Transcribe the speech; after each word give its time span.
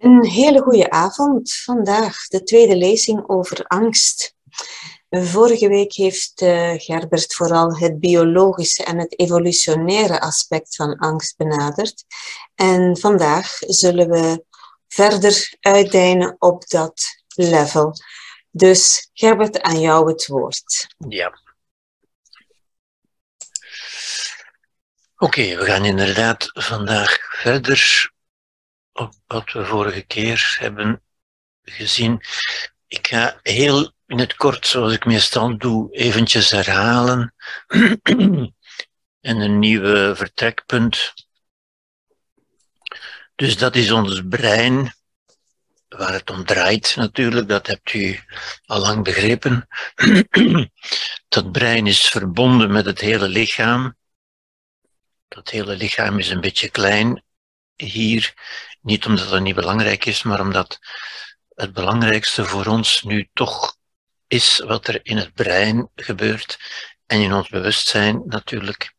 Een 0.00 0.24
hele 0.24 0.60
goede 0.60 0.90
avond. 0.90 1.52
Vandaag 1.52 2.26
de 2.26 2.42
tweede 2.42 2.76
lezing 2.76 3.28
over 3.28 3.64
angst. 3.64 4.34
Vorige 5.10 5.68
week 5.68 5.92
heeft 5.92 6.42
uh, 6.42 6.72
Gerbert 6.76 7.34
vooral 7.34 7.76
het 7.76 8.00
biologische 8.00 8.84
en 8.84 8.98
het 8.98 9.18
evolutionaire 9.18 10.20
aspect 10.20 10.76
van 10.76 10.98
angst 10.98 11.36
benaderd. 11.36 12.04
En 12.54 12.98
vandaag 12.98 13.56
zullen 13.58 14.08
we 14.10 14.44
verder 14.88 15.56
uitdijnen 15.60 16.36
op 16.38 16.68
dat 16.68 17.02
level. 17.34 17.94
Dus 18.50 19.10
Gerbert, 19.12 19.60
aan 19.60 19.80
jou 19.80 20.10
het 20.10 20.26
woord. 20.26 20.94
Ja. 21.08 21.40
Oké, 25.16 25.56
we 25.56 25.64
gaan 25.64 25.84
inderdaad 25.84 26.50
vandaag 26.52 27.18
verder 27.20 28.10
op 28.92 29.14
wat 29.26 29.52
we 29.52 29.64
vorige 29.64 30.02
keer 30.02 30.56
hebben 30.58 31.02
gezien. 31.62 32.20
Ik 32.88 33.06
ga 33.06 33.38
heel 33.42 33.92
in 34.06 34.18
het 34.18 34.36
kort, 34.36 34.66
zoals 34.66 34.92
ik 34.92 35.04
meestal 35.04 35.58
doe, 35.58 35.92
eventjes 35.92 36.50
herhalen. 36.50 37.34
en 39.20 39.40
een 39.40 39.58
nieuwe 39.58 40.12
vertrekpunt. 40.16 41.12
Dus 43.34 43.56
dat 43.56 43.76
is 43.76 43.90
ons 43.90 44.22
brein, 44.28 44.94
waar 45.88 46.12
het 46.12 46.30
om 46.30 46.44
draait 46.44 46.96
natuurlijk, 46.96 47.48
dat 47.48 47.66
hebt 47.66 47.92
u 47.92 48.20
al 48.64 48.80
lang 48.80 49.04
begrepen. 49.04 49.68
dat 51.28 51.52
brein 51.52 51.86
is 51.86 52.08
verbonden 52.08 52.72
met 52.72 52.84
het 52.84 53.00
hele 53.00 53.28
lichaam. 53.28 53.96
Dat 55.28 55.50
hele 55.50 55.76
lichaam 55.76 56.18
is 56.18 56.30
een 56.30 56.40
beetje 56.40 56.70
klein 56.70 57.22
hier 57.76 58.34
niet 58.82 59.06
omdat 59.06 59.30
het 59.30 59.42
niet 59.42 59.54
belangrijk 59.54 60.04
is, 60.04 60.22
maar 60.22 60.40
omdat 60.40 60.78
het 61.54 61.72
belangrijkste 61.72 62.44
voor 62.44 62.66
ons 62.66 63.02
nu 63.02 63.28
toch 63.32 63.76
is 64.26 64.62
wat 64.66 64.86
er 64.86 65.00
in 65.02 65.16
het 65.16 65.34
brein 65.34 65.88
gebeurt 65.94 66.58
en 67.06 67.20
in 67.20 67.32
ons 67.32 67.48
bewustzijn 67.48 68.22
natuurlijk. 68.26 68.94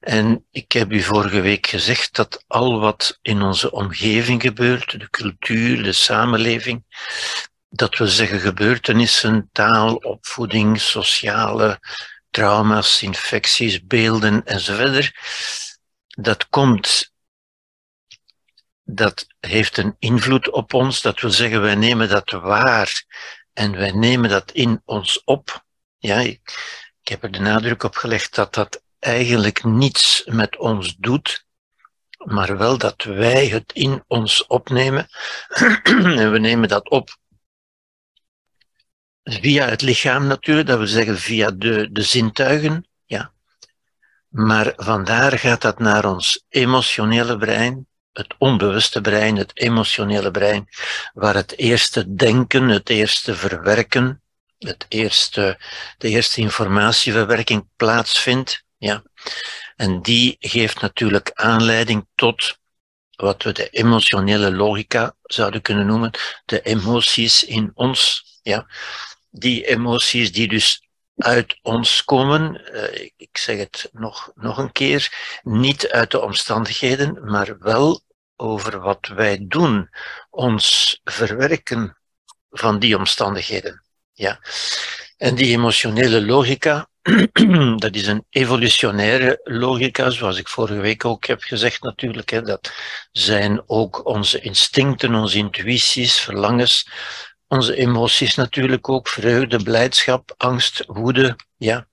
En 0.00 0.46
ik 0.50 0.72
heb 0.72 0.92
u 0.92 1.02
vorige 1.02 1.40
week 1.40 1.66
gezegd 1.66 2.16
dat 2.16 2.44
al 2.46 2.80
wat 2.80 3.18
in 3.22 3.42
onze 3.42 3.70
omgeving 3.70 4.42
gebeurt, 4.42 5.00
de 5.00 5.10
cultuur, 5.10 5.82
de 5.82 5.92
samenleving, 5.92 6.84
dat 7.68 7.96
we 7.96 8.08
zeggen 8.08 8.40
gebeurtenissen, 8.40 9.48
taal, 9.52 9.94
opvoeding, 9.94 10.80
sociale 10.80 11.80
trauma's, 12.30 13.02
infecties, 13.02 13.84
beelden 13.84 14.44
enzovoort, 14.44 15.12
dat 16.08 16.48
komt 16.48 17.12
dat 18.90 19.26
heeft 19.40 19.76
een 19.76 19.96
invloed 19.98 20.50
op 20.50 20.74
ons. 20.74 21.02
Dat 21.02 21.20
wil 21.20 21.30
zeggen, 21.30 21.60
wij 21.60 21.74
nemen 21.74 22.08
dat 22.08 22.30
waar 22.30 23.04
en 23.52 23.72
wij 23.72 23.92
nemen 23.92 24.30
dat 24.30 24.50
in 24.52 24.82
ons 24.84 25.24
op. 25.24 25.64
Ja, 25.98 26.18
ik, 26.18 26.40
ik 27.02 27.08
heb 27.08 27.22
er 27.22 27.30
de 27.30 27.38
nadruk 27.38 27.82
op 27.82 27.96
gelegd 27.96 28.34
dat 28.34 28.54
dat 28.54 28.82
eigenlijk 28.98 29.64
niets 29.64 30.24
met 30.26 30.56
ons 30.56 30.96
doet, 30.96 31.46
maar 32.18 32.56
wel 32.56 32.78
dat 32.78 33.02
wij 33.02 33.46
het 33.46 33.72
in 33.72 34.04
ons 34.06 34.46
opnemen. 34.46 35.08
en 35.84 36.32
we 36.32 36.38
nemen 36.38 36.68
dat 36.68 36.88
op 36.90 37.16
via 39.22 39.68
het 39.68 39.82
lichaam 39.82 40.26
natuurlijk, 40.26 40.66
dat 40.66 40.78
wil 40.78 40.86
zeggen 40.86 41.18
via 41.18 41.50
de, 41.50 41.88
de 41.92 42.02
zintuigen. 42.02 42.88
Ja. 43.04 43.32
Maar 44.28 44.72
vandaar 44.76 45.38
gaat 45.38 45.62
dat 45.62 45.78
naar 45.78 46.04
ons 46.04 46.44
emotionele 46.48 47.36
brein, 47.36 47.87
het 48.18 48.34
onbewuste 48.38 49.00
brein, 49.00 49.36
het 49.36 49.50
emotionele 49.54 50.30
brein, 50.30 50.68
waar 51.14 51.34
het 51.34 51.58
eerste 51.58 52.14
denken, 52.14 52.68
het 52.68 52.88
eerste 52.88 53.34
verwerken, 53.34 54.22
het 54.58 54.86
eerste, 54.88 55.58
de 55.98 56.08
eerste 56.08 56.40
informatieverwerking 56.40 57.68
plaatsvindt. 57.76 58.64
Ja. 58.76 59.02
En 59.76 60.02
die 60.02 60.36
geeft 60.38 60.80
natuurlijk 60.80 61.30
aanleiding 61.34 62.06
tot 62.14 62.58
wat 63.16 63.42
we 63.42 63.52
de 63.52 63.68
emotionele 63.68 64.52
logica 64.52 65.14
zouden 65.22 65.62
kunnen 65.62 65.86
noemen, 65.86 66.10
de 66.44 66.62
emoties 66.62 67.44
in 67.44 67.70
ons. 67.74 68.24
Ja. 68.42 68.66
Die 69.30 69.66
emoties 69.66 70.32
die 70.32 70.48
dus 70.48 70.82
uit 71.16 71.58
ons 71.62 72.04
komen, 72.04 72.60
uh, 72.74 73.10
ik 73.16 73.38
zeg 73.38 73.58
het 73.58 73.88
nog, 73.92 74.30
nog 74.34 74.58
een 74.58 74.72
keer, 74.72 75.12
niet 75.42 75.88
uit 75.88 76.10
de 76.10 76.20
omstandigheden, 76.20 77.30
maar 77.30 77.58
wel 77.58 78.06
over 78.40 78.80
wat 78.80 79.06
wij 79.06 79.44
doen, 79.48 79.90
ons 80.30 81.00
verwerken 81.04 81.96
van 82.50 82.78
die 82.78 82.96
omstandigheden. 82.96 83.82
Ja. 84.12 84.40
En 85.16 85.34
die 85.34 85.52
emotionele 85.52 86.24
logica, 86.24 86.88
dat 87.76 87.94
is 87.94 88.06
een 88.06 88.24
evolutionaire 88.30 89.40
logica, 89.44 90.10
zoals 90.10 90.38
ik 90.38 90.48
vorige 90.48 90.80
week 90.80 91.04
ook 91.04 91.26
heb 91.26 91.42
gezegd 91.42 91.82
natuurlijk. 91.82 92.30
Hè, 92.30 92.42
dat 92.42 92.72
zijn 93.12 93.62
ook 93.66 94.06
onze 94.06 94.40
instincten, 94.40 95.14
onze 95.14 95.38
intuïties, 95.38 96.20
verlangens, 96.20 96.88
onze 97.48 97.76
emoties 97.76 98.34
natuurlijk 98.34 98.88
ook, 98.88 99.08
vreugde, 99.08 99.62
blijdschap, 99.62 100.34
angst, 100.36 100.84
woede, 100.86 101.36
ja. 101.56 101.88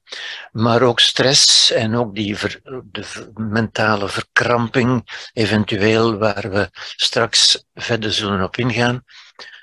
Maar 0.51 0.81
ook 0.81 0.99
stress 0.99 1.71
en 1.71 1.95
ook 1.95 2.15
die 2.15 2.37
de 2.83 3.31
mentale 3.33 4.09
verkramping, 4.09 5.09
eventueel, 5.33 6.17
waar 6.17 6.51
we 6.51 6.69
straks 6.95 7.65
verder 7.73 8.13
zullen 8.13 8.43
op 8.43 8.57
ingaan. 8.57 9.03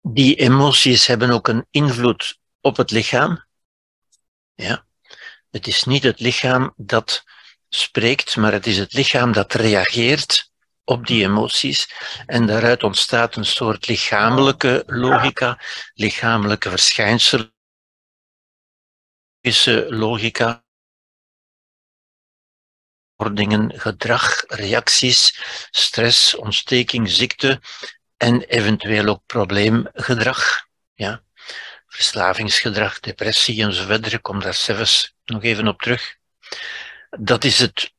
Die 0.06 0.36
emoties 0.36 1.08
hebben 1.08 1.30
ook 1.30 1.48
een 1.48 1.66
invloed 1.72 2.40
op 2.62 2.78
het 2.78 2.92
lichaam. 2.92 3.46
Ja. 4.56 4.86
Het 5.52 5.68
is 5.68 5.84
niet 5.84 6.04
het 6.04 6.20
lichaam 6.20 6.74
dat 6.76 7.24
spreekt, 7.70 8.36
maar 8.36 8.52
het 8.52 8.68
is 8.68 8.78
het 8.78 8.94
lichaam 8.94 9.32
dat 9.32 9.54
reageert 9.54 10.52
op 10.84 11.08
die 11.08 11.24
emoties. 11.24 11.90
En 12.26 12.46
daaruit 12.46 12.84
ontstaat 12.84 13.36
een 13.36 13.46
soort 13.46 13.88
lichamelijke 13.88 14.84
logica, 14.86 15.62
lichamelijke 15.94 16.70
verschijnselen, 16.70 17.53
logica, 19.90 20.64
wordingen, 23.16 23.80
gedrag, 23.80 24.44
reacties, 24.48 25.40
stress, 25.72 26.36
ontsteking, 26.36 27.10
ziekte 27.10 27.62
en 28.18 28.42
eventueel 28.42 29.08
ook 29.08 29.26
probleemgedrag. 29.26 30.68
Ja. 30.94 31.24
Verslavingsgedrag, 31.88 33.00
depressie 33.00 33.64
enzovoort. 33.64 34.14
Ik 34.14 34.22
kom 34.22 34.40
daar 34.40 34.54
zelfs 34.54 35.16
nog 35.26 35.44
even 35.44 35.68
op 35.68 35.82
terug. 35.82 36.16
Dat 37.10 37.44
is 37.44 37.60
het 37.60 37.94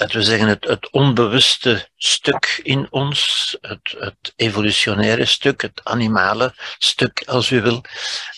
dat 0.00 0.12
we 0.12 0.22
zeggen, 0.22 0.48
het, 0.48 0.64
het 0.64 0.90
onbewuste 0.90 1.88
stuk 1.96 2.60
in 2.62 2.86
ons, 2.90 3.56
het, 3.60 3.94
het 3.98 4.32
evolutionaire 4.36 5.24
stuk, 5.24 5.62
het 5.62 5.80
animale 5.84 6.54
stuk, 6.78 7.22
als 7.26 7.50
u 7.50 7.62
wil. 7.62 7.84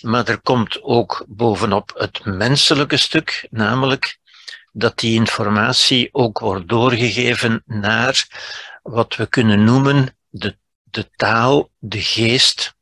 Maar 0.00 0.28
er 0.28 0.40
komt 0.40 0.82
ook 0.82 1.24
bovenop 1.28 1.92
het 1.96 2.24
menselijke 2.24 2.96
stuk, 2.96 3.46
namelijk 3.50 4.18
dat 4.72 4.98
die 4.98 5.14
informatie 5.14 6.08
ook 6.12 6.38
wordt 6.38 6.68
doorgegeven 6.68 7.62
naar 7.66 8.26
wat 8.82 9.16
we 9.16 9.26
kunnen 9.26 9.64
noemen 9.64 10.16
de, 10.28 10.56
de 10.82 11.10
taal, 11.16 11.70
de 11.78 12.02
geest, 12.02 12.74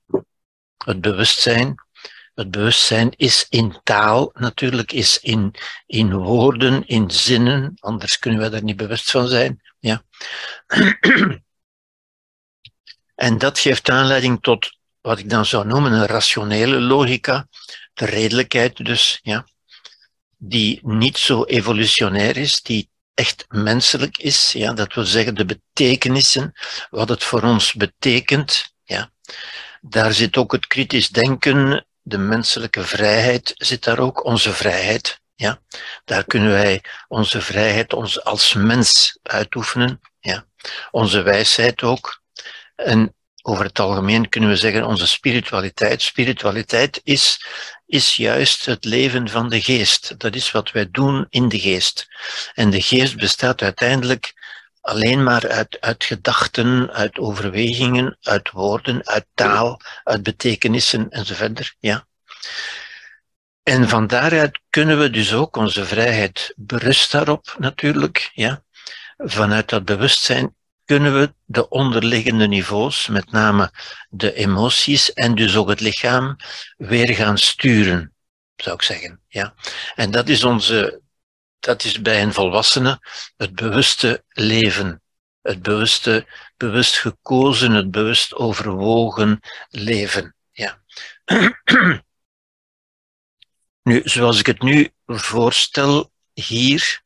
het 0.85 1.01
bewustzijn, 1.01 1.75
het 2.41 2.51
bewustzijn 2.51 3.13
is 3.17 3.47
in 3.49 3.81
taal, 3.83 4.31
natuurlijk, 4.35 4.93
is 4.93 5.19
in, 5.21 5.55
in 5.87 6.15
woorden, 6.15 6.87
in 6.87 7.11
zinnen, 7.11 7.75
anders 7.81 8.19
kunnen 8.19 8.41
we 8.41 8.49
daar 8.49 8.63
niet 8.63 8.77
bewust 8.77 9.11
van 9.11 9.29
zijn. 9.29 9.61
Ja. 9.79 10.03
En 13.15 13.39
dat 13.39 13.59
geeft 13.59 13.91
aanleiding 13.91 14.43
tot 14.43 14.79
wat 15.01 15.19
ik 15.19 15.31
dan 15.31 15.47
zou 15.47 15.67
noemen 15.67 15.93
een 15.93 16.07
rationele 16.07 16.81
logica, 16.81 17.49
de 17.95 18.05
redelijkheid 18.05 18.85
dus, 18.85 19.19
ja, 19.23 19.47
die 20.37 20.81
niet 20.83 21.17
zo 21.19 21.45
evolutionair 21.45 22.37
is, 22.37 22.63
die 22.63 22.91
echt 23.15 23.45
menselijk 23.49 24.19
is, 24.19 24.53
ja, 24.53 24.73
dat 24.73 24.95
wil 24.95 25.05
zeggen 25.05 25.35
de 25.35 25.45
betekenissen, 25.45 26.53
wat 26.91 27.09
het 27.09 27.25
voor 27.25 27.43
ons 27.43 27.75
betekent, 27.75 28.75
ja. 28.85 29.11
Daar 29.81 30.13
zit 30.13 30.37
ook 30.37 30.53
het 30.53 30.67
kritisch 30.67 31.09
denken, 31.09 31.87
de 32.11 32.19
menselijke 32.19 32.83
vrijheid 32.83 33.53
zit 33.57 33.85
daar 33.85 33.99
ook, 33.99 34.25
onze 34.25 34.53
vrijheid. 34.53 35.21
Ja, 35.35 35.61
daar 36.05 36.25
kunnen 36.25 36.51
wij 36.51 36.85
onze 37.09 37.41
vrijheid 37.41 37.93
ons 37.93 38.25
als 38.25 38.55
mens 38.55 39.19
uitoefenen. 39.23 40.01
Ja, 40.21 40.47
onze 40.91 41.23
wijsheid 41.23 41.83
ook. 41.83 42.23
En 42.77 43.15
over 43.43 43.65
het 43.65 43.79
algemeen 43.79 44.29
kunnen 44.29 44.51
we 44.51 44.57
zeggen 44.57 44.87
onze 44.87 45.07
spiritualiteit. 45.07 46.03
Spiritualiteit 46.03 47.01
is, 47.05 47.45
is 47.87 48.17
juist 48.17 48.67
het 48.67 48.85
leven 48.85 49.29
van 49.29 49.49
de 49.49 49.61
geest. 49.61 50.19
Dat 50.19 50.35
is 50.35 50.51
wat 50.51 50.71
wij 50.71 50.89
doen 50.91 51.27
in 51.29 51.49
de 51.49 51.59
geest. 51.59 52.09
En 52.55 52.71
de 52.71 52.83
geest 52.83 53.17
bestaat 53.17 53.63
uiteindelijk 53.63 54.35
alleen 54.81 55.23
maar 55.23 55.49
uit, 55.49 55.81
uit 55.81 56.05
gedachten, 56.05 56.91
uit 56.91 57.19
overwegingen, 57.19 58.17
uit 58.23 58.51
woorden, 58.51 59.07
uit 59.07 59.27
taal, 59.35 59.81
uit 60.05 60.23
betekenissen 60.23 61.11
enzovoort. 61.11 61.75
Ja. 61.79 62.07
En 63.63 63.89
van 63.89 64.07
daaruit 64.07 64.61
kunnen 64.71 64.99
we 64.99 65.11
dus 65.11 65.33
ook 65.33 65.57
onze 65.57 65.85
vrijheid 65.85 66.53
berust 66.57 67.13
daarop 67.13 67.55
natuurlijk. 67.59 68.31
Ja. 68.35 68.63
Vanuit 69.17 69.69
dat 69.69 69.85
bewustzijn 69.85 70.55
kunnen 70.85 71.21
we 71.21 71.35
de 71.45 71.69
onderliggende 71.69 72.49
niveaus, 72.49 73.07
met 73.07 73.31
name 73.31 73.73
de 74.09 74.35
emoties 74.35 75.13
en 75.13 75.35
dus 75.35 75.57
ook 75.57 75.69
het 75.69 75.81
lichaam, 75.81 76.37
weer 76.77 77.15
gaan 77.15 77.39
sturen, 77.39 78.15
zou 78.57 78.75
ik 78.75 78.83
zeggen. 78.83 79.21
Ja. 79.29 79.55
En 79.95 80.11
dat 80.11 80.29
is 80.29 80.45
onze, 80.45 81.00
dat 81.61 81.85
is 81.85 82.01
bij 82.01 82.23
een 82.23 82.33
volwassene 82.33 83.01
het 83.37 83.55
bewuste 83.55 84.25
leven. 84.29 85.03
Het 85.43 85.63
bewuste, 85.63 86.27
bewust 86.57 86.97
gekozen, 86.97 87.73
het 87.73 87.91
bewust 87.91 88.35
overwogen 88.35 89.41
leven. 89.69 90.35
Ja. 90.53 90.83
Nu, 93.83 94.01
zoals 94.05 94.39
ik 94.39 94.47
het 94.47 94.63
nu 94.63 94.91
voorstel 95.07 96.13
hier, 96.33 97.03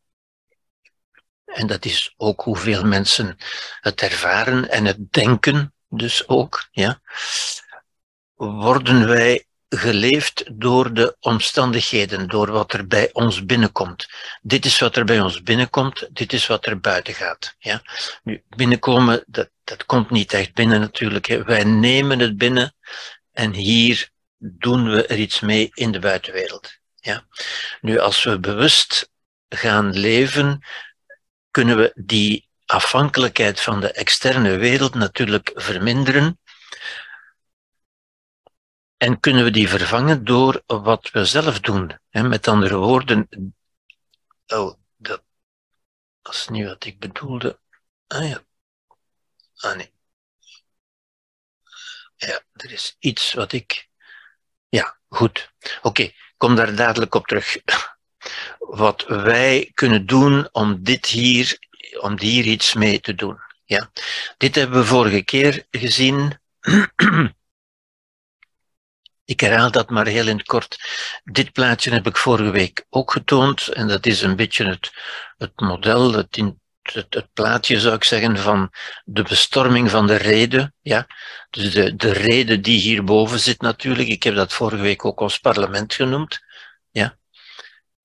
en 1.45 1.67
dat 1.67 1.85
is 1.85 2.15
ook 2.17 2.43
hoeveel 2.43 2.85
mensen 2.85 3.37
het 3.81 4.01
ervaren 4.01 4.71
en 4.71 4.85
het 4.85 5.12
denken 5.12 5.75
dus 5.89 6.29
ook, 6.29 6.69
ja, 6.71 7.01
worden 8.35 9.06
wij 9.06 9.47
geleefd 9.69 10.45
door 10.53 10.95
de 10.95 11.17
omstandigheden, 11.21 12.29
door 12.29 12.51
wat 12.51 12.73
er 12.73 12.87
bij 12.87 13.11
ons 13.13 13.45
binnenkomt. 13.45 14.07
Dit 14.43 14.65
is 14.65 14.79
wat 14.79 14.97
er 14.97 15.05
bij 15.05 15.21
ons 15.21 15.43
binnenkomt, 15.43 16.09
dit 16.13 16.33
is 16.33 16.47
wat 16.47 16.67
er 16.67 16.81
buiten 16.81 17.15
gaat. 17.15 17.55
Ja? 17.59 17.83
Nu, 18.23 18.43
binnenkomen, 18.49 19.25
dat, 19.27 19.51
dat 19.65 19.87
komt 19.87 20.11
niet 20.11 20.33
echt 20.33 20.55
binnen 20.55 20.81
natuurlijk. 20.81 21.27
Hè. 21.27 21.43
Wij 21.45 21.65
nemen 21.65 22.19
het 22.19 22.39
binnen 22.39 22.75
en 23.33 23.53
hier 23.53 24.09
doen 24.39 24.91
we 24.91 25.07
er 25.07 25.19
iets 25.19 25.41
mee 25.41 25.71
in 25.75 25.93
de 25.93 25.99
buitenwereld. 25.99 26.79
Ja? 26.95 27.25
Nu, 27.81 27.99
als 27.99 28.25
we 28.25 28.39
bewust 28.39 29.11
gaan 29.49 29.99
leven, 29.99 30.65
kunnen 31.51 31.77
we 31.77 31.93
die 31.95 32.49
afhankelijkheid 32.67 33.61
van 33.61 33.81
de 33.81 33.93
externe 33.93 34.57
wereld 34.57 34.95
natuurlijk 34.95 35.51
verminderen. 35.55 36.39
En 39.05 39.21
kunnen 39.21 39.45
we 39.45 39.51
die 39.51 39.69
vervangen 39.69 40.25
door 40.25 40.62
wat 40.67 41.11
we 41.11 41.25
zelf 41.25 41.61
doen. 41.61 41.99
Met 42.11 42.49
andere 42.49 42.77
woorden, 42.77 43.29
oh, 44.47 44.75
dat, 44.97 45.23
is 46.31 46.49
niet 46.49 46.67
wat 46.67 46.85
ik 46.85 46.99
bedoelde. 46.99 47.59
Ah 48.06 48.29
ja. 48.29 48.45
Ah 49.56 49.77
nee. 49.77 49.93
Ja, 52.17 52.41
er 52.53 52.73
is 52.73 52.97
iets 52.99 53.33
wat 53.33 53.53
ik. 53.53 53.89
Ja, 54.69 54.99
goed. 55.09 55.53
Oké, 55.83 56.12
kom 56.37 56.55
daar 56.55 56.75
dadelijk 56.75 57.15
op 57.15 57.27
terug 57.27 57.56
wat 58.59 59.05
wij 59.06 59.71
kunnen 59.75 60.06
doen 60.06 60.49
om 60.53 60.83
dit 60.83 61.06
hier, 61.06 61.59
om 62.01 62.19
hier 62.19 62.45
iets 62.45 62.75
mee 62.75 63.01
te 63.01 63.15
doen. 63.15 63.39
Ja. 63.65 63.91
Dit 64.37 64.55
hebben 64.55 64.79
we 64.79 64.87
vorige 64.87 65.23
keer 65.23 65.67
gezien. 65.71 66.39
Ik 69.25 69.41
herhaal 69.41 69.71
dat 69.71 69.91
maar 69.91 70.06
heel 70.06 70.29
in 70.29 70.37
het 70.37 70.47
kort. 70.47 70.79
Dit 71.25 71.53
plaatje 71.53 71.91
heb 71.91 72.06
ik 72.06 72.17
vorige 72.17 72.50
week 72.50 72.87
ook 72.91 73.12
getoond 73.12 73.69
en 73.69 73.88
dat 73.88 74.06
is 74.06 74.23
een 74.23 74.37
beetje 74.37 74.65
het, 74.65 74.93
het 75.37 75.61
model, 75.61 76.12
het, 76.12 76.43
het, 76.82 77.29
plaatje 77.32 77.81
zou 77.81 77.94
ik 77.94 78.05
zeggen 78.05 78.38
van 78.38 78.71
de 79.05 79.23
bestorming 79.23 79.91
van 79.91 80.06
de 80.06 80.17
reden. 80.17 80.75
Ja? 80.81 81.06
Dus 81.50 81.73
de, 81.73 81.97
de 81.97 82.12
reden 82.12 82.62
die 82.62 82.81
hierboven 82.81 83.41
zit 83.41 83.61
natuurlijk. 83.61 84.09
Ik 84.09 84.23
heb 84.23 84.35
dat 84.35 84.53
vorige 84.53 84.82
week 84.82 85.05
ook 85.05 85.21
ons 85.21 85.38
parlement 85.38 85.94
genoemd. 85.94 86.41
Ja? 86.91 87.19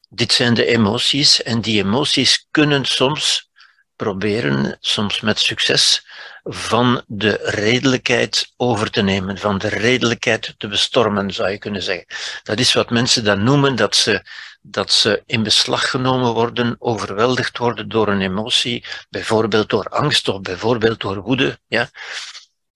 dit 0.09 0.33
zijn 0.33 0.53
de 0.53 0.65
emoties 0.65 1.43
en 1.43 1.61
die 1.61 1.83
emoties 1.83 2.47
kunnen 2.51 2.85
soms 2.85 3.49
proberen, 3.95 4.77
soms 4.79 5.21
met 5.21 5.39
succes, 5.39 6.07
van 6.43 7.03
de 7.07 7.39
redelijkheid 7.43 8.53
over 8.57 8.91
te 8.91 9.01
nemen, 9.01 9.37
van 9.37 9.57
de 9.57 9.67
redelijkheid 9.67 10.55
te 10.57 10.67
bestormen, 10.67 11.33
zou 11.33 11.49
je 11.49 11.57
kunnen 11.57 11.83
zeggen. 11.83 12.05
Dat 12.43 12.59
is 12.59 12.73
wat 12.73 12.89
mensen 12.89 13.23
dan 13.23 13.43
noemen, 13.43 13.75
dat 13.75 13.95
ze, 13.95 14.25
dat 14.61 14.91
ze 14.91 15.23
in 15.25 15.43
beslag 15.43 15.89
genomen 15.89 16.33
worden, 16.33 16.75
overweldigd 16.79 17.57
worden 17.57 17.89
door 17.89 18.07
een 18.07 18.21
emotie, 18.21 18.85
bijvoorbeeld 19.09 19.69
door 19.69 19.85
angst 19.89 20.27
of 20.27 20.41
bijvoorbeeld 20.41 20.99
door 20.99 21.21
woede. 21.21 21.59
Ja. 21.67 21.89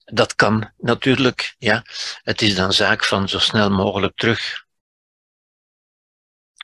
Dat 0.06 0.36
kan 0.36 0.72
natuurlijk, 0.78 1.56
ja. 1.58 1.84
Het 2.24 2.42
is 2.42 2.56
dan 2.56 2.74
zaak 2.74 3.04
van 3.04 3.30
zo 3.30 3.40
snel 3.40 3.70
mogelijk 3.70 4.16
terug 4.16 4.63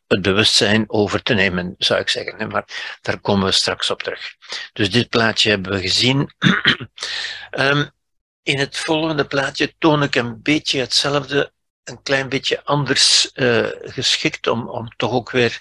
het 0.10 0.22
bewustzijn 0.22 0.84
over 0.88 1.24
te 1.24 1.34
nemen, 1.34 1.76
zou 1.78 2.00
ik 2.00 2.10
zeggen. 2.10 2.48
Maar 2.48 2.98
daar 3.02 3.20
komen 3.20 3.46
we 3.46 3.52
straks 3.52 3.90
op 3.90 4.04
terug. 4.04 4.36
Dus 4.74 4.92
dit 4.92 5.10
plaatje 5.10 5.50
hebben 5.50 5.72
we 5.72 5.82
gezien. 5.82 6.30
Ehm, 7.50 7.86
in 8.44 8.60
het 8.60 8.78
volgende 8.78 9.26
plaatje 9.26 9.74
toon 9.78 10.04
ik 10.04 10.16
een 10.16 10.42
beetje 10.42 10.80
hetzelfde, 10.80 11.52
een 11.84 12.02
klein 12.02 12.30
beetje 12.30 12.64
anders 12.64 13.32
uh, 13.34 13.68
geschikt 13.82 14.48
om, 14.48 14.70
om 14.70 14.90
toch 14.96 15.12
ook 15.12 15.32
weer 15.32 15.60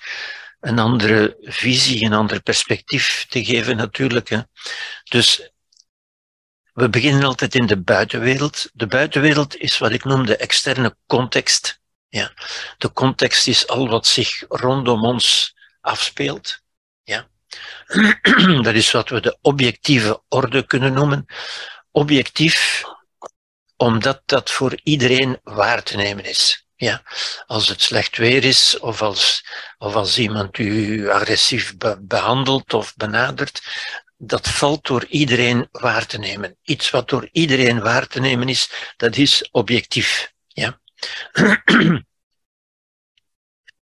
een 0.61 0.79
andere 0.79 1.37
visie, 1.43 2.05
een 2.05 2.13
ander 2.13 2.43
perspectief 2.43 3.27
te 3.29 3.45
geven 3.45 3.77
natuurlijk. 3.77 4.29
Hè. 4.29 4.41
Dus 5.05 5.51
we 6.73 6.89
beginnen 6.89 7.25
altijd 7.25 7.55
in 7.55 7.67
de 7.67 7.81
buitenwereld. 7.81 8.71
De 8.73 8.87
buitenwereld 8.87 9.57
is 9.57 9.79
wat 9.79 9.93
ik 9.93 10.05
noem 10.05 10.27
de 10.27 10.37
externe 10.37 10.97
context. 11.07 11.78
Ja. 12.09 12.33
De 12.79 12.93
context 12.93 13.47
is 13.47 13.67
al 13.67 13.89
wat 13.89 14.07
zich 14.07 14.45
rondom 14.49 15.05
ons 15.05 15.55
afspeelt. 15.81 16.61
Ja. 17.03 17.29
Dat 18.63 18.75
is 18.75 18.91
wat 18.91 19.09
we 19.09 19.21
de 19.21 19.39
objectieve 19.41 20.23
orde 20.29 20.67
kunnen 20.67 20.93
noemen. 20.93 21.27
Objectief, 21.91 22.83
omdat 23.77 24.23
dat 24.25 24.51
voor 24.51 24.81
iedereen 24.83 25.41
waar 25.43 25.83
te 25.83 25.97
nemen 25.97 26.25
is. 26.25 26.67
Ja, 26.77 27.03
als 27.47 27.69
het 27.69 27.83
slecht 27.83 28.17
weer 28.17 28.45
is, 28.45 28.79
of 28.79 29.03
als, 29.03 29.47
of 29.79 29.95
als 29.95 30.19
iemand 30.19 30.59
u 30.59 31.11
agressief 31.11 31.75
behandelt 32.01 32.75
of 32.75 32.97
benadert, 32.97 33.63
dat 34.17 34.49
valt 34.49 34.87
door 34.87 35.05
iedereen 35.05 35.69
waar 35.73 36.07
te 36.07 36.19
nemen. 36.19 36.57
Iets 36.63 36.91
wat 36.91 37.09
door 37.09 37.29
iedereen 37.33 37.81
waar 37.81 38.07
te 38.07 38.21
nemen 38.21 38.49
is, 38.49 38.71
dat 38.97 39.17
is 39.17 39.49
objectief. 39.51 40.33
Ja. 40.49 40.81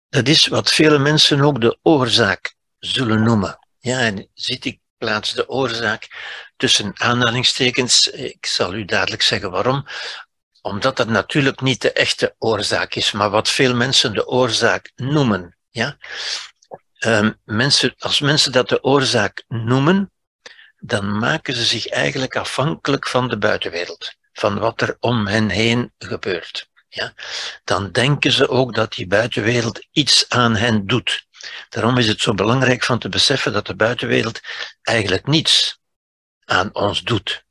Dat 0.09 0.27
is 0.27 0.47
wat 0.47 0.71
vele 0.71 0.99
mensen 0.99 1.41
ook 1.41 1.61
de 1.61 1.77
oorzaak 1.81 2.55
zullen 2.79 3.23
noemen. 3.23 3.59
Ja, 3.79 3.99
en 3.99 4.29
zit 4.33 4.65
ik 4.65 4.79
plaats 4.97 5.33
de 5.33 5.49
oorzaak 5.49 6.07
tussen 6.55 6.99
aanhalingstekens. 6.99 8.07
Ik 8.07 8.45
zal 8.45 8.73
u 8.73 8.85
dadelijk 8.85 9.21
zeggen 9.21 9.51
waarom. 9.51 9.85
Omdat 10.61 10.97
dat 10.97 11.07
natuurlijk 11.07 11.61
niet 11.61 11.81
de 11.81 11.91
echte 11.91 12.35
oorzaak 12.37 12.95
is, 12.95 13.11
maar 13.11 13.29
wat 13.29 13.49
veel 13.49 13.75
mensen 13.75 14.13
de 14.13 14.27
oorzaak 14.27 14.91
noemen. 14.95 15.57
Ja? 15.69 15.97
Um, 16.99 17.39
mensen, 17.43 17.95
als 17.97 18.19
mensen 18.19 18.51
dat 18.51 18.69
de 18.69 18.83
oorzaak 18.83 19.43
noemen, 19.47 20.11
dan 20.77 21.17
maken 21.17 21.53
ze 21.53 21.65
zich 21.65 21.87
eigenlijk 21.87 22.35
afhankelijk 22.35 23.07
van 23.07 23.27
de 23.27 23.37
buitenwereld, 23.37 24.13
van 24.33 24.59
wat 24.59 24.81
er 24.81 24.97
om 24.99 25.27
hen 25.27 25.49
heen 25.49 25.93
gebeurt 25.97 26.69
dan 27.63 27.91
denken 27.91 28.31
ze 28.31 28.49
ook 28.49 28.75
dat 28.75 28.93
die 28.93 29.07
buitenwereld 29.07 29.87
iets 29.91 30.29
aan 30.29 30.55
hen 30.55 30.87
doet. 30.87 31.27
Daarom 31.69 31.97
is 31.97 32.07
het 32.07 32.21
zo 32.21 32.33
belangrijk 32.33 32.83
van 32.83 32.99
te 32.99 33.09
beseffen 33.09 33.53
dat 33.53 33.67
de 33.67 33.75
buitenwereld 33.75 34.39
eigenlijk 34.81 35.27
niets 35.27 35.79
aan 36.45 36.75
ons 36.75 37.03
doet. 37.03 37.45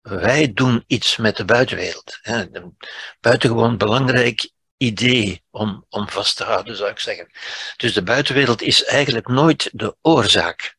Wij 0.00 0.52
doen 0.52 0.84
iets 0.86 1.16
met 1.16 1.36
de 1.36 1.44
buitenwereld. 1.44 2.18
Een 2.22 2.76
buitengewoon 3.20 3.76
belangrijk 3.76 4.50
idee 4.76 5.42
om, 5.50 5.86
om 5.88 6.08
vast 6.08 6.36
te 6.36 6.44
houden, 6.44 6.76
zou 6.76 6.90
ik 6.90 6.98
zeggen. 6.98 7.30
Dus 7.76 7.92
de 7.92 8.02
buitenwereld 8.02 8.62
is 8.62 8.84
eigenlijk 8.84 9.28
nooit 9.28 9.70
de 9.72 9.96
oorzaak. 10.02 10.76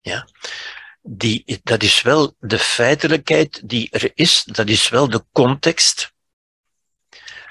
Ja? 0.00 0.28
Die, 1.02 1.60
dat 1.62 1.82
is 1.82 2.02
wel 2.02 2.34
de 2.38 2.58
feitelijkheid 2.58 3.68
die 3.68 3.90
er 3.90 4.10
is, 4.14 4.44
dat 4.44 4.68
is 4.68 4.88
wel 4.88 5.10
de 5.10 5.24
context 5.32 6.12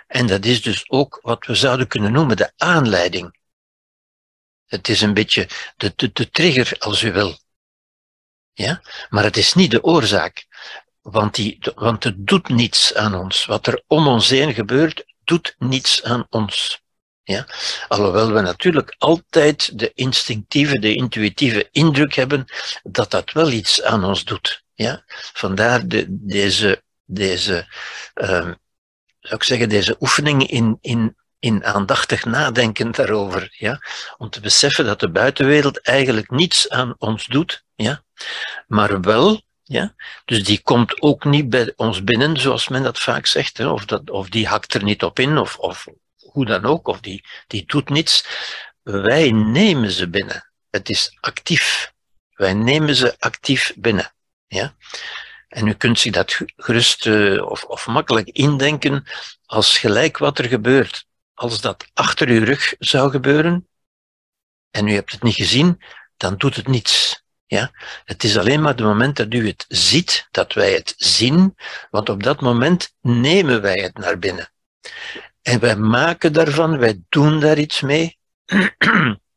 en 0.10 0.28
dat 0.28 0.46
is 0.46 0.62
dus 0.62 0.90
ook 0.90 1.20
wat 1.22 1.46
we 1.46 1.56
zouden 1.56 1.88
kunnen 1.88 2.12
noemen 2.12 2.38
de 2.38 2.52
aanleiding. 2.58 3.38
Het 4.66 4.88
is 4.88 5.02
een 5.02 5.14
beetje 5.14 5.48
de, 5.78 5.94
de, 5.96 6.10
de 6.14 6.30
trigger, 6.30 6.76
als 6.80 7.02
u 7.02 7.12
wil. 7.12 7.38
Ja? 8.54 8.82
Maar 9.10 9.24
het 9.24 9.38
is 9.38 9.54
niet 9.54 9.72
de 9.72 9.84
oorzaak. 9.84 10.46
Want, 11.02 11.36
die, 11.36 11.58
want 11.76 12.04
het 12.04 12.28
doet 12.28 12.50
niets 12.50 12.96
aan 12.96 13.16
ons. 13.16 13.46
Wat 13.46 13.68
er 13.68 13.84
om 13.88 14.08
ons 14.08 14.30
heen 14.30 14.54
gebeurt, 14.54 15.06
doet 15.24 15.56
niets 15.58 16.04
aan 16.04 16.26
ons. 16.30 16.82
Ja? 17.24 17.48
Alhoewel 17.88 18.32
we 18.32 18.42
natuurlijk 18.42 18.96
altijd 18.98 19.80
de 19.80 19.92
instinctieve, 19.94 20.80
de 20.80 20.96
intuïtieve 20.96 21.68
indruk 21.72 22.14
hebben 22.14 22.46
dat 22.84 23.12
dat 23.12 23.32
wel 23.32 23.52
iets 23.52 23.84
aan 23.84 24.04
ons 24.04 24.24
doet. 24.24 24.64
Ja? 24.74 25.04
Vandaar 25.34 25.88
de, 25.88 26.06
deze, 26.10 26.84
deze 27.06 27.68
uh, 28.16 28.52
zou 29.30 29.42
ik 29.42 29.48
zeggen, 29.48 29.70
deze 29.70 29.96
oefening 30.00 30.48
in, 30.48 30.78
in, 30.82 31.16
in 31.40 31.66
aandachtig 31.66 32.26
nadenken 32.26 32.92
daarover. 32.92 33.56
Ja? 33.58 33.82
Om 34.18 34.30
te 34.30 34.40
beseffen 34.40 34.86
dat 34.86 35.00
de 35.00 35.10
buitenwereld 35.10 35.82
eigenlijk 35.82 36.30
niets 36.30 36.70
aan 36.70 36.96
ons 36.98 37.26
doet, 37.26 37.64
ja? 37.76 38.04
maar 38.68 39.02
wel 39.02 39.42
ja? 39.70 39.94
Dus 40.26 40.44
die 40.44 40.62
komt 40.62 41.02
ook 41.02 41.24
niet 41.24 41.50
bij 41.50 41.74
ons 41.76 42.04
binnen, 42.04 42.40
zoals 42.40 42.68
men 42.68 42.84
dat 42.84 43.00
vaak 43.00 43.26
zegt, 43.26 43.58
hè? 43.58 43.68
Of, 43.68 43.86
dat, 43.86 44.10
of 44.10 44.30
die 44.30 44.48
hakt 44.48 44.74
er 44.74 44.84
niet 44.84 45.04
op 45.04 45.20
in, 45.20 45.38
of, 45.38 45.58
of 45.58 45.88
hoe 46.18 46.46
dan 46.46 46.66
ook, 46.66 46.88
of 46.88 47.00
die, 47.00 47.26
die 47.48 47.64
doet 47.66 47.90
niets. 47.90 48.26
Wij 48.84 49.32
nemen 49.32 49.92
ze 49.92 50.10
binnen. 50.10 50.52
Het 50.70 50.90
is 50.90 51.18
actief. 51.20 51.94
Wij 52.34 52.54
nemen 52.54 52.96
ze 52.96 53.16
actief 53.20 53.74
binnen. 53.76 54.14
Ja? 54.48 54.76
En 55.50 55.68
u 55.68 55.74
kunt 55.74 56.00
zich 56.00 56.12
dat 56.12 56.40
gerust 56.56 57.06
uh, 57.06 57.46
of, 57.46 57.64
of 57.64 57.88
makkelijk 57.88 58.28
indenken 58.28 59.04
als 59.46 59.78
gelijk 59.78 60.18
wat 60.18 60.40
er 60.40 60.46
gebeurt. 60.46 61.06
Als 61.34 61.62
dat 61.62 61.86
achter 61.94 62.28
uw 62.28 62.44
rug 62.44 62.76
zou 62.80 63.12
gebeuren 63.12 63.68
en 64.72 64.88
u 64.88 64.94
hebt 64.94 65.12
het 65.12 65.24
niet 65.24 65.36
gezien, 65.36 65.82
dan 66.18 66.38
doet 66.38 66.56
het 66.56 66.68
niets. 66.68 67.24
Ja? 67.46 67.72
Het 68.06 68.24
is 68.24 68.38
alleen 68.38 68.62
maar 68.62 68.72
het 68.72 68.82
moment 68.82 69.16
dat 69.16 69.34
u 69.34 69.48
het 69.48 69.66
ziet, 69.68 70.28
dat 70.32 70.54
wij 70.54 70.74
het 70.74 70.94
zien, 70.98 71.56
want 71.90 72.10
op 72.10 72.24
dat 72.24 72.42
moment 72.42 72.94
nemen 73.02 73.62
wij 73.62 73.80
het 73.80 73.98
naar 73.98 74.20
binnen. 74.20 74.52
En 75.42 75.60
wij 75.60 75.76
maken 75.76 76.34
daarvan, 76.34 76.78
wij 76.78 77.02
doen 77.10 77.40
daar 77.40 77.58
iets 77.58 77.82
mee. 77.82 78.18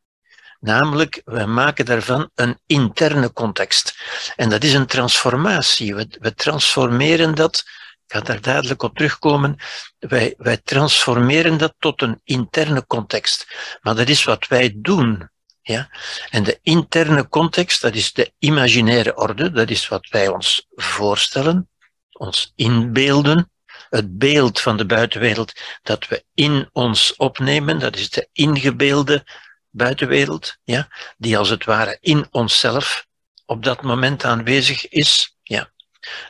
Namelijk, 0.63 1.23
wij 1.25 1.47
maken 1.47 1.85
daarvan 1.85 2.31
een 2.35 2.59
interne 2.67 3.33
context. 3.33 3.95
En 4.37 4.49
dat 4.49 4.65
is 4.65 4.73
een 4.73 4.87
transformatie. 4.87 5.95
We, 5.95 6.07
we 6.21 6.35
transformeren 6.35 7.35
dat, 7.35 7.65
ik 8.07 8.13
ga 8.13 8.21
daar 8.21 8.41
dadelijk 8.41 8.83
op 8.83 8.97
terugkomen, 8.97 9.57
wij, 9.99 10.35
wij 10.39 10.57
transformeren 10.57 11.59
dat 11.59 11.75
tot 11.79 12.03
een 12.03 12.21
interne 12.25 12.87
context. 12.87 13.47
Maar 13.81 13.95
dat 13.95 14.09
is 14.09 14.25
wat 14.25 14.47
wij 14.47 14.73
doen. 14.77 15.31
Ja? 15.63 15.91
En 16.31 16.43
de 16.43 16.59
interne 16.63 17.29
context, 17.29 17.81
dat 17.81 17.95
is 17.95 18.13
de 18.13 18.33
imaginaire 18.39 19.17
orde, 19.17 19.51
dat 19.51 19.71
is 19.71 19.89
wat 19.89 20.09
wij 20.09 20.29
ons 20.29 20.67
voorstellen, 20.71 21.69
ons 22.13 22.53
inbeelden. 22.57 23.51
Het 23.89 24.19
beeld 24.19 24.61
van 24.61 24.77
de 24.77 24.87
buitenwereld 24.87 25.53
dat 25.83 26.09
we 26.09 26.25
in 26.35 26.69
ons 26.73 27.17
opnemen, 27.17 27.79
dat 27.79 27.97
is 27.97 28.11
de 28.11 28.29
ingebeelde 28.33 29.25
buitenwereld, 29.73 30.57
ja, 30.65 30.89
die 31.17 31.39
als 31.39 31.49
het 31.49 31.65
ware 31.65 31.99
in 32.01 32.27
onszelf 32.31 33.07
op 33.47 33.65
dat 33.65 33.83
moment 33.83 34.25
aanwezig 34.25 34.89
is. 34.89 35.37
Ja. 35.43 35.71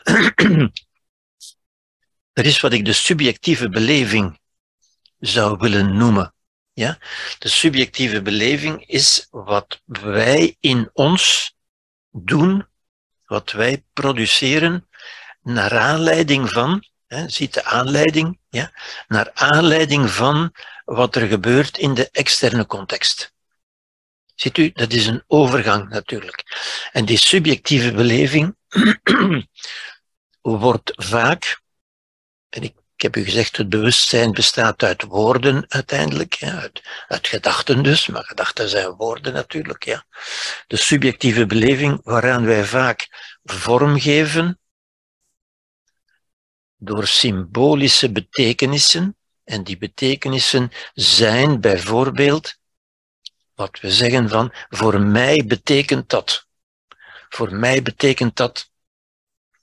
er 2.33 2.47
is 2.47 2.61
wat 2.61 2.73
ik 2.73 2.85
de 2.85 2.93
subjectieve 2.93 3.69
beleving 3.69 4.41
zou 5.19 5.57
willen 5.59 5.97
noemen. 5.97 6.35
Ja? 6.73 6.99
De 7.39 7.49
subjectieve 7.49 8.23
beleving 8.23 8.87
is 8.87 9.27
wat 9.31 9.81
wij 9.85 10.57
in 10.61 10.91
ons 10.93 11.55
doen, 12.11 12.67
wat 13.27 13.53
wij 13.53 13.85
produceren, 13.93 14.89
naar 15.43 15.79
aanleiding 15.79 16.51
van, 16.51 16.85
hè, 17.07 17.29
ziet 17.29 17.55
de 17.55 17.65
aanleiding, 17.65 18.39
ja, 18.49 18.73
naar 19.09 19.31
aanleiding 19.35 20.11
van 20.11 20.53
wat 20.85 21.15
er 21.17 21.29
gebeurt 21.29 21.79
in 21.79 21.95
de 21.95 22.09
externe 22.11 22.67
context. 22.67 23.32
Ziet 24.35 24.59
u, 24.59 24.71
dat 24.73 24.93
is 24.93 25.07
een 25.07 25.25
overgang 25.27 25.89
natuurlijk. 25.89 26.45
En 26.93 27.05
die 27.05 27.19
subjectieve 27.19 27.93
beleving 27.93 28.57
wordt 30.41 30.93
vaak, 30.97 31.61
en 32.49 32.63
ik 32.63 32.75
heb 32.97 33.17
u 33.17 33.25
gezegd, 33.25 33.57
het 33.57 33.69
bewustzijn 33.69 34.33
bestaat 34.33 34.83
uit 34.83 35.03
woorden 35.03 35.65
uiteindelijk, 35.69 36.37
uit, 36.41 36.83
uit, 37.09 37.29
gedachten 37.29 37.83
dus, 37.83 38.07
maar 38.07 38.25
gedachten 38.25 38.69
zijn 38.69 38.91
woorden 38.91 39.33
natuurlijk. 39.33 39.85
Ja. 39.85 40.05
De 40.67 40.77
subjectieve 40.77 41.47
beleving 41.47 42.01
waaraan 42.03 42.45
wij 42.45 42.65
vaak 42.65 43.09
vorm 43.43 44.01
geven 44.01 44.61
door 46.77 47.07
symbolische 47.07 48.13
betekenissen. 48.13 49.17
En 49.45 49.65
die 49.65 49.79
betekenissen 49.79 50.71
zijn 50.95 51.61
bijvoorbeeld 51.61 52.61
wat 53.63 53.81
we 53.81 53.91
zeggen 53.91 54.29
van, 54.29 54.53
voor 54.69 55.01
mij 55.01 55.45
betekent 55.47 56.09
dat. 56.09 56.47
Voor 57.29 57.55
mij 57.55 57.83
betekent 57.83 58.37
dat 58.37 58.71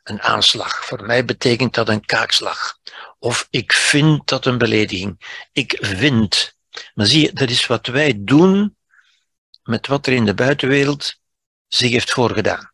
een 0.03 0.21
aanslag. 0.21 0.85
Voor 0.85 1.05
mij 1.05 1.25
betekent 1.25 1.73
dat 1.73 1.89
een 1.89 2.05
kaakslag. 2.05 2.77
Of 3.19 3.47
ik 3.49 3.73
vind 3.73 4.27
dat 4.27 4.45
een 4.45 4.57
belediging. 4.57 5.43
Ik 5.51 5.77
vind. 5.81 6.55
Maar 6.93 7.05
zie 7.05 7.21
je, 7.21 7.33
dat 7.33 7.49
is 7.49 7.67
wat 7.67 7.87
wij 7.87 8.13
doen 8.17 8.77
met 9.63 9.87
wat 9.87 10.07
er 10.07 10.13
in 10.13 10.25
de 10.25 10.33
buitenwereld 10.33 11.15
zich 11.67 11.91
heeft 11.91 12.11
voorgedaan. 12.11 12.71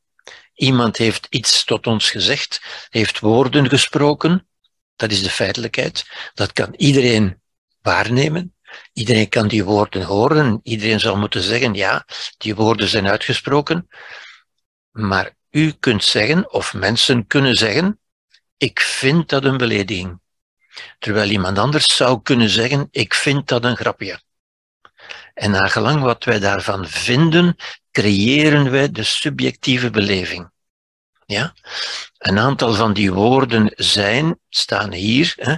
Iemand 0.53 0.97
heeft 0.97 1.27
iets 1.29 1.63
tot 1.63 1.87
ons 1.87 2.09
gezegd, 2.09 2.61
heeft 2.89 3.19
woorden 3.19 3.69
gesproken. 3.69 4.47
Dat 4.95 5.11
is 5.11 5.23
de 5.23 5.29
feitelijkheid. 5.29 6.05
Dat 6.33 6.51
kan 6.51 6.73
iedereen 6.75 7.41
waarnemen. 7.81 8.54
Iedereen 8.93 9.29
kan 9.29 9.47
die 9.47 9.63
woorden 9.63 10.03
horen. 10.03 10.59
Iedereen 10.63 10.99
zal 10.99 11.17
moeten 11.17 11.41
zeggen, 11.41 11.73
ja, 11.73 12.05
die 12.37 12.55
woorden 12.55 12.87
zijn 12.87 13.07
uitgesproken. 13.07 13.87
Maar 14.91 15.35
u 15.49 15.71
kunt 15.71 16.03
zeggen, 16.03 16.51
of 16.51 16.73
mensen 16.73 17.27
kunnen 17.27 17.55
zeggen, 17.55 17.99
ik 18.57 18.79
vind 18.79 19.29
dat 19.29 19.43
een 19.43 19.57
belediging. 19.57 20.19
Terwijl 20.99 21.29
iemand 21.29 21.57
anders 21.57 21.95
zou 21.95 22.21
kunnen 22.21 22.49
zeggen, 22.49 22.87
ik 22.91 23.13
vind 23.13 23.47
dat 23.47 23.63
een 23.63 23.77
grapje. 23.77 24.19
En 25.33 25.51
nagelang 25.51 26.01
wat 26.01 26.23
wij 26.23 26.39
daarvan 26.39 26.87
vinden, 26.87 27.55
creëren 27.91 28.71
wij 28.71 28.91
de 28.91 29.03
subjectieve 29.03 29.89
beleving. 29.89 30.49
Ja? 31.25 31.53
Een 32.17 32.39
aantal 32.39 32.73
van 32.73 32.93
die 32.93 33.13
woorden 33.13 33.71
zijn, 33.75 34.39
staan 34.49 34.93
hier. 34.93 35.33
Hè. 35.35 35.55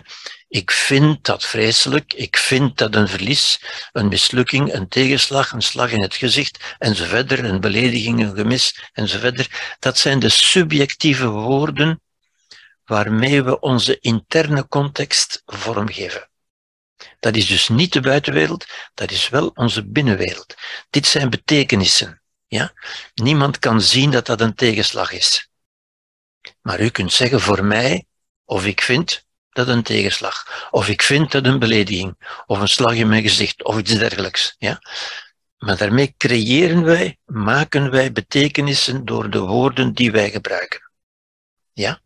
Ik 0.50 0.72
vind 0.72 1.26
dat 1.26 1.46
vreselijk, 1.46 2.14
ik 2.14 2.38
vind 2.38 2.78
dat 2.78 2.96
een 2.96 3.08
verlies, 3.08 3.62
een 3.92 4.08
mislukking, 4.08 4.74
een 4.74 4.88
tegenslag, 4.88 5.52
een 5.52 5.62
slag 5.62 5.92
in 5.92 6.02
het 6.02 6.16
gezicht, 6.16 6.76
enzovoort, 6.78 7.32
een 7.32 7.60
belediging, 7.60 8.20
een 8.20 8.36
gemis, 8.36 8.90
enzovoort. 8.94 9.50
Dat 9.80 9.98
zijn 9.98 10.20
de 10.20 10.30
subjectieve 10.30 11.28
woorden 11.28 12.02
waarmee 12.86 13.44
we 13.44 13.60
onze 13.60 14.00
interne 14.00 14.68
context 14.68 15.42
vormgeven. 15.46 16.30
Dat 17.20 17.36
is 17.36 17.48
dus 17.48 17.70
niet 17.70 17.94
de 17.94 18.02
buitenwereld, 18.02 18.66
dat 18.94 19.12
is 19.12 19.30
wel 19.30 19.52
onze 19.54 19.86
binnenwereld. 19.86 20.56
Dit 20.90 21.06
zijn 21.06 21.30
betekenissen. 21.30 22.22
Ja? 22.48 22.74
Niemand 23.14 23.60
kan 23.60 23.82
zien 23.82 24.12
dat 24.12 24.26
dat 24.26 24.42
een 24.42 24.56
tegenslag 24.56 25.12
is. 25.12 25.50
Maar 26.62 26.80
u 26.80 26.90
kunt 26.90 27.14
zeggen 27.14 27.42
voor 27.42 27.66
mij, 27.66 28.06
of 28.46 28.66
ik 28.66 28.82
vind 28.82 29.26
dat 29.58 29.68
een 29.68 29.84
tegenslag, 29.84 30.68
of 30.72 30.88
ik 30.88 31.02
vind 31.02 31.32
dat 31.32 31.46
een 31.46 31.60
belediging, 31.60 32.42
of 32.46 32.60
een 32.60 32.68
slag 32.68 32.94
in 32.94 33.08
mijn 33.08 33.22
gezicht, 33.22 33.64
of 33.64 33.78
iets 33.78 33.98
dergelijks. 33.98 34.56
Ja? 34.58 34.80
Maar 35.58 35.78
daarmee 35.78 36.14
creëren 36.18 36.84
wij, 36.84 37.18
maken 37.26 37.92
wij 37.92 38.12
betekenissen 38.12 39.06
door 39.06 39.30
de 39.30 39.40
woorden 39.40 39.94
die 39.94 40.12
wij 40.12 40.30
gebruiken. 40.30 40.92
Ja? 41.74 42.02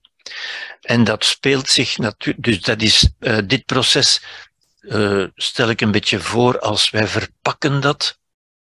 En 0.82 1.04
dat 1.04 1.26
speelt 1.26 1.70
zich 1.70 1.98
natuurlijk, 1.98 2.46
dus 2.46 2.62
dat 2.62 2.82
is, 2.82 3.10
uh, 3.20 3.38
dit 3.46 3.66
proces 3.66 4.24
uh, 4.82 5.28
stel 5.36 5.70
ik 5.70 5.82
een 5.82 5.92
beetje 5.92 6.20
voor 6.20 6.60
als 6.60 6.90
wij 6.90 7.08
verpakken 7.08 7.80
dat. 7.80 8.20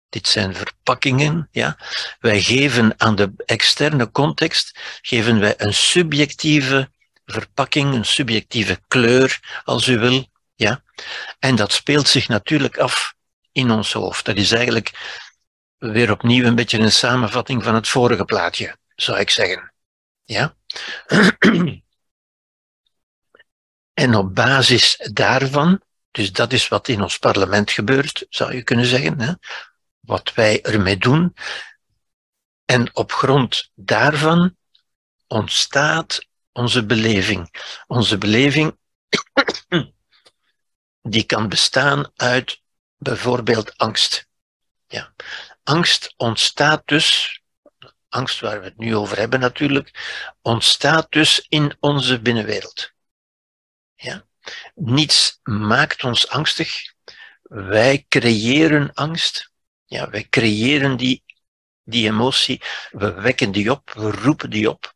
Dit 0.09 0.29
zijn 0.29 0.55
verpakkingen, 0.55 1.49
ja. 1.51 1.79
Wij 2.21 2.41
geven 2.41 2.95
aan 2.97 3.15
de 3.15 3.33
externe 3.37 4.11
context, 4.11 4.79
geven 5.03 5.41
wij 5.41 5.55
een 5.57 5.75
subjectieve 5.75 6.91
verpakking, 7.33 7.95
een 7.95 8.05
subjectieve 8.05 8.81
kleur, 8.89 9.61
als 9.65 9.87
u 9.87 9.99
wil, 9.99 10.27
ja. 10.55 10.83
En 11.39 11.57
dat 11.57 11.73
speelt 11.73 12.09
zich 12.09 12.29
natuurlijk 12.29 12.79
af 12.79 13.15
in 13.53 13.71
ons 13.71 13.93
hoofd. 13.93 14.25
Dat 14.25 14.37
is 14.37 14.53
eigenlijk 14.53 14.93
weer 15.79 16.11
opnieuw 16.11 16.45
een 16.45 16.55
beetje 16.55 16.79
een 16.79 16.93
samenvatting 16.93 17.65
van 17.65 17.75
het 17.75 17.89
vorige 17.89 18.25
plaatje, 18.25 18.77
zou 18.95 19.19
ik 19.19 19.31
zeggen. 19.31 19.73
Ja? 20.25 20.55
En 23.99 24.15
op 24.15 24.35
basis 24.35 25.11
daarvan, 25.13 25.83
dus 26.11 26.33
dat 26.33 26.53
is 26.53 26.69
wat 26.69 26.89
in 26.89 27.03
ons 27.03 27.19
parlement 27.19 27.71
gebeurt, 27.71 28.27
zou 28.29 28.55
je 28.55 28.63
kunnen 28.63 28.87
zeggen, 28.87 29.21
hè, 29.21 29.33
wat 30.01 30.35
wij 30.35 30.63
ermee 30.63 30.97
doen. 30.97 31.35
En 32.65 32.97
op 32.97 33.13
grond 33.13 33.71
daarvan 33.75 34.57
ontstaat 35.27 36.28
onze 36.59 36.87
beleving. 36.87 37.51
Onze 37.87 38.19
beleving, 38.19 38.79
die 41.15 41.25
kan 41.25 41.49
bestaan 41.49 42.13
uit 42.17 42.63
bijvoorbeeld 42.97 43.77
angst. 43.77 44.29
Ja. 44.87 45.15
Angst 45.63 46.15
ontstaat 46.17 46.83
dus, 46.85 47.41
angst 48.09 48.41
waar 48.41 48.59
we 48.59 48.65
het 48.65 48.79
nu 48.79 48.97
over 48.97 49.19
hebben 49.19 49.41
natuurlijk, 49.41 49.91
ontstaat 50.43 51.13
dus 51.13 51.47
in 51.49 51.77
onze 51.81 52.21
binnenwereld. 52.21 52.93
Ja. 53.95 54.27
Niets 54.75 55.41
maakt 55.43 56.05
ons 56.05 56.29
angstig. 56.29 56.95
Wij 57.43 58.07
creëren 58.09 58.93
angst. 58.95 59.53
Ja, 59.85 60.11
wij 60.11 60.27
creëren 60.29 60.97
die, 60.97 61.25
die 61.85 62.07
emotie. 62.07 62.63
We 62.91 63.13
wekken 63.13 63.53
die 63.53 63.71
op, 63.71 63.91
we 63.91 64.11
roepen 64.11 64.51
die 64.51 64.71
op 64.71 64.95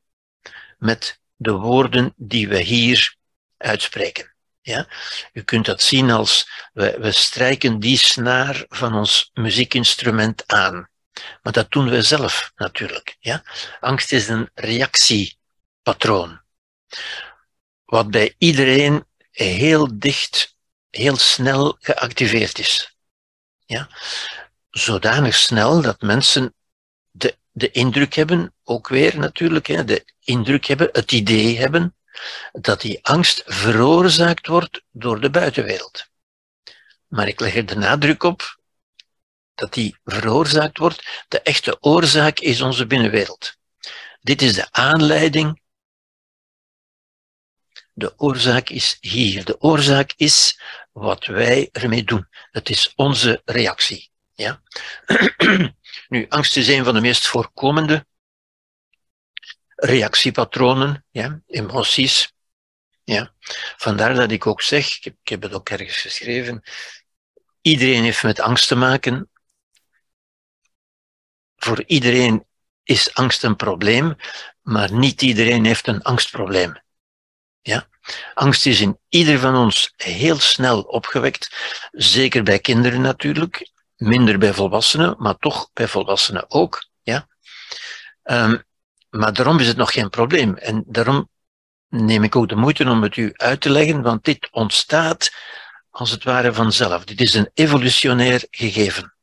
met 0.78 1.20
de 1.42 1.52
woorden 1.52 2.12
die 2.16 2.48
we 2.48 2.58
hier 2.58 3.16
uitspreken. 3.56 4.34
Ja? 4.60 4.86
U 5.32 5.42
kunt 5.42 5.66
dat 5.66 5.82
zien 5.82 6.10
als 6.10 6.50
we, 6.72 6.96
we 6.98 7.12
strijken 7.12 7.80
die 7.80 7.98
snaar 7.98 8.64
van 8.68 8.94
ons 8.94 9.30
muziekinstrument 9.34 10.46
aan. 10.46 10.90
Maar 11.42 11.52
dat 11.52 11.70
doen 11.70 11.88
we 11.88 12.02
zelf 12.02 12.52
natuurlijk. 12.56 13.16
Ja? 13.20 13.42
Angst 13.80 14.12
is 14.12 14.28
een 14.28 14.50
reactiepatroon. 14.54 16.40
Wat 17.84 18.10
bij 18.10 18.34
iedereen 18.38 19.04
heel 19.30 19.98
dicht, 19.98 20.56
heel 20.90 21.16
snel 21.16 21.76
geactiveerd 21.80 22.58
is. 22.58 22.96
Ja? 23.64 23.88
Zodanig 24.70 25.34
snel 25.34 25.82
dat 25.82 26.00
mensen 26.00 26.54
de, 27.10 27.36
de 27.50 27.70
indruk 27.70 28.14
hebben, 28.14 28.54
ook 28.72 28.88
weer 28.88 29.18
natuurlijk, 29.18 29.66
hè, 29.66 29.84
de 29.84 30.04
indruk 30.20 30.64
hebben, 30.64 30.88
het 30.92 31.12
idee 31.12 31.58
hebben, 31.58 31.96
dat 32.52 32.80
die 32.80 33.04
angst 33.04 33.42
veroorzaakt 33.46 34.46
wordt 34.46 34.82
door 34.90 35.20
de 35.20 35.30
buitenwereld. 35.30 36.06
Maar 37.08 37.28
ik 37.28 37.40
leg 37.40 37.54
er 37.54 37.66
de 37.66 37.76
nadruk 37.76 38.22
op 38.22 38.60
dat 39.54 39.74
die 39.74 39.96
veroorzaakt 40.04 40.78
wordt. 40.78 41.24
De 41.28 41.40
echte 41.40 41.76
oorzaak 41.80 42.38
is 42.38 42.60
onze 42.60 42.86
binnenwereld. 42.86 43.56
Dit 44.20 44.42
is 44.42 44.54
de 44.54 44.66
aanleiding. 44.70 45.60
De 47.92 48.18
oorzaak 48.18 48.68
is 48.68 48.96
hier. 49.00 49.44
De 49.44 49.60
oorzaak 49.60 50.12
is 50.16 50.60
wat 50.92 51.26
wij 51.26 51.68
ermee 51.72 52.04
doen. 52.04 52.28
Het 52.50 52.68
is 52.68 52.92
onze 52.96 53.42
reactie. 53.44 54.10
Ja? 54.34 54.62
nu, 56.08 56.26
angst 56.28 56.56
is 56.56 56.68
een 56.68 56.84
van 56.84 56.94
de 56.94 57.00
meest 57.00 57.26
voorkomende 57.26 58.06
reactiepatronen, 59.84 61.04
ja, 61.10 61.40
emoties. 61.46 62.32
Ja. 63.04 63.34
Vandaar 63.76 64.14
dat 64.14 64.30
ik 64.30 64.46
ook 64.46 64.62
zeg, 64.62 65.04
ik 65.04 65.16
heb, 65.22 65.42
het 65.42 65.52
ook 65.52 65.68
ergens 65.68 65.96
geschreven, 65.96 66.62
iedereen 67.60 68.02
heeft 68.02 68.22
met 68.22 68.40
angst 68.40 68.68
te 68.68 68.74
maken. 68.74 69.30
Voor 71.56 71.84
iedereen 71.86 72.46
is 72.82 73.14
angst 73.14 73.44
een 73.44 73.56
probleem, 73.56 74.16
maar 74.60 74.92
niet 74.92 75.22
iedereen 75.22 75.64
heeft 75.64 75.86
een 75.86 76.02
angstprobleem. 76.02 76.82
Ja? 77.60 77.88
Angst 78.34 78.66
is 78.66 78.80
in 78.80 78.98
ieder 79.08 79.38
van 79.38 79.56
ons 79.56 79.92
heel 79.96 80.38
snel 80.38 80.80
opgewekt, 80.80 81.56
zeker 81.92 82.42
bij 82.42 82.58
kinderen 82.58 83.00
natuurlijk, 83.00 83.70
minder 83.96 84.38
bij 84.38 84.52
volwassenen, 84.52 85.14
maar 85.18 85.36
toch 85.36 85.70
bij 85.72 85.88
volwassenen 85.88 86.50
ook. 86.50 86.88
Ja? 87.02 87.28
Um, 88.22 88.64
maar 89.12 89.32
daarom 89.32 89.58
is 89.58 89.66
het 89.66 89.76
nog 89.76 89.92
geen 89.92 90.10
probleem. 90.10 90.56
En 90.56 90.84
daarom 90.86 91.28
neem 91.88 92.22
ik 92.22 92.36
ook 92.36 92.48
de 92.48 92.56
moeite 92.56 92.88
om 92.88 93.02
het 93.02 93.16
u 93.16 93.30
uit 93.32 93.60
te 93.60 93.70
leggen, 93.70 94.02
want 94.02 94.24
dit 94.24 94.48
ontstaat 94.50 95.32
als 95.90 96.10
het 96.10 96.24
ware 96.24 96.52
vanzelf. 96.52 97.04
Dit 97.04 97.20
is 97.20 97.34
een 97.34 97.50
evolutionair 97.54 98.46
gegeven. 98.50 99.14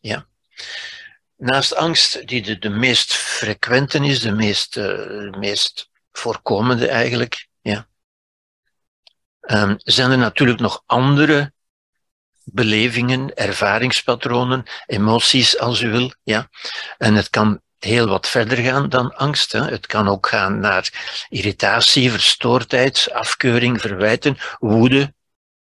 Ja. 0.00 0.26
Naast 1.36 1.74
angst, 1.74 2.26
die 2.28 2.58
de, 2.58 2.68
meest 2.68 3.12
frequente 3.12 3.98
is, 3.98 4.20
de 4.20 4.32
meest, 4.32 4.76
uh, 4.76 5.30
meest 5.30 5.90
voorkomende 6.12 6.88
eigenlijk, 6.88 7.48
ja, 7.60 7.86
um, 9.40 9.74
zijn 9.78 10.10
er 10.10 10.18
natuurlijk 10.18 10.60
nog 10.60 10.82
andere 10.86 11.52
belevingen, 12.44 13.34
ervaringspatronen, 13.34 14.64
emoties 14.86 15.58
als 15.58 15.80
u 15.80 15.90
wil. 15.90 16.12
Ja. 16.22 16.48
En 16.98 17.14
het 17.14 17.30
kan 17.30 17.60
heel 17.84 18.06
wat 18.06 18.28
verder 18.28 18.56
gaan 18.56 18.88
dan 18.88 19.16
angst. 19.16 19.52
Hè. 19.52 19.64
Het 19.64 19.86
kan 19.86 20.08
ook 20.08 20.26
gaan 20.26 20.58
naar 20.58 20.90
irritatie, 21.28 22.10
verstoordheid, 22.10 23.08
afkeuring, 23.12 23.80
verwijten, 23.80 24.36
woede. 24.58 25.14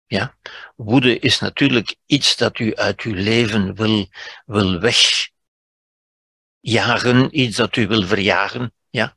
Ja. 0.07 0.35
Woede 0.77 1.19
is 1.19 1.41
natuurlijk 1.41 1.97
iets 2.07 2.37
dat 2.37 2.59
u 2.59 2.75
uit 2.75 3.01
uw 3.01 3.15
leven 3.15 3.75
wil, 3.75 4.09
wil 4.47 4.81
wegjagen, 6.61 7.41
iets 7.41 7.57
dat 7.57 7.77
u 7.77 7.87
wil 7.87 8.07
verjagen. 8.07 8.73
Ja. 8.91 9.17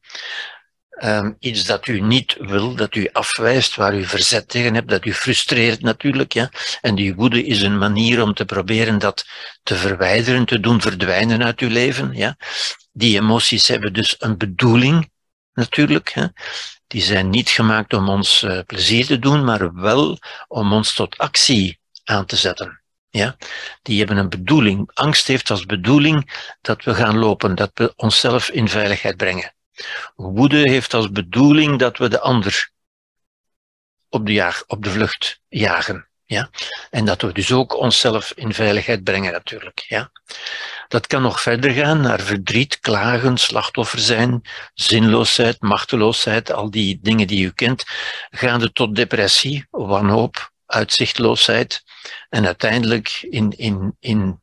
Um, 1.03 1.35
iets 1.39 1.65
dat 1.65 1.87
u 1.87 1.99
niet 1.99 2.35
wil, 2.39 2.75
dat 2.75 2.95
u 2.95 3.09
afwijst, 3.11 3.75
waar 3.75 3.95
u 3.95 4.05
verzet 4.05 4.47
tegen 4.47 4.73
hebt, 4.73 4.89
dat 4.89 5.05
u 5.05 5.13
frustreert 5.13 5.81
natuurlijk. 5.81 6.33
Ja? 6.33 6.51
En 6.81 6.95
die 6.95 7.15
woede 7.15 7.43
is 7.43 7.61
een 7.61 7.77
manier 7.77 8.21
om 8.21 8.33
te 8.33 8.45
proberen 8.45 8.99
dat 8.99 9.25
te 9.63 9.75
verwijderen, 9.75 10.45
te 10.45 10.59
doen 10.59 10.81
verdwijnen 10.81 11.43
uit 11.43 11.59
uw 11.59 11.69
leven. 11.69 12.13
Ja? 12.13 12.37
Die 12.93 13.19
emoties 13.19 13.67
hebben 13.67 13.93
dus 13.93 14.15
een 14.19 14.37
bedoeling, 14.37 15.11
natuurlijk. 15.53 16.09
Hè? 16.09 16.27
Die 16.87 17.01
zijn 17.01 17.29
niet 17.29 17.49
gemaakt 17.49 17.93
om 17.93 18.09
ons 18.09 18.43
uh, 18.43 18.59
plezier 18.65 19.05
te 19.05 19.19
doen, 19.19 19.43
maar 19.43 19.73
wel 19.73 20.19
om 20.47 20.73
ons 20.73 20.93
tot 20.93 21.17
actie 21.17 21.79
aan 22.03 22.25
te 22.25 22.35
zetten. 22.35 22.81
Ja? 23.09 23.37
Die 23.81 23.97
hebben 23.97 24.17
een 24.17 24.29
bedoeling. 24.29 24.91
Angst 24.93 25.27
heeft 25.27 25.49
als 25.49 25.65
bedoeling 25.65 26.47
dat 26.61 26.83
we 26.83 26.95
gaan 26.95 27.17
lopen, 27.17 27.55
dat 27.55 27.71
we 27.73 27.93
onszelf 27.95 28.49
in 28.49 28.67
veiligheid 28.69 29.17
brengen. 29.17 29.53
Woede 30.15 30.69
heeft 30.69 30.93
als 30.93 31.11
bedoeling 31.11 31.79
dat 31.79 31.97
we 31.97 32.07
de 32.07 32.19
ander 32.19 32.71
op 34.09 34.25
de, 34.25 34.63
op 34.67 34.83
de 34.83 34.89
vlucht 34.89 35.39
jagen. 35.47 36.07
Ja? 36.25 36.49
En 36.89 37.05
dat 37.05 37.21
we 37.21 37.31
dus 37.31 37.51
ook 37.51 37.77
onszelf 37.77 38.31
in 38.35 38.53
veiligheid 38.53 39.03
brengen 39.03 39.31
natuurlijk. 39.31 39.79
Ja? 39.87 40.11
Dat 40.87 41.07
kan 41.07 41.21
nog 41.21 41.41
verder 41.41 41.71
gaan 41.71 42.01
naar 42.01 42.21
verdriet, 42.21 42.79
klagen, 42.79 43.37
slachtoffer 43.37 43.99
zijn, 43.99 44.41
zinloosheid, 44.73 45.61
machteloosheid, 45.61 46.51
al 46.51 46.71
die 46.71 46.99
dingen 47.01 47.27
die 47.27 47.45
u 47.45 47.51
kent, 47.51 47.83
gaande 48.29 48.71
tot 48.71 48.95
depressie, 48.95 49.67
wanhoop, 49.69 50.51
uitzichtloosheid 50.65 51.83
en 52.29 52.45
uiteindelijk 52.45 53.17
in, 53.29 53.51
in, 53.51 53.95
in, 53.99 54.41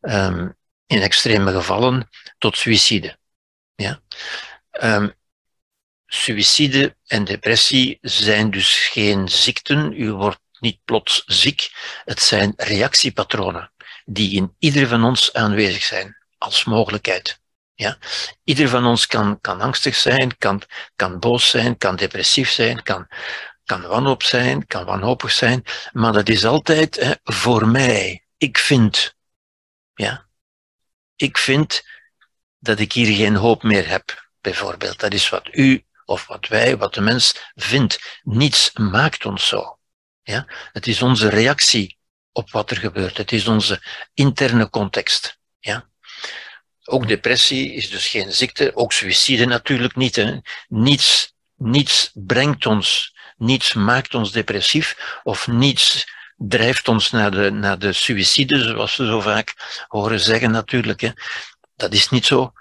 um, 0.00 0.56
in 0.86 1.00
extreme 1.02 1.52
gevallen 1.52 2.08
tot 2.38 2.56
suïcide. 2.56 3.18
Ja? 3.74 4.00
Um, 4.82 5.14
suïcide 6.06 6.96
en 7.06 7.24
depressie 7.24 7.98
zijn 8.00 8.50
dus 8.50 8.88
geen 8.88 9.28
ziekten. 9.28 9.92
U 9.92 10.12
wordt 10.12 10.40
niet 10.60 10.80
plots 10.84 11.22
ziek. 11.26 11.70
Het 12.04 12.20
zijn 12.20 12.52
reactiepatronen 12.56 13.72
die 14.04 14.36
in 14.36 14.54
ieder 14.58 14.88
van 14.88 15.04
ons 15.04 15.32
aanwezig 15.32 15.82
zijn 15.82 16.16
als 16.38 16.64
mogelijkheid. 16.64 17.40
Ja? 17.74 17.98
Ieder 18.44 18.68
van 18.68 18.86
ons 18.86 19.06
kan, 19.06 19.40
kan 19.40 19.60
angstig 19.60 19.94
zijn, 19.94 20.36
kan, 20.36 20.62
kan 20.96 21.18
boos 21.18 21.50
zijn, 21.50 21.76
kan 21.76 21.96
depressief 21.96 22.50
zijn, 22.50 22.82
kan, 22.82 23.08
kan 23.64 23.82
wanhoop 23.82 24.22
zijn, 24.22 24.66
kan 24.66 24.84
wanhopig 24.84 25.30
zijn, 25.30 25.64
maar 25.92 26.12
dat 26.12 26.28
is 26.28 26.44
altijd 26.44 26.96
hè, 26.96 27.12
voor 27.24 27.68
mij. 27.68 28.24
Ik 28.36 28.58
vind, 28.58 29.14
ja, 29.94 30.26
ik 31.16 31.38
vind 31.38 31.82
dat 32.58 32.78
ik 32.78 32.92
hier 32.92 33.16
geen 33.16 33.36
hoop 33.36 33.62
meer 33.62 33.88
heb 33.88 34.28
bijvoorbeeld. 34.40 34.98
Dat 35.00 35.12
is 35.12 35.28
wat 35.28 35.48
u 35.52 35.84
of 36.04 36.26
wat 36.26 36.48
wij, 36.48 36.76
wat 36.76 36.94
de 36.94 37.00
mens 37.00 37.52
vindt. 37.54 38.20
Niets 38.22 38.70
maakt 38.72 39.24
ons 39.26 39.46
zo. 39.46 39.78
Ja? 40.30 40.46
Het 40.72 40.86
is 40.86 41.02
onze 41.02 41.28
reactie 41.28 41.98
op 42.32 42.50
wat 42.50 42.70
er 42.70 42.76
gebeurt. 42.76 43.16
Het 43.16 43.32
is 43.32 43.48
onze 43.48 43.82
interne 44.14 44.70
context. 44.70 45.38
Ja? 45.58 45.88
Ook 46.84 47.08
depressie 47.08 47.74
is 47.74 47.90
dus 47.90 48.08
geen 48.08 48.32
ziekte, 48.32 48.76
ook 48.76 48.92
suïcide 48.92 49.44
natuurlijk 49.44 49.96
niet. 49.96 50.42
Niets, 50.68 51.34
niets 51.56 52.10
brengt 52.14 52.66
ons, 52.66 53.16
niets 53.36 53.74
maakt 53.74 54.14
ons 54.14 54.32
depressief 54.32 55.18
of 55.22 55.46
niets 55.46 56.06
drijft 56.36 56.88
ons 56.88 57.10
naar 57.10 57.30
de, 57.30 57.50
naar 57.50 57.78
de 57.78 57.92
suïcide, 57.92 58.62
zoals 58.62 58.96
we 58.96 59.06
zo 59.06 59.20
vaak 59.20 59.54
horen 59.88 60.20
zeggen 60.20 60.50
natuurlijk. 60.50 61.00
Hè? 61.00 61.10
Dat 61.76 61.92
is 61.92 62.08
niet 62.08 62.26
zo. 62.26 62.52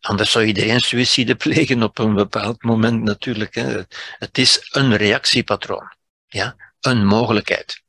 Anders 0.00 0.30
zou 0.30 0.44
iedereen 0.44 0.80
suïcide 0.80 1.34
plegen 1.34 1.82
op 1.82 1.98
een 1.98 2.14
bepaald 2.14 2.62
moment 2.62 3.02
natuurlijk. 3.02 3.54
Hè. 3.54 3.82
Het 4.18 4.38
is 4.38 4.68
een 4.70 4.96
reactiepatroon. 4.96 5.92
Ja, 6.32 6.56
een 6.80 7.06
mogelijkheid. 7.06 7.82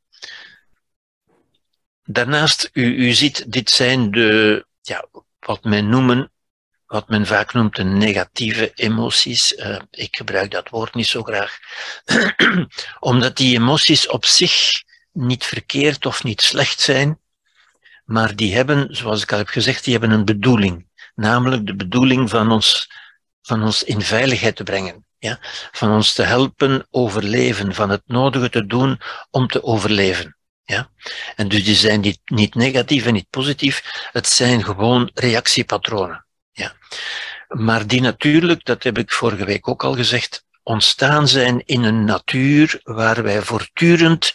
Daarnaast, 2.04 2.70
u, 2.74 2.96
u 2.96 3.12
ziet, 3.12 3.52
dit 3.52 3.70
zijn 3.70 4.12
de, 4.12 4.66
ja, 4.82 5.08
wat 5.40 5.64
men 5.64 5.90
noemen, 5.90 6.32
wat 6.86 7.10
men 7.10 7.26
vaak 7.26 7.54
noemt 7.54 7.76
de 7.76 7.84
negatieve 7.84 8.72
emoties. 8.76 9.54
Uh, 9.54 9.80
ik 9.92 10.16
gebruik 10.16 10.52
dat 10.52 10.70
woord 10.70 10.94
niet 10.94 11.08
zo 11.08 11.24
graag. 11.24 11.58
Omdat 13.00 13.38
die 13.38 13.58
emoties 13.58 14.08
op 14.08 14.26
zich 14.26 14.84
niet 15.12 15.44
verkeerd 15.44 16.06
of 16.06 16.24
niet 16.24 16.42
slecht 16.42 16.80
zijn, 16.80 17.20
maar 18.06 18.36
die 18.36 18.56
hebben, 18.56 18.96
zoals 18.96 19.24
ik 19.24 19.32
al 19.32 19.38
heb 19.38 19.48
gezegd, 19.48 19.84
die 19.84 19.94
hebben 19.94 20.12
een 20.12 20.26
bedoeling. 20.26 20.88
Namelijk 21.16 21.66
de 21.66 21.76
bedoeling 21.76 22.30
van 22.30 22.52
ons, 22.52 22.90
van 23.42 23.64
ons 23.64 23.84
in 23.84 24.02
veiligheid 24.02 24.56
te 24.56 24.64
brengen. 24.64 25.03
Ja? 25.24 25.40
Van 25.72 25.92
ons 25.92 26.14
te 26.14 26.24
helpen 26.24 26.88
overleven, 26.92 27.74
van 27.74 27.90
het 27.90 28.02
nodige 28.06 28.50
te 28.50 28.66
doen 28.66 29.02
om 29.30 29.48
te 29.48 29.64
overleven. 29.64 30.38
Ja? 30.64 30.90
En 31.36 31.48
dus 31.48 31.64
die 31.64 31.76
zijn 31.76 32.00
niet, 32.00 32.20
niet 32.26 32.56
negatief 32.56 33.06
en 33.06 33.14
niet 33.14 33.30
positief, 33.30 34.08
het 34.12 34.28
zijn 34.28 34.64
gewoon 34.64 35.12
reactiepatronen. 35.14 36.26
Ja? 36.52 36.74
Maar 37.48 37.88
die 37.88 38.02
natuurlijk, 38.02 38.66
dat 38.66 38.84
heb 38.84 38.98
ik 38.98 39.12
vorige 39.12 39.46
week 39.46 39.68
ook 39.68 39.84
al 39.84 39.96
gezegd, 39.96 40.46
ontstaan 40.64 41.28
zijn 41.28 41.62
in 41.66 41.84
een 41.84 42.06
natuur 42.06 42.80
waar 42.84 43.24
wij 43.24 43.42
voortdurend 43.42 44.34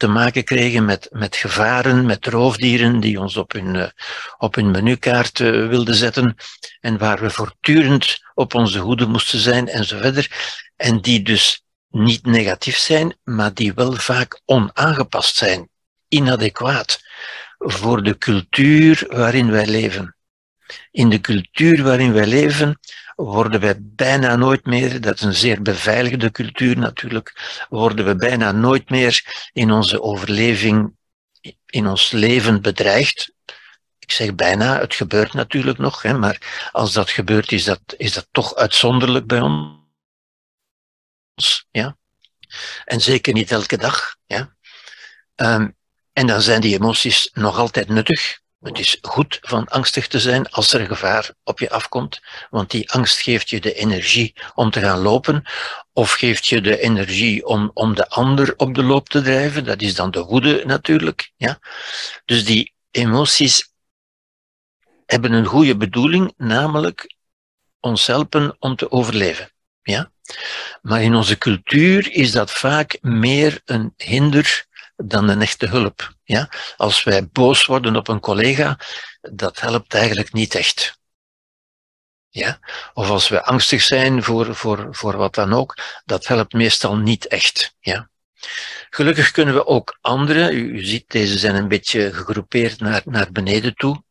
te 0.00 0.08
maken 0.08 0.44
kregen 0.44 0.84
met, 0.84 1.08
met 1.10 1.36
gevaren, 1.36 2.06
met 2.06 2.26
roofdieren 2.26 3.00
die 3.00 3.20
ons 3.20 3.36
op 3.36 3.52
hun, 3.52 3.74
uh, 3.74 3.86
op 4.38 4.54
hun 4.54 4.70
menukaart 4.70 5.38
uh, 5.38 5.68
wilden 5.68 5.94
zetten 5.94 6.36
en 6.80 6.98
waar 6.98 7.20
we 7.20 7.30
voortdurend 7.30 8.18
op 8.34 8.54
onze 8.54 8.78
hoede 8.78 9.06
moesten 9.06 9.38
zijn 9.38 9.68
en 9.68 9.84
zo 9.84 9.98
verder. 9.98 10.30
En 10.76 11.00
die 11.00 11.22
dus 11.22 11.64
niet 11.88 12.26
negatief 12.26 12.76
zijn, 12.76 13.16
maar 13.24 13.54
die 13.54 13.72
wel 13.74 13.92
vaak 13.92 14.40
onaangepast 14.44 15.36
zijn, 15.36 15.68
inadequaat 16.08 17.00
voor 17.58 18.02
de 18.02 18.18
cultuur 18.18 19.04
waarin 19.08 19.50
wij 19.50 19.66
leven. 19.66 20.16
In 20.90 21.08
de 21.08 21.20
cultuur 21.20 21.82
waarin 21.82 22.12
wij 22.12 22.26
leven 22.26 22.78
worden 23.24 23.60
wij 23.60 23.76
bijna 23.80 24.36
nooit 24.36 24.66
meer, 24.66 25.00
dat 25.00 25.14
is 25.14 25.20
een 25.20 25.34
zeer 25.34 25.62
beveiligde 25.62 26.30
cultuur 26.30 26.78
natuurlijk, 26.78 27.58
worden 27.68 28.04
we 28.04 28.16
bijna 28.16 28.52
nooit 28.52 28.90
meer 28.90 29.48
in 29.52 29.70
onze 29.70 30.02
overleving, 30.02 30.96
in 31.66 31.86
ons 31.86 32.10
leven 32.10 32.62
bedreigd. 32.62 33.32
Ik 33.98 34.12
zeg 34.12 34.34
bijna, 34.34 34.78
het 34.78 34.94
gebeurt 34.94 35.32
natuurlijk 35.32 35.78
nog, 35.78 36.02
hè, 36.02 36.18
maar 36.18 36.68
als 36.72 36.92
dat 36.92 37.10
gebeurt, 37.10 37.52
is 37.52 37.64
dat, 37.64 37.80
is 37.96 38.12
dat 38.12 38.28
toch 38.30 38.54
uitzonderlijk 38.54 39.26
bij 39.26 39.40
ons. 39.40 39.78
Ja? 41.70 41.96
En 42.84 43.00
zeker 43.00 43.32
niet 43.32 43.50
elke 43.50 43.76
dag. 43.76 44.16
Ja? 44.26 44.54
Um, 45.36 45.76
en 46.12 46.26
dan 46.26 46.40
zijn 46.40 46.60
die 46.60 46.74
emoties 46.74 47.30
nog 47.32 47.58
altijd 47.58 47.88
nuttig. 47.88 48.40
Het 48.60 48.78
is 48.78 48.98
goed 49.00 49.38
van 49.42 49.68
angstig 49.68 50.08
te 50.08 50.20
zijn 50.20 50.48
als 50.48 50.72
er 50.72 50.86
gevaar 50.86 51.30
op 51.44 51.58
je 51.58 51.70
afkomt, 51.70 52.20
want 52.50 52.70
die 52.70 52.90
angst 52.90 53.20
geeft 53.20 53.50
je 53.50 53.60
de 53.60 53.74
energie 53.74 54.34
om 54.54 54.70
te 54.70 54.80
gaan 54.80 54.98
lopen, 54.98 55.44
of 55.92 56.12
geeft 56.12 56.46
je 56.46 56.60
de 56.60 56.78
energie 56.80 57.46
om, 57.46 57.70
om 57.74 57.94
de 57.94 58.08
ander 58.08 58.54
op 58.56 58.74
de 58.74 58.82
loop 58.82 59.08
te 59.08 59.22
drijven. 59.22 59.64
Dat 59.64 59.82
is 59.82 59.94
dan 59.94 60.10
de 60.10 60.24
woede 60.24 60.62
natuurlijk. 60.66 61.32
Ja? 61.36 61.58
Dus 62.24 62.44
die 62.44 62.72
emoties 62.90 63.72
hebben 65.06 65.32
een 65.32 65.46
goede 65.46 65.76
bedoeling, 65.76 66.32
namelijk 66.36 67.14
ons 67.80 68.06
helpen 68.06 68.56
om 68.58 68.76
te 68.76 68.90
overleven. 68.90 69.52
Ja? 69.82 70.12
Maar 70.82 71.02
in 71.02 71.14
onze 71.14 71.38
cultuur 71.38 72.12
is 72.12 72.32
dat 72.32 72.50
vaak 72.50 72.98
meer 73.00 73.60
een 73.64 73.94
hinder 73.96 74.68
dan 75.04 75.28
een 75.28 75.42
echte 75.42 75.66
hulp. 75.66 76.14
Ja? 76.24 76.48
Als 76.76 77.04
wij 77.04 77.28
boos 77.28 77.66
worden 77.66 77.96
op 77.96 78.08
een 78.08 78.20
collega, 78.20 78.78
dat 79.20 79.60
helpt 79.60 79.94
eigenlijk 79.94 80.32
niet 80.32 80.54
echt. 80.54 80.98
Ja? 82.28 82.58
Of 82.94 83.08
als 83.08 83.28
we 83.28 83.44
angstig 83.44 83.82
zijn 83.82 84.22
voor, 84.22 84.54
voor, 84.54 84.88
voor 84.90 85.16
wat 85.16 85.34
dan 85.34 85.52
ook, 85.52 85.76
dat 86.04 86.26
helpt 86.26 86.52
meestal 86.52 86.96
niet 86.96 87.26
echt. 87.26 87.74
Ja? 87.80 88.10
Gelukkig 88.90 89.30
kunnen 89.30 89.54
we 89.54 89.66
ook 89.66 89.98
andere, 90.00 90.52
u, 90.52 90.72
u 90.72 90.84
ziet, 90.84 91.10
deze 91.10 91.38
zijn 91.38 91.54
een 91.54 91.68
beetje 91.68 92.12
gegroepeerd 92.12 92.80
naar, 92.80 93.02
naar 93.04 93.32
beneden 93.32 93.74
toe. 93.74 94.02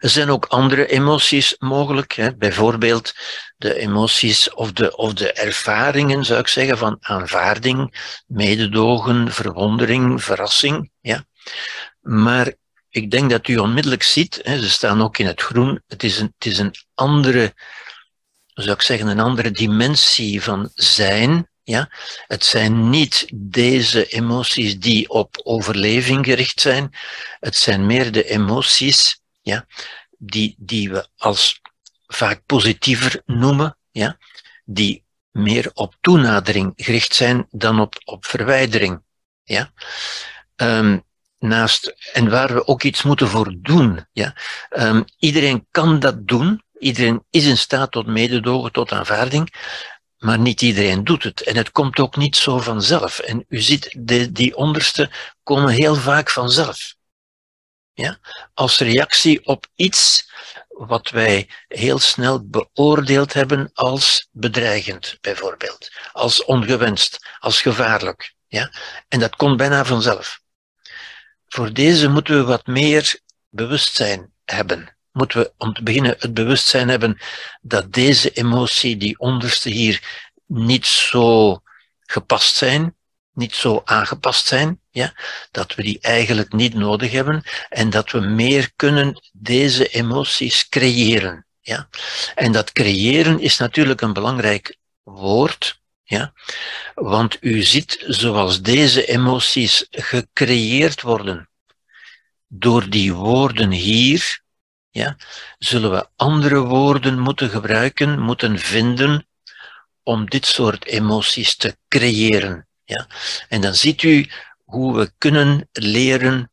Er 0.00 0.08
zijn 0.08 0.30
ook 0.30 0.46
andere 0.46 0.86
emoties 0.86 1.56
mogelijk, 1.58 2.12
hè? 2.12 2.36
bijvoorbeeld 2.36 3.14
de 3.56 3.78
emoties 3.78 4.54
of 4.54 4.72
de, 4.72 4.96
of 4.96 5.12
de 5.12 5.32
ervaringen, 5.32 6.24
zou 6.24 6.40
ik 6.40 6.48
zeggen, 6.48 6.78
van 6.78 6.96
aanvaarding, 7.00 7.94
mededogen, 8.26 9.32
verwondering, 9.32 10.22
verrassing. 10.22 10.90
Ja? 11.00 11.24
Maar 12.00 12.54
ik 12.88 13.10
denk 13.10 13.30
dat 13.30 13.48
u 13.48 13.56
onmiddellijk 13.56 14.02
ziet, 14.02 14.40
hè, 14.42 14.60
ze 14.60 14.70
staan 14.70 15.02
ook 15.02 15.18
in 15.18 15.26
het 15.26 15.42
groen, 15.42 15.82
het 15.86 16.02
is 16.02 16.18
een, 16.18 16.34
het 16.38 16.46
is 16.46 16.58
een 16.58 16.74
andere, 16.94 17.54
zou 18.46 18.74
ik 18.74 18.82
zeggen, 18.82 19.06
een 19.06 19.20
andere 19.20 19.50
dimensie 19.50 20.42
van 20.42 20.70
zijn. 20.74 21.48
Ja? 21.62 21.90
Het 22.26 22.44
zijn 22.44 22.90
niet 22.90 23.26
deze 23.34 24.06
emoties 24.06 24.78
die 24.78 25.08
op 25.08 25.40
overleving 25.42 26.24
gericht 26.24 26.60
zijn, 26.60 26.90
het 27.40 27.56
zijn 27.56 27.86
meer 27.86 28.12
de 28.12 28.24
emoties 28.24 29.22
ja, 29.44 29.66
die, 30.18 30.54
die 30.58 30.90
we 30.90 31.08
als 31.16 31.60
vaak 32.06 32.46
positiever 32.46 33.22
noemen, 33.26 33.76
ja, 33.90 34.18
die 34.64 35.04
meer 35.30 35.70
op 35.74 35.94
toenadering 36.00 36.72
gericht 36.76 37.14
zijn 37.14 37.46
dan 37.50 37.80
op, 37.80 38.00
op 38.04 38.24
verwijdering. 38.24 39.02
Ja. 39.44 39.72
Um, 40.56 41.04
naast, 41.38 41.94
en 42.12 42.30
waar 42.30 42.54
we 42.54 42.66
ook 42.66 42.82
iets 42.82 43.02
moeten 43.02 43.28
voor 43.28 43.54
doen. 43.58 44.06
Ja. 44.12 44.36
Um, 44.70 45.04
iedereen 45.18 45.66
kan 45.70 45.98
dat 45.98 46.26
doen, 46.26 46.62
iedereen 46.78 47.24
is 47.30 47.46
in 47.46 47.58
staat 47.58 47.90
tot 47.90 48.06
mededogen, 48.06 48.72
tot 48.72 48.92
aanvaarding, 48.92 49.54
maar 50.18 50.38
niet 50.38 50.62
iedereen 50.62 51.04
doet 51.04 51.22
het. 51.22 51.42
En 51.42 51.56
het 51.56 51.70
komt 51.70 51.98
ook 51.98 52.16
niet 52.16 52.36
zo 52.36 52.58
vanzelf. 52.58 53.18
En 53.18 53.44
u 53.48 53.60
ziet, 53.60 53.94
de, 53.98 54.32
die 54.32 54.56
onderste 54.56 55.10
komen 55.42 55.72
heel 55.72 55.94
vaak 55.94 56.30
vanzelf. 56.30 56.94
Ja? 57.94 58.18
Als 58.54 58.78
reactie 58.78 59.46
op 59.46 59.66
iets 59.74 60.32
wat 60.68 61.10
wij 61.10 61.48
heel 61.68 61.98
snel 61.98 62.48
beoordeeld 62.48 63.32
hebben 63.32 63.70
als 63.72 64.28
bedreigend, 64.30 65.18
bijvoorbeeld. 65.20 65.90
Als 66.12 66.44
ongewenst, 66.44 67.26
als 67.38 67.60
gevaarlijk. 67.60 68.34
Ja? 68.46 68.72
En 69.08 69.20
dat 69.20 69.36
komt 69.36 69.56
bijna 69.56 69.84
vanzelf. 69.84 70.40
Voor 71.46 71.72
deze 71.72 72.08
moeten 72.08 72.36
we 72.36 72.44
wat 72.44 72.66
meer 72.66 73.20
bewustzijn 73.48 74.32
hebben. 74.44 74.96
Moeten 75.12 75.38
we 75.40 75.52
om 75.58 75.72
te 75.72 75.82
beginnen 75.82 76.16
het 76.18 76.34
bewustzijn 76.34 76.88
hebben 76.88 77.18
dat 77.60 77.92
deze 77.92 78.30
emotie, 78.30 78.96
die 78.96 79.18
onderste 79.18 79.68
hier, 79.68 80.22
niet 80.46 80.86
zo 80.86 81.60
gepast 82.00 82.56
zijn, 82.56 82.96
niet 83.32 83.54
zo 83.54 83.82
aangepast 83.84 84.46
zijn, 84.46 84.80
ja, 84.94 85.12
dat 85.50 85.74
we 85.74 85.82
die 85.82 85.98
eigenlijk 86.00 86.52
niet 86.52 86.74
nodig 86.74 87.12
hebben 87.12 87.42
en 87.68 87.90
dat 87.90 88.10
we 88.10 88.20
meer 88.20 88.72
kunnen 88.76 89.22
deze 89.32 89.88
emoties 89.88 90.68
creëren. 90.68 91.46
Ja. 91.60 91.88
En 92.34 92.52
dat 92.52 92.72
creëren 92.72 93.40
is 93.40 93.56
natuurlijk 93.56 94.00
een 94.00 94.12
belangrijk 94.12 94.76
woord, 95.02 95.80
ja, 96.02 96.32
want 96.94 97.36
u 97.40 97.62
ziet 97.62 98.04
zoals 98.06 98.62
deze 98.62 99.06
emoties 99.06 99.86
gecreëerd 99.90 101.02
worden 101.02 101.48
door 102.46 102.90
die 102.90 103.14
woorden 103.14 103.70
hier, 103.70 104.40
ja, 104.90 105.16
zullen 105.58 105.90
we 105.90 106.08
andere 106.16 106.60
woorden 106.60 107.18
moeten 107.18 107.50
gebruiken, 107.50 108.20
moeten 108.20 108.58
vinden 108.58 109.26
om 110.02 110.28
dit 110.30 110.46
soort 110.46 110.84
emoties 110.84 111.56
te 111.56 111.76
creëren. 111.88 112.66
Ja? 112.84 113.06
En 113.48 113.60
dan 113.60 113.74
ziet 113.74 114.02
u 114.02 114.30
hoe 114.74 114.96
we 114.96 115.12
kunnen 115.18 115.68
leren 115.72 116.50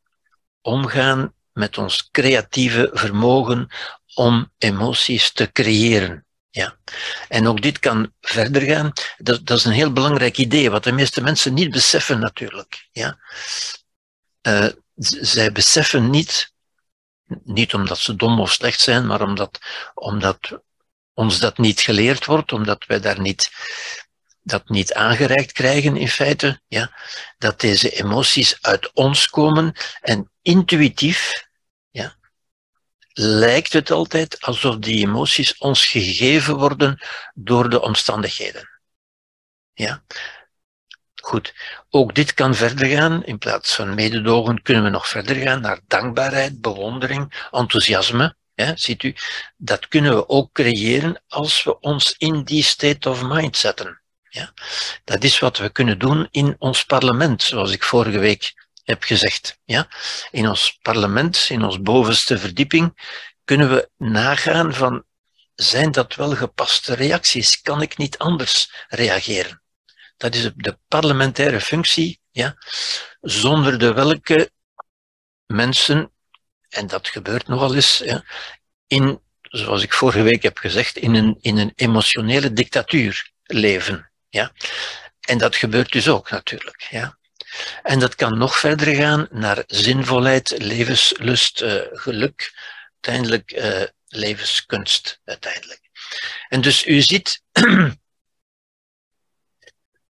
omgaan 0.62 1.34
met 1.54 1.78
ons 1.78 2.10
creatieve 2.12 2.90
vermogen 2.94 3.68
om 4.14 4.52
emoties 4.58 5.32
te 5.32 5.52
creëren. 5.52 6.26
Ja. 6.50 6.78
En 7.28 7.48
ook 7.48 7.62
dit 7.62 7.80
kan 7.80 8.14
verder 8.22 8.62
gaan. 8.62 8.92
Dat, 9.18 9.46
dat 9.46 9.58
is 9.58 9.66
een 9.66 9.72
heel 9.72 9.94
belangrijk 9.94 10.38
idee, 10.38 10.70
wat 10.70 10.84
de 10.84 10.92
meeste 10.92 11.22
mensen 11.22 11.54
niet 11.54 11.72
beseffen 11.72 12.20
natuurlijk. 12.20 12.88
Ja. 12.92 13.20
Uh, 14.42 14.68
zij 14.96 15.52
beseffen 15.52 16.10
niet, 16.10 16.54
niet 17.44 17.74
omdat 17.74 17.98
ze 17.98 18.16
dom 18.16 18.40
of 18.40 18.52
slecht 18.52 18.80
zijn, 18.80 19.08
maar 19.08 19.22
omdat, 19.22 19.60
omdat 19.94 20.62
ons 21.14 21.40
dat 21.40 21.58
niet 21.58 21.80
geleerd 21.80 22.26
wordt, 22.26 22.52
omdat 22.52 22.86
wij 22.86 23.00
daar 23.00 23.20
niet 23.20 23.52
dat 24.44 24.70
niet 24.70 24.94
aangereikt 24.94 25.52
krijgen 25.52 25.98
in 25.98 26.08
feite, 26.08 26.62
ja, 26.68 26.92
dat 27.38 27.60
deze 27.60 27.90
emoties 27.90 28.58
uit 28.62 28.94
ons 28.94 29.30
komen 29.30 29.74
en 30.02 30.32
intuïtief 30.42 31.48
ja, 31.90 32.16
lijkt 33.14 33.74
het 33.74 33.92
altijd 33.92 34.42
alsof 34.42 34.78
die 34.78 35.08
emoties 35.08 35.58
ons 35.58 35.86
gegeven 35.86 36.56
worden 36.56 37.02
door 37.34 37.70
de 37.70 37.82
omstandigheden. 37.82 38.70
Ja. 39.74 40.04
Goed, 41.22 41.54
ook 41.90 42.16
dit 42.16 42.34
kan 42.34 42.56
verder 42.56 42.88
gaan. 42.88 43.24
In 43.24 43.38
plaats 43.38 43.76
van 43.76 43.94
mededogen 43.94 44.62
kunnen 44.62 44.84
we 44.84 44.90
nog 44.90 45.08
verder 45.08 45.36
gaan 45.36 45.62
naar 45.62 45.80
dankbaarheid, 45.88 46.62
bewondering, 46.62 47.48
enthousiasme. 47.52 48.36
Ja, 48.54 48.76
ziet 48.76 49.04
u, 49.04 49.16
dat 49.58 49.88
kunnen 49.88 50.16
we 50.16 50.30
ook 50.30 50.54
creëren 50.54 51.22
als 51.28 51.64
we 51.64 51.80
ons 51.80 52.16
in 52.18 52.44
die 52.44 52.64
state 52.64 53.10
of 53.10 53.24
mind 53.24 53.58
zetten. 53.58 54.01
Ja? 54.32 54.54
Dat 55.04 55.24
is 55.24 55.40
wat 55.40 55.58
we 55.58 55.70
kunnen 55.70 56.00
doen 56.00 56.28
in 56.32 56.56
ons 56.60 56.86
parlement, 56.86 57.44
zoals 57.44 57.72
ik 57.72 57.84
vorige 57.84 58.20
week 58.20 58.54
heb 58.84 59.04
gezegd. 59.04 59.58
Ja? 59.66 59.88
In 60.32 60.48
ons 60.48 60.80
parlement, 60.82 61.46
in 61.50 61.64
ons 61.64 61.82
bovenste 61.82 62.38
verdieping, 62.38 63.10
kunnen 63.44 63.70
we 63.70 63.90
nagaan 63.98 64.74
van 64.74 65.04
zijn 65.56 65.92
dat 65.92 66.16
wel 66.16 66.36
gepaste 66.36 66.94
reacties? 66.94 67.62
Kan 67.62 67.82
ik 67.82 67.98
niet 67.98 68.18
anders 68.18 68.86
reageren? 68.88 69.62
Dat 70.18 70.36
is 70.36 70.50
de 70.56 70.78
parlementaire 70.88 71.62
functie, 71.62 72.20
ja, 72.32 72.56
zonder 73.22 73.80
de 73.80 73.94
welke 73.94 74.52
mensen, 75.46 76.12
en 76.70 76.88
dat 76.88 77.08
gebeurt 77.08 77.48
nogal 77.48 77.76
eens, 77.76 77.98
ja, 77.98 78.24
in, 78.88 79.22
zoals 79.42 79.84
ik 79.84 79.94
vorige 79.94 80.22
week 80.22 80.44
heb 80.44 80.58
gezegd, 80.58 80.98
in 80.98 81.14
een, 81.16 81.38
in 81.42 81.58
een 81.58 81.72
emotionele 81.76 82.54
dictatuur 82.54 83.32
leven. 83.44 84.11
Ja. 84.32 84.52
En 85.22 85.38
dat 85.38 85.56
gebeurt 85.56 85.92
dus 85.92 86.08
ook 86.08 86.30
natuurlijk. 86.30 86.88
Ja. 86.90 87.18
En 87.84 88.00
dat 88.00 88.16
kan 88.16 88.38
nog 88.38 88.58
verder 88.58 88.96
gaan 88.96 89.28
naar 89.32 89.64
zinvolheid, 89.68 90.54
levenslust, 90.58 91.62
uh, 91.62 91.82
geluk, 91.92 92.54
uiteindelijk 92.92 93.52
uh, 93.52 93.84
levenskunst. 94.08 95.20
Uiteindelijk. 95.24 95.90
En 96.48 96.62
dus 96.62 96.86
u 96.86 97.02
ziet, 97.02 97.42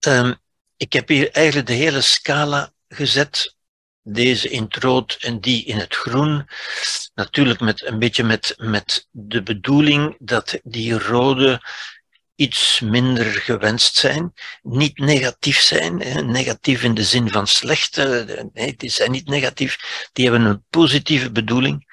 um, 0.07 0.37
ik 0.77 0.93
heb 0.93 1.09
hier 1.09 1.31
eigenlijk 1.31 1.67
de 1.67 1.73
hele 1.73 2.01
scala 2.01 2.73
gezet 2.89 3.57
deze 4.03 4.49
in 4.49 4.63
het 4.63 4.77
rood 4.77 5.17
en 5.21 5.41
die 5.41 5.65
in 5.65 5.79
het 5.79 5.95
groen. 5.95 6.49
Natuurlijk 7.15 7.61
met 7.61 7.87
een 7.87 7.99
beetje 7.99 8.25
met, 8.25 8.55
met 8.57 9.09
de 9.11 9.43
bedoeling 9.43 10.17
dat 10.19 10.59
die 10.63 10.99
rode 10.99 11.61
iets 12.39 12.81
minder 12.81 13.25
gewenst 13.25 13.97
zijn, 13.97 14.33
niet 14.63 14.99
negatief 14.99 15.61
zijn, 15.61 15.97
negatief 16.31 16.83
in 16.83 16.95
de 16.95 17.05
zin 17.05 17.31
van 17.31 17.47
slecht, 17.47 17.97
nee, 18.53 18.75
die 18.77 18.91
zijn 18.91 19.11
niet 19.11 19.29
negatief, 19.29 19.79
die 20.13 20.29
hebben 20.29 20.45
een 20.45 20.65
positieve 20.71 21.33
bedoeling, 21.33 21.87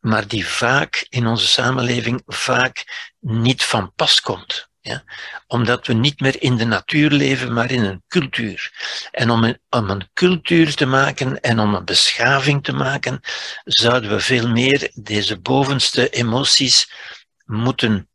maar 0.00 0.28
die 0.28 0.46
vaak 0.46 1.06
in 1.08 1.26
onze 1.26 1.46
samenleving 1.46 2.22
vaak 2.26 2.84
niet 3.20 3.64
van 3.64 3.92
pas 3.94 4.20
komt. 4.20 4.68
Ja? 4.80 5.04
Omdat 5.46 5.86
we 5.86 5.92
niet 5.92 6.20
meer 6.20 6.42
in 6.42 6.56
de 6.56 6.64
natuur 6.64 7.10
leven, 7.10 7.52
maar 7.52 7.70
in 7.70 7.84
een 7.84 8.02
cultuur. 8.08 8.72
En 9.10 9.30
om 9.30 9.44
een, 9.44 9.58
om 9.68 9.90
een 9.90 10.10
cultuur 10.12 10.74
te 10.74 10.86
maken 10.86 11.40
en 11.40 11.58
om 11.58 11.74
een 11.74 11.84
beschaving 11.84 12.64
te 12.64 12.72
maken, 12.72 13.20
zouden 13.64 14.10
we 14.10 14.20
veel 14.20 14.48
meer 14.48 14.90
deze 14.94 15.40
bovenste 15.40 16.08
emoties 16.08 16.92
moeten 17.44 18.08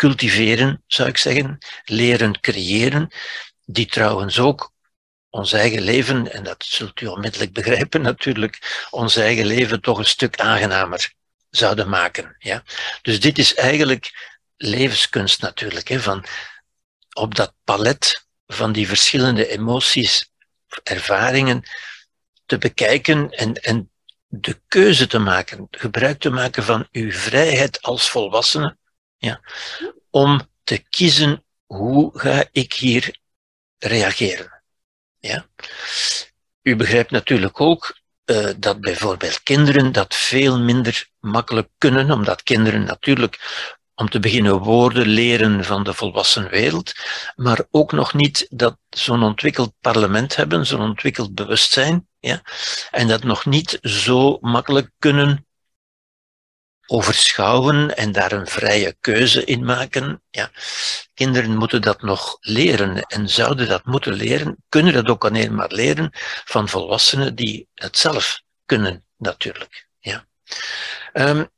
cultiveren, 0.00 0.82
zou 0.86 1.08
ik 1.08 1.16
zeggen, 1.16 1.58
leren 1.84 2.40
creëren, 2.40 3.10
die 3.64 3.86
trouwens 3.86 4.38
ook 4.38 4.72
ons 5.30 5.52
eigen 5.52 5.82
leven, 5.82 6.32
en 6.32 6.42
dat 6.42 6.64
zult 6.64 7.00
u 7.00 7.06
onmiddellijk 7.06 7.52
begrijpen 7.60 8.02
natuurlijk, 8.02 8.86
ons 8.90 9.16
eigen 9.16 9.46
leven 9.46 9.80
toch 9.80 9.98
een 9.98 10.04
stuk 10.16 10.40
aangenamer 10.40 11.12
zouden 11.50 11.88
maken. 11.88 12.36
Ja? 12.38 12.62
Dus 13.02 13.20
dit 13.20 13.38
is 13.38 13.54
eigenlijk 13.54 14.34
levenskunst 14.56 15.40
natuurlijk, 15.40 15.88
hè, 15.88 16.00
van 16.00 16.24
op 17.12 17.34
dat 17.34 17.54
palet 17.64 18.26
van 18.46 18.72
die 18.72 18.88
verschillende 18.88 19.48
emoties, 19.48 20.30
ervaringen 20.82 21.62
te 22.46 22.58
bekijken 22.58 23.30
en, 23.30 23.54
en 23.54 23.90
de 24.26 24.60
keuze 24.68 25.06
te 25.06 25.18
maken, 25.18 25.68
gebruik 25.70 26.20
te 26.20 26.30
maken 26.30 26.62
van 26.62 26.88
uw 26.92 27.12
vrijheid 27.12 27.82
als 27.82 28.10
volwassene, 28.10 28.78
ja, 29.20 29.40
om 30.10 30.40
te 30.64 30.78
kiezen 30.78 31.44
hoe 31.66 32.10
ga 32.18 32.44
ik 32.52 32.72
hier 32.72 33.18
reageren. 33.78 34.62
Ja. 35.18 35.46
U 36.62 36.76
begrijpt 36.76 37.10
natuurlijk 37.10 37.60
ook 37.60 37.98
uh, 38.24 38.48
dat 38.56 38.80
bijvoorbeeld 38.80 39.42
kinderen 39.42 39.92
dat 39.92 40.14
veel 40.14 40.60
minder 40.60 41.08
makkelijk 41.20 41.68
kunnen, 41.78 42.10
omdat 42.10 42.42
kinderen 42.42 42.84
natuurlijk 42.84 43.38
om 43.94 44.08
te 44.08 44.20
beginnen 44.20 44.58
woorden 44.58 45.06
leren 45.06 45.64
van 45.64 45.84
de 45.84 45.94
volwassen 45.94 46.48
wereld, 46.48 46.92
maar 47.36 47.64
ook 47.70 47.92
nog 47.92 48.14
niet 48.14 48.46
dat 48.50 48.78
zo'n 48.90 49.22
ontwikkeld 49.22 49.74
parlement 49.80 50.36
hebben, 50.36 50.66
zo'n 50.66 50.80
ontwikkeld 50.80 51.34
bewustzijn, 51.34 52.08
ja, 52.18 52.42
en 52.90 53.08
dat 53.08 53.22
nog 53.22 53.44
niet 53.44 53.78
zo 53.82 54.38
makkelijk 54.40 54.90
kunnen 54.98 55.46
overschouwen 56.90 57.96
en 57.96 58.12
daar 58.12 58.32
een 58.32 58.46
vrije 58.46 58.96
keuze 59.00 59.44
in 59.44 59.64
maken. 59.64 60.22
Ja. 60.30 60.50
Kinderen 61.14 61.56
moeten 61.56 61.82
dat 61.82 62.02
nog 62.02 62.36
leren 62.40 63.02
en 63.02 63.28
zouden 63.28 63.68
dat 63.68 63.84
moeten 63.84 64.12
leren, 64.12 64.56
kunnen 64.68 64.92
dat 64.92 65.08
ook 65.08 65.24
alleen 65.24 65.54
maar 65.54 65.72
leren 65.72 66.10
van 66.44 66.68
volwassenen 66.68 67.34
die 67.34 67.68
het 67.74 67.98
zelf 67.98 68.42
kunnen, 68.66 69.04
natuurlijk. 69.16 69.88
Ja. 69.98 70.26
Um, 71.12 71.48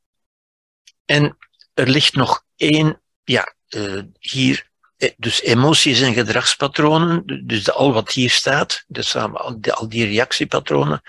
en 1.04 1.36
er 1.74 1.88
ligt 1.88 2.14
nog 2.14 2.44
één, 2.56 3.02
ja, 3.24 3.54
uh, 3.68 4.02
hier, 4.18 4.58
eh, 4.58 4.71
dus 5.16 5.42
emoties 5.42 6.00
en 6.00 6.14
gedragspatronen, 6.14 7.22
dus 7.46 7.70
al 7.70 7.92
wat 7.92 8.12
hier 8.12 8.30
staat, 8.30 8.84
dus 8.86 9.16
al 9.16 9.88
die 9.88 10.06
reactiepatronen, 10.06 11.02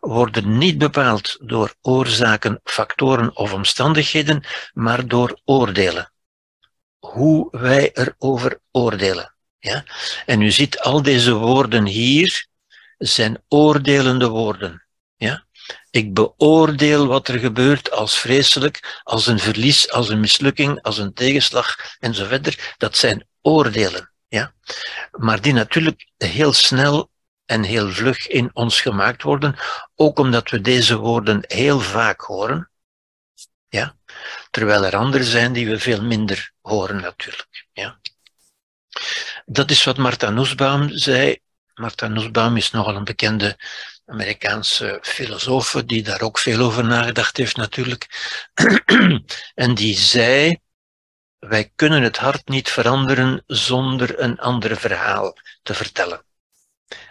worden 0.00 0.58
niet 0.58 0.78
bepaald 0.78 1.36
door 1.40 1.74
oorzaken, 1.80 2.60
factoren 2.64 3.36
of 3.36 3.52
omstandigheden, 3.52 4.44
maar 4.72 5.06
door 5.06 5.40
oordelen. 5.44 6.12
Hoe 6.98 7.48
wij 7.50 7.90
erover 7.94 8.60
oordelen. 8.70 9.34
Ja? 9.58 9.84
En 10.26 10.40
u 10.40 10.50
ziet 10.50 10.78
al 10.80 11.02
deze 11.02 11.32
woorden 11.34 11.86
hier, 11.86 12.46
zijn 12.98 13.42
oordelende 13.48 14.28
woorden. 14.28 14.84
Ja? 15.16 15.44
Ik 15.90 16.14
beoordeel 16.14 17.06
wat 17.06 17.28
er 17.28 17.38
gebeurt 17.38 17.90
als 17.90 18.18
vreselijk, 18.18 19.00
als 19.02 19.26
een 19.26 19.38
verlies, 19.38 19.90
als 19.90 20.08
een 20.08 20.20
mislukking, 20.20 20.82
als 20.82 20.98
een 20.98 21.12
tegenslag 21.12 21.76
enzovoort. 22.00 22.74
Dat 22.76 22.96
zijn 22.96 23.26
oordelen. 23.44 24.12
Ja? 24.28 24.54
Maar 25.10 25.40
die 25.40 25.52
natuurlijk 25.52 26.06
heel 26.16 26.52
snel 26.52 27.10
en 27.44 27.62
heel 27.62 27.90
vlug 27.90 28.26
in 28.26 28.50
ons 28.52 28.80
gemaakt 28.80 29.22
worden, 29.22 29.56
ook 29.94 30.18
omdat 30.18 30.50
we 30.50 30.60
deze 30.60 30.96
woorden 30.96 31.44
heel 31.46 31.80
vaak 31.80 32.20
horen. 32.20 32.70
Ja? 33.68 33.96
Terwijl 34.50 34.84
er 34.84 34.96
anderen 34.96 35.26
zijn 35.26 35.52
die 35.52 35.68
we 35.68 35.78
veel 35.78 36.02
minder 36.02 36.52
horen 36.60 37.00
natuurlijk. 37.00 37.66
Ja? 37.72 37.98
Dat 39.46 39.70
is 39.70 39.84
wat 39.84 39.96
Martha 39.96 40.30
Nussbaum 40.30 40.88
zei. 40.88 41.38
Martha 41.74 42.08
Nussbaum 42.08 42.56
is 42.56 42.70
nogal 42.70 42.96
een 42.96 43.04
bekende 43.04 43.58
Amerikaanse 44.06 44.98
filosoof 45.02 45.82
die 45.86 46.02
daar 46.02 46.20
ook 46.20 46.38
veel 46.38 46.60
over 46.60 46.84
nagedacht 46.84 47.36
heeft 47.36 47.56
natuurlijk. 47.56 48.06
en 49.54 49.74
die 49.74 49.96
zei, 49.96 50.58
wij 51.48 51.72
kunnen 51.74 52.02
het 52.02 52.16
hart 52.16 52.48
niet 52.48 52.70
veranderen 52.70 53.42
zonder 53.46 54.20
een 54.20 54.38
ander 54.38 54.76
verhaal 54.76 55.38
te 55.62 55.74
vertellen. 55.74 56.24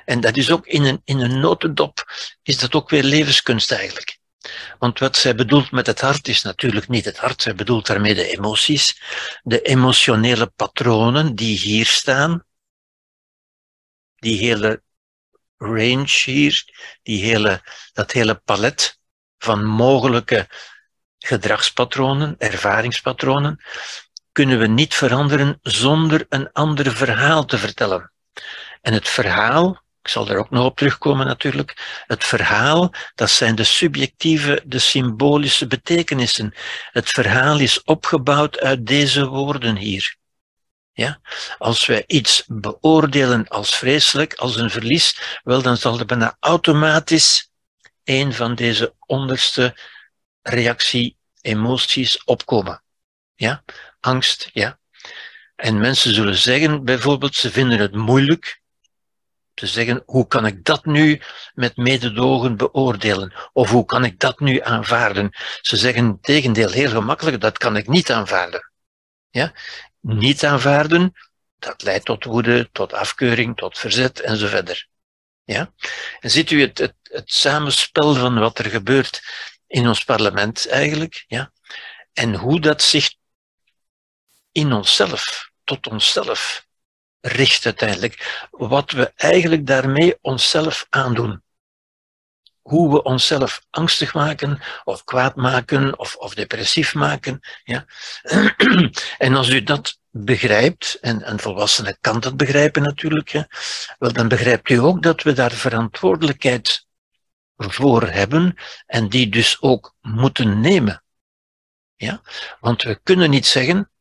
En 0.06 0.22
dat 0.22 0.38
is 0.38 0.52
ook 0.52 0.68
in 0.68 0.84
een, 0.84 1.02
in 1.04 1.20
een 1.20 1.40
notendop, 1.40 2.12
is 2.44 2.58
dat 2.58 2.74
ook 2.74 2.90
weer 2.90 3.04
levenskunst 3.04 3.72
eigenlijk. 3.72 4.18
Want 4.80 5.00
wat 5.00 5.18
zij 5.18 5.36
bedoelt 5.36 5.72
met 5.72 5.88
het 5.88 6.02
hart 6.02 6.28
is 6.28 6.42
natuurlijk 6.42 6.88
niet 6.88 7.06
het 7.06 7.18
hart, 7.18 7.42
zij 7.42 7.56
bedoelt 7.56 7.86
daarmee 7.86 8.16
de 8.16 8.28
emoties, 8.28 9.02
de 9.44 9.62
emotionele 9.62 10.48
patronen 10.48 11.36
die 11.36 11.58
hier 11.58 11.86
staan, 11.86 12.46
die 14.16 14.38
hele 14.38 14.82
range 15.58 16.22
hier, 16.24 16.64
die 17.04 17.24
hele, 17.24 17.62
dat 17.94 18.12
hele 18.12 18.36
palet 18.36 19.00
van 19.38 19.66
mogelijke 19.66 20.48
gedragspatronen, 21.20 22.36
ervaringspatronen, 22.38 23.64
kunnen 24.34 24.60
we 24.60 24.68
niet 24.68 24.94
veranderen 24.94 25.60
zonder 25.62 26.26
een 26.30 26.52
ander 26.52 26.92
verhaal 26.92 27.46
te 27.46 27.58
vertellen. 27.58 28.12
En 28.82 28.94
het 28.94 29.10
verhaal, 29.10 29.82
ik 30.02 30.08
zal 30.08 30.30
er 30.30 30.38
ook 30.38 30.50
nog 30.50 30.66
op 30.66 30.78
terugkomen 30.78 31.26
natuurlijk, 31.26 32.04
het 32.08 32.24
verhaal, 32.24 32.94
dat 33.16 33.30
zijn 33.30 33.56
de 33.56 33.64
subjectieve, 33.64 34.64
de 34.66 34.80
symbolische 34.80 35.68
betekenissen. 35.68 36.54
Het 36.92 37.10
verhaal 37.10 37.60
is 37.60 37.84
opgebouwd 37.84 38.60
uit 38.60 38.86
deze 38.86 39.26
woorden 39.26 39.76
hier. 39.76 40.16
Ja? 40.94 41.20
Als 41.58 41.86
wij 41.86 42.04
iets 42.08 42.44
beoordelen 42.48 43.48
als 43.48 43.76
vreselijk, 43.76 44.34
als 44.34 44.56
een 44.56 44.70
verlies, 44.70 45.40
wel 45.44 45.62
dan 45.62 45.78
zal 45.78 46.00
er 46.00 46.06
bijna 46.06 46.38
automatisch 46.40 47.52
een 48.04 48.34
van 48.34 48.56
deze 48.56 48.94
onderste 49.00 49.78
reactie, 50.42 51.18
emoties 51.42 52.24
opkomen. 52.24 52.84
Ja? 53.36 53.64
Angst, 54.04 54.50
ja. 54.54 54.80
En 55.56 55.80
mensen 55.80 56.14
zullen 56.14 56.38
zeggen, 56.38 56.84
bijvoorbeeld, 56.84 57.36
ze 57.36 57.52
vinden 57.52 57.80
het 57.80 57.96
moeilijk 57.96 58.62
te 59.54 59.68
zeggen, 59.68 60.04
hoe 60.06 60.28
kan 60.28 60.46
ik 60.46 60.66
dat 60.66 60.86
nu 60.86 61.22
met 61.54 61.78
mededogen 61.78 62.58
beoordelen? 62.58 63.34
Of 63.54 63.70
hoe 63.70 63.86
kan 63.86 64.04
ik 64.04 64.20
dat 64.20 64.40
nu 64.40 64.62
aanvaarden? 64.62 65.30
Ze 65.62 65.78
zeggen 65.78 66.20
tegendeel 66.22 66.70
heel 66.70 66.90
gemakkelijk, 66.90 67.42
dat 67.42 67.58
kan 67.58 67.78
ik 67.78 67.88
niet 67.88 68.12
aanvaarden. 68.12 68.72
Ja? 69.30 69.54
niet 70.00 70.46
aanvaarden, 70.46 71.14
dat 71.60 71.84
leidt 71.84 72.06
tot 72.06 72.24
woede, 72.24 72.70
tot 72.72 72.94
afkeuring, 72.94 73.58
tot 73.58 73.78
verzet 73.78 74.20
en 74.20 74.38
zo 74.38 74.48
verder. 74.48 74.88
Ja? 75.44 75.74
En 76.20 76.30
ziet 76.30 76.52
u 76.52 76.62
het, 76.62 76.78
het, 76.78 76.96
het 77.02 77.32
samenspel 77.34 78.14
van 78.14 78.40
wat 78.40 78.60
er 78.60 78.70
gebeurt 78.70 79.22
in 79.68 79.88
ons 79.88 80.04
parlement 80.04 80.68
eigenlijk, 80.68 81.24
ja? 81.28 81.52
en 82.14 82.36
hoe 82.36 82.60
dat 82.60 82.82
zich 82.82 83.14
in 84.54 84.74
onszelf, 84.74 85.52
tot 85.64 85.88
onszelf, 85.88 86.66
richt 87.20 87.66
uiteindelijk. 87.66 88.48
Wat 88.52 88.92
we 88.92 89.12
eigenlijk 89.16 89.68
daarmee 89.68 90.18
onszelf 90.22 90.88
aandoen. 90.90 91.42
Hoe 92.62 92.92
we 92.94 93.04
onszelf 93.04 93.66
angstig 93.70 94.14
maken, 94.14 94.62
of 94.84 95.04
kwaad 95.04 95.36
maken, 95.36 96.00
of, 96.00 96.16
of 96.16 96.34
depressief 96.34 96.94
maken. 96.94 97.40
Ja? 97.64 97.86
en 99.18 99.36
als 99.36 99.50
u 99.50 99.64
dat 99.64 100.00
begrijpt, 100.10 100.98
en 101.02 101.30
een 101.30 101.40
volwassene 101.40 101.98
kan 102.02 102.20
dat 102.20 102.38
begrijpen 102.38 102.82
natuurlijk, 102.82 103.30
ja, 103.30 103.48
wel 104.00 104.14
dan 104.14 104.28
begrijpt 104.28 104.70
u 104.70 104.78
ook 104.78 105.04
dat 105.04 105.24
we 105.24 105.34
daar 105.34 105.52
verantwoordelijkheid 105.52 106.88
voor 107.56 108.08
hebben 108.08 108.56
en 108.86 109.10
die 109.10 109.30
dus 109.30 109.62
ook 109.62 109.96
moeten 110.02 110.60
nemen. 110.60 111.04
Ja? 111.96 112.22
Want 112.60 112.84
we 112.84 113.00
kunnen 113.04 113.30
niet 113.30 113.46
zeggen, 113.46 113.92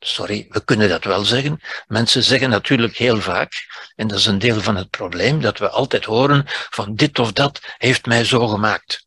sorry, 0.00 0.46
we 0.50 0.64
kunnen 0.64 0.88
dat 0.88 1.04
wel 1.04 1.24
zeggen. 1.24 1.60
Mensen 1.86 2.22
zeggen 2.22 2.50
natuurlijk 2.50 2.96
heel 2.96 3.20
vaak, 3.20 3.52
en 3.96 4.08
dat 4.08 4.18
is 4.18 4.26
een 4.26 4.38
deel 4.38 4.60
van 4.60 4.76
het 4.76 4.90
probleem, 4.90 5.40
dat 5.40 5.58
we 5.58 5.68
altijd 5.68 6.04
horen 6.04 6.42
van 6.46 6.94
dit 6.94 7.18
of 7.18 7.32
dat 7.32 7.60
heeft 7.78 8.06
mij 8.06 8.24
zo 8.24 8.48
gemaakt. 8.48 9.06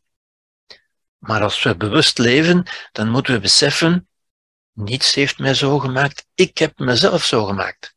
Maar 1.18 1.42
als 1.42 1.64
we 1.64 1.76
bewust 1.76 2.18
leven, 2.18 2.64
dan 2.92 3.10
moeten 3.10 3.34
we 3.34 3.40
beseffen, 3.40 4.08
niets 4.74 5.14
heeft 5.14 5.40
mij 5.40 5.54
zo 5.54 5.80
gemaakt, 5.80 6.26
ik 6.34 6.58
heb 6.58 6.80
mezelf 6.80 7.26
zo 7.26 7.46
gemaakt. 7.46 7.96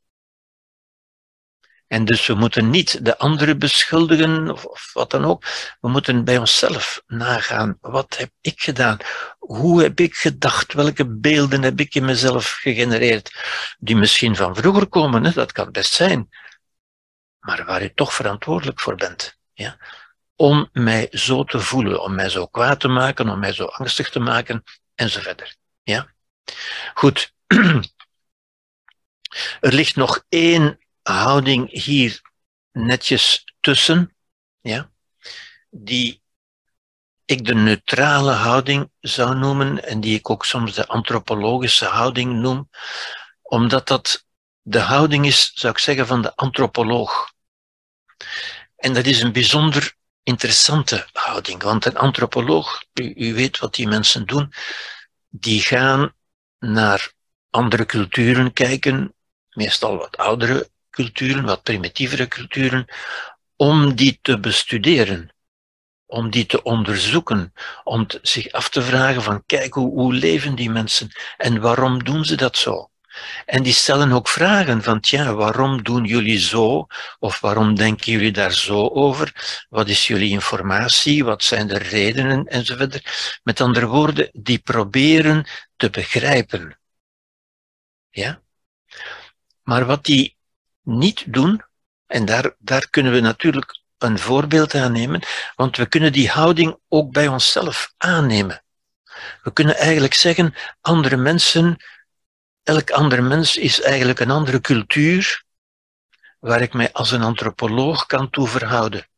En 1.86 2.04
dus 2.04 2.26
we 2.26 2.34
moeten 2.34 2.70
niet 2.70 3.04
de 3.04 3.18
anderen 3.18 3.58
beschuldigen 3.58 4.50
of, 4.50 4.64
of, 4.64 4.90
wat 4.92 5.10
dan 5.10 5.24
ook. 5.24 5.44
We 5.80 5.88
moeten 5.88 6.24
bij 6.24 6.38
onszelf 6.38 7.02
nagaan. 7.06 7.78
Wat 7.80 8.16
heb 8.16 8.30
ik 8.40 8.60
gedaan? 8.60 8.98
Hoe 9.46 9.82
heb 9.82 10.00
ik 10.00 10.14
gedacht? 10.14 10.72
Welke 10.72 11.06
beelden 11.06 11.62
heb 11.62 11.80
ik 11.80 11.94
in 11.94 12.04
mezelf 12.04 12.50
gegenereerd? 12.50 13.44
Die 13.78 13.96
misschien 13.96 14.36
van 14.36 14.56
vroeger 14.56 14.86
komen, 14.86 15.24
hè? 15.24 15.32
dat 15.32 15.52
kan 15.52 15.72
best 15.72 15.92
zijn. 15.92 16.28
Maar 17.38 17.64
waar 17.64 17.82
je 17.82 17.94
toch 17.94 18.14
verantwoordelijk 18.14 18.80
voor 18.80 18.94
bent. 18.96 19.38
Ja? 19.52 19.78
Om 20.36 20.68
mij 20.72 21.08
zo 21.10 21.44
te 21.44 21.60
voelen, 21.60 22.02
om 22.02 22.14
mij 22.14 22.28
zo 22.28 22.46
kwaad 22.46 22.80
te 22.80 22.88
maken, 22.88 23.28
om 23.28 23.38
mij 23.38 23.52
zo 23.52 23.64
angstig 23.64 24.10
te 24.10 24.20
maken, 24.20 24.62
en 24.94 25.10
zo 25.10 25.20
verder. 25.20 25.56
Ja? 25.82 26.14
Goed. 26.94 27.32
Er 29.60 29.72
ligt 29.72 29.96
nog 29.96 30.24
één 30.28 30.78
houding 31.02 31.70
hier 31.70 32.20
netjes 32.72 33.44
tussen, 33.60 34.16
ja, 34.60 34.90
die 35.70 36.22
ik 37.24 37.44
de 37.44 37.54
neutrale 37.54 38.32
houding 38.32 38.90
zou 39.00 39.36
noemen 39.36 39.84
en 39.84 40.00
die 40.00 40.18
ik 40.18 40.30
ook 40.30 40.44
soms 40.44 40.74
de 40.74 40.86
antropologische 40.86 41.84
houding 41.84 42.40
noem, 42.40 42.70
omdat 43.42 43.88
dat 43.88 44.26
de 44.62 44.80
houding 44.80 45.26
is, 45.26 45.52
zou 45.54 45.72
ik 45.72 45.78
zeggen, 45.78 46.06
van 46.06 46.22
de 46.22 46.36
antropoloog. 46.36 47.32
En 48.76 48.94
dat 48.94 49.06
is 49.06 49.22
een 49.22 49.32
bijzonder 49.32 49.94
interessante 50.22 51.06
houding, 51.12 51.62
want 51.62 51.84
een 51.84 51.96
antropoloog, 51.96 52.84
u, 52.92 53.12
u 53.16 53.34
weet 53.34 53.58
wat 53.58 53.74
die 53.74 53.88
mensen 53.88 54.26
doen, 54.26 54.52
die 55.28 55.60
gaan 55.60 56.14
naar 56.58 57.12
andere 57.50 57.86
culturen 57.86 58.52
kijken, 58.52 59.14
meestal 59.50 59.96
wat 59.96 60.16
oudere 60.16 60.70
culturen, 60.90 61.44
wat 61.44 61.62
primitievere 61.62 62.28
culturen, 62.28 62.86
om 63.56 63.94
die 63.94 64.18
te 64.22 64.40
bestuderen, 64.40 65.33
om 66.06 66.30
die 66.30 66.46
te 66.46 66.62
onderzoeken, 66.62 67.52
om 67.84 68.06
zich 68.22 68.52
af 68.52 68.68
te 68.68 68.82
vragen 68.82 69.22
van 69.22 69.42
kijk, 69.46 69.74
hoe, 69.74 69.90
hoe 69.90 70.12
leven 70.12 70.54
die 70.54 70.70
mensen 70.70 71.10
en 71.36 71.60
waarom 71.60 72.04
doen 72.04 72.24
ze 72.24 72.36
dat 72.36 72.56
zo? 72.56 72.88
En 73.46 73.62
die 73.62 73.72
stellen 73.72 74.12
ook 74.12 74.28
vragen 74.28 74.82
van, 74.82 75.00
tja, 75.00 75.34
waarom 75.34 75.82
doen 75.82 76.04
jullie 76.04 76.38
zo? 76.38 76.86
Of 77.18 77.40
waarom 77.40 77.74
denken 77.74 78.12
jullie 78.12 78.32
daar 78.32 78.52
zo 78.52 78.88
over? 78.88 79.32
Wat 79.68 79.88
is 79.88 80.06
jullie 80.06 80.30
informatie? 80.30 81.24
Wat 81.24 81.44
zijn 81.44 81.66
de 81.66 81.78
redenen? 81.78 82.46
Enzovoort. 82.46 83.02
Met 83.42 83.60
andere 83.60 83.86
woorden, 83.86 84.30
die 84.32 84.58
proberen 84.58 85.46
te 85.76 85.90
begrijpen. 85.90 86.78
Ja? 88.10 88.40
Maar 89.62 89.86
wat 89.86 90.04
die 90.04 90.36
niet 90.82 91.24
doen, 91.26 91.62
en 92.06 92.24
daar, 92.24 92.54
daar 92.58 92.90
kunnen 92.90 93.12
we 93.12 93.20
natuurlijk 93.20 93.82
een 94.04 94.18
voorbeeld 94.18 94.74
aan 94.74 94.92
nemen, 94.92 95.22
want 95.54 95.76
we 95.76 95.86
kunnen 95.86 96.12
die 96.12 96.28
houding 96.28 96.78
ook 96.88 97.12
bij 97.12 97.28
onszelf 97.28 97.94
aannemen. 97.96 98.64
We 99.42 99.52
kunnen 99.52 99.76
eigenlijk 99.76 100.14
zeggen, 100.14 100.54
andere 100.80 101.16
mensen, 101.16 101.76
elk 102.62 102.90
ander 102.90 103.22
mens 103.22 103.56
is 103.56 103.80
eigenlijk 103.80 104.20
een 104.20 104.30
andere 104.30 104.60
cultuur, 104.60 105.44
waar 106.40 106.60
ik 106.60 106.72
mij 106.72 106.92
als 106.92 107.10
een 107.10 107.22
antropoloog 107.22 108.06
kan 108.06 108.30
toe 108.30 108.48
verhouden. 108.48 109.08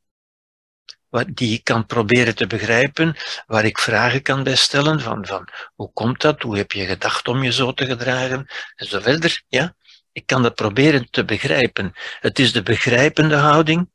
Die 1.26 1.54
ik 1.54 1.64
kan 1.64 1.86
proberen 1.86 2.34
te 2.34 2.46
begrijpen, 2.46 3.16
waar 3.46 3.64
ik 3.64 3.78
vragen 3.78 4.22
kan 4.22 4.42
bij 4.42 4.56
stellen 4.56 5.00
van, 5.00 5.26
van 5.26 5.48
hoe 5.74 5.92
komt 5.92 6.20
dat, 6.20 6.42
hoe 6.42 6.56
heb 6.56 6.72
je 6.72 6.86
gedacht 6.86 7.28
om 7.28 7.42
je 7.42 7.52
zo 7.52 7.72
te 7.72 7.86
gedragen, 7.86 8.46
en 8.76 8.86
zo 8.86 9.00
verder. 9.00 9.42
Ja? 9.48 9.74
Ik 10.12 10.26
kan 10.26 10.42
dat 10.42 10.54
proberen 10.54 11.10
te 11.10 11.24
begrijpen. 11.24 11.92
Het 12.20 12.38
is 12.38 12.52
de 12.52 12.62
begrijpende 12.62 13.36
houding, 13.36 13.90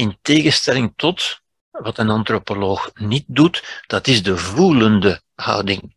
in 0.00 0.18
tegenstelling 0.22 0.92
tot 0.96 1.40
wat 1.70 1.98
een 1.98 2.10
antropoloog 2.10 2.90
niet 2.94 3.24
doet, 3.26 3.82
dat 3.86 4.06
is 4.06 4.22
de 4.22 4.36
voelende 4.36 5.22
houding. 5.34 5.94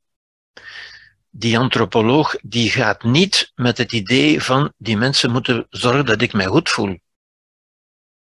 Die 1.29 1.57
antropoloog 1.57 2.35
die 2.41 2.69
gaat 2.69 3.03
niet 3.03 3.51
met 3.55 3.77
het 3.77 3.91
idee 3.91 4.41
van 4.41 4.73
die 4.77 4.97
mensen 4.97 5.31
moeten 5.31 5.67
zorgen 5.69 6.05
dat 6.05 6.21
ik 6.21 6.33
mij 6.33 6.45
goed 6.45 6.69
voel. 6.69 6.97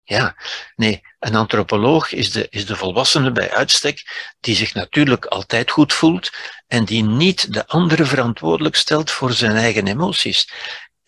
Ja, 0.04 0.36
nee, 0.76 1.02
een 1.20 1.36
antropoloog 1.36 2.12
is 2.12 2.32
de, 2.32 2.48
is 2.50 2.66
de 2.66 2.76
volwassene 2.76 3.32
bij 3.32 3.52
uitstek 3.52 4.28
die 4.40 4.56
zich 4.56 4.74
natuurlijk 4.74 5.26
altijd 5.26 5.72
goed 5.72 5.94
voelt 5.94 6.32
en 6.68 6.86
die 6.86 7.04
niet 7.04 7.54
de 7.54 7.68
andere 7.68 8.06
verantwoordelijk 8.06 8.76
stelt 8.76 9.12
voor 9.12 9.34
zijn 9.34 9.56
eigen 9.56 9.88
emoties. 9.88 10.50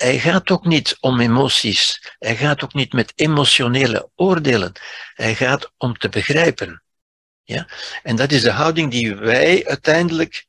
Hij 0.01 0.19
gaat 0.19 0.51
ook 0.51 0.65
niet 0.65 0.97
om 0.99 1.19
emoties. 1.19 2.13
Hij 2.19 2.35
gaat 2.35 2.63
ook 2.63 2.73
niet 2.73 2.93
met 2.93 3.13
emotionele 3.15 4.09
oordelen. 4.15 4.71
Hij 5.13 5.35
gaat 5.35 5.71
om 5.77 5.97
te 5.97 6.09
begrijpen. 6.09 6.83
Ja? 7.43 7.67
En 8.03 8.15
dat 8.15 8.31
is 8.31 8.41
de 8.41 8.51
houding 8.51 8.91
die 8.91 9.15
wij 9.15 9.67
uiteindelijk 9.67 10.45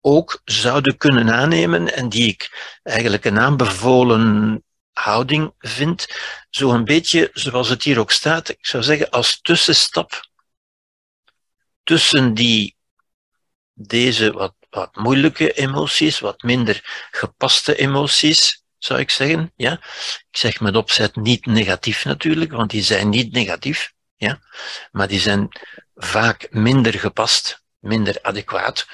ook 0.00 0.40
zouden 0.44 0.96
kunnen 0.96 1.30
aannemen 1.30 1.94
en 1.94 2.08
die 2.08 2.28
ik 2.28 2.76
eigenlijk 2.82 3.24
een 3.24 3.38
aanbevolen 3.38 4.64
houding 4.92 5.52
vind, 5.58 6.06
zo 6.50 6.70
een 6.70 6.84
beetje 6.84 7.30
zoals 7.32 7.68
het 7.68 7.82
hier 7.82 7.98
ook 7.98 8.10
staat, 8.10 8.48
ik 8.48 8.66
zou 8.66 8.82
zeggen 8.82 9.10
als 9.10 9.40
tussenstap 9.40 10.28
tussen 11.82 12.34
die, 12.34 12.76
deze 13.72 14.32
wat, 14.32 14.54
wat 14.70 14.96
moeilijke 14.96 15.52
emoties, 15.52 16.18
wat 16.18 16.42
minder 16.42 17.08
gepaste 17.10 17.76
emoties, 17.76 18.62
zou 18.78 19.00
ik 19.00 19.10
zeggen. 19.10 19.52
Ja? 19.56 19.72
Ik 20.30 20.36
zeg 20.36 20.60
met 20.60 20.76
opzet 20.76 21.16
niet 21.16 21.46
negatief 21.46 22.04
natuurlijk, 22.04 22.52
want 22.52 22.70
die 22.70 22.82
zijn 22.82 23.08
niet 23.08 23.32
negatief, 23.32 23.92
ja? 24.16 24.40
maar 24.90 25.08
die 25.08 25.20
zijn 25.20 25.48
vaak 25.94 26.46
minder 26.50 26.94
gepast, 26.98 27.62
minder 27.78 28.18
adequaat, 28.22 28.86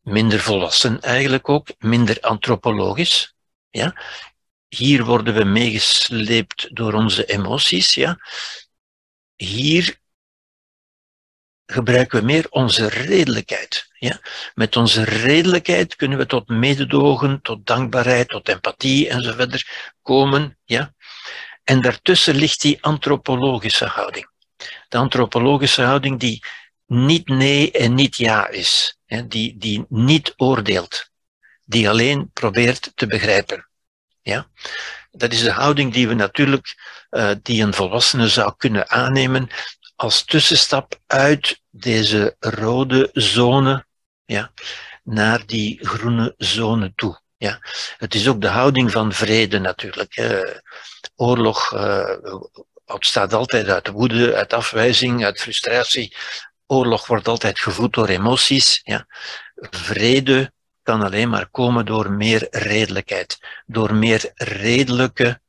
minder 0.00 0.40
volwassen 0.40 1.00
eigenlijk 1.00 1.48
ook, 1.48 1.68
minder 1.78 2.20
antropologisch. 2.20 3.34
Ja? 3.70 4.02
Hier 4.68 5.04
worden 5.04 5.34
we 5.34 5.44
meegesleept 5.44 6.76
door 6.76 6.92
onze 6.92 7.24
emoties. 7.24 7.94
Ja? 7.94 8.18
Hier 9.36 9.98
gebruiken 11.74 12.18
we 12.18 12.24
meer 12.24 12.46
onze 12.50 12.88
redelijkheid. 12.88 13.88
Ja? 13.98 14.20
Met 14.54 14.76
onze 14.76 15.04
redelijkheid 15.04 15.96
kunnen 15.96 16.18
we 16.18 16.26
tot 16.26 16.48
mededogen, 16.48 17.42
tot 17.42 17.66
dankbaarheid, 17.66 18.28
tot 18.28 18.48
empathie 18.48 19.08
enzovoort 19.08 19.64
komen. 20.02 20.58
Ja? 20.64 20.94
En 21.64 21.80
daartussen 21.80 22.34
ligt 22.34 22.60
die 22.60 22.78
antropologische 22.80 23.84
houding. 23.84 24.28
De 24.88 24.96
antropologische 24.96 25.82
houding 25.82 26.20
die 26.20 26.44
niet 26.86 27.28
nee 27.28 27.72
en 27.72 27.94
niet 27.94 28.16
ja 28.16 28.48
is. 28.48 28.98
Die, 29.28 29.58
die 29.58 29.84
niet 29.88 30.34
oordeelt. 30.36 31.10
Die 31.64 31.88
alleen 31.88 32.30
probeert 32.32 32.92
te 32.94 33.06
begrijpen. 33.06 33.68
Ja? 34.22 34.46
Dat 35.10 35.32
is 35.32 35.42
de 35.42 35.52
houding 35.52 35.92
die 35.92 36.08
we 36.08 36.14
natuurlijk, 36.14 36.74
uh, 37.10 37.30
die 37.42 37.62
een 37.62 37.74
volwassene 37.74 38.28
zou 38.28 38.54
kunnen 38.56 38.90
aannemen 38.90 39.48
als 39.96 40.24
tussenstap 40.24 41.00
uit 41.06 41.62
deze 41.70 42.36
rode 42.38 43.10
zone 43.12 43.86
ja, 44.24 44.52
naar 45.02 45.46
die 45.46 45.86
groene 45.86 46.34
zone 46.36 46.92
toe. 46.94 47.22
Ja. 47.36 47.58
Het 47.98 48.14
is 48.14 48.28
ook 48.28 48.40
de 48.40 48.48
houding 48.48 48.90
van 48.90 49.12
vrede 49.12 49.58
natuurlijk. 49.58 50.42
Oorlog 51.16 51.72
uh, 51.72 52.16
ontstaat 52.84 53.32
altijd 53.32 53.68
uit 53.68 53.88
woede, 53.88 54.34
uit 54.34 54.52
afwijzing, 54.52 55.24
uit 55.24 55.40
frustratie. 55.40 56.16
Oorlog 56.66 57.06
wordt 57.06 57.28
altijd 57.28 57.60
gevoed 57.60 57.92
door 57.92 58.08
emoties. 58.08 58.80
Ja. 58.82 59.06
Vrede 59.54 60.52
kan 60.82 61.02
alleen 61.02 61.28
maar 61.28 61.48
komen 61.48 61.86
door 61.86 62.10
meer 62.10 62.46
redelijkheid, 62.50 63.38
door 63.66 63.94
meer 63.94 64.30
redelijke 64.34 65.40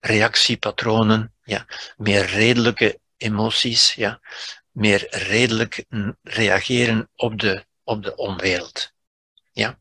reactiepatronen, 0.00 1.34
ja, 1.42 1.66
meer 1.96 2.26
redelijke 2.26 2.98
emoties, 3.18 3.94
ja, 3.94 4.20
meer 4.70 5.06
redelijk 5.10 5.84
reageren 6.22 7.10
op 7.14 7.40
de, 7.40 7.64
op 7.84 8.02
de 8.02 8.16
onwereld. 8.16 8.92
Ja. 9.52 9.78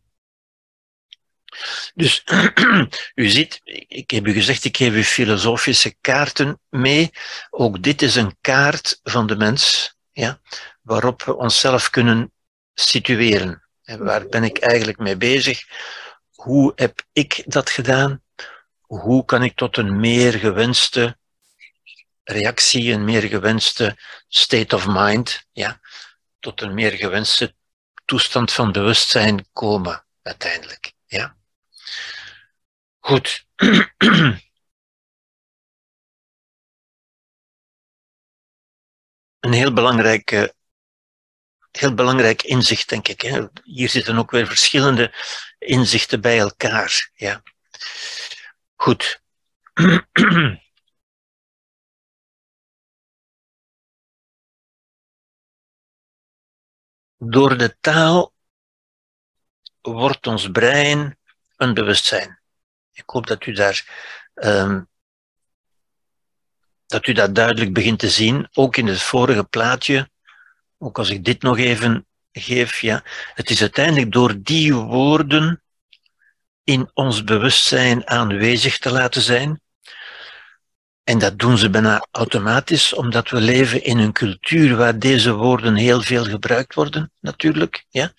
Dus 1.93 2.23
u 3.15 3.29
ziet, 3.29 3.61
ik 3.87 4.11
heb 4.11 4.27
u 4.27 4.33
gezegd, 4.33 4.65
ik 4.65 4.77
geef 4.77 4.93
u 4.93 5.03
filosofische 5.03 5.95
kaarten 6.01 6.59
mee. 6.69 7.11
Ook 7.49 7.83
dit 7.83 8.01
is 8.01 8.15
een 8.15 8.37
kaart 8.41 8.99
van 9.03 9.27
de 9.27 9.35
mens, 9.35 9.95
ja, 10.11 10.41
waarop 10.81 11.23
we 11.23 11.35
onszelf 11.35 11.89
kunnen 11.89 12.31
situeren. 12.73 13.63
En 13.83 14.03
waar 14.03 14.27
ben 14.27 14.43
ik 14.43 14.57
eigenlijk 14.57 14.97
mee 14.97 15.17
bezig? 15.17 15.63
Hoe 16.31 16.71
heb 16.75 17.01
ik 17.11 17.43
dat 17.45 17.69
gedaan? 17.69 18.21
Hoe 18.81 19.25
kan 19.25 19.43
ik 19.43 19.55
tot 19.55 19.77
een 19.77 19.99
meer 19.99 20.33
gewenste 20.33 21.17
reactie, 22.27 22.93
een 22.93 23.05
meer 23.05 23.21
gewenste 23.21 23.97
state 24.27 24.75
of 24.75 24.85
mind, 24.87 25.45
ja, 25.51 25.79
tot 26.39 26.61
een 26.61 26.73
meer 26.73 26.91
gewenste 26.91 27.55
toestand 28.05 28.51
van 28.51 28.71
bewustzijn 28.71 29.47
komen 29.53 30.05
uiteindelijk. 30.21 30.93
Ja. 31.05 31.37
Goed. 32.99 33.45
Een 39.39 39.53
heel 39.53 39.73
belangrijke 39.73 40.55
heel 41.71 41.93
belangrijk 41.93 42.43
inzicht, 42.43 42.89
denk 42.89 43.07
ik. 43.07 43.21
Hè. 43.21 43.45
Hier 43.63 43.89
zitten 43.89 44.17
ook 44.17 44.31
weer 44.31 44.47
verschillende 44.47 45.13
inzichten 45.59 46.21
bij 46.21 46.39
elkaar. 46.39 47.09
Ja. 47.13 47.43
Goed. 48.75 49.21
Door 57.17 57.57
de 57.57 57.77
taal 57.79 58.33
wordt 59.81 60.27
ons 60.27 60.51
brein 60.51 61.17
een 61.55 61.73
bewustzijn. 61.73 62.39
Ik 62.91 63.03
hoop 63.05 63.27
dat 63.27 63.45
u 63.45 63.51
daar 63.51 63.85
um, 64.33 64.89
dat 66.85 67.07
u 67.07 67.13
dat 67.13 67.35
duidelijk 67.35 67.73
begint 67.73 67.99
te 67.99 68.09
zien. 68.09 68.47
Ook 68.53 68.77
in 68.77 68.87
het 68.87 69.01
vorige 69.01 69.43
plaatje 69.43 70.09
ook 70.77 70.97
als 70.97 71.09
ik 71.09 71.23
dit 71.23 71.41
nog 71.41 71.57
even 71.57 72.05
geef, 72.31 72.79
ja, 72.79 73.03
het 73.33 73.49
is 73.49 73.61
uiteindelijk 73.61 74.11
door 74.11 74.41
die 74.41 74.73
woorden 74.73 75.61
in 76.63 76.91
ons 76.93 77.23
bewustzijn 77.23 78.07
aanwezig 78.07 78.77
te 78.77 78.91
laten 78.91 79.21
zijn. 79.21 79.61
En 81.07 81.17
dat 81.17 81.39
doen 81.39 81.57
ze 81.57 81.69
bijna 81.69 82.07
automatisch, 82.11 82.93
omdat 82.93 83.29
we 83.29 83.41
leven 83.41 83.83
in 83.83 83.97
een 83.97 84.11
cultuur 84.11 84.75
waar 84.75 84.99
deze 84.99 85.33
woorden 85.33 85.75
heel 85.75 86.01
veel 86.01 86.23
gebruikt 86.23 86.73
worden, 86.73 87.11
natuurlijk. 87.19 87.85
Ja. 87.89 88.13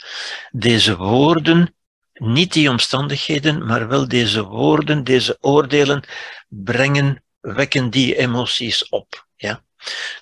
Deze 0.50 0.96
woorden, 0.96 1.74
niet 2.12 2.52
die 2.52 2.70
omstandigheden, 2.70 3.66
maar 3.66 3.88
wel 3.88 4.08
deze 4.08 4.42
woorden, 4.42 5.04
deze 5.04 5.36
oordelen, 5.40 6.02
brengen, 6.48 7.22
wekken 7.40 7.90
die 7.90 8.16
emoties 8.16 8.88
op. 8.88 9.26
Ja. 9.36 9.62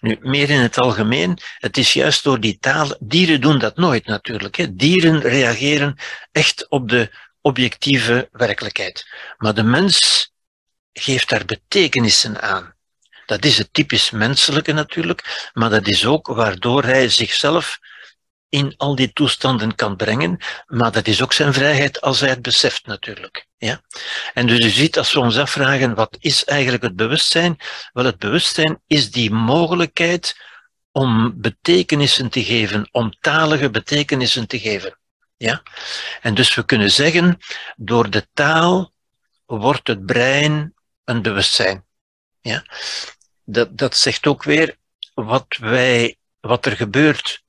Nu, 0.01 0.19
meer 0.21 0.51
in 0.51 0.61
het 0.61 0.79
algemeen, 0.79 1.39
het 1.59 1.77
is 1.77 1.93
juist 1.93 2.25
door 2.25 2.41
die 2.41 2.59
taal, 2.59 2.97
dieren 3.01 3.41
doen 3.41 3.59
dat 3.59 3.77
nooit 3.77 4.07
natuurlijk. 4.07 4.57
Hè. 4.57 4.75
Dieren 4.75 5.21
reageren 5.21 5.99
echt 6.33 6.69
op 6.69 6.89
de 6.89 7.11
objectieve 7.41 8.29
werkelijkheid. 8.33 9.07
Maar 9.39 9.55
de 9.55 9.63
mens 9.63 10.31
geeft 10.99 11.29
daar 11.29 11.45
betekenissen 11.45 12.43
aan. 12.43 12.75
Dat 13.27 13.45
is 13.45 13.59
het 13.59 13.73
typisch 13.73 14.11
menselijke 14.11 14.73
natuurlijk, 14.73 15.51
maar 15.53 15.71
dat 15.71 15.87
is 15.87 16.07
ook 16.07 16.27
waardoor 16.27 16.83
hij 16.83 17.09
zichzelf 17.09 17.79
in 18.49 18.75
al 18.77 18.95
die 18.95 19.13
toestanden 19.13 19.75
kan 19.75 19.97
brengen, 19.97 20.39
maar 20.67 20.93
dat 20.93 21.07
is 21.07 21.23
ook 21.23 21.33
zijn 21.33 21.53
vrijheid 21.53 22.01
als 22.01 22.21
hij 22.21 22.29
het 22.29 22.43
beseft 22.43 22.87
natuurlijk. 22.87 23.47
Ja? 23.59 23.81
En 24.35 24.47
dus 24.47 24.65
u 24.65 24.69
ziet, 24.69 24.99
als 24.99 25.13
we 25.13 25.21
ons 25.21 25.39
afvragen, 25.39 25.95
wat 25.95 26.17
is 26.21 26.45
eigenlijk 26.45 26.83
het 26.83 26.97
bewustzijn? 26.97 27.57
Wel, 27.93 28.05
het 28.05 28.19
bewustzijn 28.19 28.81
is 28.87 29.11
die 29.11 29.31
mogelijkheid 29.31 30.37
om 30.93 31.41
betekenissen 31.41 32.29
te 32.29 32.45
geven, 32.45 32.89
om 32.91 33.13
talige 33.21 33.71
betekenissen 33.71 34.47
te 34.47 34.59
geven. 34.59 34.99
Ja? 35.37 35.63
En 36.21 36.35
dus 36.35 36.55
we 36.55 36.65
kunnen 36.65 36.91
zeggen, 36.91 37.39
door 37.77 38.11
de 38.11 38.27
taal 38.33 38.93
wordt 39.47 39.87
het 39.87 40.07
brein 40.07 40.75
een 41.07 41.23
bewustzijn. 41.23 41.85
Ja? 42.41 42.65
Dat, 43.45 43.79
dat 43.79 43.97
zegt 43.97 44.27
ook 44.27 44.43
weer 44.43 44.77
wat 45.15 45.57
wij, 45.61 46.17
wat 46.41 46.67
er 46.67 46.77
gebeurt 46.77 47.45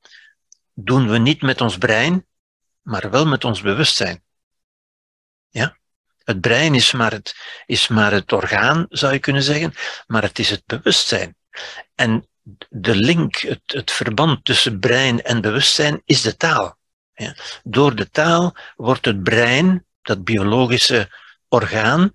doen 0.73 1.09
we 1.09 1.17
niet 1.17 1.41
met 1.41 1.61
ons 1.61 1.77
brein, 1.77 2.25
maar 2.81 3.09
wel 3.09 3.25
met 3.25 3.43
ons 3.43 3.61
bewustzijn. 3.61 4.23
Ja? 5.49 5.77
Het 6.23 6.41
brein 6.41 6.75
is 6.75 6.91
maar 6.91 7.11
het, 7.11 7.35
is 7.65 7.87
maar 7.87 8.11
het 8.11 8.31
orgaan, 8.31 8.85
zou 8.89 9.13
je 9.13 9.19
kunnen 9.19 9.43
zeggen, 9.43 9.73
maar 10.07 10.21
het 10.21 10.39
is 10.39 10.49
het 10.49 10.65
bewustzijn. 10.65 11.35
En 11.95 12.27
de 12.69 12.95
link, 12.95 13.35
het, 13.35 13.61
het 13.65 13.91
verband 13.91 14.45
tussen 14.45 14.79
brein 14.79 15.23
en 15.23 15.41
bewustzijn 15.41 16.01
is 16.05 16.21
de 16.21 16.35
taal. 16.35 16.77
Ja? 17.13 17.35
Door 17.63 17.95
de 17.95 18.09
taal 18.09 18.55
wordt 18.75 19.05
het 19.05 19.23
brein, 19.23 19.85
dat 20.01 20.23
biologische 20.23 21.11
orgaan, 21.47 22.11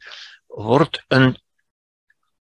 wordt 0.55 1.05
een, 1.09 1.43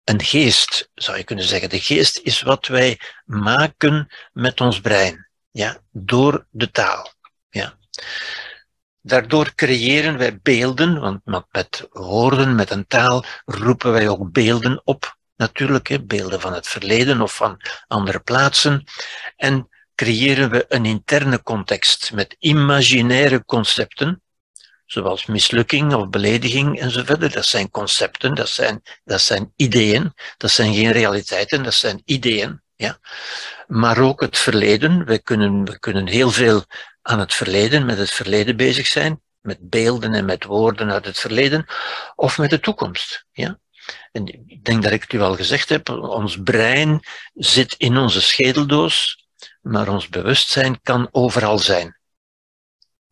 een 0.04 0.22
geest, 0.22 0.90
zou 0.94 1.16
je 1.16 1.24
kunnen 1.24 1.44
zeggen. 1.44 1.68
De 1.68 1.80
geest 1.80 2.18
is 2.18 2.42
wat 2.42 2.66
wij 2.66 3.00
maken 3.24 4.12
met 4.32 4.60
ons 4.60 4.80
brein 4.80 5.28
ja, 5.50 5.78
door 5.90 6.46
de 6.50 6.70
taal. 6.70 7.12
Ja. 7.50 7.78
Daardoor 9.00 9.54
creëren 9.54 10.18
wij 10.18 10.38
beelden, 10.40 11.00
want 11.00 11.20
met 11.50 11.88
woorden, 11.90 12.54
met 12.54 12.70
een 12.70 12.86
taal, 12.86 13.24
roepen 13.44 13.92
wij 13.92 14.08
ook 14.08 14.32
beelden 14.32 14.80
op, 14.84 15.16
natuurlijk, 15.36 15.88
hè, 15.88 16.02
beelden 16.02 16.40
van 16.40 16.52
het 16.52 16.68
verleden 16.68 17.20
of 17.20 17.34
van 17.34 17.60
andere 17.86 18.20
plaatsen. 18.20 18.84
En 19.36 19.68
creëren 19.94 20.50
we 20.50 20.64
een 20.68 20.84
interne 20.84 21.42
context 21.42 22.12
met 22.12 22.36
imaginaire 22.38 23.44
concepten, 23.44 24.21
zoals 24.92 25.26
mislukking 25.26 25.94
of 25.94 26.08
belediging 26.08 26.80
enzovoort. 26.80 27.32
Dat 27.32 27.44
zijn 27.44 27.70
concepten, 27.70 28.34
dat 28.34 28.48
zijn, 28.48 28.82
dat 29.04 29.20
zijn 29.20 29.52
ideeën, 29.56 30.14
dat 30.36 30.50
zijn 30.50 30.74
geen 30.74 30.92
realiteiten, 30.92 31.62
dat 31.62 31.74
zijn 31.74 32.02
ideeën. 32.04 32.62
Ja? 32.76 32.98
Maar 33.66 33.98
ook 33.98 34.20
het 34.20 34.38
verleden. 34.38 35.04
We 35.04 35.18
kunnen, 35.18 35.64
we 35.64 35.78
kunnen 35.78 36.06
heel 36.06 36.30
veel 36.30 36.64
aan 37.02 37.18
het 37.18 37.34
verleden, 37.34 37.86
met 37.86 37.98
het 37.98 38.10
verleden 38.10 38.56
bezig 38.56 38.86
zijn, 38.86 39.20
met 39.40 39.58
beelden 39.60 40.14
en 40.14 40.24
met 40.24 40.44
woorden 40.44 40.90
uit 40.90 41.04
het 41.04 41.18
verleden, 41.18 41.66
of 42.14 42.38
met 42.38 42.50
de 42.50 42.60
toekomst. 42.60 43.24
Ja? 43.32 43.58
En 44.12 44.26
ik 44.46 44.64
denk 44.64 44.82
dat 44.82 44.92
ik 44.92 45.02
het 45.02 45.12
u 45.12 45.20
al 45.20 45.36
gezegd 45.36 45.68
heb, 45.68 45.88
ons 45.88 46.42
brein 46.42 47.00
zit 47.34 47.74
in 47.78 47.96
onze 47.96 48.20
schedeldoos, 48.20 49.26
maar 49.60 49.88
ons 49.88 50.08
bewustzijn 50.08 50.80
kan 50.82 51.08
overal 51.10 51.58
zijn 51.58 52.00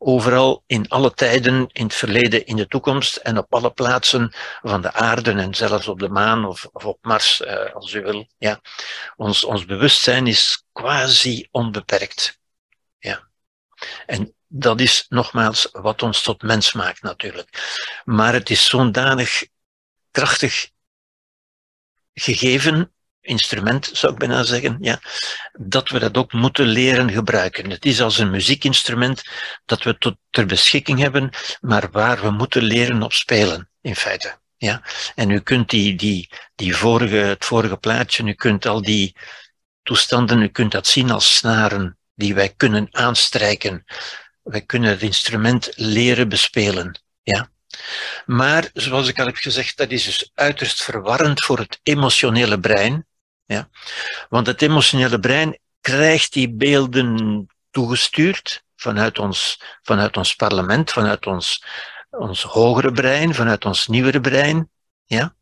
overal, 0.02 0.62
in 0.66 0.88
alle 0.88 1.14
tijden, 1.14 1.68
in 1.72 1.84
het 1.84 1.94
verleden, 1.94 2.46
in 2.46 2.56
de 2.56 2.66
toekomst 2.66 3.16
en 3.16 3.38
op 3.38 3.54
alle 3.54 3.70
plaatsen 3.70 4.32
van 4.62 4.82
de 4.82 4.92
aarde 4.92 5.32
en 5.32 5.54
zelfs 5.54 5.88
op 5.88 5.98
de 5.98 6.08
maan 6.08 6.44
of, 6.44 6.68
of 6.72 6.84
op 6.84 6.98
Mars, 7.02 7.40
uh, 7.40 7.74
als 7.74 7.92
u 7.92 8.02
wil. 8.02 8.28
Ja. 8.38 8.60
Ons, 9.16 9.44
ons 9.44 9.64
bewustzijn 9.64 10.26
is 10.26 10.64
quasi 10.72 11.48
onbeperkt. 11.50 12.40
Ja. 12.98 13.28
En 14.06 14.34
dat 14.46 14.80
is 14.80 15.06
nogmaals 15.08 15.68
wat 15.72 16.02
ons 16.02 16.22
tot 16.22 16.42
mens 16.42 16.72
maakt 16.72 17.02
natuurlijk. 17.02 17.48
Maar 18.04 18.32
het 18.32 18.50
is 18.50 18.66
zo'n 18.66 18.92
danig 18.92 19.46
krachtig 20.10 20.70
gegeven 22.14 22.94
instrument, 23.20 23.90
zou 23.92 24.12
ik 24.12 24.18
bijna 24.18 24.42
zeggen, 24.42 24.78
ja, 24.80 25.00
dat 25.52 25.88
we 25.88 25.98
dat 25.98 26.16
ook 26.16 26.32
moeten 26.32 26.66
leren 26.66 27.10
gebruiken. 27.10 27.70
Het 27.70 27.84
is 27.84 28.00
als 28.00 28.18
een 28.18 28.30
muziekinstrument 28.30 29.22
dat 29.64 29.82
we 29.82 29.98
tot 29.98 30.16
ter 30.30 30.46
beschikking 30.46 30.98
hebben, 30.98 31.30
maar 31.60 31.90
waar 31.90 32.20
we 32.20 32.30
moeten 32.30 32.62
leren 32.62 33.02
op 33.02 33.12
spelen, 33.12 33.70
in 33.80 33.96
feite. 33.96 34.38
Ja? 34.56 34.82
En 35.14 35.30
u 35.30 35.40
kunt 35.40 35.70
die, 35.70 35.94
die, 35.94 36.28
die 36.54 36.76
vorige, 36.76 37.16
het 37.16 37.44
vorige 37.44 37.76
plaatje, 37.76 38.24
u 38.24 38.32
kunt 38.32 38.66
al 38.66 38.82
die 38.82 39.16
toestanden, 39.82 40.42
u 40.42 40.48
kunt 40.48 40.72
dat 40.72 40.86
zien 40.86 41.10
als 41.10 41.36
snaren 41.36 41.98
die 42.14 42.34
wij 42.34 42.54
kunnen 42.56 42.88
aanstrijken. 42.90 43.84
Wij 44.42 44.62
kunnen 44.62 44.90
het 44.90 45.02
instrument 45.02 45.72
leren 45.74 46.28
bespelen. 46.28 47.00
Ja. 47.22 47.50
Maar, 48.26 48.70
zoals 48.74 49.08
ik 49.08 49.18
al 49.18 49.26
heb 49.26 49.36
gezegd, 49.36 49.76
dat 49.76 49.90
is 49.90 50.04
dus 50.04 50.30
uiterst 50.34 50.82
verwarrend 50.82 51.40
voor 51.40 51.58
het 51.58 51.80
emotionele 51.82 52.60
brein. 52.60 53.06
Ja. 53.50 53.68
Want 54.28 54.46
het 54.46 54.62
emotionele 54.62 55.20
brein 55.20 55.58
krijgt 55.80 56.32
die 56.32 56.50
beelden 56.50 57.46
toegestuurd 57.70 58.62
vanuit 58.76 59.18
ons, 59.18 59.60
vanuit 59.82 60.16
ons 60.16 60.34
parlement, 60.34 60.90
vanuit 60.90 61.26
ons, 61.26 61.64
ons 62.10 62.42
hogere 62.42 62.92
brein, 62.92 63.34
vanuit 63.34 63.64
ons 63.64 63.86
nieuwere 63.86 64.20
brein. 64.20 64.70
Ja? 65.04 65.34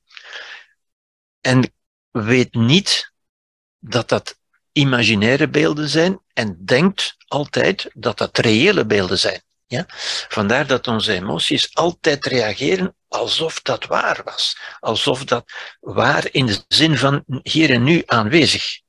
En 1.41 1.73
weet 2.11 2.55
niet 2.55 3.13
dat 3.79 4.09
dat 4.09 4.39
imaginaire 4.73 5.49
beelden 5.49 5.89
zijn 5.89 6.21
en 6.33 6.65
denkt 6.65 7.17
altijd 7.27 7.91
dat 7.95 8.19
dat 8.19 8.39
reële 8.39 8.87
beelden 8.87 9.19
zijn. 9.19 9.43
Ja? 9.69 9.85
Vandaar 10.29 10.66
dat 10.66 10.87
onze 10.87 11.12
emoties 11.12 11.75
altijd 11.75 12.27
reageren 12.27 12.97
alsof 13.09 13.62
dat 13.62 13.85
waar 13.85 14.21
was. 14.25 14.59
Alsof 14.81 15.25
dat 15.25 15.53
waar 15.81 16.29
in 16.31 16.47
de 16.47 16.64
zin 16.69 16.99
van 16.99 17.25
hier 17.43 17.71
en 17.71 17.83
nu 17.83 18.03
aanwezig. 18.07 18.81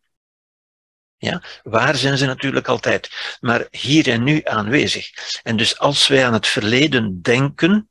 Ja? 1.17 1.43
Waar 1.63 1.95
zijn 1.95 2.17
ze 2.17 2.25
natuurlijk 2.25 2.67
altijd, 2.67 3.37
maar 3.39 3.67
hier 3.71 4.09
en 4.09 4.23
nu 4.23 4.41
aanwezig. 4.43 5.09
En 5.43 5.57
dus 5.57 5.77
als 5.79 6.07
wij 6.07 6.25
aan 6.25 6.33
het 6.33 6.47
verleden 6.47 7.21
denken, 7.21 7.89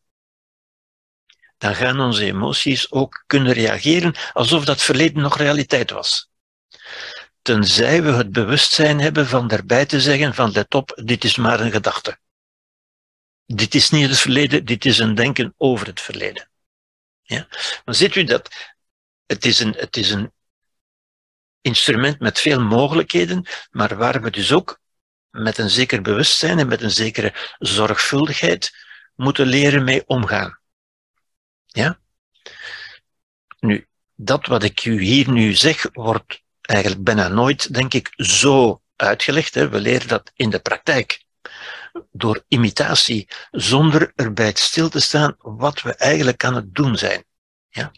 dan 1.59 1.75
gaan 1.75 2.01
onze 2.01 2.25
emoties 2.25 2.91
ook 2.91 3.25
kunnen 3.27 3.53
reageren 3.53 4.15
alsof 4.33 4.65
dat 4.65 4.83
verleden 4.83 5.23
nog 5.23 5.37
realiteit 5.37 5.91
was. 5.91 6.31
Tenzij 7.43 8.03
we 8.03 8.13
het 8.13 8.33
bewustzijn 8.33 9.01
hebben 9.01 9.27
van 9.27 9.49
daarbij 9.49 9.87
te 9.87 10.01
zeggen 10.01 10.35
van 10.35 10.51
let 10.51 10.75
op, 10.75 11.01
dit 11.05 11.25
is 11.25 11.37
maar 11.37 11.61
een 11.61 11.71
gedachte. 11.71 12.19
Dit 13.55 13.75
is 13.75 13.91
niet 13.91 14.09
het 14.09 14.19
verleden, 14.19 14.65
dit 14.65 14.85
is 14.85 14.99
een 14.99 15.15
denken 15.15 15.55
over 15.57 15.87
het 15.87 16.01
verleden. 16.01 16.49
Ja? 17.23 17.49
Maar 17.85 17.95
ziet 17.95 18.15
u 18.15 18.25
dat 18.25 18.75
het 19.27 19.45
is 19.45 19.61
een, 19.61 19.75
het 19.77 19.97
is 19.97 20.11
een 20.11 20.33
instrument 21.61 22.21
met 22.21 22.39
veel 22.39 22.61
mogelijkheden, 22.61 23.47
maar 23.71 23.97
waar 23.97 24.23
we 24.23 24.31
dus 24.31 24.53
ook 24.53 24.81
met 25.31 25.59
een 25.59 25.71
zeker 25.71 26.03
bewustzijn 26.03 26.59
en 26.59 26.69
met 26.69 26.83
een 26.83 26.91
zekere 26.91 27.35
zorgvuldigheid 27.59 28.71
moeten 29.15 29.47
leren 29.47 29.85
mee 29.85 30.07
omgaan. 30.07 30.59
Ja? 31.67 32.01
Nu, 33.61 33.87
dat 34.15 34.47
wat 34.47 34.63
ik 34.63 34.85
u 34.85 35.03
hier 35.03 35.31
nu 35.31 35.55
zeg, 35.55 35.87
wordt 35.93 36.43
eigenlijk 36.61 37.03
bijna 37.03 37.29
nooit, 37.29 37.75
denk 37.75 37.95
ik, 37.95 38.13
zo 38.17 38.83
uitgelegd. 38.97 39.55
Hè. 39.55 39.69
We 39.69 39.81
leren 39.81 40.09
dat 40.09 40.31
in 40.35 40.51
de 40.51 40.59
praktijk. 40.59 41.27
Door 42.11 42.45
imitatie, 42.49 43.29
zonder 43.51 44.13
erbij 44.15 44.53
stil 44.55 44.89
te 44.89 45.01
staan 45.01 45.35
wat 45.39 45.83
we 45.83 45.95
eigenlijk 45.95 46.45
aan 46.45 46.55
het 46.55 46.75
doen 46.75 46.97
zijn. 46.97 47.25
Ja? 47.69 47.93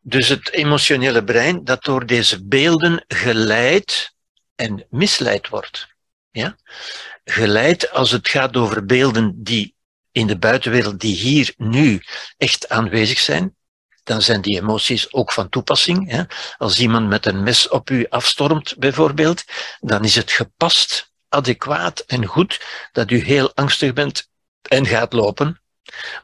Dus 0.00 0.28
het 0.28 0.50
emotionele 0.50 1.24
brein 1.24 1.64
dat 1.64 1.84
door 1.84 2.06
deze 2.06 2.46
beelden 2.46 3.04
geleid 3.08 4.14
en 4.54 4.86
misleid 4.90 5.48
wordt. 5.48 5.88
Ja? 6.30 6.56
Geleid 7.24 7.90
als 7.90 8.10
het 8.10 8.28
gaat 8.28 8.56
over 8.56 8.84
beelden 8.84 9.42
die 9.42 9.74
in 10.12 10.26
de 10.26 10.38
buitenwereld, 10.38 11.00
die 11.00 11.14
hier 11.14 11.54
nu 11.56 12.02
echt 12.36 12.68
aanwezig 12.68 13.18
zijn, 13.18 13.56
dan 14.02 14.22
zijn 14.22 14.40
die 14.40 14.60
emoties 14.60 15.12
ook 15.12 15.32
van 15.32 15.48
toepassing. 15.48 16.10
Hè? 16.10 16.22
Als 16.56 16.80
iemand 16.80 17.08
met 17.08 17.26
een 17.26 17.42
mes 17.42 17.68
op 17.68 17.90
u 17.90 18.06
afstormt, 18.08 18.78
bijvoorbeeld, 18.78 19.44
dan 19.80 20.04
is 20.04 20.14
het 20.14 20.32
gepast, 20.32 21.12
adequaat 21.34 22.00
en 22.00 22.24
goed 22.24 22.60
dat 22.92 23.10
u 23.10 23.18
heel 23.24 23.54
angstig 23.54 23.92
bent 23.92 24.28
en 24.62 24.86
gaat 24.86 25.12
lopen. 25.12 25.60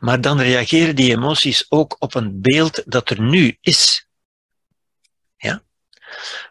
Maar 0.00 0.20
dan 0.20 0.40
reageren 0.40 0.96
die 0.96 1.10
emoties 1.10 1.66
ook 1.68 1.96
op 1.98 2.14
een 2.14 2.40
beeld 2.40 2.82
dat 2.86 3.10
er 3.10 3.20
nu 3.20 3.56
is. 3.60 4.06
Ja? 5.36 5.62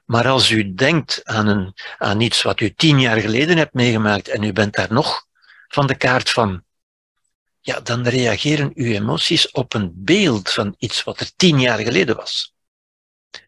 Maar 0.05 0.28
als 0.28 0.49
u 0.49 0.74
denkt 0.74 1.22
aan, 1.24 1.47
een, 1.47 1.74
aan 1.97 2.22
iets 2.22 2.41
wat 2.41 2.60
u 2.60 2.74
tien 2.74 2.99
jaar 2.99 3.20
geleden 3.20 3.57
hebt 3.57 3.74
meegemaakt 3.74 4.28
en 4.28 4.43
u 4.43 4.53
bent 4.53 4.76
daar 4.76 4.93
nog 4.93 5.26
van 5.68 5.88
de 5.88 5.95
kaart 5.95 6.30
van, 6.30 6.64
ja, 7.60 7.80
dan 7.80 8.07
reageren 8.07 8.72
uw 8.76 8.93
emoties 8.93 9.51
op 9.51 9.74
een 9.74 9.91
beeld 9.95 10.51
van 10.51 10.76
iets 10.78 11.03
wat 11.03 11.20
er 11.20 11.36
tien 11.36 11.60
jaar 11.60 11.80
geleden 11.80 12.16
was. 12.16 12.53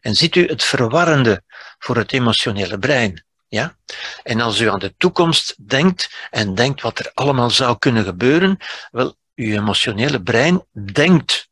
En 0.00 0.14
ziet 0.14 0.36
u 0.36 0.46
het 0.46 0.62
verwarrende 0.62 1.42
voor 1.78 1.96
het 1.96 2.12
emotionele 2.12 2.78
brein? 2.78 3.24
Ja? 3.52 3.76
En 4.22 4.40
als 4.40 4.60
u 4.60 4.68
aan 4.68 4.78
de 4.78 4.94
toekomst 4.96 5.68
denkt 5.68 6.28
en 6.30 6.54
denkt 6.54 6.80
wat 6.80 6.98
er 6.98 7.10
allemaal 7.14 7.50
zou 7.50 7.78
kunnen 7.78 8.04
gebeuren, 8.04 8.56
wel, 8.90 9.16
uw 9.34 9.52
emotionele 9.52 10.22
brein 10.22 10.66
denkt 10.92 11.48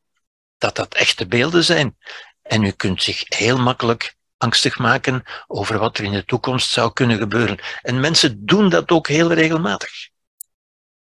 dat 0.59 0.77
dat 0.77 0.95
echte 0.95 1.27
beelden 1.27 1.65
zijn. 1.65 1.97
En 2.43 2.65
u 2.65 2.71
kunt 2.71 3.03
zich 3.03 3.25
heel 3.27 3.59
makkelijk 3.59 4.15
angstig 4.37 4.79
maken 4.79 5.23
over 5.47 5.79
wat 5.79 5.99
er 5.99 6.05
in 6.05 6.13
de 6.13 6.25
toekomst 6.25 6.71
zou 6.71 6.93
kunnen 6.93 7.19
gebeuren. 7.19 7.59
En 7.83 8.01
mensen 8.01 8.47
doen 8.47 8.69
dat 8.69 8.91
ook 8.91 9.09
heel 9.09 9.33
regelmatig. 9.33 10.09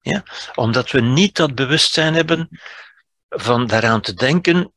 Ja? 0.00 0.22
Omdat 0.54 0.90
we 0.90 1.00
niet 1.00 1.36
dat 1.36 1.54
bewustzijn 1.54 2.14
hebben 2.14 2.60
van 3.28 3.66
daaraan 3.66 4.00
te 4.00 4.14
denken 4.14 4.72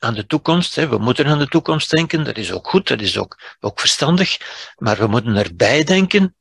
aan 0.00 0.14
de 0.14 0.26
toekomst. 0.26 0.74
Hè. 0.74 0.88
We 0.88 0.98
moeten 0.98 1.26
aan 1.26 1.38
de 1.38 1.48
toekomst 1.48 1.90
denken, 1.90 2.24
dat 2.24 2.36
is 2.36 2.52
ook 2.52 2.68
goed, 2.68 2.88
dat 2.88 3.00
is 3.00 3.18
ook, 3.18 3.56
ook 3.60 3.80
verstandig. 3.80 4.38
Maar 4.76 4.96
we 4.96 5.06
moeten 5.06 5.36
erbij 5.36 5.84
denken, 5.84 6.36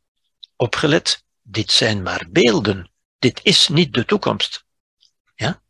opgelet, 0.56 1.24
dit 1.42 1.72
zijn 1.72 2.02
maar 2.04 2.26
beelden. 2.30 2.92
Dit 3.20 3.40
is 3.44 3.68
niet 3.68 3.94
de 3.94 4.06
toekomst. 4.06 4.66
Ja? 5.36 5.62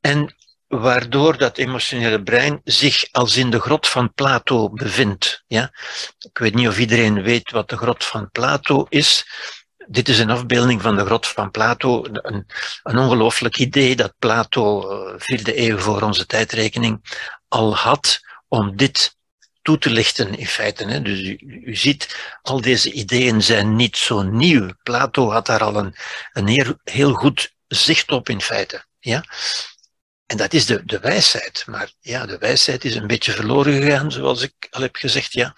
En 0.00 0.36
waardoor 0.66 1.38
dat 1.38 1.58
emotionele 1.58 2.22
brein 2.22 2.60
zich 2.64 3.12
als 3.12 3.36
in 3.36 3.50
de 3.50 3.60
grot 3.60 3.88
van 3.88 4.14
Plato 4.14 4.70
bevindt. 4.70 5.44
Ja? 5.46 5.72
Ik 6.18 6.38
weet 6.38 6.54
niet 6.54 6.68
of 6.68 6.78
iedereen 6.78 7.22
weet 7.22 7.50
wat 7.50 7.68
de 7.68 7.76
grot 7.76 8.04
van 8.04 8.30
Plato 8.30 8.86
is. 8.88 9.26
Dit 9.86 10.08
is 10.08 10.18
een 10.18 10.30
afbeelding 10.30 10.82
van 10.82 10.96
de 10.96 11.04
grot 11.04 11.26
van 11.26 11.50
Plato. 11.50 12.04
Een, 12.04 12.46
een 12.82 12.98
ongelooflijk 12.98 13.58
idee 13.58 13.96
dat 13.96 14.14
Plato, 14.18 14.90
eh, 14.90 15.14
vierde 15.16 15.58
eeuw 15.68 15.78
voor 15.78 16.02
onze 16.02 16.26
tijdrekening, 16.26 17.20
al 17.48 17.76
had 17.76 18.20
om 18.48 18.76
dit 18.76 19.16
toe 19.62 19.78
te 19.78 19.90
lichten 19.90 20.38
in 20.38 20.46
feite. 20.46 20.84
Hè. 20.84 21.02
Dus 21.02 21.20
u, 21.20 21.76
ziet, 21.76 22.16
al 22.42 22.60
deze 22.60 22.92
ideeën 22.92 23.42
zijn 23.42 23.76
niet 23.76 23.96
zo 23.96 24.22
nieuw. 24.22 24.70
Plato 24.82 25.30
had 25.30 25.46
daar 25.46 25.62
al 25.62 25.76
een, 25.76 25.94
een 26.32 26.46
heel, 26.46 26.78
heel 26.84 27.12
goed 27.12 27.54
zicht 27.68 28.10
op 28.10 28.28
in 28.28 28.40
feite. 28.40 28.84
Ja? 28.98 29.24
En 30.26 30.36
dat 30.36 30.52
is 30.52 30.66
de, 30.66 30.84
de 30.84 30.98
wijsheid. 30.98 31.64
Maar 31.66 31.92
ja, 32.00 32.26
de 32.26 32.38
wijsheid 32.38 32.84
is 32.84 32.94
een 32.94 33.06
beetje 33.06 33.32
verloren 33.32 33.82
gegaan, 33.82 34.12
zoals 34.12 34.42
ik 34.42 34.66
al 34.70 34.82
heb 34.82 34.96
gezegd. 34.96 35.32
Ja. 35.32 35.54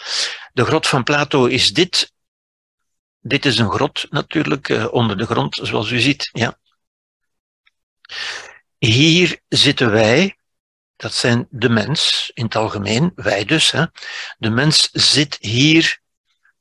De 0.53 0.65
grot 0.65 0.87
van 0.87 1.03
Plato 1.03 1.47
is 1.47 1.73
dit. 1.73 2.13
Dit 3.27 3.45
is 3.45 3.59
een 3.59 3.71
grot 3.71 4.07
natuurlijk, 4.11 4.69
uh, 4.69 4.93
onder 4.93 5.17
de 5.17 5.27
grond, 5.27 5.59
zoals 5.63 5.91
u 5.91 6.01
ziet. 6.01 6.29
Ja. 6.33 6.59
Hier 8.79 9.41
zitten 9.49 9.91
wij, 9.91 10.37
dat 10.97 11.15
zijn 11.15 11.47
de 11.51 11.69
mens 11.69 12.31
in 12.35 12.45
het 12.45 12.57
algemeen, 12.57 13.13
wij 13.15 13.45
dus. 13.45 13.71
Hè. 13.71 13.85
De 14.39 14.51
mens 14.51 14.89
zit 14.93 15.37
hier 15.41 16.01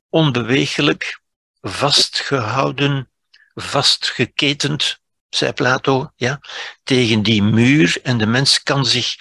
onbeweeglijk, 0.10 1.22
vastgehouden, 1.62 3.12
vastgeketend, 3.54 5.00
zei 5.30 5.54
Plato, 5.54 6.12
ja, 6.16 6.40
tegen 6.84 7.24
die 7.24 7.44
muur 7.44 8.00
en 8.04 8.18
de 8.18 8.28
mens 8.28 8.64
kan 8.64 8.86
zich 8.86 9.16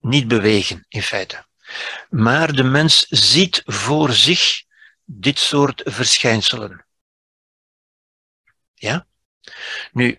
niet 0.00 0.28
bewegen, 0.28 0.84
in 0.88 1.02
feite. 1.02 1.46
Maar 2.08 2.52
de 2.52 2.64
mens 2.64 3.06
ziet 3.08 3.62
voor 3.64 4.12
zich 4.12 4.68
dit 5.12 5.38
soort 5.38 5.82
verschijnselen. 5.84 6.84
Ja? 8.74 9.06
Nu, 9.92 10.18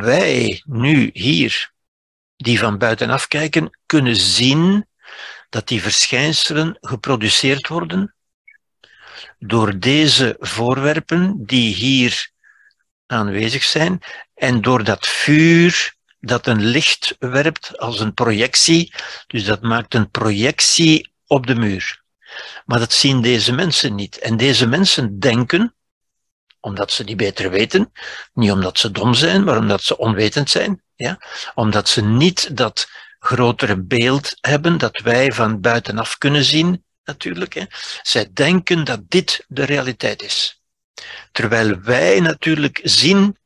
wij 0.00 0.62
nu 0.66 1.10
hier, 1.12 1.72
die 2.36 2.58
van 2.58 2.78
buitenaf 2.78 3.26
kijken, 3.26 3.78
kunnen 3.86 4.16
zien 4.16 4.86
dat 5.48 5.68
die 5.68 5.82
verschijnselen 5.82 6.76
geproduceerd 6.80 7.68
worden 7.68 8.14
door 9.38 9.78
deze 9.78 10.36
voorwerpen 10.38 11.46
die 11.46 11.74
hier 11.74 12.30
aanwezig 13.06 13.62
zijn. 13.62 14.02
En 14.34 14.60
door 14.60 14.84
dat 14.84 15.06
vuur 15.06 15.94
dat 16.20 16.46
een 16.46 16.64
licht 16.64 17.16
werpt 17.18 17.78
als 17.78 18.00
een 18.00 18.14
projectie, 18.14 18.92
dus 19.26 19.44
dat 19.44 19.62
maakt 19.62 19.94
een 19.94 20.10
projectie 20.10 21.12
op 21.26 21.46
de 21.46 21.54
muur. 21.54 22.04
Maar 22.64 22.78
dat 22.78 22.92
zien 22.92 23.20
deze 23.20 23.52
mensen 23.52 23.94
niet. 23.94 24.18
En 24.18 24.36
deze 24.36 24.66
mensen 24.66 25.18
denken, 25.18 25.74
omdat 26.60 26.92
ze 26.92 27.04
die 27.04 27.16
beter 27.16 27.50
weten, 27.50 27.92
niet 28.32 28.50
omdat 28.50 28.78
ze 28.78 28.90
dom 28.90 29.14
zijn, 29.14 29.44
maar 29.44 29.58
omdat 29.58 29.82
ze 29.82 29.98
onwetend 29.98 30.50
zijn, 30.50 30.82
ja? 30.94 31.18
omdat 31.54 31.88
ze 31.88 32.02
niet 32.02 32.56
dat 32.56 32.88
grotere 33.18 33.82
beeld 33.82 34.36
hebben 34.40 34.78
dat 34.78 35.00
wij 35.00 35.32
van 35.32 35.60
buitenaf 35.60 36.18
kunnen 36.18 36.44
zien, 36.44 36.84
natuurlijk. 37.04 37.54
Hè? 37.54 37.64
Zij 38.02 38.30
denken 38.32 38.84
dat 38.84 39.00
dit 39.08 39.44
de 39.48 39.64
realiteit 39.64 40.22
is. 40.22 40.62
Terwijl 41.32 41.80
wij 41.80 42.20
natuurlijk 42.20 42.80
zien 42.82 43.38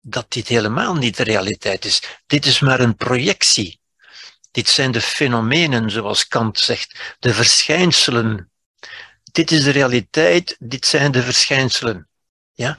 dat 0.00 0.32
dit 0.32 0.48
helemaal 0.48 0.94
niet 0.94 1.16
de 1.16 1.22
realiteit 1.22 1.84
is. 1.84 2.02
Dit 2.26 2.46
is 2.46 2.60
maar 2.60 2.80
een 2.80 2.96
projectie. 2.96 3.77
Dit 4.50 4.68
zijn 4.68 4.92
de 4.92 5.00
fenomenen, 5.00 5.90
zoals 5.90 6.28
Kant 6.28 6.58
zegt, 6.58 7.16
de 7.18 7.34
verschijnselen. 7.34 8.50
Dit 9.32 9.50
is 9.50 9.62
de 9.62 9.70
realiteit, 9.70 10.56
dit 10.58 10.86
zijn 10.86 11.12
de 11.12 11.22
verschijnselen. 11.22 12.08
Ja? 12.52 12.78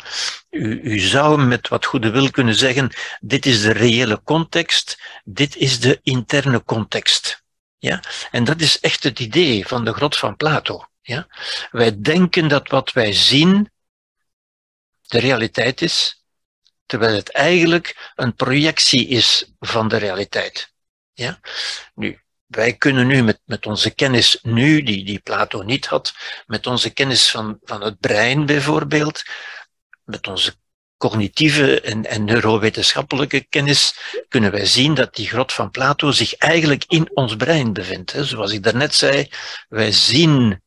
U, 0.49 0.81
u 0.81 0.99
zou 0.99 1.41
met 1.41 1.67
wat 1.67 1.85
goede 1.85 2.09
wil 2.09 2.31
kunnen 2.31 2.55
zeggen, 2.55 2.91
dit 3.19 3.45
is 3.45 3.61
de 3.61 3.71
reële 3.71 4.21
context, 4.23 4.99
dit 5.23 5.55
is 5.55 5.79
de 5.79 5.99
interne 6.03 6.63
context. 6.63 7.43
Ja? 7.77 8.03
En 8.31 8.43
dat 8.43 8.61
is 8.61 8.79
echt 8.79 9.03
het 9.03 9.19
idee 9.19 9.67
van 9.67 9.85
de 9.85 9.93
grot 9.93 10.17
van 10.17 10.35
Plato. 10.35 10.85
Ja? 11.01 11.27
Wij 11.71 12.01
denken 12.01 12.47
dat 12.47 12.67
wat 12.69 12.91
wij 12.91 13.13
zien 13.13 13.71
de 15.07 15.19
realiteit 15.19 15.81
is, 15.81 16.23
terwijl 16.85 17.15
het 17.15 17.31
eigenlijk 17.31 18.11
een 18.15 18.35
projectie 18.35 19.07
is 19.07 19.51
van 19.59 19.87
de 19.87 19.97
realiteit. 19.97 20.73
Ja? 21.19 21.39
Nu, 21.95 22.19
wij 22.45 22.73
kunnen 22.73 23.07
nu 23.07 23.23
met, 23.23 23.41
met 23.45 23.65
onze 23.65 23.89
kennis 23.89 24.39
nu, 24.41 24.83
die, 24.83 25.05
die 25.05 25.19
Plato 25.19 25.61
niet 25.61 25.85
had, 25.85 26.13
met 26.45 26.67
onze 26.67 26.89
kennis 26.89 27.31
van, 27.31 27.59
van 27.63 27.81
het 27.81 27.99
brein 27.99 28.45
bijvoorbeeld, 28.45 29.23
met 30.03 30.27
onze 30.27 30.55
cognitieve 30.97 31.81
en, 31.81 32.05
en 32.05 32.23
neurowetenschappelijke 32.23 33.45
kennis 33.49 33.99
kunnen 34.27 34.51
wij 34.51 34.65
zien 34.65 34.93
dat 34.93 35.15
die 35.15 35.27
grot 35.27 35.53
van 35.53 35.71
Plato 35.71 36.11
zich 36.11 36.35
eigenlijk 36.35 36.83
in 36.87 37.15
ons 37.15 37.35
brein 37.35 37.73
bevindt. 37.73 38.13
Zoals 38.17 38.51
ik 38.51 38.63
daarnet 38.63 38.95
zei, 38.95 39.29
wij 39.69 39.91
zien 39.91 40.61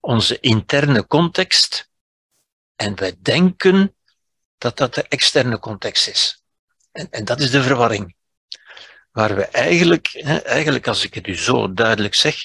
onze 0.00 0.40
interne 0.40 1.06
context 1.06 1.90
en 2.76 2.96
wij 2.96 3.16
denken 3.18 3.96
dat 4.58 4.76
dat 4.76 4.94
de 4.94 5.02
externe 5.02 5.58
context 5.58 6.08
is. 6.08 6.42
En, 6.92 7.10
en 7.10 7.24
dat 7.24 7.40
is 7.40 7.50
de 7.50 7.62
verwarring. 7.62 8.14
Waar 9.12 9.34
we 9.34 9.44
eigenlijk, 9.46 10.08
hè, 10.12 10.36
eigenlijk 10.36 10.86
als 10.86 11.04
ik 11.04 11.14
het 11.14 11.26
u 11.26 11.36
zo 11.36 11.72
duidelijk 11.72 12.14
zeg, 12.14 12.36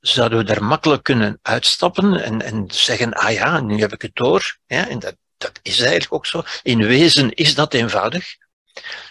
zouden 0.00 0.38
we 0.38 0.44
daar 0.44 0.64
makkelijk 0.64 1.02
kunnen 1.02 1.38
uitstappen 1.42 2.22
en, 2.22 2.42
en 2.42 2.64
zeggen, 2.70 3.12
ah 3.12 3.32
ja, 3.32 3.60
nu 3.60 3.80
heb 3.80 3.92
ik 3.92 4.02
het 4.02 4.14
door. 4.14 4.58
Ja, 4.66 4.88
en 4.88 4.98
dat, 4.98 5.16
dat 5.36 5.60
is 5.62 5.80
eigenlijk 5.80 6.12
ook 6.12 6.26
zo. 6.26 6.42
In 6.62 6.86
wezen 6.86 7.34
is 7.34 7.54
dat 7.54 7.74
eenvoudig. 7.74 8.36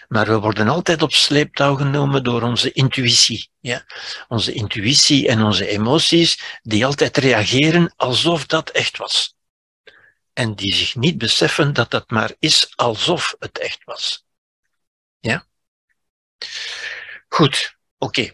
Maar 0.08 0.26
we 0.26 0.38
worden 0.38 0.68
altijd 0.68 1.02
op 1.02 1.12
sleeptouw 1.12 1.74
genomen 1.74 2.24
door 2.24 2.42
onze 2.42 2.72
intuïtie. 2.72 3.50
Ja? 3.60 3.84
Onze 4.28 4.52
intuïtie 4.52 5.28
en 5.28 5.42
onze 5.42 5.66
emoties, 5.66 6.58
die 6.62 6.86
altijd 6.86 7.16
reageren 7.16 7.92
alsof 7.96 8.46
dat 8.46 8.70
echt 8.70 8.96
was. 8.96 9.34
En 10.32 10.54
die 10.54 10.74
zich 10.74 10.94
niet 10.94 11.18
beseffen 11.18 11.72
dat 11.72 11.90
dat 11.90 12.10
maar 12.10 12.32
is 12.38 12.72
alsof 12.76 13.34
het 13.38 13.58
echt 13.58 13.84
was. 13.84 14.24
Ja? 15.20 15.46
Goed, 17.34 17.76
oké. 17.98 18.32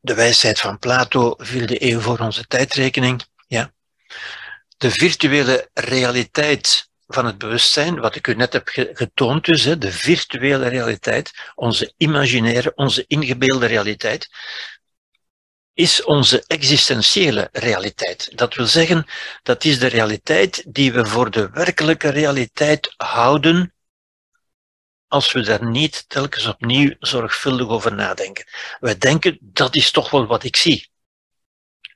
De 0.00 0.14
wijsheid 0.14 0.60
van 0.60 0.78
Plato 0.78 1.34
viel 1.38 1.66
de 1.66 1.82
eeuw 1.90 2.00
voor 2.00 2.18
onze 2.18 2.46
tijdrekening. 2.46 3.24
Ja. 3.46 3.72
De 4.76 4.90
virtuele 4.90 5.70
realiteit 5.74 6.90
van 7.06 7.26
het 7.26 7.38
bewustzijn, 7.38 8.00
wat 8.00 8.14
ik 8.14 8.26
u 8.26 8.34
net 8.34 8.52
heb 8.52 8.68
getoond 8.92 9.44
dus, 9.44 9.62
de 9.62 9.92
virtuele 9.92 10.68
realiteit, 10.68 11.52
onze 11.54 11.92
imaginaire, 11.96 12.72
onze 12.74 13.04
ingebeelde 13.06 13.66
realiteit, 13.66 14.28
is 15.72 16.04
onze 16.04 16.44
existentiële 16.46 17.48
realiteit. 17.52 18.38
Dat 18.38 18.54
wil 18.54 18.66
zeggen, 18.66 19.06
dat 19.42 19.64
is 19.64 19.78
de 19.78 19.86
realiteit 19.86 20.64
die 20.66 20.92
we 20.92 21.06
voor 21.06 21.30
de 21.30 21.50
werkelijke 21.50 22.08
realiteit 22.08 22.94
houden 22.96 23.74
als 25.08 25.32
we 25.32 25.40
daar 25.40 25.64
niet 25.64 26.08
telkens 26.08 26.46
opnieuw 26.46 26.94
zorgvuldig 26.98 27.68
over 27.68 27.94
nadenken. 27.94 28.44
Wij 28.80 28.98
denken, 28.98 29.38
dat 29.40 29.74
is 29.74 29.90
toch 29.90 30.10
wel 30.10 30.26
wat 30.26 30.44
ik 30.44 30.56
zie. 30.56 30.90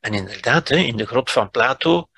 En 0.01 0.15
inderdaad, 0.15 0.71
in 0.71 0.97
de 0.97 1.07
grot 1.07 1.31
van 1.31 1.51
Plato 1.51 2.09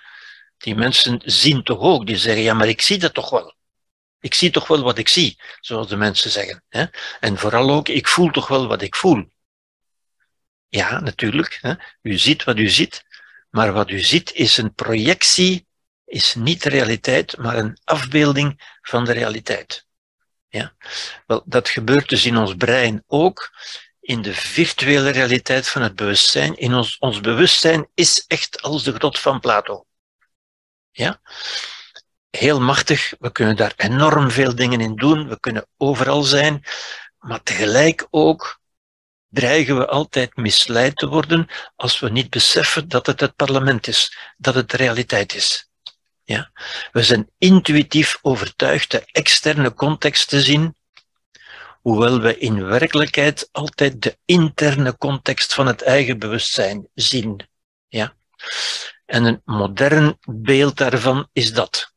die 0.56 0.74
mensen 0.74 1.20
zien 1.24 1.62
toch 1.62 1.80
ook, 1.80 2.06
die 2.06 2.16
zeggen, 2.16 2.42
ja, 2.42 2.54
maar 2.54 2.68
ik 2.68 2.82
zie 2.82 2.98
dat 2.98 3.14
toch 3.14 3.30
wel. 3.30 3.54
Ik 4.20 4.34
zie 4.34 4.50
toch 4.50 4.66
wel 4.66 4.82
wat 4.82 4.98
ik 4.98 5.08
zie, 5.08 5.40
zoals 5.60 5.88
de 5.88 5.96
mensen 5.96 6.30
zeggen. 6.30 6.64
En 7.20 7.38
vooral 7.38 7.70
ook, 7.70 7.88
ik 7.88 8.08
voel 8.08 8.30
toch 8.30 8.48
wel 8.48 8.66
wat 8.66 8.82
ik 8.82 8.96
voel. 8.96 9.30
Ja, 10.68 11.00
natuurlijk. 11.00 11.78
U 12.02 12.18
ziet 12.18 12.44
wat 12.44 12.56
u 12.56 12.68
ziet, 12.68 13.04
maar 13.50 13.72
wat 13.72 13.90
u 13.90 13.98
ziet 13.98 14.32
is 14.32 14.56
een 14.56 14.74
projectie, 14.74 15.66
is 16.04 16.34
niet 16.34 16.64
realiteit, 16.64 17.36
maar 17.36 17.56
een 17.56 17.78
afbeelding 17.84 18.76
van 18.82 19.04
de 19.04 19.12
realiteit. 19.12 19.86
Ja? 20.52 20.72
Wel, 21.26 21.42
dat 21.44 21.68
gebeurt 21.68 22.08
dus 22.08 22.24
in 22.24 22.36
ons 22.36 22.54
brein 22.54 23.04
ook, 23.06 23.52
in 24.00 24.22
de 24.22 24.34
virtuele 24.34 25.10
realiteit 25.10 25.68
van 25.68 25.82
het 25.82 25.96
bewustzijn. 25.96 26.56
In 26.56 26.74
ons, 26.74 26.98
ons 26.98 27.20
bewustzijn 27.20 27.88
is 27.94 28.24
echt 28.26 28.62
als 28.62 28.82
de 28.82 28.92
grot 28.92 29.18
van 29.18 29.40
Plato. 29.40 29.84
Ja? 30.90 31.20
Heel 32.30 32.60
machtig, 32.60 33.14
we 33.18 33.32
kunnen 33.32 33.56
daar 33.56 33.72
enorm 33.76 34.30
veel 34.30 34.54
dingen 34.54 34.80
in 34.80 34.96
doen, 34.96 35.28
we 35.28 35.40
kunnen 35.40 35.66
overal 35.76 36.22
zijn, 36.22 36.64
maar 37.18 37.42
tegelijk 37.42 38.06
ook 38.10 38.60
dreigen 39.28 39.78
we 39.78 39.86
altijd 39.86 40.36
misleid 40.36 40.96
te 40.96 41.08
worden 41.08 41.48
als 41.76 42.00
we 42.00 42.10
niet 42.10 42.30
beseffen 42.30 42.88
dat 42.88 43.06
het 43.06 43.20
het 43.20 43.36
parlement 43.36 43.86
is, 43.86 44.16
dat 44.36 44.54
het 44.54 44.70
de 44.70 44.76
realiteit 44.76 45.34
is. 45.34 45.70
We 46.92 47.02
zijn 47.02 47.30
intuïtief 47.38 48.18
overtuigd 48.22 48.90
de 48.90 49.04
externe 49.04 49.74
context 49.74 50.28
te 50.28 50.40
zien, 50.40 50.76
hoewel 51.80 52.20
we 52.20 52.38
in 52.38 52.64
werkelijkheid 52.64 53.48
altijd 53.52 54.02
de 54.02 54.18
interne 54.24 54.96
context 54.96 55.54
van 55.54 55.66
het 55.66 55.82
eigen 55.82 56.18
bewustzijn 56.18 56.88
zien. 56.94 57.48
Ja? 57.88 58.14
En 59.06 59.24
een 59.24 59.42
modern 59.44 60.18
beeld 60.20 60.76
daarvan 60.76 61.28
is 61.32 61.52
dat. 61.52 61.92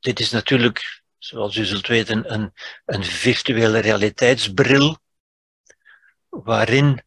Dit 0.00 0.20
is 0.20 0.30
natuurlijk, 0.30 1.02
zoals 1.18 1.56
u 1.56 1.64
zult 1.64 1.86
weten, 1.86 2.32
een, 2.32 2.52
een 2.84 3.04
virtuele 3.04 3.78
realiteitsbril, 3.78 4.98
waarin 6.28 7.02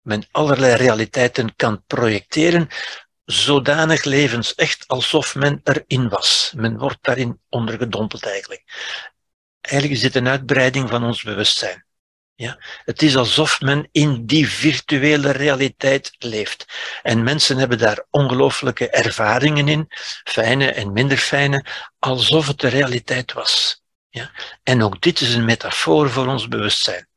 men 0.00 0.26
allerlei 0.30 0.74
realiteiten 0.74 1.56
kan 1.56 1.84
projecteren, 1.86 2.68
zodanig 3.32 4.04
levens 4.04 4.54
echt 4.54 4.88
alsof 4.88 5.34
men 5.34 5.60
erin 5.64 6.08
was. 6.08 6.52
Men 6.56 6.78
wordt 6.78 6.98
daarin 7.00 7.40
ondergedompeld 7.48 8.26
eigenlijk. 8.26 8.64
Eigenlijk 9.60 9.94
is 9.94 10.00
dit 10.00 10.14
een 10.14 10.28
uitbreiding 10.28 10.88
van 10.88 11.04
ons 11.04 11.22
bewustzijn. 11.22 11.84
Ja? 12.34 12.58
Het 12.84 13.02
is 13.02 13.16
alsof 13.16 13.60
men 13.60 13.88
in 13.92 14.26
die 14.26 14.48
virtuele 14.48 15.30
realiteit 15.30 16.16
leeft. 16.18 16.66
En 17.02 17.22
mensen 17.22 17.56
hebben 17.56 17.78
daar 17.78 18.06
ongelooflijke 18.10 18.90
ervaringen 18.90 19.68
in, 19.68 19.86
fijne 20.24 20.72
en 20.72 20.92
minder 20.92 21.18
fijne, 21.18 21.64
alsof 21.98 22.46
het 22.46 22.60
de 22.60 22.68
realiteit 22.68 23.32
was. 23.32 23.82
Ja? 24.08 24.30
En 24.62 24.82
ook 24.82 25.00
dit 25.00 25.20
is 25.20 25.34
een 25.34 25.44
metafoor 25.44 26.10
voor 26.10 26.26
ons 26.26 26.48
bewustzijn. 26.48 27.08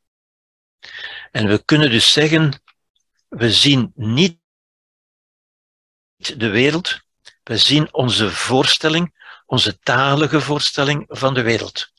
En 1.30 1.48
we 1.48 1.64
kunnen 1.64 1.90
dus 1.90 2.12
zeggen, 2.12 2.62
we 3.28 3.52
zien 3.52 3.92
niet 3.94 4.38
de 6.16 6.48
wereld, 6.48 7.00
we 7.42 7.56
zien 7.56 7.94
onze 7.94 8.30
voorstelling, 8.30 9.14
onze 9.46 9.78
talige 9.78 10.40
voorstelling 10.40 11.04
van 11.08 11.34
de 11.34 11.42
wereld. 11.42 11.90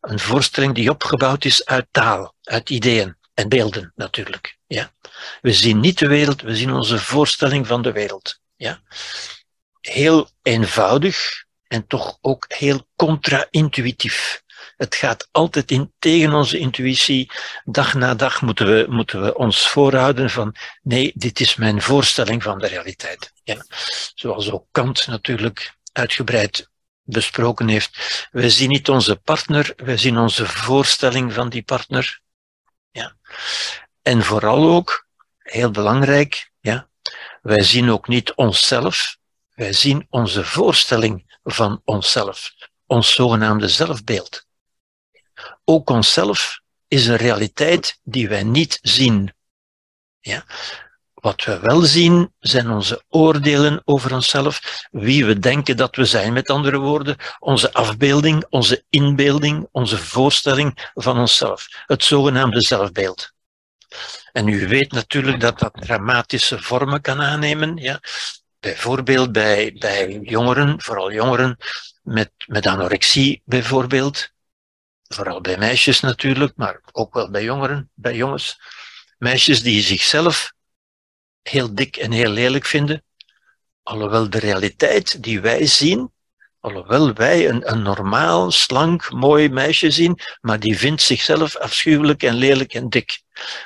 Een 0.00 0.18
voorstelling 0.18 0.74
die 0.74 0.90
opgebouwd 0.90 1.44
is 1.44 1.64
uit 1.64 1.86
taal, 1.90 2.34
uit 2.42 2.70
ideeën 2.70 3.16
en 3.34 3.48
beelden 3.48 3.92
natuurlijk. 3.94 4.58
Ja. 4.66 4.92
We 5.40 5.52
zien 5.52 5.80
niet 5.80 5.98
de 5.98 6.06
wereld, 6.06 6.40
we 6.40 6.56
zien 6.56 6.72
onze 6.72 6.98
voorstelling 6.98 7.66
van 7.66 7.82
de 7.82 7.92
wereld. 7.92 8.40
Ja. 8.56 8.80
Heel 9.80 10.30
eenvoudig 10.42 11.44
en 11.66 11.86
toch 11.86 12.18
ook 12.20 12.44
heel 12.48 12.86
contra-intuïtief. 12.96 14.42
Het 14.76 14.94
gaat 14.94 15.28
altijd 15.30 15.70
in, 15.70 15.92
tegen 15.98 16.32
onze 16.32 16.58
intuïtie. 16.58 17.30
Dag 17.64 17.94
na 17.94 18.14
dag 18.14 18.42
moeten 18.42 18.66
we, 18.66 18.86
moeten 18.88 19.22
we 19.22 19.34
ons 19.34 19.68
voorhouden 19.68 20.30
van 20.30 20.54
nee, 20.82 21.12
dit 21.14 21.40
is 21.40 21.56
mijn 21.56 21.82
voorstelling 21.82 22.42
van 22.42 22.58
de 22.58 22.66
realiteit. 22.66 23.32
Ja. 23.44 23.64
Zoals 24.14 24.50
ook 24.50 24.66
Kant 24.70 25.06
natuurlijk 25.06 25.74
uitgebreid 25.92 26.70
besproken 27.02 27.68
heeft. 27.68 28.28
Wij 28.30 28.50
zien 28.50 28.68
niet 28.68 28.88
onze 28.88 29.16
partner, 29.16 29.72
wij 29.76 29.96
zien 29.96 30.18
onze 30.18 30.46
voorstelling 30.46 31.32
van 31.32 31.48
die 31.48 31.62
partner. 31.62 32.20
Ja. 32.90 33.16
En 34.02 34.22
vooral 34.22 34.70
ook, 34.70 35.06
heel 35.38 35.70
belangrijk, 35.70 36.50
ja, 36.60 36.88
wij 37.42 37.62
zien 37.62 37.90
ook 37.90 38.08
niet 38.08 38.34
onszelf, 38.34 39.16
wij 39.54 39.72
zien 39.72 40.06
onze 40.10 40.44
voorstelling 40.44 41.38
van 41.44 41.80
onszelf, 41.84 42.52
ons 42.86 43.14
zogenaamde 43.14 43.68
zelfbeeld. 43.68 44.45
Ook 45.64 45.90
onszelf 45.90 46.60
is 46.88 47.06
een 47.06 47.16
realiteit 47.16 47.98
die 48.02 48.28
wij 48.28 48.42
niet 48.42 48.78
zien. 48.82 49.34
Ja? 50.20 50.44
Wat 51.14 51.44
we 51.44 51.58
wel 51.58 51.80
zien, 51.80 52.32
zijn 52.38 52.70
onze 52.70 53.04
oordelen 53.08 53.82
over 53.84 54.14
onszelf, 54.14 54.86
wie 54.90 55.24
we 55.24 55.38
denken 55.38 55.76
dat 55.76 55.96
we 55.96 56.04
zijn, 56.04 56.32
met 56.32 56.50
andere 56.50 56.78
woorden, 56.78 57.16
onze 57.38 57.72
afbeelding, 57.72 58.46
onze 58.48 58.84
inbeelding, 58.90 59.68
onze 59.72 59.98
voorstelling 59.98 60.90
van 60.94 61.18
onszelf, 61.18 61.66
het 61.86 62.04
zogenaamde 62.04 62.60
zelfbeeld. 62.60 63.34
En 64.32 64.48
u 64.48 64.68
weet 64.68 64.92
natuurlijk 64.92 65.40
dat 65.40 65.58
dat 65.58 65.72
dramatische 65.74 66.62
vormen 66.62 67.00
kan 67.00 67.22
aannemen. 67.22 67.76
Ja? 67.76 68.00
Bijvoorbeeld 68.60 69.32
bij, 69.32 69.76
bij 69.78 70.18
jongeren, 70.22 70.80
vooral 70.82 71.12
jongeren 71.12 71.56
met, 72.02 72.30
met 72.46 72.66
anorexie 72.66 73.42
bijvoorbeeld. 73.44 74.34
Vooral 75.08 75.40
bij 75.40 75.58
meisjes 75.58 76.00
natuurlijk, 76.00 76.56
maar 76.56 76.80
ook 76.92 77.14
wel 77.14 77.30
bij 77.30 77.42
jongeren, 77.42 77.90
bij 77.94 78.16
jongens. 78.16 78.60
Meisjes 79.18 79.62
die 79.62 79.82
zichzelf 79.82 80.52
heel 81.42 81.74
dik 81.74 81.96
en 81.96 82.10
heel 82.12 82.30
lelijk 82.30 82.66
vinden, 82.66 83.04
alhoewel 83.82 84.30
de 84.30 84.38
realiteit 84.38 85.22
die 85.22 85.40
wij 85.40 85.66
zien, 85.66 86.12
alhoewel 86.60 87.12
wij 87.12 87.48
een, 87.48 87.70
een 87.70 87.82
normaal, 87.82 88.50
slank, 88.50 89.10
mooi 89.10 89.48
meisje 89.48 89.90
zien, 89.90 90.20
maar 90.40 90.60
die 90.60 90.78
vindt 90.78 91.02
zichzelf 91.02 91.56
afschuwelijk 91.56 92.22
en 92.22 92.34
lelijk 92.34 92.74
en 92.74 92.88
dik. 92.88 93.22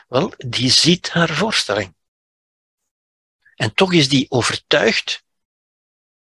Wel, 0.09 0.33
die 0.37 0.71
ziet 0.71 1.11
haar 1.11 1.29
voorstelling. 1.29 1.95
En 3.55 3.75
toch 3.75 3.93
is 3.93 4.09
die 4.09 4.31
overtuigd 4.31 5.25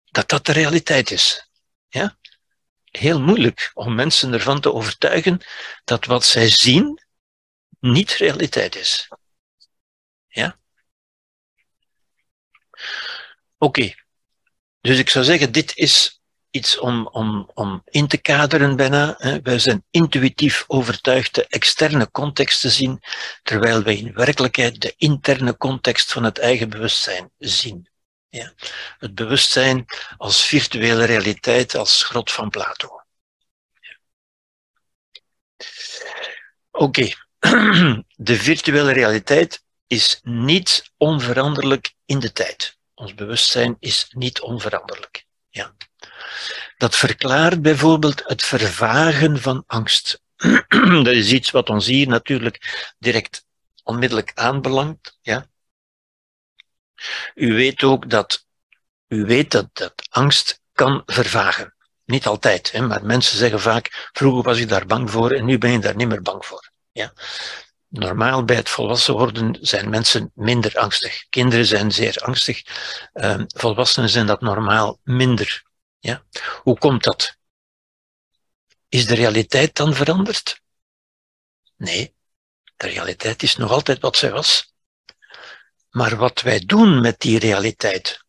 dat 0.06 0.30
dat 0.30 0.46
de 0.46 0.52
realiteit 0.52 1.12
is. 1.12 1.50
Ja? 1.88 2.17
Heel 2.98 3.22
moeilijk 3.22 3.72
om 3.74 3.96
mensen 3.96 4.34
ervan 4.34 4.60
te 4.60 4.74
overtuigen 4.74 5.42
dat 5.84 6.06
wat 6.06 6.26
zij 6.26 6.50
zien 6.50 7.02
niet 7.80 8.12
realiteit 8.12 8.76
is. 8.76 9.08
Ja? 10.28 10.60
Oké. 13.58 13.94
Dus 14.82 14.98
ik 14.98 15.10
zou 15.10 15.26
zeggen, 15.26 15.52
dit 15.52 15.76
is 15.76 16.22
iets 16.50 16.80
om, 16.80 17.08
om, 17.08 17.52
om 17.54 17.82
in 17.86 18.08
te 18.08 18.18
kaderen 18.18 18.76
bijna. 18.76 19.18
Wij 19.44 19.60
zijn 19.60 19.86
intuïtief 19.90 20.64
overtuigd 20.68 21.36
de 21.36 21.48
externe 21.48 22.12
context 22.12 22.62
te 22.62 22.70
zien, 22.70 23.02
terwijl 23.44 23.84
wij 23.84 23.98
in 23.98 24.14
werkelijkheid 24.14 24.82
de 24.82 24.94
interne 24.98 25.58
context 25.58 26.12
van 26.12 26.24
het 26.24 26.38
eigen 26.38 26.70
bewustzijn 26.70 27.32
zien. 27.38 27.90
Ja. 28.30 28.54
Het 28.98 29.16
bewustzijn 29.16 29.86
als 30.18 30.46
virtuele 30.46 31.06
realiteit, 31.06 31.76
als 31.76 32.04
grot 32.04 32.32
van 32.32 32.50
Plato. 32.50 33.02
Oké, 36.72 37.12
de 38.30 38.36
virtuele 38.36 38.92
realiteit 38.92 39.64
is 39.88 40.20
niet 40.24 40.92
onveranderlijk 40.98 41.94
in 42.06 42.20
de 42.20 42.32
tijd. 42.32 42.78
Ons 42.94 43.14
bewustzijn 43.14 43.78
is 43.80 44.08
niet 44.10 44.42
onveranderlijk. 44.42 45.26
Ja. 45.50 45.76
Dat 46.78 46.96
verklaart 46.96 47.62
bijvoorbeeld 47.62 48.24
het 48.26 48.44
vervagen 48.44 49.42
van 49.42 49.64
angst. 49.68 50.22
dat 51.04 51.08
is 51.08 51.32
iets 51.32 51.52
wat 51.52 51.70
ons 51.70 51.86
hier 51.86 52.08
natuurlijk 52.08 52.94
direct 53.00 53.46
onmiddellijk 53.84 54.32
aanbelangt. 54.36 55.18
Ja. 55.22 55.50
U 57.36 57.54
weet 57.54 57.84
ook 57.84 58.10
dat, 58.10 58.46
u 59.08 59.26
weet 59.26 59.52
dat, 59.52 59.70
dat 59.74 60.08
angst 60.10 60.62
kan 60.74 61.04
vervagen. 61.06 61.76
Niet 62.06 62.26
altijd, 62.26 62.72
hè, 62.72 62.82
maar 62.82 63.06
mensen 63.06 63.38
zeggen 63.38 63.60
vaak, 63.60 64.10
vroeger 64.14 64.44
was 64.44 64.60
ik 64.60 64.70
daar 64.70 64.86
bang 64.86 65.12
voor 65.12 65.32
en 65.32 65.46
nu 65.46 65.58
ben 65.58 65.72
je 65.72 65.80
daar 65.80 65.96
niet 65.96 66.08
meer 66.08 66.22
bang 66.22 66.46
voor. 66.46 66.70
Ja. 66.92 67.14
Normaal 67.88 68.44
bij 68.44 68.56
het 68.56 68.70
volwassen 68.70 69.14
worden 69.14 69.58
zijn 69.62 69.90
mensen 69.90 70.32
minder 70.36 70.78
angstig. 70.78 71.26
Kinderen 71.30 71.66
zijn 71.66 71.92
zeer 71.92 72.18
angstig. 72.18 72.64
Uh, 73.14 73.42
volwassenen 73.48 74.10
zijn 74.10 74.26
dat 74.26 74.42
normaal 74.42 75.00
minder. 75.04 75.64
Ja? 76.00 76.24
Hoe 76.62 76.78
komt 76.78 77.04
dat? 77.04 77.38
Is 78.90 79.06
de 79.06 79.16
realiteit 79.16 79.76
dan 79.76 79.94
veranderd? 79.94 80.62
Nee, 81.76 82.16
de 82.78 82.88
realiteit 82.88 83.44
is 83.44 83.56
nog 83.56 83.72
altijd 83.72 84.00
wat 84.00 84.18
zij 84.18 84.32
was. 84.32 84.74
Maar 85.98 86.16
wat 86.16 86.42
wij 86.42 86.60
doen 86.66 87.02
met 87.02 87.20
die 87.20 87.40
realiteit, 87.40 88.24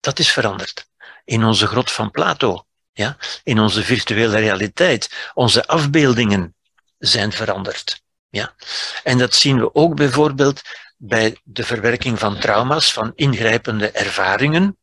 dat 0.00 0.18
is 0.18 0.32
veranderd. 0.32 0.88
In 1.24 1.44
onze 1.44 1.66
grot 1.66 1.92
van 1.92 2.10
Plato, 2.10 2.66
ja? 2.92 3.16
in 3.42 3.58
onze 3.60 3.84
virtuele 3.84 4.38
realiteit, 4.38 5.30
onze 5.34 5.66
afbeeldingen 5.66 6.54
zijn 6.98 7.32
veranderd. 7.32 8.02
Ja? 8.28 8.54
En 9.02 9.18
dat 9.18 9.34
zien 9.34 9.58
we 9.58 9.74
ook 9.74 9.94
bijvoorbeeld 9.94 10.62
bij 10.96 11.40
de 11.44 11.64
verwerking 11.64 12.18
van 12.18 12.38
trauma's, 12.38 12.92
van 12.92 13.12
ingrijpende 13.14 13.90
ervaringen. 13.90 14.78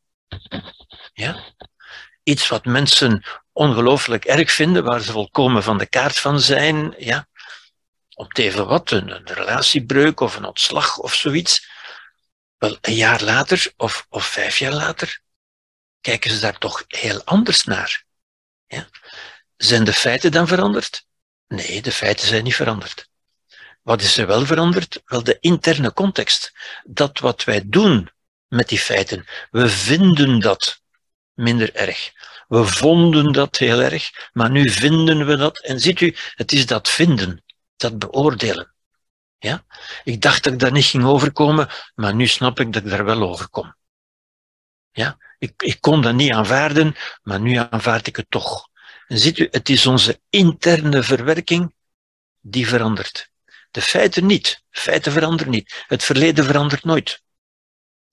Ja? 1.13 1.43
Iets 2.23 2.47
wat 2.47 2.65
mensen 2.65 3.23
ongelooflijk 3.51 4.25
erg 4.25 4.51
vinden, 4.51 4.83
waar 4.83 5.01
ze 5.01 5.11
volkomen 5.11 5.63
van 5.63 5.77
de 5.77 5.87
kaart 5.87 6.19
van 6.19 6.39
zijn. 6.39 6.95
Ja? 6.97 7.27
Om 8.15 8.27
te 8.27 8.43
even 8.43 8.67
wat, 8.67 8.91
een 8.91 9.21
relatiebreuk 9.23 10.19
of 10.19 10.35
een 10.35 10.45
ontslag 10.45 10.97
of 10.97 11.13
zoiets. 11.13 11.71
Wel, 12.63 12.77
een 12.81 12.95
jaar 12.95 13.23
later 13.23 13.73
of, 13.77 14.05
of 14.09 14.25
vijf 14.25 14.57
jaar 14.57 14.73
later 14.73 15.19
kijken 16.01 16.31
ze 16.31 16.39
daar 16.39 16.57
toch 16.57 16.83
heel 16.87 17.23
anders 17.23 17.63
naar. 17.63 18.03
Ja? 18.67 18.87
Zijn 19.55 19.83
de 19.83 19.93
feiten 19.93 20.31
dan 20.31 20.47
veranderd? 20.47 21.05
Nee, 21.47 21.81
de 21.81 21.91
feiten 21.91 22.27
zijn 22.27 22.43
niet 22.43 22.55
veranderd. 22.55 23.09
Wat 23.81 24.01
is 24.01 24.17
er 24.17 24.27
wel 24.27 24.45
veranderd? 24.45 25.01
Wel 25.05 25.23
de 25.23 25.37
interne 25.39 25.93
context. 25.93 26.53
Dat 26.83 27.19
wat 27.19 27.43
wij 27.43 27.61
doen 27.65 28.09
met 28.47 28.69
die 28.69 28.79
feiten. 28.79 29.25
We 29.51 29.69
vinden 29.69 30.39
dat 30.39 30.81
minder 31.33 31.73
erg. 31.75 32.11
We 32.47 32.65
vonden 32.65 33.31
dat 33.31 33.57
heel 33.57 33.81
erg, 33.81 34.29
maar 34.33 34.49
nu 34.49 34.69
vinden 34.69 35.25
we 35.25 35.35
dat. 35.35 35.59
En 35.59 35.79
ziet 35.79 36.01
u, 36.01 36.15
het 36.35 36.51
is 36.51 36.65
dat 36.65 36.89
vinden, 36.89 37.43
dat 37.75 37.99
beoordelen. 37.99 38.72
Ja? 39.43 39.65
Ik 40.03 40.21
dacht 40.21 40.43
dat 40.43 40.53
ik 40.53 40.59
daar 40.59 40.71
niet 40.71 40.85
ging 40.85 41.03
overkomen, 41.03 41.69
maar 41.95 42.15
nu 42.15 42.27
snap 42.27 42.59
ik 42.59 42.73
dat 42.73 42.83
ik 42.83 42.89
daar 42.89 43.05
wel 43.05 43.21
overkom. 43.21 43.75
Ja? 44.91 45.17
Ik, 45.37 45.53
ik 45.63 45.81
kon 45.81 46.01
dat 46.01 46.13
niet 46.13 46.31
aanvaarden, 46.31 46.95
maar 47.23 47.39
nu 47.39 47.55
aanvaard 47.55 48.07
ik 48.07 48.15
het 48.15 48.25
toch. 48.29 48.67
En 49.07 49.17
ziet 49.17 49.37
u, 49.37 49.47
het 49.51 49.69
is 49.69 49.85
onze 49.85 50.21
interne 50.29 51.03
verwerking 51.03 51.73
die 52.41 52.67
verandert. 52.67 53.31
De 53.71 53.81
feiten 53.81 54.25
niet. 54.25 54.63
Feiten 54.69 55.11
veranderen 55.11 55.51
niet. 55.51 55.83
Het 55.87 56.03
verleden 56.03 56.45
verandert 56.45 56.83
nooit. 56.83 57.21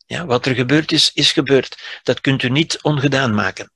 Ja, 0.06 0.26
wat 0.26 0.46
er 0.46 0.54
gebeurd 0.54 0.92
is, 0.92 1.10
is 1.12 1.32
gebeurd. 1.32 2.00
Dat 2.02 2.20
kunt 2.20 2.42
u 2.42 2.48
niet 2.48 2.82
ongedaan 2.82 3.34
maken. 3.34 3.72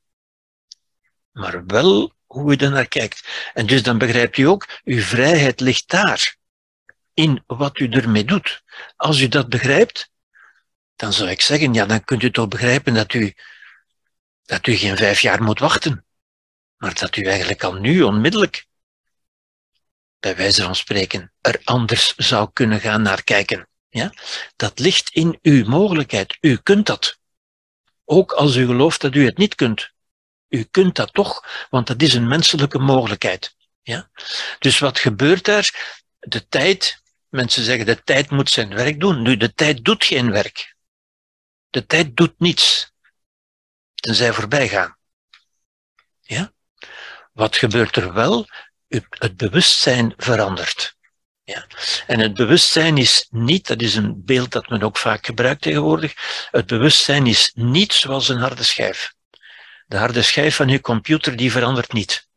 Maar 1.32 1.66
wel 1.66 2.12
hoe 2.26 2.52
u 2.52 2.56
er 2.56 2.70
naar 2.70 2.88
kijkt. 2.88 3.28
En 3.52 3.66
dus 3.66 3.82
dan 3.82 3.98
begrijpt 3.98 4.36
u 4.36 4.42
ook, 4.42 4.80
uw 4.84 5.00
vrijheid 5.00 5.60
ligt 5.60 5.88
daar. 5.88 6.42
In 7.14 7.42
wat 7.46 7.78
u 7.78 7.88
ermee 7.88 8.24
doet. 8.24 8.62
Als 8.96 9.20
u 9.20 9.28
dat 9.28 9.48
begrijpt, 9.48 10.10
dan 10.96 11.12
zou 11.12 11.30
ik 11.30 11.40
zeggen, 11.40 11.74
ja, 11.74 11.86
dan 11.86 12.04
kunt 12.04 12.22
u 12.22 12.30
toch 12.30 12.48
begrijpen 12.48 12.94
dat 12.94 13.14
u, 13.14 13.34
dat 14.44 14.66
u 14.66 14.74
geen 14.74 14.96
vijf 14.96 15.20
jaar 15.20 15.42
moet 15.42 15.58
wachten. 15.58 16.04
Maar 16.76 16.94
dat 16.94 17.16
u 17.16 17.22
eigenlijk 17.22 17.62
al 17.64 17.74
nu 17.74 18.02
onmiddellijk 18.02 18.66
bij 20.24 20.36
wijze 20.36 20.62
van 20.62 20.74
spreken, 20.74 21.32
er 21.40 21.60
anders 21.64 22.14
zou 22.16 22.50
kunnen 22.52 22.80
gaan 22.80 23.02
naar 23.02 23.24
kijken. 23.24 23.68
Ja? 23.88 24.12
Dat 24.56 24.78
ligt 24.78 25.10
in 25.10 25.38
uw 25.42 25.64
mogelijkheid. 25.68 26.38
U 26.40 26.56
kunt 26.56 26.86
dat. 26.86 27.18
Ook 28.04 28.32
als 28.32 28.56
u 28.56 28.66
gelooft 28.66 29.00
dat 29.00 29.14
u 29.14 29.24
het 29.24 29.38
niet 29.38 29.54
kunt. 29.54 29.90
U 30.48 30.62
kunt 30.62 30.96
dat 30.96 31.12
toch, 31.12 31.66
want 31.70 31.86
dat 31.86 32.02
is 32.02 32.14
een 32.14 32.28
menselijke 32.28 32.78
mogelijkheid. 32.78 33.56
Ja? 33.82 34.10
Dus 34.58 34.78
wat 34.78 34.98
gebeurt 34.98 35.44
daar? 35.44 35.96
De 36.18 36.48
tijd, 36.48 37.02
mensen 37.34 37.64
zeggen 37.64 37.86
de 37.86 38.02
tijd 38.02 38.30
moet 38.30 38.50
zijn 38.50 38.74
werk 38.74 39.00
doen. 39.00 39.22
Nu, 39.22 39.36
de 39.36 39.54
tijd 39.54 39.84
doet 39.84 40.04
geen 40.04 40.30
werk. 40.30 40.76
De 41.70 41.86
tijd 41.86 42.16
doet 42.16 42.34
niets. 42.38 42.92
Tenzij 43.94 44.32
voorbij 44.32 44.68
gaan. 44.68 44.96
Ja? 46.20 46.52
Wat 47.32 47.56
gebeurt 47.56 47.96
er 47.96 48.12
wel? 48.12 48.46
het 49.18 49.36
bewustzijn 49.36 50.14
verandert. 50.16 50.96
Ja. 51.44 51.66
En 52.06 52.18
het 52.18 52.34
bewustzijn 52.34 52.96
is 52.96 53.26
niet, 53.30 53.66
dat 53.66 53.82
is 53.82 53.94
een 53.94 54.24
beeld 54.24 54.52
dat 54.52 54.68
men 54.68 54.82
ook 54.82 54.96
vaak 54.96 55.26
gebruikt 55.26 55.62
tegenwoordig, 55.62 56.14
het 56.50 56.66
bewustzijn 56.66 57.26
is 57.26 57.52
niet 57.54 57.92
zoals 57.92 58.28
een 58.28 58.38
harde 58.38 58.62
schijf. 58.62 59.14
De 59.86 59.96
harde 59.96 60.22
schijf 60.22 60.56
van 60.56 60.68
uw 60.68 60.80
computer 60.80 61.36
die 61.36 61.52
verandert 61.52 61.92
niet. 61.92 62.28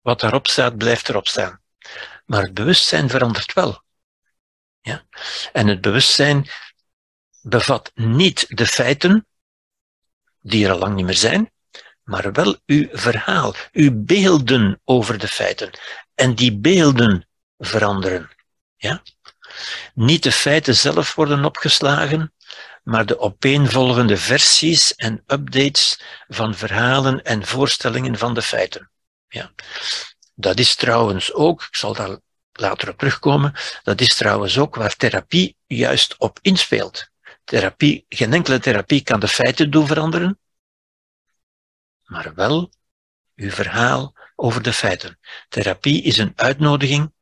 Wat 0.00 0.22
erop 0.22 0.46
staat, 0.46 0.76
blijft 0.76 1.08
erop 1.08 1.28
staan. 1.28 1.60
Maar 2.26 2.42
het 2.42 2.54
bewustzijn 2.54 3.08
verandert 3.08 3.52
wel. 3.52 3.84
Ja? 4.86 5.06
En 5.52 5.66
het 5.66 5.80
bewustzijn 5.80 6.48
bevat 7.42 7.90
niet 7.94 8.46
de 8.48 8.66
feiten, 8.66 9.26
die 10.40 10.64
er 10.64 10.72
al 10.72 10.78
lang 10.78 10.94
niet 10.94 11.04
meer 11.04 11.14
zijn, 11.14 11.52
maar 12.02 12.32
wel 12.32 12.56
uw 12.66 12.88
verhaal, 12.92 13.54
uw 13.72 13.90
beelden 13.94 14.80
over 14.84 15.18
de 15.18 15.28
feiten. 15.28 15.70
En 16.14 16.34
die 16.34 16.56
beelden 16.56 17.28
veranderen. 17.58 18.30
Ja? 18.76 19.02
Niet 19.94 20.22
de 20.22 20.32
feiten 20.32 20.76
zelf 20.76 21.14
worden 21.14 21.44
opgeslagen, 21.44 22.32
maar 22.82 23.06
de 23.06 23.18
opeenvolgende 23.18 24.16
versies 24.16 24.94
en 24.94 25.22
updates 25.26 26.00
van 26.28 26.54
verhalen 26.54 27.24
en 27.24 27.46
voorstellingen 27.46 28.18
van 28.18 28.34
de 28.34 28.42
feiten. 28.42 28.90
Ja. 29.28 29.52
Dat 30.34 30.58
is 30.58 30.74
trouwens 30.74 31.32
ook, 31.32 31.62
ik 31.62 31.76
zal 31.76 31.94
daar 31.94 32.18
later 32.60 32.88
op 32.88 32.98
terugkomen, 32.98 33.52
dat 33.82 34.00
is 34.00 34.14
trouwens 34.14 34.58
ook 34.58 34.74
waar 34.74 34.96
therapie 34.96 35.56
juist 35.66 36.16
op 36.18 36.38
inspeelt. 36.42 37.08
Therapie, 37.44 38.04
geen 38.08 38.32
enkele 38.32 38.58
therapie 38.58 39.02
kan 39.02 39.20
de 39.20 39.28
feiten 39.28 39.70
doen 39.70 39.86
veranderen, 39.86 40.38
maar 42.04 42.34
wel 42.34 42.70
uw 43.34 43.50
verhaal 43.50 44.14
over 44.36 44.62
de 44.62 44.72
feiten. 44.72 45.18
Therapie 45.48 46.02
is 46.02 46.18
een 46.18 46.32
uitnodiging 46.36 47.12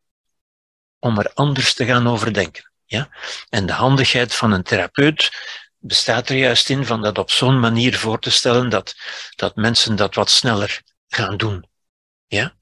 om 0.99 1.19
er 1.19 1.33
anders 1.35 1.75
te 1.75 1.85
gaan 1.85 2.09
overdenken. 2.09 2.73
Ja? 2.85 3.09
En 3.49 3.67
de 3.67 3.73
handigheid 3.73 4.35
van 4.35 4.53
een 4.53 4.63
therapeut 4.63 5.31
bestaat 5.79 6.29
er 6.29 6.37
juist 6.37 6.71
in 6.71 6.87
van 6.87 7.03
dat 7.03 7.19
op 7.19 7.31
zo'n 7.31 7.61
manier 7.61 7.99
voor 7.99 8.19
te 8.19 8.31
stellen 8.31 8.69
dat, 8.69 8.95
dat 9.37 9.57
mensen 9.57 9.97
dat 9.97 10.15
wat 10.15 10.31
sneller 10.31 10.83
gaan 11.09 11.37
doen. 11.37 11.69
Ja? 12.27 12.55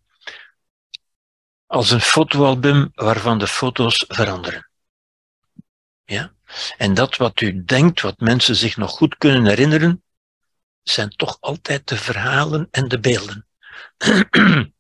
Als 1.72 1.90
een 1.90 2.00
fotoalbum 2.00 2.90
waarvan 2.94 3.38
de 3.38 3.46
foto's 3.46 4.04
veranderen. 4.08 4.70
Ja? 6.04 6.32
En 6.76 6.94
dat 6.94 7.16
wat 7.16 7.40
u 7.40 7.64
denkt, 7.64 8.00
wat 8.00 8.18
mensen 8.18 8.56
zich 8.56 8.76
nog 8.76 8.90
goed 8.90 9.16
kunnen 9.16 9.46
herinneren, 9.46 10.04
zijn 10.82 11.08
toch 11.08 11.36
altijd 11.40 11.88
de 11.88 11.96
verhalen 11.96 12.68
en 12.70 12.88
de 12.88 13.00
beelden. 13.00 13.46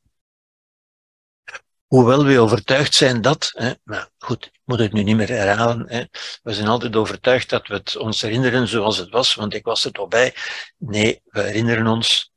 Hoewel 1.86 2.24
we 2.24 2.38
overtuigd 2.38 2.94
zijn 2.94 3.20
dat, 3.20 3.50
hè, 3.52 3.72
maar 3.82 4.10
goed, 4.18 4.46
ik 4.46 4.60
moet 4.64 4.78
het 4.78 4.92
nu 4.92 5.02
niet 5.02 5.16
meer 5.16 5.28
herhalen, 5.28 5.88
hè, 5.88 6.04
we 6.42 6.52
zijn 6.52 6.68
altijd 6.68 6.96
overtuigd 6.96 7.48
dat 7.48 7.66
we 7.66 7.74
het 7.74 7.96
ons 7.96 8.20
herinneren 8.20 8.68
zoals 8.68 8.96
het 8.96 9.10
was, 9.10 9.34
want 9.34 9.54
ik 9.54 9.64
was 9.64 9.84
er 9.84 9.92
toch 9.92 10.08
bij. 10.08 10.34
Nee, 10.76 11.20
we 11.24 11.40
herinneren 11.40 11.86
ons 11.86 12.32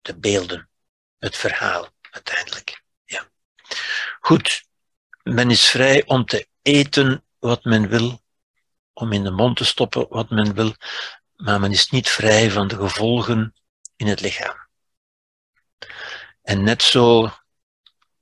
de 0.00 0.18
beelden, 0.18 0.68
het 1.18 1.36
verhaal 1.36 1.88
uiteindelijk. 2.10 2.84
Goed, 4.20 4.64
men 5.22 5.50
is 5.50 5.68
vrij 5.68 6.04
om 6.06 6.24
te 6.24 6.48
eten 6.62 7.24
wat 7.38 7.64
men 7.64 7.88
wil, 7.88 8.20
om 8.92 9.12
in 9.12 9.24
de 9.24 9.30
mond 9.30 9.56
te 9.56 9.64
stoppen 9.64 10.06
wat 10.08 10.30
men 10.30 10.54
wil, 10.54 10.74
maar 11.36 11.60
men 11.60 11.72
is 11.72 11.90
niet 11.90 12.08
vrij 12.08 12.50
van 12.50 12.68
de 12.68 12.76
gevolgen 12.76 13.54
in 13.96 14.06
het 14.06 14.20
lichaam. 14.20 14.66
En 16.42 16.62
net 16.62 16.82
zo 16.82 17.30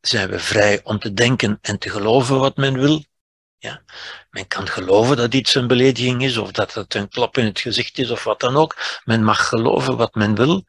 zijn 0.00 0.28
we 0.28 0.38
vrij 0.38 0.80
om 0.84 0.98
te 0.98 1.12
denken 1.12 1.59
en 1.61 1.78
te 1.78 1.90
geloven 1.90 2.38
wat 2.38 2.57
men 2.57 2.78
wil. 2.78 3.05
Ja. 3.59 3.82
Men 4.30 4.46
kan 4.46 4.68
geloven 4.68 5.16
dat 5.16 5.34
iets 5.34 5.55
een 5.55 5.66
belediging 5.66 6.22
is, 6.22 6.36
of 6.36 6.50
dat 6.50 6.74
het 6.74 6.94
een 6.94 7.09
klap 7.09 7.38
in 7.38 7.44
het 7.44 7.61
gezicht 7.61 7.98
is, 7.98 8.11
of 8.11 8.24
wat 8.24 8.40
dan 8.40 8.57
ook. 8.57 9.00
Men 9.05 9.24
mag 9.24 9.48
geloven 9.48 9.96
wat 9.96 10.14
men 10.14 10.34
wil, 10.34 10.64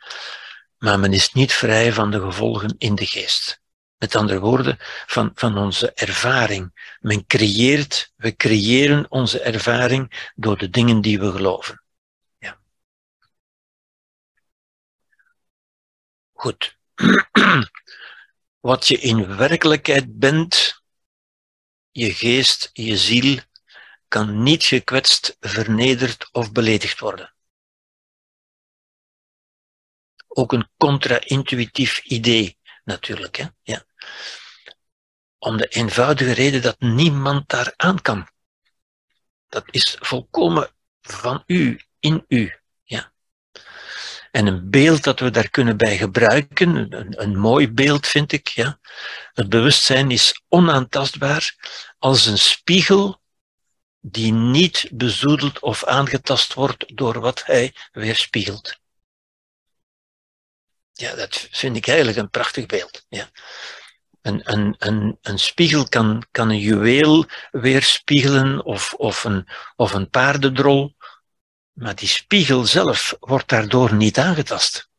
maar 0.78 1.00
men 1.00 1.14
is 1.14 1.34
niet 1.34 1.54
vrij 1.54 1.94
van 1.94 2.12
de 2.12 2.20
gevolgen 2.20 2.76
in 2.78 2.96
de 2.96 3.06
geest. 3.06 3.64
Met 4.06 4.16
andere 4.16 4.40
woorden, 4.40 4.78
van, 5.06 5.32
van 5.36 5.58
onze 5.58 5.94
ervaring. 5.94 6.96
Men 7.00 7.26
creëert, 7.28 8.14
we 8.16 8.36
creëren 8.36 9.12
onze 9.12 9.40
ervaring 9.40 10.32
door 10.36 10.58
de 10.58 10.70
dingen 10.70 11.02
die 11.02 11.20
we 11.20 11.32
geloven. 11.32 11.84
Ja. 12.38 12.60
Goed. 16.34 16.78
Wat 18.70 18.88
je 18.88 18.98
in 18.98 19.38
werkelijkheid 19.38 20.20
bent, 20.20 20.82
je 21.92 22.14
geest, 22.14 22.70
je 22.74 22.98
ziel, 22.98 23.40
kan 24.08 24.44
niet 24.44 24.64
gekwetst, 24.64 25.38
vernederd 25.40 26.30
of 26.32 26.52
beledigd 26.52 27.00
worden. 27.00 27.34
Ook 30.28 30.54
een 30.54 30.70
contra-intuïtief 30.78 32.04
idee, 32.04 32.58
natuurlijk. 32.84 33.36
Hè? 33.36 33.46
Ja. 33.62 33.86
Om 35.38 35.58
de 35.58 35.68
eenvoudige 35.68 36.32
reden 36.32 36.62
dat 36.62 36.80
niemand 36.80 37.50
daar 37.50 37.74
aan 37.76 38.02
kan. 38.02 38.28
Dat 39.50 39.64
is 39.66 39.98
volkomen 40.00 40.70
van 41.02 41.44
u, 41.46 41.82
in 42.00 42.26
u. 42.28 42.54
En 44.36 44.48
een 44.48 44.70
beeld 44.70 45.04
dat 45.04 45.20
we 45.20 45.30
daar 45.30 45.50
kunnen 45.50 45.78
bij 45.78 45.98
gebruiken, 45.98 46.76
een, 46.76 47.22
een 47.22 47.38
mooi 47.38 47.72
beeld 47.72 48.08
vind 48.08 48.32
ik, 48.32 48.48
ja. 48.48 48.80
Het 49.34 49.50
bewustzijn 49.50 50.12
is 50.12 50.44
onaantastbaar 50.48 51.56
als 52.00 52.26
een 52.26 52.38
spiegel 52.38 53.22
die 54.00 54.32
niet 54.34 54.90
bezoedeld 54.92 55.60
of 55.60 55.84
aangetast 55.84 56.54
wordt 56.54 56.98
door 56.98 57.20
wat 57.20 57.46
hij 57.46 57.76
weerspiegelt. 57.92 58.80
Ja, 60.94 61.16
dat 61.16 61.48
vind 61.52 61.76
ik 61.76 61.88
eigenlijk 61.88 62.18
een 62.18 62.30
prachtig 62.30 62.66
beeld. 62.66 63.06
Ja. 63.10 63.30
Een, 64.26 64.42
een, 64.54 64.76
een, 64.78 65.18
een 65.22 65.40
spiegel 65.40 65.90
kan, 65.90 66.24
kan 66.32 66.50
een 66.50 66.60
juweel 66.60 67.26
weerspiegelen 67.52 68.64
of, 68.64 68.94
of, 68.94 69.24
een, 69.24 69.48
of 69.76 69.94
een 69.94 70.10
paardendrol. 70.10 70.96
Maar 71.72 71.96
die 71.96 72.08
spiegel 72.08 72.66
zelf 72.66 73.16
wordt 73.20 73.50
daardoor 73.50 73.94
niet 73.94 74.20
aangetast. 74.20 74.90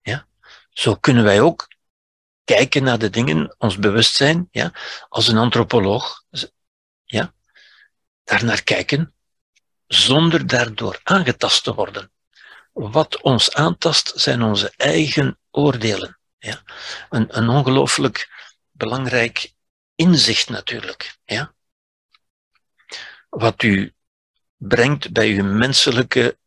Ja? 0.00 0.26
Zo 0.70 0.94
kunnen 0.94 1.24
wij 1.24 1.40
ook 1.40 1.68
kijken 2.44 2.82
naar 2.82 2.98
de 2.98 3.10
dingen, 3.10 3.54
ons 3.58 3.78
bewustzijn, 3.78 4.48
ja, 4.50 4.72
als 5.08 5.28
een 5.28 5.38
antropoloog, 5.38 6.24
ja, 7.04 7.34
daarnaar 8.24 8.62
kijken, 8.62 9.14
zonder 9.86 10.46
daardoor 10.46 11.00
aangetast 11.02 11.64
te 11.64 11.74
worden. 11.74 12.10
Wat 12.72 13.22
ons 13.22 13.54
aantast 13.54 14.12
zijn 14.14 14.42
onze 14.42 14.72
eigen 14.76 15.38
oordelen. 15.50 16.17
Ja. 16.38 16.62
Een, 17.10 17.36
een 17.36 17.48
ongelooflijk 17.48 18.30
belangrijk 18.70 19.52
inzicht 19.94 20.48
natuurlijk. 20.48 21.18
Ja. 21.24 21.54
Wat 23.28 23.62
u 23.62 23.94
brengt 24.56 25.12
bij 25.12 25.28
uw 25.28 25.44
menselijke 25.44 26.38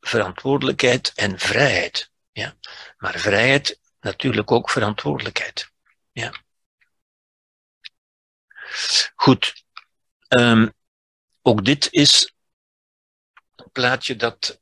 verantwoordelijkheid 0.00 1.12
en 1.14 1.38
vrijheid. 1.38 2.10
Ja? 2.32 2.56
Maar 2.96 3.18
vrijheid 3.18 3.80
natuurlijk 4.00 4.50
ook 4.50 4.70
verantwoordelijkheid. 4.70 5.72
Ja. 6.12 6.42
Goed. 9.14 9.64
Um, 10.28 10.72
ook 11.42 11.64
dit 11.64 11.88
is 11.90 12.34
een 13.56 13.70
plaatje 13.72 14.16
dat, 14.16 14.60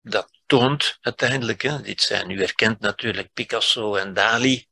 dat 0.00 0.39
toont 0.50 0.98
uiteindelijk, 1.00 1.62
hè, 1.62 1.80
dit 1.80 2.02
zijn, 2.02 2.30
u 2.30 2.38
herkent 2.38 2.80
natuurlijk 2.80 3.32
Picasso 3.32 3.94
en 3.94 4.14
Dali, 4.14 4.66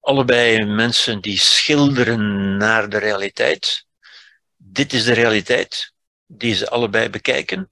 allebei 0.00 0.64
mensen 0.64 1.20
die 1.20 1.38
schilderen 1.38 2.56
naar 2.56 2.88
de 2.88 2.98
realiteit. 2.98 3.86
Dit 4.56 4.92
is 4.92 5.04
de 5.04 5.12
realiteit 5.12 5.92
die 6.26 6.54
ze 6.54 6.70
allebei 6.70 7.08
bekijken. 7.08 7.70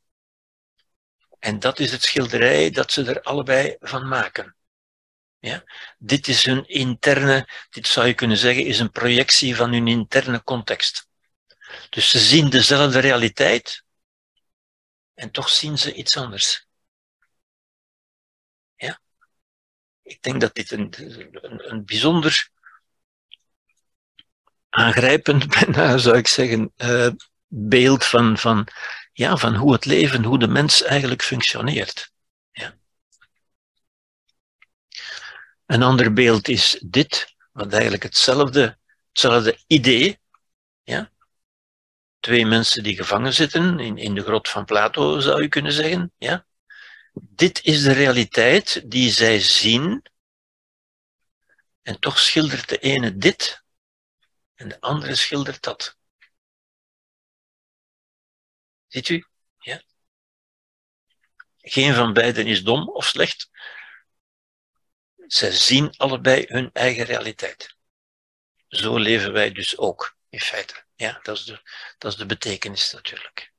En 1.38 1.58
dat 1.58 1.78
is 1.78 1.92
het 1.92 2.02
schilderij 2.02 2.70
dat 2.70 2.92
ze 2.92 3.04
er 3.04 3.22
allebei 3.22 3.76
van 3.80 4.08
maken. 4.08 4.56
Ja? 5.38 5.64
Dit 5.98 6.28
is 6.28 6.44
hun 6.44 6.68
interne, 6.68 7.48
dit 7.70 7.86
zou 7.86 8.06
je 8.06 8.14
kunnen 8.14 8.36
zeggen, 8.36 8.64
is 8.64 8.78
een 8.78 8.90
projectie 8.90 9.56
van 9.56 9.72
hun 9.72 9.88
interne 9.88 10.42
context. 10.42 11.08
Dus 11.88 12.10
ze 12.10 12.18
zien 12.18 12.50
dezelfde 12.50 12.98
realiteit 12.98 13.84
en 15.14 15.30
toch 15.30 15.48
zien 15.48 15.78
ze 15.78 15.94
iets 15.94 16.16
anders. 16.16 16.68
Ja? 18.80 19.00
Ik 20.10 20.22
denk 20.22 20.40
dat 20.40 20.54
dit 20.54 20.70
een, 20.70 20.92
een, 21.70 21.84
bijzonder 21.84 22.50
aangrijpend, 24.68 25.44
zou 26.04 26.16
ik 26.16 26.26
zeggen, 26.26 26.72
uh, 26.76 27.08
beeld 27.46 28.04
van, 28.04 28.38
van, 28.38 28.66
ja, 29.12 29.36
van 29.36 29.54
hoe 29.54 29.72
het 29.72 29.84
leven, 29.84 30.24
hoe 30.24 30.38
de 30.38 30.48
mens 30.48 30.82
eigenlijk 30.82 31.22
functioneert. 31.22 32.12
Ja. 32.52 32.76
Een 35.66 35.82
ander 35.82 36.12
beeld 36.12 36.48
is 36.48 36.82
dit, 36.84 37.34
wat 37.52 37.72
eigenlijk 37.72 38.02
hetzelfde, 38.02 38.78
hetzelfde 39.08 39.58
idee. 39.66 40.18
Ja. 40.82 41.10
Twee 42.20 42.46
mensen 42.46 42.82
die 42.82 42.96
gevangen 42.96 43.32
zitten 43.32 43.78
in, 43.80 43.98
in 43.98 44.14
de 44.14 44.22
grot 44.22 44.48
van 44.48 44.64
Plato, 44.64 45.20
zou 45.20 45.42
je 45.42 45.48
kunnen 45.48 45.72
zeggen. 45.72 46.12
Ja. 46.18 46.46
Dit 47.12 47.64
is 47.64 47.82
de 47.82 47.92
realiteit 47.92 48.90
die 48.90 49.10
zij 49.10 49.40
zien. 49.40 50.04
En 51.82 51.98
toch 52.00 52.18
schildert 52.18 52.68
de 52.68 52.78
ene 52.78 53.16
dit 53.16 53.62
en 54.54 54.68
de 54.68 54.80
andere 54.80 55.14
schildert 55.14 55.62
dat. 55.62 55.96
Ziet 58.86 59.08
u? 59.08 59.26
Ja? 59.58 59.82
Geen 61.58 61.94
van 61.94 62.12
beiden 62.12 62.46
is 62.46 62.62
dom 62.62 62.88
of 62.88 63.06
slecht. 63.06 63.50
Zij 65.16 65.50
zien 65.50 65.96
allebei 65.96 66.44
hun 66.48 66.72
eigen 66.72 67.04
realiteit. 67.04 67.76
Zo 68.68 68.96
leven 68.96 69.32
wij 69.32 69.52
dus 69.52 69.78
ook, 69.78 70.16
in 70.28 70.40
feite. 70.40 70.84
Ja, 70.94 71.18
dat 71.22 71.36
is 71.36 71.44
de, 71.44 71.62
dat 71.98 72.12
is 72.12 72.18
de 72.18 72.26
betekenis 72.26 72.92
natuurlijk. 72.92 73.52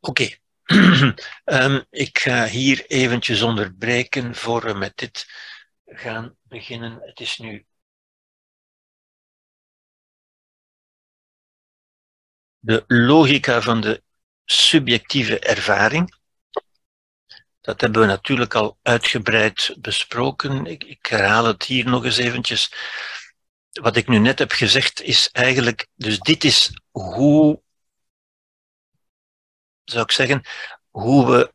Oké. 0.00 0.42
Ehm, 1.44 1.82
ik 1.90 2.18
ga 2.18 2.46
hier 2.46 2.86
eventjes 2.86 3.42
onderbreken 3.42 4.34
voor 4.34 4.64
we 4.64 4.74
met 4.74 4.96
dit 4.96 5.26
gaan 5.86 6.36
beginnen. 6.42 7.00
Het 7.02 7.20
is 7.20 7.38
nu 7.38 7.66
de 12.58 12.84
logica 12.86 13.60
van 13.60 13.80
de 13.80 14.02
subjectieve 14.44 15.38
ervaring. 15.38 16.14
Dat 17.60 17.80
hebben 17.80 18.00
we 18.00 18.06
natuurlijk 18.06 18.54
al 18.54 18.78
uitgebreid 18.82 19.76
besproken. 19.78 20.66
Ik, 20.66 20.84
ik, 20.84 21.06
herhaal 21.06 21.44
het 21.44 21.62
hier 21.62 21.84
nog 21.84 22.04
eens 22.04 22.16
eventjes. 22.16 22.72
Wat 23.72 23.96
ik 23.96 24.08
nu 24.08 24.18
net 24.18 24.38
heb 24.38 24.52
gezegd 24.52 25.00
is 25.02 25.28
eigenlijk, 25.32 25.86
dus 25.94 26.18
dit 26.18 26.44
is 26.44 26.70
hoe, 26.90 27.62
zou 29.84 30.02
ik 30.02 30.10
zeggen, 30.10 30.42
hoe 30.90 31.30
we 31.30 31.52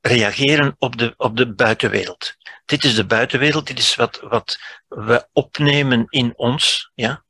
reageren 0.00 0.74
op 0.78 0.98
de, 0.98 1.14
op 1.16 1.36
de 1.36 1.54
buitenwereld. 1.54 2.34
Dit 2.64 2.84
is 2.84 2.94
de 2.94 3.06
buitenwereld, 3.06 3.66
dit 3.66 3.78
is 3.78 3.94
wat, 3.94 4.20
wat 4.20 4.58
we 4.88 5.28
opnemen 5.32 6.06
in 6.08 6.32
ons, 6.36 6.90
ja. 6.94 7.24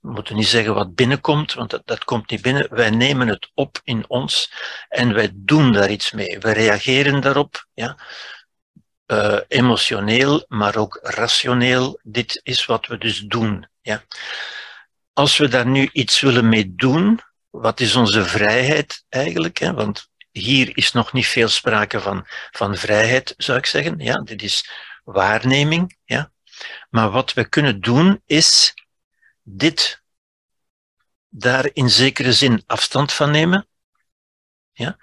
We 0.00 0.10
moeten 0.10 0.36
niet 0.36 0.46
zeggen 0.46 0.74
wat 0.74 0.94
binnenkomt, 0.94 1.54
want 1.54 1.70
dat, 1.70 1.82
dat 1.84 2.04
komt 2.04 2.30
niet 2.30 2.42
binnen. 2.42 2.74
Wij 2.74 2.90
nemen 2.90 3.28
het 3.28 3.50
op 3.54 3.80
in 3.84 4.04
ons 4.08 4.52
en 4.88 5.14
wij 5.14 5.30
doen 5.34 5.72
daar 5.72 5.90
iets 5.90 6.12
mee. 6.12 6.38
We 6.38 6.52
reageren 6.52 7.20
daarop, 7.20 7.66
ja. 7.74 7.96
Uh, 9.06 9.38
emotioneel, 9.48 10.44
maar 10.48 10.76
ook 10.76 10.98
rationeel. 11.02 12.00
Dit 12.02 12.40
is 12.42 12.66
wat 12.66 12.86
we 12.86 12.98
dus 12.98 13.18
doen. 13.18 13.68
Ja. 13.82 14.02
Als 15.12 15.36
we 15.36 15.48
daar 15.48 15.66
nu 15.66 15.88
iets 15.92 16.20
willen 16.20 16.48
mee 16.48 16.74
doen, 16.74 17.20
wat 17.50 17.80
is 17.80 17.96
onze 17.96 18.24
vrijheid 18.24 19.04
eigenlijk? 19.08 19.58
Hè? 19.58 19.72
Want 19.72 20.08
hier 20.30 20.76
is 20.76 20.92
nog 20.92 21.12
niet 21.12 21.26
veel 21.26 21.48
sprake 21.48 22.00
van, 22.00 22.26
van 22.50 22.76
vrijheid, 22.76 23.34
zou 23.36 23.58
ik 23.58 23.66
zeggen. 23.66 23.98
Ja, 23.98 24.20
dit 24.20 24.42
is 24.42 24.70
waarneming. 25.04 25.96
Ja. 26.04 26.32
Maar 26.90 27.10
wat 27.10 27.32
we 27.32 27.48
kunnen 27.48 27.80
doen 27.80 28.22
is 28.26 28.74
dit 29.42 30.02
daar 31.28 31.70
in 31.72 31.90
zekere 31.90 32.32
zin 32.32 32.62
afstand 32.66 33.12
van 33.12 33.30
nemen. 33.30 33.68
Ja? 34.72 34.98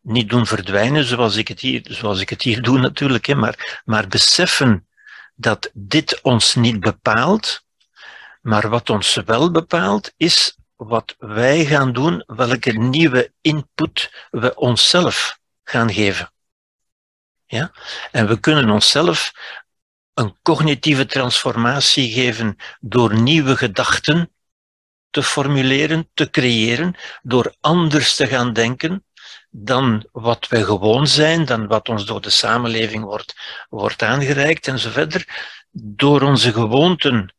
Niet 0.00 0.28
doen 0.28 0.46
verdwijnen 0.46 1.04
zoals 1.04 1.36
ik 1.36 1.48
het 1.48 1.60
hier, 1.60 1.86
zoals 1.88 2.20
ik 2.20 2.28
het 2.28 2.42
hier 2.42 2.62
doe 2.62 2.78
natuurlijk, 2.78 3.26
hè, 3.26 3.34
maar, 3.34 3.82
maar 3.84 4.08
beseffen 4.08 4.88
dat 5.34 5.70
dit 5.74 6.20
ons 6.20 6.54
niet 6.54 6.80
bepaalt, 6.80 7.64
maar 8.40 8.68
wat 8.68 8.90
ons 8.90 9.14
wel 9.14 9.50
bepaalt 9.50 10.12
is 10.16 10.56
wat 10.76 11.14
wij 11.18 11.64
gaan 11.64 11.92
doen, 11.92 12.24
welke 12.26 12.72
nieuwe 12.72 13.32
input 13.40 14.26
we 14.30 14.54
onszelf 14.54 15.38
gaan 15.64 15.92
geven. 15.92 16.32
Ja? 17.46 17.72
En 18.10 18.26
we 18.26 18.40
kunnen 18.40 18.70
onszelf 18.70 19.32
een 20.14 20.36
cognitieve 20.42 21.06
transformatie 21.06 22.12
geven 22.12 22.56
door 22.80 23.14
nieuwe 23.14 23.56
gedachten 23.56 24.30
te 25.10 25.22
formuleren, 25.22 26.10
te 26.14 26.30
creëren, 26.30 26.94
door 27.22 27.54
anders 27.60 28.14
te 28.14 28.26
gaan 28.26 28.52
denken 28.52 29.04
dan 29.50 30.08
wat 30.12 30.48
wij 30.48 30.62
gewoon 30.62 31.06
zijn, 31.06 31.44
dan 31.44 31.66
wat 31.66 31.88
ons 31.88 32.06
door 32.06 32.20
de 32.20 32.30
samenleving 32.30 33.04
wordt, 33.04 33.34
wordt 33.68 34.02
aangereikt 34.02 34.68
en 34.68 34.78
zo 34.78 34.90
verder, 34.90 35.52
door 35.70 36.22
onze 36.22 36.52
gewoonten 36.52 37.35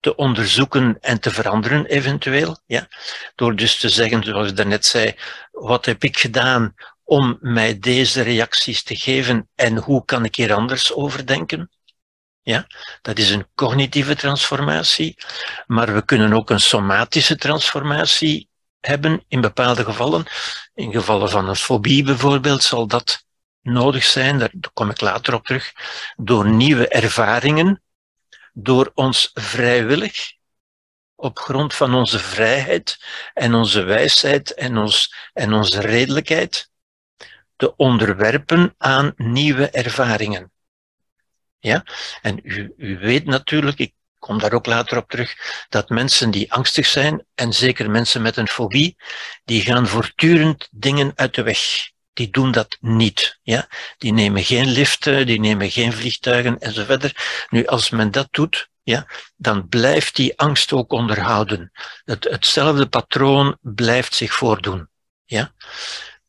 te 0.00 0.16
onderzoeken 0.16 0.98
en 1.00 1.20
te 1.20 1.30
veranderen 1.30 1.86
eventueel. 1.86 2.58
Ja? 2.66 2.88
Door 3.34 3.56
dus 3.56 3.78
te 3.78 3.88
zeggen, 3.88 4.24
zoals 4.24 4.48
ik 4.48 4.56
daarnet 4.56 4.86
zei, 4.86 5.14
wat 5.50 5.84
heb 5.84 6.04
ik 6.04 6.18
gedaan 6.18 6.74
om 7.04 7.38
mij 7.40 7.78
deze 7.78 8.22
reacties 8.22 8.82
te 8.82 8.96
geven 8.96 9.48
en 9.54 9.76
hoe 9.76 10.04
kan 10.04 10.24
ik 10.24 10.34
hier 10.34 10.52
anders 10.52 10.92
over 10.92 11.26
denken? 11.26 11.70
Ja, 12.42 12.66
dat 13.02 13.18
is 13.18 13.30
een 13.30 13.46
cognitieve 13.54 14.16
transformatie, 14.16 15.16
maar 15.66 15.94
we 15.94 16.04
kunnen 16.04 16.32
ook 16.32 16.50
een 16.50 16.60
somatische 16.60 17.36
transformatie 17.36 18.48
hebben 18.80 19.24
in 19.28 19.40
bepaalde 19.40 19.84
gevallen. 19.84 20.26
In 20.74 20.92
gevallen 20.92 21.30
van 21.30 21.48
een 21.48 21.56
fobie 21.56 22.04
bijvoorbeeld 22.04 22.62
zal 22.62 22.86
dat 22.86 23.24
nodig 23.62 24.04
zijn, 24.04 24.38
daar 24.38 24.52
kom 24.72 24.90
ik 24.90 25.00
later 25.00 25.34
op 25.34 25.46
terug, 25.46 25.72
door 26.16 26.48
nieuwe 26.48 26.88
ervaringen, 26.88 27.82
door 28.62 28.90
ons 28.94 29.30
vrijwillig, 29.34 30.32
op 31.14 31.38
grond 31.38 31.74
van 31.74 31.94
onze 31.94 32.18
vrijheid 32.18 33.04
en 33.34 33.54
onze 33.54 33.82
wijsheid 33.82 34.54
en, 34.54 34.76
ons, 34.76 35.14
en 35.32 35.52
onze 35.52 35.80
redelijkheid, 35.80 36.70
te 37.56 37.76
onderwerpen 37.76 38.74
aan 38.78 39.12
nieuwe 39.16 39.70
ervaringen. 39.70 40.52
Ja? 41.58 41.84
En 42.22 42.40
u, 42.42 42.74
u 42.76 42.98
weet 42.98 43.24
natuurlijk, 43.24 43.78
ik 43.78 43.94
kom 44.18 44.38
daar 44.38 44.52
ook 44.52 44.66
later 44.66 44.98
op 44.98 45.10
terug, 45.10 45.36
dat 45.68 45.88
mensen 45.88 46.30
die 46.30 46.52
angstig 46.52 46.86
zijn, 46.86 47.26
en 47.34 47.52
zeker 47.52 47.90
mensen 47.90 48.22
met 48.22 48.36
een 48.36 48.48
fobie, 48.48 48.96
die 49.44 49.60
gaan 49.60 49.86
voortdurend 49.86 50.68
dingen 50.70 51.12
uit 51.14 51.34
de 51.34 51.42
weg. 51.42 51.90
Die 52.18 52.30
doen 52.30 52.50
dat 52.50 52.76
niet. 52.80 53.38
Ja? 53.42 53.68
Die 53.98 54.12
nemen 54.12 54.44
geen 54.44 54.66
liften, 54.66 55.26
die 55.26 55.40
nemen 55.40 55.70
geen 55.70 55.92
vliegtuigen 55.92 56.58
enzovoort. 56.58 57.12
Nu, 57.50 57.66
als 57.66 57.90
men 57.90 58.10
dat 58.10 58.28
doet, 58.30 58.68
ja, 58.82 59.06
dan 59.36 59.68
blijft 59.68 60.16
die 60.16 60.38
angst 60.38 60.72
ook 60.72 60.92
onderhouden. 60.92 61.70
Het, 62.04 62.24
hetzelfde 62.24 62.86
patroon 62.88 63.58
blijft 63.60 64.14
zich 64.14 64.32
voordoen. 64.32 64.88
Ja? 65.24 65.52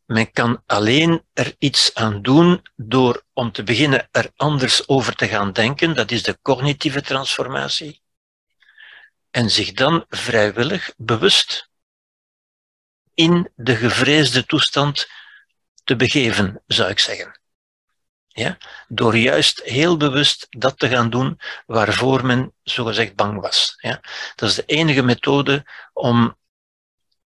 Men 0.06 0.32
kan 0.32 0.64
alleen 0.66 1.24
er 1.34 1.56
iets 1.58 1.94
aan 1.94 2.22
doen 2.22 2.62
door 2.76 3.24
om 3.34 3.52
te 3.52 3.64
beginnen 3.64 4.08
er 4.12 4.32
anders 4.36 4.88
over 4.88 5.16
te 5.16 5.28
gaan 5.28 5.52
denken. 5.52 5.96
Dat 5.96 6.12
is 6.12 6.24
de 6.24 6.40
cognitieve 6.42 7.02
transformatie. 7.02 8.02
En 9.32 9.50
zich 9.50 9.72
dan 9.72 10.06
vrijwillig, 10.10 10.94
bewust, 10.98 11.70
in 13.14 13.52
de 13.56 13.76
gevreesde 13.76 14.46
toestand 14.46 15.08
te 15.90 15.96
begeven, 15.96 16.62
zou 16.68 16.90
ik 16.90 17.00
zeggen. 17.00 17.40
Ja? 18.28 18.58
Door 18.88 19.18
juist 19.18 19.62
heel 19.64 19.98
bewust 19.98 20.48
dat 20.50 20.80
te 20.80 20.88
gaan 20.88 21.10
doen 21.10 21.40
waarvoor 21.66 22.26
men 22.26 22.54
zogezegd 22.64 23.16
bang 23.16 23.42
was. 23.42 23.76
Ja? 23.78 24.02
Dat 24.36 24.50
is 24.50 24.56
de 24.56 24.66
enige 24.66 25.02
methode 25.02 25.66
om 25.94 26.38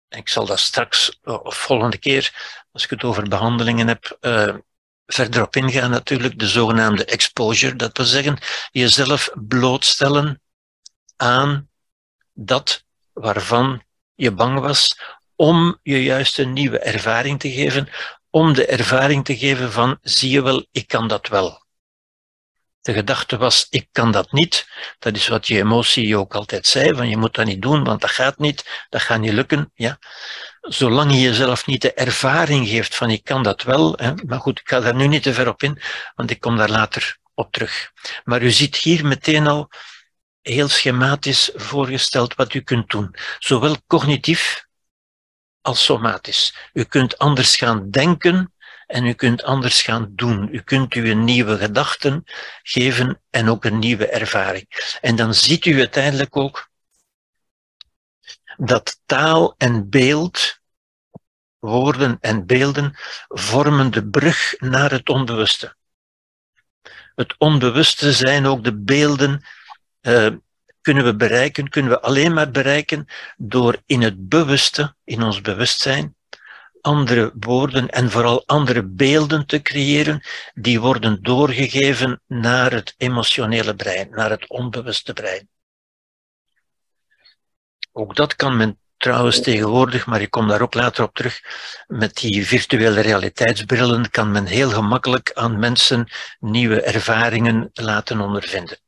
ik 0.09 0.29
zal 0.29 0.47
dat 0.47 0.59
straks, 0.59 1.19
of 1.23 1.57
volgende 1.57 1.99
keer, 1.99 2.33
als 2.73 2.85
ik 2.85 2.91
het 2.91 3.05
over 3.05 3.29
behandelingen 3.29 3.89
heb, 3.89 4.19
uh, 4.21 4.55
verder 5.07 5.43
op 5.43 5.57
ingaan 5.57 5.91
natuurlijk, 5.91 6.39
de 6.39 6.49
zogenaamde 6.49 7.05
exposure. 7.05 7.77
Dat 7.77 7.97
wil 7.97 8.07
zeggen, 8.07 8.39
jezelf 8.71 9.31
blootstellen 9.35 10.41
aan 11.17 11.69
dat 12.33 12.85
waarvan 13.13 13.83
je 14.15 14.31
bang 14.31 14.59
was, 14.61 14.99
om 15.35 15.79
je 15.83 16.03
juist 16.03 16.39
een 16.39 16.53
nieuwe 16.53 16.79
ervaring 16.79 17.41
te 17.41 17.51
geven, 17.51 17.89
om 18.37 18.53
de 18.53 18.67
ervaring 18.67 19.25
te 19.25 19.37
geven 19.37 19.73
van, 19.73 19.99
zie 20.03 20.31
je 20.31 20.43
wel, 20.43 20.67
ik 20.71 20.87
kan 20.89 21.09
dat 21.09 21.29
wel. 21.29 21.65
De 22.81 22.93
gedachte 22.93 23.37
was, 23.37 23.67
ik 23.71 23.89
kan 23.93 24.11
dat 24.13 24.33
niet. 24.33 24.69
Dat 24.99 25.17
is 25.17 25.29
wat 25.29 25.47
je 25.47 25.59
emotie 25.59 26.17
ook 26.17 26.35
altijd 26.35 26.67
zei, 26.67 26.95
van 26.95 27.09
je 27.09 27.17
moet 27.17 27.35
dat 27.35 27.47
niet 27.47 27.63
doen, 27.63 27.85
want 27.85 28.01
dat 28.01 28.11
gaat 28.11 28.39
niet, 28.39 28.87
dat 28.89 29.03
gaat 29.03 29.21
niet 29.21 29.33
lukken. 29.33 29.71
Ja. 29.75 29.99
Zolang 30.61 31.13
je 31.13 31.21
jezelf 31.21 31.67
niet 31.67 31.83
de 31.83 31.93
ervaring 31.93 32.69
geeft 32.69 32.95
van 32.95 33.11
ik 33.11 33.25
kan 33.25 33.43
dat 33.43 33.63
wel, 33.63 33.93
hè, 33.97 34.13
maar 34.27 34.41
goed, 34.41 34.59
ik 34.59 34.69
ga 34.69 34.81
daar 34.81 34.95
nu 34.95 35.07
niet 35.07 35.23
te 35.23 35.35
ver 35.35 35.49
op 35.49 35.63
in, 35.63 35.81
want 36.15 36.31
ik 36.31 36.41
kom 36.41 36.57
daar 36.57 36.71
later 36.71 37.19
op 37.35 37.53
terug. 37.53 37.91
Maar 38.25 38.43
u 38.43 38.51
ziet 38.51 38.77
hier 38.77 39.07
meteen 39.07 39.47
al 39.47 39.71
heel 40.43 40.69
schematisch 40.69 41.51
voorgesteld 41.55 42.35
wat 42.35 42.55
u 42.55 42.61
kunt 42.61 42.91
doen. 42.91 43.15
Zowel 43.39 43.77
cognitief 43.87 44.66
als 45.67 45.85
somatisch. 45.85 46.71
U 46.73 46.85
kunt 46.85 47.19
anders 47.19 47.57
gaan 47.57 47.91
denken 47.91 48.53
en 48.87 49.07
u 49.07 49.13
kunt 49.13 49.43
anders 49.43 49.83
gaan 49.83 50.13
doen. 50.15 50.49
U 50.53 50.61
kunt 50.61 50.95
u 50.95 51.11
een 51.11 51.25
nieuwe 51.25 51.59
gedachten 51.59 52.25
geven 52.63 53.21
en 53.31 53.49
ook 53.49 53.65
een 53.65 53.79
nieuwe 53.79 54.09
ervaring. 54.09 54.97
En 55.01 55.17
dan 55.17 55.35
ziet 55.35 55.65
u 55.65 55.79
uiteindelijk 55.79 56.37
ook 56.37 56.71
dat 58.57 59.01
taal 59.07 59.55
en 59.57 59.91
beeld, 59.91 60.61
woorden 61.59 62.19
en 62.21 62.47
beelden, 62.47 62.97
vormen 63.29 63.91
de 63.91 64.09
brug 64.09 64.55
naar 64.59 64.91
het 64.91 65.09
onbewuste. 65.09 65.77
Het 67.15 67.35
onbewuste 67.39 68.13
zijn 68.13 68.47
ook 68.47 68.65
de 68.65 68.77
beelden, 68.77 69.45
uh, 70.03 70.35
kunnen 70.87 71.05
we 71.05 71.17
bereiken, 71.17 71.69
kunnen 71.69 71.91
we 71.91 72.01
alleen 72.01 72.33
maar 72.33 72.51
bereiken 72.51 73.07
door 73.37 73.83
in 73.87 74.03
het 74.03 74.29
bewuste, 74.29 74.95
in 75.05 75.23
ons 75.23 75.41
bewustzijn, 75.41 76.17
andere 76.81 77.33
woorden 77.41 77.91
en 77.91 78.11
vooral 78.11 78.47
andere 78.47 78.83
beelden 78.83 79.47
te 79.47 79.63
creëren, 79.63 80.23
die 80.55 80.81
worden 80.81 81.23
doorgegeven 81.23 82.21
naar 82.27 82.73
het 82.73 82.95
emotionele 82.97 83.75
brein, 83.75 84.11
naar 84.11 84.31
het 84.31 84.49
onbewuste 84.49 85.13
brein. 85.13 85.49
Ook 87.93 88.17
dat 88.17 88.37
kan 88.37 88.57
men 88.57 88.79
trouwens 88.97 89.41
tegenwoordig, 89.41 90.07
maar 90.07 90.21
ik 90.21 90.31
kom 90.31 90.49
daar 90.49 90.63
ook 90.63 90.75
later 90.75 91.05
op 91.05 91.15
terug, 91.15 91.41
met 91.87 92.15
die 92.15 92.47
virtuele 92.47 93.01
realiteitsbrillen 93.01 94.11
kan 94.11 94.31
men 94.31 94.47
heel 94.47 94.71
gemakkelijk 94.71 95.33
aan 95.35 95.59
mensen 95.59 96.09
nieuwe 96.39 96.81
ervaringen 96.81 97.71
laten 97.73 98.21
ondervinden. 98.21 98.79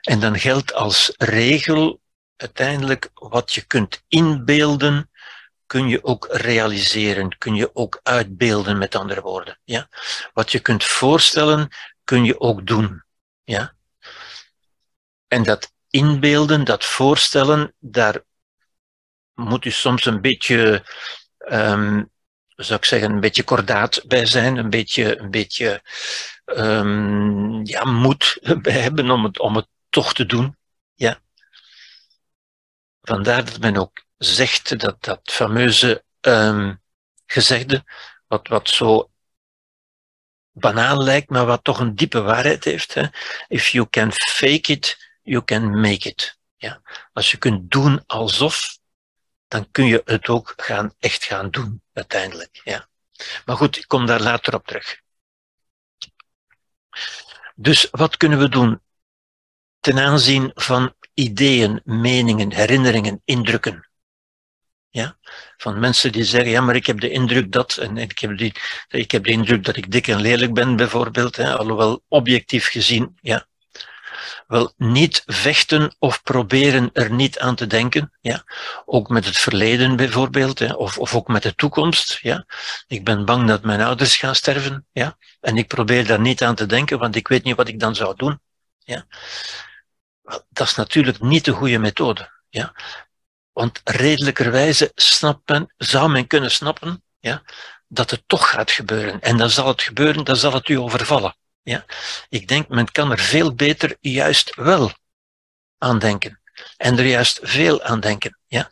En 0.00 0.20
dan 0.20 0.38
geldt 0.38 0.74
als 0.74 1.12
regel 1.16 2.00
uiteindelijk 2.36 3.10
wat 3.14 3.52
je 3.52 3.62
kunt 3.62 4.02
inbeelden, 4.08 5.10
kun 5.66 5.88
je 5.88 6.04
ook 6.04 6.28
realiseren, 6.30 7.38
kun 7.38 7.54
je 7.54 7.74
ook 7.74 8.00
uitbeelden, 8.02 8.78
met 8.78 8.94
andere 8.94 9.20
woorden. 9.20 9.58
Ja? 9.64 9.88
Wat 10.32 10.52
je 10.52 10.60
kunt 10.60 10.84
voorstellen, 10.84 11.68
kun 12.04 12.24
je 12.24 12.40
ook 12.40 12.66
doen. 12.66 13.04
Ja? 13.44 13.74
En 15.28 15.42
dat 15.42 15.72
inbeelden, 15.90 16.64
dat 16.64 16.84
voorstellen, 16.84 17.74
daar 17.78 18.22
moet 19.34 19.64
u 19.64 19.70
soms 19.70 20.04
een 20.04 20.20
beetje, 20.20 20.84
um, 21.38 22.10
zou 22.46 22.78
ik 22.78 22.84
zeggen, 22.84 23.10
een 23.10 23.20
beetje 23.20 23.42
kordaat 23.44 24.02
bij 24.06 24.26
zijn, 24.26 24.56
een 24.56 24.70
beetje, 24.70 25.18
een 25.18 25.30
beetje 25.30 25.82
um, 26.56 27.66
ja, 27.66 27.84
moed 27.84 28.38
hebben 28.62 29.10
om 29.10 29.24
het, 29.24 29.38
om 29.38 29.56
het 29.56 29.68
toch 29.88 30.14
te 30.14 30.26
doen. 30.26 30.56
Ja. 30.94 31.20
Vandaar 33.02 33.44
dat 33.44 33.58
men 33.58 33.76
ook 33.76 34.04
zegt 34.16 34.80
dat 34.80 35.04
dat 35.04 35.20
fameuze 35.22 36.04
um, 36.20 36.80
gezegde, 37.26 37.84
wat, 38.26 38.48
wat 38.48 38.68
zo 38.68 39.10
banaal 40.52 41.02
lijkt, 41.02 41.30
maar 41.30 41.46
wat 41.46 41.64
toch 41.64 41.80
een 41.80 41.94
diepe 41.94 42.20
waarheid 42.20 42.64
heeft. 42.64 42.94
Hè? 42.94 43.06
If 43.48 43.68
you 43.68 43.88
can 43.90 44.12
fake 44.12 44.72
it, 44.72 45.10
you 45.22 45.44
can 45.44 45.80
make 45.80 46.08
it. 46.08 46.38
Ja? 46.56 46.82
Als 47.12 47.30
je 47.30 47.36
kunt 47.36 47.70
doen 47.70 48.06
alsof, 48.06 48.78
dan 49.48 49.70
kun 49.70 49.84
je 49.86 50.02
het 50.04 50.28
ook 50.28 50.52
gaan, 50.56 50.94
echt 50.98 51.24
gaan 51.24 51.50
doen, 51.50 51.82
uiteindelijk. 51.92 52.60
Ja? 52.64 52.88
Maar 53.44 53.56
goed, 53.56 53.76
ik 53.76 53.88
kom 53.88 54.06
daar 54.06 54.20
later 54.20 54.54
op 54.54 54.66
terug. 54.66 55.00
Dus 57.60 57.88
wat 57.90 58.16
kunnen 58.16 58.38
we 58.38 58.48
doen 58.48 58.80
ten 59.80 59.98
aanzien 59.98 60.50
van 60.54 60.94
ideeën, 61.14 61.80
meningen, 61.84 62.52
herinneringen, 62.52 63.22
indrukken? 63.24 63.88
Ja? 64.88 65.18
Van 65.56 65.78
mensen 65.78 66.12
die 66.12 66.24
zeggen, 66.24 66.50
ja, 66.50 66.60
maar 66.60 66.74
ik 66.76 66.86
heb 66.86 67.00
de 67.00 67.10
indruk 67.10 67.52
dat, 67.52 67.76
en 67.76 67.96
ik 67.96 68.18
heb, 68.18 68.38
die, 68.38 68.54
ik 68.88 69.10
heb 69.10 69.24
de 69.24 69.30
indruk 69.30 69.64
dat 69.64 69.76
ik 69.76 69.90
dik 69.90 70.08
en 70.08 70.20
lelijk 70.20 70.54
ben, 70.54 70.76
bijvoorbeeld, 70.76 71.36
hè, 71.36 71.56
alhoewel 71.56 72.02
objectief 72.08 72.68
gezien, 72.68 73.18
ja. 73.20 73.46
Wel, 74.50 74.72
niet 74.76 75.22
vechten 75.26 75.94
of 75.98 76.22
proberen 76.22 76.90
er 76.92 77.10
niet 77.10 77.38
aan 77.38 77.54
te 77.54 77.66
denken, 77.66 78.12
ja. 78.20 78.44
Ook 78.84 79.08
met 79.08 79.24
het 79.24 79.36
verleden 79.36 79.96
bijvoorbeeld, 79.96 80.58
hè, 80.58 80.72
of, 80.72 80.98
of 80.98 81.14
ook 81.14 81.28
met 81.28 81.42
de 81.42 81.54
toekomst, 81.54 82.18
ja. 82.22 82.46
Ik 82.86 83.04
ben 83.04 83.24
bang 83.24 83.48
dat 83.48 83.62
mijn 83.62 83.80
ouders 83.80 84.16
gaan 84.16 84.34
sterven, 84.34 84.86
ja. 84.92 85.16
En 85.40 85.56
ik 85.56 85.68
probeer 85.68 86.06
daar 86.06 86.20
niet 86.20 86.42
aan 86.42 86.54
te 86.54 86.66
denken, 86.66 86.98
want 86.98 87.16
ik 87.16 87.28
weet 87.28 87.44
niet 87.44 87.56
wat 87.56 87.68
ik 87.68 87.80
dan 87.80 87.94
zou 87.94 88.16
doen, 88.16 88.40
ja. 88.78 89.06
Dat 90.48 90.66
is 90.66 90.74
natuurlijk 90.74 91.20
niet 91.20 91.44
de 91.44 91.52
goede 91.52 91.78
methode, 91.78 92.30
ja. 92.48 92.74
Want 93.52 93.80
redelijkerwijze 93.84 94.92
snapt 94.94 95.64
zou 95.76 96.10
men 96.10 96.26
kunnen 96.26 96.50
snappen 96.50 97.02
ja, 97.18 97.42
dat 97.88 98.10
het 98.10 98.22
toch 98.26 98.50
gaat 98.50 98.70
gebeuren. 98.70 99.20
En 99.20 99.36
dan 99.36 99.50
zal 99.50 99.66
het 99.66 99.82
gebeuren, 99.82 100.24
dan 100.24 100.36
zal 100.36 100.52
het 100.52 100.68
u 100.68 100.78
overvallen. 100.78 101.36
Ja. 101.62 101.84
Ik 102.28 102.48
denk, 102.48 102.68
men 102.68 102.92
kan 102.92 103.10
er 103.10 103.18
veel 103.18 103.54
beter 103.54 103.96
juist 104.00 104.54
wel 104.54 104.92
aan 105.78 105.98
denken. 105.98 106.40
En 106.76 106.98
er 106.98 107.06
juist 107.06 107.38
veel 107.42 107.82
aan 107.82 108.00
denken. 108.00 108.38
Ja. 108.46 108.70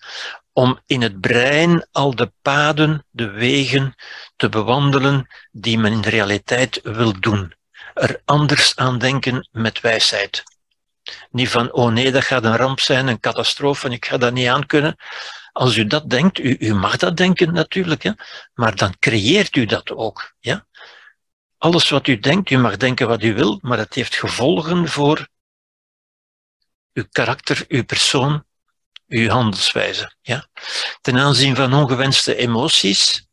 Om 0.52 0.80
in 0.86 1.02
het 1.02 1.20
brein 1.20 1.86
al 1.92 2.16
de 2.16 2.32
paden, 2.42 3.06
de 3.10 3.30
wegen 3.30 3.94
te 4.36 4.48
bewandelen 4.48 5.26
die 5.50 5.78
men 5.78 5.92
in 5.92 6.00
de 6.00 6.10
realiteit 6.10 6.80
wil 6.82 7.20
doen. 7.20 7.54
Er 7.94 8.22
anders 8.24 8.76
aan 8.76 8.98
denken 8.98 9.48
met 9.52 9.80
wijsheid. 9.80 10.42
Niet 11.30 11.48
van, 11.48 11.72
oh 11.72 11.92
nee, 11.92 12.12
dat 12.12 12.24
gaat 12.24 12.44
een 12.44 12.56
ramp 12.56 12.80
zijn, 12.80 13.06
een 13.06 13.20
catastrofe, 13.20 13.86
en 13.86 13.92
ik 13.92 14.04
ga 14.04 14.16
dat 14.16 14.32
niet 14.32 14.48
aan 14.48 14.66
kunnen. 14.66 14.96
Als 15.52 15.76
u 15.76 15.86
dat 15.86 16.10
denkt, 16.10 16.38
u, 16.38 16.56
u 16.58 16.74
mag 16.74 16.96
dat 16.96 17.16
denken 17.16 17.52
natuurlijk, 17.52 18.02
hè, 18.02 18.10
maar 18.54 18.76
dan 18.76 18.94
creëert 18.98 19.56
u 19.56 19.64
dat 19.64 19.90
ook. 19.90 20.34
Ja? 20.38 20.66
Alles 21.58 21.88
wat 21.88 22.06
u 22.06 22.18
denkt, 22.18 22.50
u 22.50 22.56
mag 22.56 22.76
denken 22.76 23.08
wat 23.08 23.22
u 23.22 23.34
wil, 23.34 23.58
maar 23.62 23.78
het 23.78 23.94
heeft 23.94 24.16
gevolgen 24.16 24.88
voor 24.88 25.28
uw 26.92 27.04
karakter, 27.10 27.64
uw 27.68 27.84
persoon, 27.84 28.44
uw 29.08 29.28
handelswijze. 29.28 30.14
Ja? 30.20 30.48
Ten 31.00 31.18
aanzien 31.18 31.56
van 31.56 31.74
ongewenste 31.74 32.36
emoties, 32.36 33.28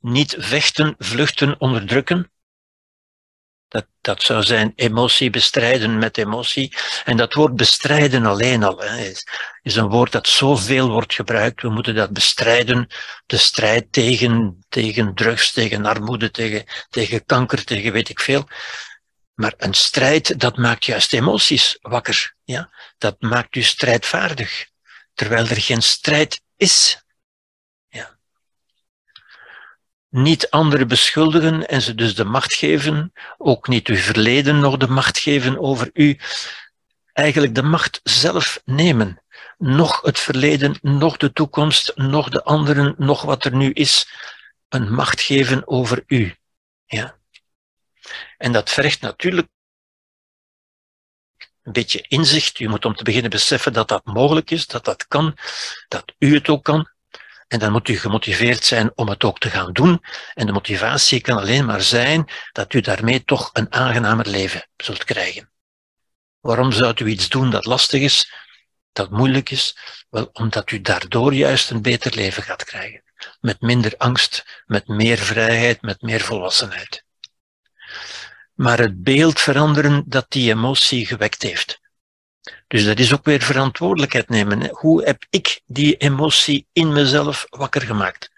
niet 0.00 0.36
vechten, 0.38 0.94
vluchten, 0.98 1.60
onderdrukken, 1.60 2.30
dat, 3.68 3.86
dat 4.00 4.22
zou 4.22 4.42
zijn 4.42 4.72
emotie 4.76 5.30
bestrijden 5.30 5.98
met 5.98 6.18
emotie. 6.18 6.76
En 7.04 7.16
dat 7.16 7.34
woord 7.34 7.56
bestrijden 7.56 8.26
alleen 8.26 8.62
al 8.62 8.82
is, 8.82 9.26
is 9.62 9.76
een 9.76 9.88
woord 9.88 10.12
dat 10.12 10.28
zoveel 10.28 10.90
wordt 10.90 11.14
gebruikt. 11.14 11.62
We 11.62 11.68
moeten 11.68 11.94
dat 11.94 12.12
bestrijden. 12.12 12.86
De 13.26 13.36
strijd 13.36 13.92
tegen, 13.92 14.64
tegen 14.68 15.14
drugs, 15.14 15.52
tegen 15.52 15.86
armoede, 15.86 16.30
tegen, 16.30 16.64
tegen 16.90 17.24
kanker, 17.24 17.64
tegen 17.64 17.92
weet 17.92 18.08
ik 18.08 18.20
veel. 18.20 18.48
Maar 19.34 19.54
een 19.56 19.74
strijd, 19.74 20.40
dat 20.40 20.56
maakt 20.56 20.84
juist 20.84 21.12
emoties 21.12 21.78
wakker. 21.80 22.34
Ja? 22.44 22.70
Dat 22.98 23.16
maakt 23.20 23.56
u 23.56 23.62
strijdvaardig. 23.62 24.66
Terwijl 25.14 25.46
er 25.46 25.60
geen 25.60 25.82
strijd 25.82 26.40
is 26.56 27.04
niet 30.16 30.50
anderen 30.50 30.88
beschuldigen 30.88 31.68
en 31.68 31.82
ze 31.82 31.94
dus 31.94 32.14
de 32.14 32.24
macht 32.24 32.54
geven, 32.54 33.12
ook 33.38 33.68
niet 33.68 33.88
uw 33.88 33.96
verleden 33.96 34.58
nog 34.58 34.76
de 34.76 34.88
macht 34.88 35.18
geven 35.18 35.58
over 35.58 35.90
u, 35.92 36.18
eigenlijk 37.12 37.54
de 37.54 37.62
macht 37.62 38.00
zelf 38.02 38.60
nemen. 38.64 39.22
Nog 39.58 40.00
het 40.00 40.18
verleden, 40.18 40.78
nog 40.82 41.16
de 41.16 41.32
toekomst, 41.32 41.92
nog 41.96 42.28
de 42.28 42.44
anderen, 42.44 42.94
nog 42.98 43.22
wat 43.22 43.44
er 43.44 43.54
nu 43.54 43.72
is, 43.72 44.08
een 44.68 44.94
macht 44.94 45.20
geven 45.20 45.68
over 45.68 46.04
u. 46.06 46.36
Ja. 46.86 47.16
En 48.38 48.52
dat 48.52 48.70
vergt 48.70 49.00
natuurlijk 49.00 49.48
een 51.62 51.72
beetje 51.72 52.04
inzicht. 52.08 52.60
U 52.60 52.68
moet 52.68 52.84
om 52.84 52.94
te 52.94 53.04
beginnen 53.04 53.30
beseffen 53.30 53.72
dat 53.72 53.88
dat 53.88 54.04
mogelijk 54.04 54.50
is, 54.50 54.66
dat 54.66 54.84
dat 54.84 55.06
kan, 55.06 55.36
dat 55.88 56.14
u 56.18 56.34
het 56.34 56.48
ook 56.48 56.64
kan. 56.64 56.94
En 57.48 57.58
dan 57.58 57.72
moet 57.72 57.88
u 57.88 57.98
gemotiveerd 57.98 58.64
zijn 58.64 58.92
om 58.94 59.08
het 59.08 59.24
ook 59.24 59.38
te 59.38 59.50
gaan 59.50 59.72
doen. 59.72 60.02
En 60.34 60.46
de 60.46 60.52
motivatie 60.52 61.20
kan 61.20 61.38
alleen 61.38 61.64
maar 61.64 61.82
zijn 61.82 62.28
dat 62.52 62.72
u 62.72 62.80
daarmee 62.80 63.24
toch 63.24 63.50
een 63.52 63.72
aangenamer 63.72 64.28
leven 64.28 64.68
zult 64.76 65.04
krijgen. 65.04 65.50
Waarom 66.40 66.72
zou 66.72 66.94
u 67.04 67.06
iets 67.06 67.28
doen 67.28 67.50
dat 67.50 67.64
lastig 67.64 68.00
is, 68.00 68.32
dat 68.92 69.10
moeilijk 69.10 69.50
is? 69.50 69.76
Wel, 70.10 70.30
omdat 70.32 70.70
u 70.70 70.80
daardoor 70.80 71.34
juist 71.34 71.70
een 71.70 71.82
beter 71.82 72.14
leven 72.14 72.42
gaat 72.42 72.64
krijgen. 72.64 73.02
Met 73.40 73.60
minder 73.60 73.94
angst, 73.96 74.62
met 74.66 74.88
meer 74.88 75.18
vrijheid, 75.18 75.82
met 75.82 76.02
meer 76.02 76.20
volwassenheid. 76.20 77.04
Maar 78.54 78.78
het 78.78 79.02
beeld 79.02 79.40
veranderen 79.40 80.04
dat 80.06 80.26
die 80.28 80.50
emotie 80.50 81.06
gewekt 81.06 81.42
heeft. 81.42 81.80
Dus 82.66 82.84
dat 82.84 82.98
is 82.98 83.12
ook 83.12 83.24
weer 83.24 83.42
verantwoordelijkheid 83.42 84.28
nemen. 84.28 84.68
Hoe 84.70 85.04
heb 85.04 85.24
ik 85.30 85.60
die 85.66 85.96
emotie 85.96 86.66
in 86.72 86.92
mezelf 86.92 87.46
wakker 87.50 87.82
gemaakt? 87.82 88.30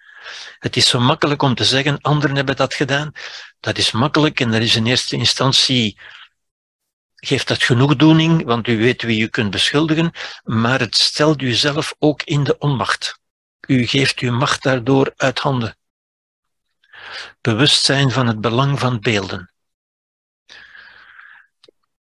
Het 0.59 0.77
is 0.77 0.89
zo 0.89 1.01
makkelijk 1.01 1.43
om 1.43 1.55
te 1.55 1.65
zeggen, 1.65 2.01
anderen 2.01 2.37
hebben 2.37 2.57
dat 2.57 2.75
gedaan. 2.75 3.13
Dat 3.61 3.79
is 3.79 3.91
makkelijk 3.91 4.41
en 4.41 4.51
dat 4.51 4.61
is 4.61 4.77
in 4.77 4.87
eerste 4.87 5.17
instantie, 5.17 5.99
geeft 7.15 7.49
dat 7.49 7.63
genoegdoening, 7.63 8.45
want 8.45 8.69
u 8.69 8.79
weet 8.79 9.03
wie 9.03 9.23
u 9.23 9.27
kunt 9.27 9.51
beschuldigen, 9.51 10.13
maar 10.45 10.81
het 10.81 10.97
stelt 10.97 11.43
u 11.43 11.53
zelf 11.53 11.95
ook 11.99 12.23
in 12.23 12.45
de 12.45 12.59
onmacht. 12.59 13.21
U 13.61 13.87
geeft 13.87 14.19
uw 14.19 14.33
macht 14.33 14.63
daardoor 14.63 15.13
uit 15.17 15.39
handen. 15.39 15.77
Bewustzijn 17.41 18.11
van 18.11 18.27
het 18.27 18.41
belang 18.41 18.79
van 18.79 19.01
beelden. 19.01 19.53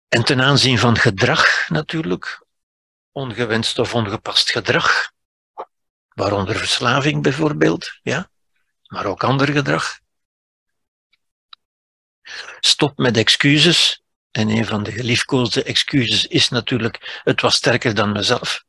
En 0.08 0.24
ten 0.24 0.42
aanzien 0.42 0.78
van 0.80 0.98
gedrag 0.98 1.70
natuurlijk, 1.70 2.46
ongewenst 3.12 3.80
of 3.80 3.94
ongepast 3.94 4.52
gedrag, 4.52 5.12
waaronder 6.08 6.56
verslaving 6.56 7.24
bijvoorbeeld, 7.24 8.00
ja, 8.02 8.30
maar 8.88 9.06
ook 9.06 9.24
ander 9.24 9.48
gedrag. 9.48 10.00
Stop 12.60 12.98
met 12.98 13.18
excuses. 13.18 14.02
En 14.32 14.50
een 14.50 14.66
van 14.66 14.84
de 14.84 14.92
geliefkoosde 14.92 15.64
excuses 15.64 16.26
is 16.26 16.50
natuurlijk, 16.50 17.22
het 17.24 17.42
was 17.42 17.56
sterker 17.56 17.96
dan 17.96 18.12
mezelf. 18.12 18.64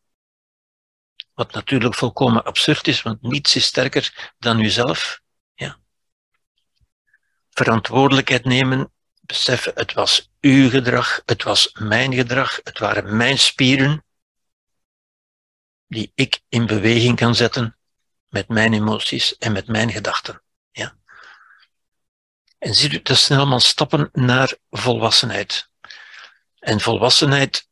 Wat 1.35 1.53
natuurlijk 1.53 1.95
volkomen 1.95 2.45
absurd 2.45 2.89
is, 2.89 3.03
want 3.03 3.23
niets 3.23 3.57
is 3.57 3.65
sterker 3.65 4.33
dan 4.39 4.61
uzelf. 4.61 5.21
Ja. 5.55 5.79
Verantwoordelijkheid 7.51 8.45
nemen 8.45 8.93
beseffen, 9.21 9.73
het 9.75 9.93
was 9.93 10.28
uw 10.41 10.71
gedrag, 10.71 11.23
het 11.25 11.43
was 11.43 11.73
mijn 11.73 12.15
gedrag, 12.15 12.61
het 12.65 12.79
waren 12.79 13.17
mijn 13.17 13.39
spieren. 13.39 14.03
die 15.87 16.13
ik 16.15 16.41
in 16.49 16.67
beweging 16.67 17.17
kan 17.17 17.35
zetten 17.35 17.77
met 18.29 18.49
mijn 18.49 18.73
emoties 18.73 19.37
en 19.37 19.53
met 19.53 19.67
mijn 19.67 19.91
gedachten. 19.91 20.43
Ja. 20.71 20.97
En 22.59 22.75
ziet 22.75 22.93
u, 22.93 23.03
dat 23.03 23.19
zijn 23.19 23.39
allemaal 23.39 23.61
stappen 23.61 24.09
naar 24.13 24.57
volwassenheid. 24.71 25.71
En 26.59 26.81
volwassenheid 26.81 27.69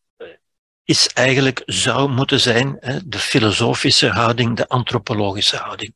is 0.85 1.09
eigenlijk, 1.09 1.63
zou 1.67 2.09
moeten 2.09 2.41
zijn, 2.41 2.79
de 3.05 3.19
filosofische 3.19 4.11
houding, 4.11 4.57
de 4.57 4.69
antropologische 4.69 5.57
houding. 5.57 5.95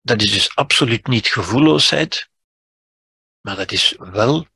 Dat 0.00 0.22
is 0.22 0.32
dus 0.32 0.54
absoluut 0.54 1.06
niet 1.06 1.26
gevoelloosheid, 1.26 2.28
maar 3.40 3.56
dat 3.56 3.72
is 3.72 3.94
wel 3.98 4.46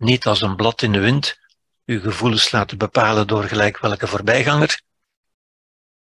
niet 0.00 0.26
als 0.26 0.40
een 0.40 0.56
blad 0.56 0.82
in 0.82 0.92
de 0.92 0.98
wind 0.98 1.38
uw 1.84 2.00
gevoelens 2.00 2.50
laten 2.50 2.78
bepalen 2.78 3.26
door 3.26 3.44
gelijk 3.44 3.78
welke 3.78 4.06
voorbijganger, 4.06 4.80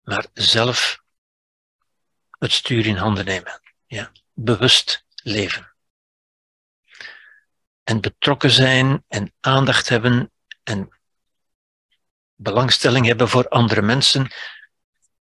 maar 0.03 0.27
zelf 0.33 1.03
het 2.39 2.53
stuur 2.53 2.87
in 2.87 2.97
handen 2.97 3.25
nemen. 3.25 3.61
Ja, 3.87 4.13
bewust 4.33 5.05
leven. 5.23 5.75
En 7.83 8.01
betrokken 8.01 8.51
zijn 8.51 9.05
en 9.09 9.33
aandacht 9.41 9.89
hebben 9.89 10.33
en 10.63 11.01
belangstelling 12.35 13.07
hebben 13.07 13.29
voor 13.29 13.49
andere 13.49 13.83
mensen, 13.83 14.33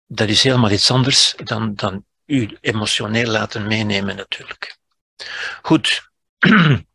dat 0.06 0.30
is 0.30 0.44
helemaal 0.44 0.72
iets 0.72 0.92
anders 0.92 1.34
dan, 1.44 1.76
dan 1.76 2.06
u 2.26 2.58
emotioneel 2.62 3.32
laten 3.32 3.68
meenemen 3.68 4.16
natuurlijk. 4.16 4.78
Goed. 5.62 6.10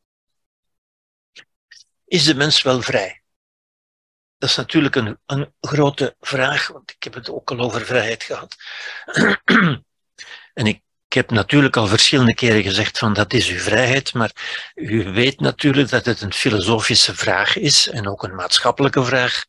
Is 2.09 2.25
de 2.25 2.35
mens 2.35 2.63
wel 2.63 2.83
vrij? 2.83 3.23
Dat 4.39 4.49
is 4.49 4.57
natuurlijk 4.57 4.95
een, 4.95 5.19
een 5.27 5.55
grote 5.61 6.17
vraag, 6.21 6.69
want 6.69 6.91
ik 6.91 7.03
heb 7.03 7.15
het 7.15 7.31
ook 7.31 7.51
al 7.51 7.59
over 7.59 7.85
vrijheid 7.85 8.23
gehad. 8.23 8.57
en 10.55 10.67
ik, 10.67 10.83
ik 11.07 11.13
heb 11.13 11.31
natuurlijk 11.31 11.77
al 11.77 11.87
verschillende 11.87 12.35
keren 12.35 12.63
gezegd 12.63 12.99
van 12.99 13.13
dat 13.13 13.33
is 13.33 13.49
uw 13.49 13.59
vrijheid, 13.59 14.15
maar 14.15 14.33
u 14.75 15.13
weet 15.13 15.41
natuurlijk 15.41 15.89
dat 15.89 16.05
het 16.05 16.21
een 16.21 16.33
filosofische 16.33 17.15
vraag 17.15 17.57
is 17.57 17.89
en 17.89 18.09
ook 18.09 18.23
een 18.23 18.35
maatschappelijke 18.35 19.05
vraag 19.05 19.45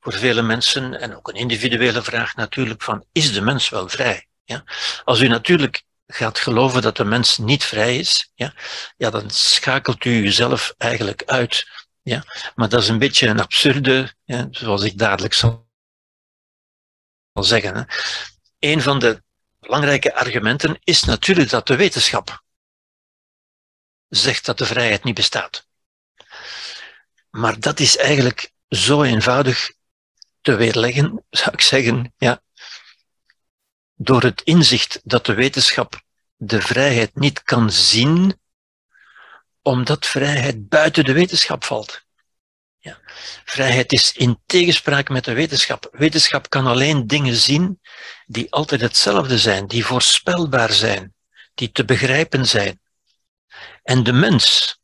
voor 0.00 0.12
vele 0.12 0.42
mensen 0.42 1.00
en 1.00 1.16
ook 1.16 1.28
een 1.28 1.34
individuele 1.34 2.02
vraag 2.02 2.34
natuurlijk 2.34 2.82
van 2.82 3.04
is 3.12 3.32
de 3.32 3.40
mens 3.40 3.68
wel 3.68 3.88
vrij? 3.88 4.26
Ja? 4.44 4.64
Als 5.04 5.20
u 5.20 5.28
natuurlijk 5.28 5.82
gaat 6.06 6.38
geloven 6.38 6.82
dat 6.82 6.96
de 6.96 7.04
mens 7.04 7.38
niet 7.38 7.64
vrij 7.64 7.98
is, 7.98 8.30
ja, 8.34 8.54
ja, 8.96 9.10
dan 9.10 9.30
schakelt 9.30 10.04
u 10.04 10.22
jezelf 10.22 10.74
eigenlijk 10.78 11.22
uit. 11.24 11.66
Ja? 12.02 12.24
Maar 12.54 12.68
dat 12.68 12.82
is 12.82 12.88
een 12.88 12.98
beetje 12.98 13.28
een 13.28 13.40
absurde, 13.40 14.14
ja, 14.24 14.48
zoals 14.50 14.82
ik 14.82 14.98
dadelijk 14.98 15.34
zal 15.34 15.68
zeggen. 17.32 17.76
Hè. 17.76 17.82
Een 18.58 18.82
van 18.82 18.98
de 18.98 19.22
belangrijke 19.60 20.14
argumenten 20.14 20.78
is 20.84 21.04
natuurlijk 21.04 21.50
dat 21.50 21.66
de 21.66 21.76
wetenschap 21.76 22.44
zegt 24.08 24.44
dat 24.44 24.58
de 24.58 24.66
vrijheid 24.66 25.04
niet 25.04 25.14
bestaat. 25.14 25.66
Maar 27.30 27.60
dat 27.60 27.80
is 27.80 27.96
eigenlijk 27.96 28.52
zo 28.68 29.02
eenvoudig 29.02 29.72
te 30.40 30.54
weerleggen, 30.54 31.24
zou 31.30 31.50
ik 31.52 31.60
zeggen, 31.60 32.14
ja, 32.16 32.42
door 33.96 34.22
het 34.22 34.42
inzicht 34.42 35.00
dat 35.04 35.26
de 35.26 35.34
wetenschap 35.34 36.04
de 36.36 36.60
vrijheid 36.60 37.14
niet 37.14 37.42
kan 37.42 37.70
zien, 37.70 38.40
omdat 39.62 40.06
vrijheid 40.06 40.68
buiten 40.68 41.04
de 41.04 41.12
wetenschap 41.12 41.64
valt. 41.64 42.04
Ja. 42.78 42.98
Vrijheid 43.44 43.92
is 43.92 44.12
in 44.12 44.40
tegenspraak 44.46 45.08
met 45.08 45.24
de 45.24 45.32
wetenschap. 45.32 45.88
Wetenschap 45.92 46.48
kan 46.50 46.66
alleen 46.66 47.06
dingen 47.06 47.34
zien 47.34 47.80
die 48.26 48.52
altijd 48.52 48.80
hetzelfde 48.80 49.38
zijn, 49.38 49.66
die 49.66 49.84
voorspelbaar 49.84 50.72
zijn, 50.72 51.14
die 51.54 51.72
te 51.72 51.84
begrijpen 51.84 52.46
zijn. 52.46 52.80
En 53.82 54.02
de 54.02 54.12
mens, 54.12 54.76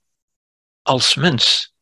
als 0.83 1.15
mens, 1.15 1.73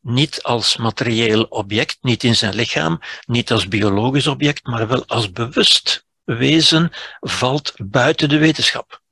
niet 0.00 0.42
als 0.42 0.76
materieel 0.76 1.42
object, 1.42 1.98
niet 2.00 2.24
in 2.24 2.36
zijn 2.36 2.54
lichaam, 2.54 3.00
niet 3.26 3.52
als 3.52 3.68
biologisch 3.68 4.26
object, 4.26 4.66
maar 4.66 4.88
wel 4.88 5.06
als 5.06 5.32
bewust 5.32 6.04
wezen 6.24 6.92
valt 7.20 7.72
buiten 7.76 8.28
de 8.28 8.38
wetenschap. 8.38 9.02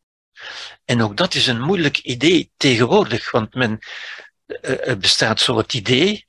En 0.85 1.03
ook 1.03 1.17
dat 1.17 1.35
is 1.35 1.47
een 1.47 1.61
moeilijk 1.61 1.99
idee 1.99 2.53
tegenwoordig, 2.57 3.31
want 3.31 3.55
men, 3.55 3.79
eh, 4.47 4.89
er 4.89 4.99
bestaat 4.99 5.41
zo 5.41 5.57
het 5.57 5.75
idee, 5.75 6.27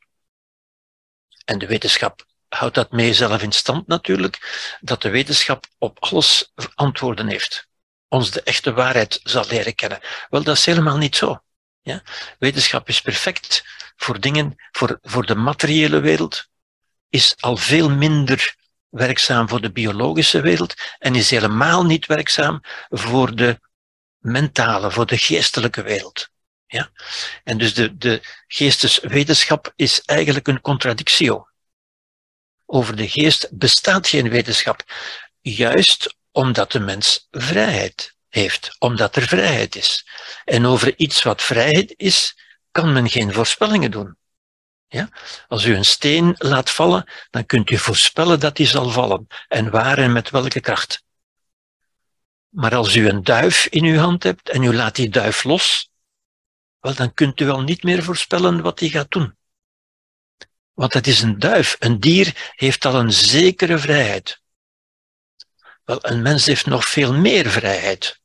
en 1.45 1.59
de 1.59 1.67
wetenschap 1.67 2.25
houdt 2.49 2.75
dat 2.75 2.91
mee 2.91 3.13
zelf 3.13 3.41
in 3.41 3.51
stand 3.51 3.87
natuurlijk, 3.87 4.77
dat 4.81 5.01
de 5.01 5.09
wetenschap 5.09 5.65
op 5.77 5.97
alles 5.99 6.51
antwoorden 6.75 7.27
heeft. 7.27 7.67
Ons 8.07 8.31
de 8.31 8.43
echte 8.43 8.73
waarheid 8.73 9.19
zal 9.23 9.45
leren 9.47 9.75
kennen. 9.75 9.99
Wel, 10.29 10.43
dat 10.43 10.57
is 10.57 10.65
helemaal 10.65 10.97
niet 10.97 11.15
zo. 11.15 11.43
Ja? 11.81 12.03
Wetenschap 12.39 12.87
is 12.89 13.01
perfect 13.01 13.63
voor 13.95 14.19
dingen, 14.19 14.55
voor, 14.71 14.99
voor 15.01 15.25
de 15.25 15.35
materiële 15.35 15.99
wereld, 15.99 16.47
is 17.09 17.35
al 17.39 17.57
veel 17.57 17.89
minder 17.89 18.55
werkzaam 18.93 19.49
voor 19.49 19.61
de 19.61 19.71
biologische 19.71 20.41
wereld 20.41 20.73
en 20.99 21.15
is 21.15 21.29
helemaal 21.29 21.85
niet 21.85 22.05
werkzaam 22.05 22.61
voor 22.89 23.35
de 23.35 23.59
mentale, 24.19 24.91
voor 24.91 25.05
de 25.05 25.17
geestelijke 25.17 25.81
wereld. 25.81 26.29
Ja? 26.65 26.89
En 27.43 27.57
dus 27.57 27.73
de, 27.73 27.97
de 27.97 28.21
geesteswetenschap 28.47 29.73
is 29.75 30.01
eigenlijk 30.01 30.47
een 30.47 30.61
contradictio. 30.61 31.47
Over 32.65 32.95
de 32.95 33.09
geest 33.09 33.49
bestaat 33.51 34.07
geen 34.07 34.29
wetenschap, 34.29 34.83
juist 35.41 36.15
omdat 36.31 36.71
de 36.71 36.79
mens 36.79 37.27
vrijheid 37.31 38.15
heeft, 38.29 38.75
omdat 38.79 39.15
er 39.15 39.27
vrijheid 39.27 39.75
is. 39.75 40.07
En 40.45 40.65
over 40.65 40.97
iets 40.97 41.23
wat 41.23 41.41
vrijheid 41.41 41.93
is, 41.97 42.37
kan 42.71 42.93
men 42.93 43.09
geen 43.09 43.33
voorspellingen 43.33 43.91
doen. 43.91 44.17
Ja? 44.93 45.09
Als 45.47 45.65
u 45.65 45.75
een 45.75 45.85
steen 45.85 46.35
laat 46.37 46.69
vallen, 46.69 47.11
dan 47.29 47.45
kunt 47.45 47.69
u 47.69 47.77
voorspellen 47.77 48.39
dat 48.39 48.55
die 48.55 48.67
zal 48.67 48.89
vallen. 48.89 49.27
En 49.47 49.69
waar 49.69 49.97
en 49.97 50.11
met 50.11 50.29
welke 50.29 50.59
kracht. 50.59 51.03
Maar 52.49 52.75
als 52.75 52.95
u 52.95 53.07
een 53.07 53.23
duif 53.23 53.65
in 53.65 53.83
uw 53.83 53.97
hand 53.97 54.23
hebt 54.23 54.49
en 54.49 54.63
u 54.63 54.73
laat 54.73 54.95
die 54.95 55.09
duif 55.09 55.43
los, 55.43 55.91
wel, 56.79 56.95
dan 56.95 57.13
kunt 57.13 57.39
u 57.39 57.45
wel 57.45 57.61
niet 57.61 57.83
meer 57.83 58.03
voorspellen 58.03 58.61
wat 58.61 58.77
die 58.77 58.89
gaat 58.89 59.11
doen. 59.11 59.37
Want 60.73 60.93
het 60.93 61.07
is 61.07 61.21
een 61.21 61.39
duif. 61.39 61.75
Een 61.79 61.99
dier 61.99 62.51
heeft 62.55 62.85
al 62.85 62.95
een 62.95 63.11
zekere 63.11 63.77
vrijheid. 63.77 64.41
Wel, 65.83 65.99
een 66.01 66.21
mens 66.21 66.45
heeft 66.45 66.65
nog 66.65 66.85
veel 66.85 67.13
meer 67.13 67.49
vrijheid. 67.49 68.21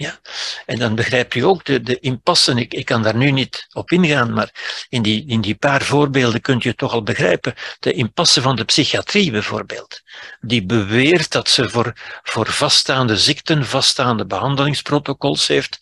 Ja? 0.00 0.20
En 0.66 0.78
dan 0.78 0.94
begrijpt 0.94 1.34
u 1.34 1.40
ook 1.40 1.64
de, 1.64 1.80
de 1.80 1.98
impassen. 1.98 2.58
Ik, 2.58 2.74
ik 2.74 2.84
kan 2.84 3.02
daar 3.02 3.16
nu 3.16 3.30
niet 3.30 3.66
op 3.72 3.90
ingaan, 3.90 4.32
maar 4.32 4.84
in 4.88 5.02
die, 5.02 5.26
in 5.26 5.40
die 5.40 5.54
paar 5.54 5.82
voorbeelden 5.82 6.40
kunt 6.40 6.62
je 6.62 6.74
toch 6.74 6.92
al 6.92 7.02
begrijpen. 7.02 7.54
De 7.78 7.92
impasse 7.92 8.42
van 8.42 8.56
de 8.56 8.64
psychiatrie 8.64 9.30
bijvoorbeeld. 9.30 10.02
Die 10.40 10.64
beweert 10.66 11.32
dat 11.32 11.48
ze 11.48 11.70
voor, 11.70 11.92
voor 12.22 12.46
vaststaande 12.46 13.16
ziekten, 13.16 13.66
vaststaande 13.66 14.26
behandelingsprotocols 14.26 15.46
heeft. 15.46 15.78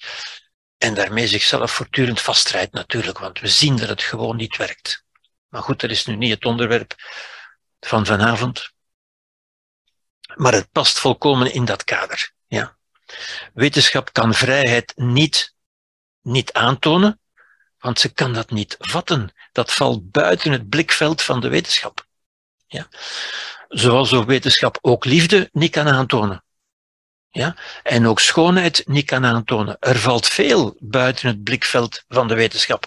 En 0.79 0.95
daarmee 0.95 1.27
zichzelf 1.27 1.73
voortdurend 1.73 2.21
vastrijdt 2.21 2.73
natuurlijk, 2.73 3.19
want 3.19 3.41
we 3.41 3.49
zien 3.49 3.77
dat 3.77 3.89
het 3.89 4.03
gewoon 4.03 4.37
niet 4.37 4.57
werkt. 4.57 5.05
Maar 5.49 5.63
goed, 5.63 5.81
dat 5.81 5.91
is 5.91 6.07
nu 6.07 6.17
niet 6.17 6.35
het 6.35 6.45
onderwerp 6.45 6.95
van 7.81 8.07
vanavond. 8.07 8.71
Maar 10.35 10.53
het 10.53 10.73
past 10.73 10.99
volkomen 10.99 11.53
in 11.53 11.65
dat 11.65 11.85
kader. 11.85 12.33
Ja. 12.47 12.78
Wetenschap 13.55 14.13
kan 14.13 14.35
vrijheid 14.35 14.93
niet, 14.97 15.55
niet 16.23 16.53
aantonen, 16.53 17.21
want 17.79 18.01
ze 18.01 18.13
kan 18.13 18.33
dat 18.33 18.51
niet 18.51 18.77
vatten. 18.79 19.33
Dat 19.53 19.73
valt 19.73 20.11
buiten 20.11 20.53
het 20.53 20.69
blikveld 20.69 21.23
van 21.23 21.41
de 21.41 21.49
wetenschap. 21.49 22.07
Ja? 22.67 22.89
Zoals 23.69 24.13
ook 24.13 24.27
wetenschap 24.27 24.79
ook 24.81 25.05
liefde 25.05 25.49
niet 25.53 25.71
kan 25.71 25.89
aantonen. 25.89 26.45
Ja? 27.31 27.57
En 27.83 28.07
ook 28.07 28.21
schoonheid 28.21 28.83
niet 28.87 29.07
kan 29.07 29.25
aantonen. 29.25 29.77
Er 29.81 29.99
valt 29.99 30.27
veel 30.27 30.77
buiten 30.79 31.29
het 31.29 31.43
blikveld 31.43 32.05
van 32.09 32.29
de 32.29 32.35
wetenschap. 32.35 32.87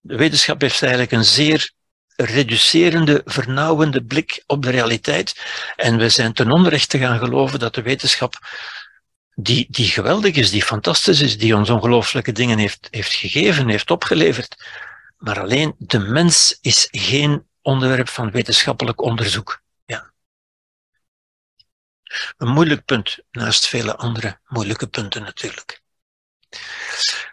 De 0.00 0.16
wetenschap 0.16 0.60
heeft 0.60 0.82
eigenlijk 0.82 1.12
een 1.12 1.24
zeer 1.24 1.72
reducerende, 2.16 3.22
vernauwende 3.24 4.04
blik 4.04 4.42
op 4.46 4.62
de 4.62 4.70
realiteit. 4.70 5.40
En 5.76 5.96
we 5.96 6.08
zijn 6.08 6.32
ten 6.32 6.50
onrechte 6.50 6.98
gaan 6.98 7.18
geloven 7.18 7.58
dat 7.58 7.74
de 7.74 7.82
wetenschap 7.82 8.34
die, 9.34 9.66
die 9.70 9.86
geweldig 9.86 10.34
is, 10.34 10.50
die 10.50 10.62
fantastisch 10.62 11.20
is, 11.20 11.38
die 11.38 11.56
ons 11.56 11.70
ongelooflijke 11.70 12.32
dingen 12.32 12.58
heeft, 12.58 12.88
heeft 12.90 13.12
gegeven, 13.12 13.68
heeft 13.68 13.90
opgeleverd. 13.90 14.64
Maar 15.16 15.40
alleen 15.40 15.74
de 15.78 15.98
mens 15.98 16.58
is 16.60 16.88
geen 16.90 17.46
onderwerp 17.62 18.08
van 18.08 18.30
wetenschappelijk 18.30 19.00
onderzoek. 19.00 19.62
Ja. 19.84 20.12
Een 22.36 22.48
moeilijk 22.48 22.84
punt, 22.84 23.18
naast 23.30 23.66
vele 23.66 23.96
andere 23.96 24.38
moeilijke 24.46 24.86
punten 24.86 25.22
natuurlijk. 25.22 25.80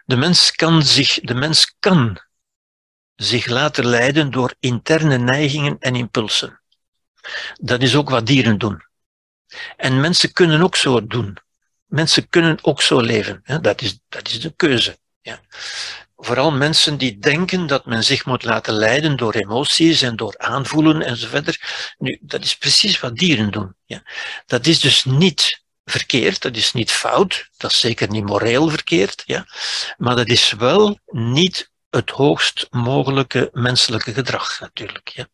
De 0.04 0.16
mens 0.16 0.52
kan 0.52 0.82
zich, 0.82 1.20
de 1.20 1.34
mens 1.34 1.74
kan 1.78 2.20
zich 3.16 3.46
laten 3.46 3.86
leiden 3.86 4.30
door 4.30 4.54
interne 4.60 5.18
neigingen 5.18 5.76
en 5.80 5.94
impulsen. 5.94 6.60
Dat 7.60 7.82
is 7.82 7.96
ook 7.96 8.10
wat 8.10 8.26
dieren 8.26 8.58
doen. 8.58 8.84
En 9.76 10.00
mensen 10.00 10.32
kunnen 10.32 10.62
ook 10.62 10.76
zo 10.76 11.06
doen. 11.06 11.38
Mensen 11.90 12.28
kunnen 12.28 12.58
ook 12.62 12.82
zo 12.82 13.00
leven. 13.00 13.42
Dat, 13.60 13.82
is, 13.82 13.98
dat 14.08 14.28
is 14.28 14.40
de 14.40 14.52
keuze. 14.56 14.98
Ja. 15.20 15.40
Vooral 16.16 16.52
mensen 16.52 16.98
die 16.98 17.18
denken 17.18 17.66
dat 17.66 17.86
men 17.86 18.04
zich 18.04 18.24
moet 18.24 18.44
laten 18.44 18.74
leiden 18.74 19.16
door 19.16 19.34
emoties 19.34 20.02
en 20.02 20.16
door 20.16 20.34
aanvoelen 20.38 21.02
enzovoort. 21.02 21.60
Nu, 21.98 22.18
dat 22.20 22.44
is 22.44 22.56
precies 22.56 23.00
wat 23.00 23.16
dieren 23.16 23.50
doen. 23.50 23.74
Ja. 23.84 24.02
Dat 24.46 24.66
is 24.66 24.80
dus 24.80 25.04
niet 25.04 25.62
verkeerd, 25.84 26.42
dat 26.42 26.56
is 26.56 26.72
niet 26.72 26.90
fout, 26.90 27.48
dat 27.56 27.70
is 27.70 27.80
zeker 27.80 28.08
niet 28.08 28.24
moreel 28.24 28.68
verkeerd, 28.68 29.22
ja. 29.26 29.46
maar 29.96 30.16
dat 30.16 30.28
is 30.28 30.52
wel 30.52 30.98
niet 31.06 31.69
het 31.90 32.10
hoogst 32.10 32.66
mogelijke 32.70 33.48
menselijke 33.52 34.12
gedrag 34.12 34.60
natuurlijk. 34.60 35.08
Ja. 35.08 35.26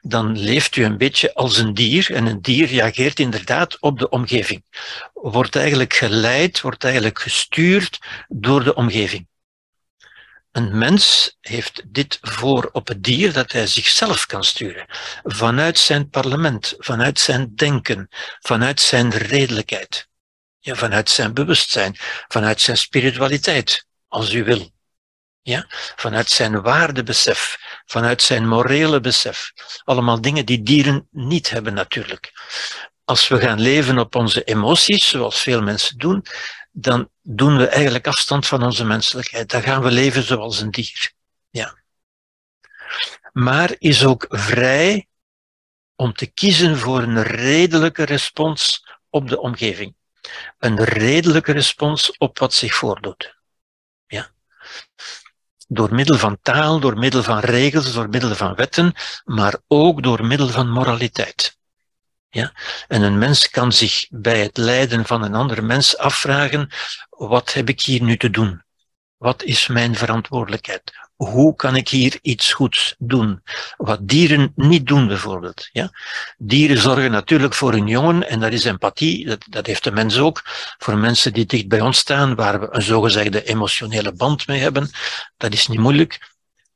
Dan 0.00 0.38
leeft 0.38 0.76
u 0.76 0.84
een 0.84 0.98
beetje 0.98 1.34
als 1.34 1.56
een 1.56 1.74
dier 1.74 2.14
en 2.14 2.26
een 2.26 2.42
dier 2.42 2.66
reageert 2.66 3.20
inderdaad 3.20 3.80
op 3.80 3.98
de 3.98 4.08
omgeving. 4.08 4.64
Wordt 5.12 5.56
eigenlijk 5.56 5.94
geleid, 5.94 6.60
wordt 6.60 6.84
eigenlijk 6.84 7.18
gestuurd 7.18 7.98
door 8.28 8.64
de 8.64 8.74
omgeving. 8.74 9.26
Een 10.52 10.78
mens 10.78 11.36
heeft 11.40 11.82
dit 11.86 12.18
voor 12.20 12.68
op 12.72 12.88
het 12.88 13.02
dier 13.02 13.32
dat 13.32 13.52
hij 13.52 13.66
zichzelf 13.66 14.26
kan 14.26 14.44
sturen. 14.44 14.86
Vanuit 15.22 15.78
zijn 15.78 16.08
parlement, 16.08 16.74
vanuit 16.78 17.20
zijn 17.20 17.54
denken, 17.54 18.08
vanuit 18.40 18.80
zijn 18.80 19.10
redelijkheid. 19.10 20.08
Ja, 20.58 20.74
vanuit 20.74 21.10
zijn 21.10 21.34
bewustzijn, 21.34 21.96
vanuit 22.28 22.60
zijn 22.60 22.76
spiritualiteit, 22.76 23.86
als 24.08 24.32
u 24.32 24.44
wil. 24.44 24.73
Ja, 25.46 25.64
vanuit 25.96 26.30
zijn 26.30 26.62
waardebesef, 26.62 27.58
vanuit 27.86 28.22
zijn 28.22 28.48
morele 28.48 29.00
besef. 29.00 29.52
Allemaal 29.84 30.20
dingen 30.20 30.46
die 30.46 30.62
dieren 30.62 31.08
niet 31.10 31.50
hebben 31.50 31.74
natuurlijk. 31.74 32.32
Als 33.04 33.28
we 33.28 33.38
gaan 33.38 33.60
leven 33.60 33.98
op 33.98 34.14
onze 34.14 34.44
emoties, 34.44 35.08
zoals 35.08 35.40
veel 35.40 35.62
mensen 35.62 35.98
doen, 35.98 36.24
dan 36.72 37.10
doen 37.22 37.56
we 37.56 37.66
eigenlijk 37.66 38.06
afstand 38.06 38.46
van 38.46 38.62
onze 38.62 38.84
menselijkheid. 38.84 39.50
Dan 39.50 39.62
gaan 39.62 39.82
we 39.82 39.90
leven 39.90 40.22
zoals 40.22 40.60
een 40.60 40.70
dier. 40.70 41.12
Ja. 41.50 41.78
Maar 43.32 43.74
is 43.78 44.04
ook 44.04 44.26
vrij 44.28 45.08
om 45.94 46.12
te 46.12 46.26
kiezen 46.26 46.78
voor 46.78 47.02
een 47.02 47.22
redelijke 47.22 48.04
respons 48.04 48.86
op 49.10 49.28
de 49.28 49.40
omgeving. 49.40 49.94
Een 50.58 50.84
redelijke 50.84 51.52
respons 51.52 52.16
op 52.18 52.38
wat 52.38 52.54
zich 52.54 52.74
voordoet. 52.74 53.33
Door 55.68 55.94
middel 55.94 56.18
van 56.18 56.38
taal, 56.42 56.80
door 56.80 56.98
middel 56.98 57.22
van 57.22 57.38
regels, 57.38 57.92
door 57.92 58.08
middel 58.08 58.34
van 58.34 58.54
wetten, 58.54 58.94
maar 59.24 59.56
ook 59.66 60.02
door 60.02 60.24
middel 60.24 60.48
van 60.48 60.70
moraliteit. 60.70 61.58
Ja? 62.28 62.52
En 62.88 63.02
een 63.02 63.18
mens 63.18 63.50
kan 63.50 63.72
zich 63.72 64.06
bij 64.10 64.40
het 64.40 64.56
lijden 64.56 65.04
van 65.04 65.22
een 65.22 65.34
andere 65.34 65.62
mens 65.62 65.98
afvragen, 65.98 66.70
wat 67.10 67.52
heb 67.52 67.68
ik 67.68 67.80
hier 67.80 68.02
nu 68.02 68.16
te 68.16 68.30
doen? 68.30 68.62
Wat 69.16 69.42
is 69.42 69.66
mijn 69.66 69.94
verantwoordelijkheid? 69.94 70.92
Hoe 71.16 71.56
kan 71.56 71.76
ik 71.76 71.88
hier 71.88 72.18
iets 72.22 72.52
goeds 72.52 72.94
doen? 72.98 73.42
Wat 73.76 74.08
dieren 74.08 74.52
niet 74.54 74.86
doen 74.86 75.06
bijvoorbeeld. 75.06 75.68
Ja? 75.72 75.90
Dieren 76.38 76.78
zorgen 76.78 77.10
natuurlijk 77.10 77.54
voor 77.54 77.72
hun 77.72 77.86
jongen 77.86 78.28
en 78.28 78.40
dat 78.40 78.52
is 78.52 78.64
empathie, 78.64 79.26
dat, 79.26 79.44
dat 79.48 79.66
heeft 79.66 79.84
de 79.84 79.90
mens 79.90 80.18
ook. 80.18 80.42
Voor 80.78 80.96
mensen 80.96 81.32
die 81.32 81.46
dicht 81.46 81.68
bij 81.68 81.80
ons 81.80 81.98
staan, 81.98 82.34
waar 82.34 82.60
we 82.60 82.68
een 82.70 82.82
zogezegde 82.82 83.44
emotionele 83.44 84.12
band 84.12 84.46
mee 84.46 84.60
hebben, 84.60 84.90
dat 85.36 85.52
is 85.52 85.66
niet 85.66 85.78
moeilijk. 85.78 86.32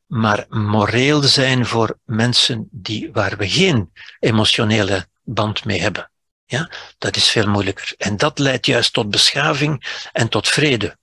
Maar 0.07 0.47
moreel 0.49 1.23
zijn 1.23 1.67
voor 1.67 1.99
mensen 2.05 2.69
die, 2.71 3.13
waar 3.13 3.37
we 3.37 3.49
geen 3.49 3.93
emotionele 4.19 5.07
band 5.25 5.65
mee 5.65 5.81
hebben. 5.81 6.11
Ja, 6.45 6.71
dat 6.99 7.17
is 7.17 7.29
veel 7.29 7.49
moeilijker. 7.49 7.95
En 7.97 8.17
dat 8.17 8.39
leidt 8.39 8.67
juist 8.67 8.93
tot 8.93 9.11
beschaving 9.11 10.03
en 10.13 10.29
tot 10.29 10.49
vrede. 10.49 10.97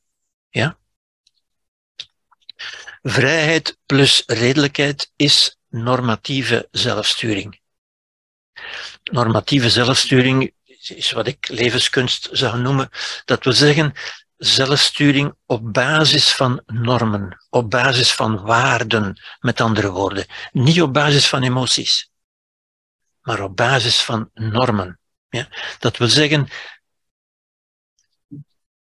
Ja? 0.49 0.77
Vrijheid 3.07 3.77
plus 3.85 4.23
redelijkheid 4.25 5.11
is 5.15 5.57
normatieve 5.69 6.67
zelfsturing. 6.71 7.59
Normatieve 9.03 9.69
zelfsturing 9.69 10.53
is 10.87 11.11
wat 11.11 11.27
ik 11.27 11.47
levenskunst 11.47 12.29
zou 12.31 12.59
noemen. 12.59 12.89
Dat 13.25 13.43
wil 13.43 13.53
zeggen, 13.53 13.93
zelfsturing 14.37 15.33
op 15.45 15.73
basis 15.73 16.31
van 16.31 16.61
normen, 16.65 17.45
op 17.49 17.69
basis 17.69 18.11
van 18.11 18.41
waarden, 18.41 19.21
met 19.39 19.61
andere 19.61 19.91
woorden. 19.91 20.25
Niet 20.51 20.81
op 20.81 20.93
basis 20.93 21.27
van 21.27 21.43
emoties 21.43 22.09
maar 23.25 23.41
op 23.43 23.55
basis 23.55 24.01
van 24.01 24.29
normen. 24.33 24.99
Ja? 25.29 25.47
Dat 25.79 25.97
wil 25.97 26.07
zeggen, 26.07 26.47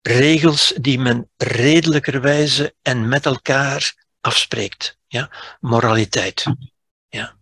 regels 0.02 0.72
die 0.80 0.98
men 0.98 1.30
redelijkerwijze 1.36 2.74
en 2.82 3.08
met 3.08 3.26
elkaar 3.26 3.94
afspreekt. 4.20 4.98
Ja? 5.06 5.30
Moraliteit. 5.60 6.44
Ja? 7.08 7.36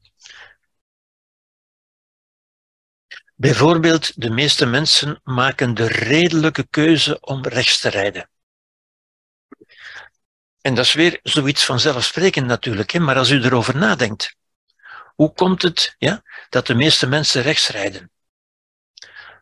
Bijvoorbeeld, 3.34 4.20
de 4.20 4.30
meeste 4.30 4.66
mensen 4.66 5.20
maken 5.24 5.74
de 5.74 5.86
redelijke 5.86 6.66
keuze 6.70 7.20
om 7.20 7.42
rechts 7.42 7.80
te 7.80 7.88
rijden. 7.88 8.30
En 10.60 10.74
dat 10.74 10.84
is 10.84 10.92
weer 10.92 11.20
zoiets 11.22 11.64
vanzelfsprekend 11.64 12.46
natuurlijk, 12.46 12.90
hè? 12.90 12.98
maar 12.98 13.16
als 13.16 13.30
u 13.30 13.42
erover 13.42 13.76
nadenkt, 13.76 14.36
hoe 15.14 15.32
komt 15.32 15.62
het 15.62 15.94
ja, 15.98 16.22
dat 16.48 16.66
de 16.66 16.74
meeste 16.74 17.06
mensen 17.06 17.42
rechts 17.42 17.68
rijden? 17.68 18.10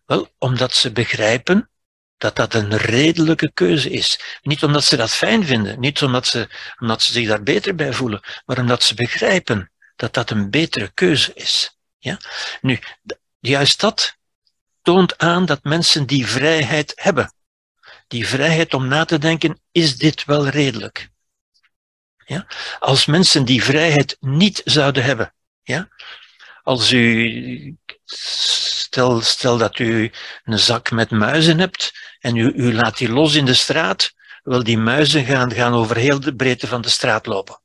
Wel, 0.06 0.28
omdat 0.38 0.74
ze 0.74 0.92
begrijpen 0.92 1.70
dat 2.18 2.36
dat 2.36 2.54
een 2.54 2.76
redelijke 2.76 3.52
keuze 3.52 3.90
is. 3.90 4.38
Niet 4.42 4.62
omdat 4.62 4.84
ze 4.84 4.96
dat 4.96 5.10
fijn 5.10 5.44
vinden, 5.44 5.80
niet 5.80 6.02
omdat 6.02 6.26
ze, 6.26 6.48
omdat 6.78 7.02
ze 7.02 7.12
zich 7.12 7.28
daar 7.28 7.42
beter 7.42 7.74
bij 7.74 7.92
voelen, 7.92 8.20
maar 8.46 8.58
omdat 8.58 8.82
ze 8.82 8.94
begrijpen 8.94 9.70
dat 9.96 10.14
dat 10.14 10.30
een 10.30 10.50
betere 10.50 10.90
keuze 10.94 11.34
is. 11.34 11.78
Ja? 11.98 12.18
Nu, 12.60 12.78
juist 13.40 13.80
dat 13.80 14.16
toont 14.82 15.18
aan 15.18 15.44
dat 15.46 15.64
mensen 15.64 16.06
die 16.06 16.26
vrijheid 16.26 16.92
hebben. 16.94 17.34
Die 18.08 18.28
vrijheid 18.28 18.74
om 18.74 18.88
na 18.88 19.04
te 19.04 19.18
denken, 19.18 19.60
is 19.72 19.96
dit 19.96 20.24
wel 20.24 20.48
redelijk? 20.48 21.08
Ja? 22.24 22.46
Als 22.78 23.06
mensen 23.06 23.44
die 23.44 23.64
vrijheid 23.64 24.16
niet 24.20 24.60
zouden 24.64 25.04
hebben, 25.04 25.34
ja? 25.62 25.88
Als 26.62 26.92
u, 26.92 27.76
stel, 28.96 29.20
stel 29.20 29.58
dat 29.58 29.78
u 29.78 30.10
een 30.44 30.58
zak 30.58 30.90
met 30.90 31.10
muizen 31.10 31.58
hebt 31.58 31.92
en 32.18 32.36
u, 32.36 32.52
u 32.52 32.74
laat 32.74 32.98
die 32.98 33.08
los 33.08 33.34
in 33.34 33.44
de 33.44 33.54
straat, 33.54 34.12
wel 34.42 34.62
die 34.62 34.78
muizen 34.78 35.24
gaan, 35.24 35.52
gaan 35.52 35.72
over 35.72 35.96
heel 35.96 36.20
de 36.20 36.34
breedte 36.34 36.66
van 36.66 36.80
de 36.80 36.88
straat 36.88 37.26
lopen. 37.26 37.60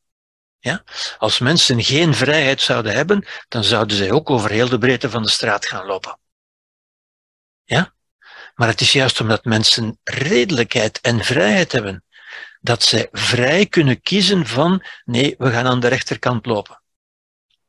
Ja? 0.59 0.83
Als 1.17 1.39
mensen 1.39 1.83
geen 1.83 2.13
vrijheid 2.13 2.61
zouden 2.61 2.93
hebben, 2.93 3.25
dan 3.47 3.63
zouden 3.63 3.97
zij 3.97 4.11
ook 4.11 4.29
over 4.29 4.49
heel 4.49 4.69
de 4.69 4.77
breedte 4.77 5.09
van 5.09 5.23
de 5.23 5.29
straat 5.29 5.65
gaan 5.65 5.85
lopen. 5.85 6.19
Ja? 7.63 7.93
Maar 8.55 8.67
het 8.67 8.81
is 8.81 8.91
juist 8.91 9.19
omdat 9.19 9.45
mensen 9.45 9.99
redelijkheid 10.03 11.01
en 11.01 11.23
vrijheid 11.23 11.71
hebben, 11.71 12.03
dat 12.61 12.83
zij 12.83 13.07
vrij 13.11 13.65
kunnen 13.65 14.01
kiezen 14.01 14.47
van, 14.47 14.83
nee, 15.05 15.35
we 15.37 15.51
gaan 15.51 15.67
aan 15.67 15.79
de 15.79 15.87
rechterkant 15.87 16.45
lopen. 16.45 16.80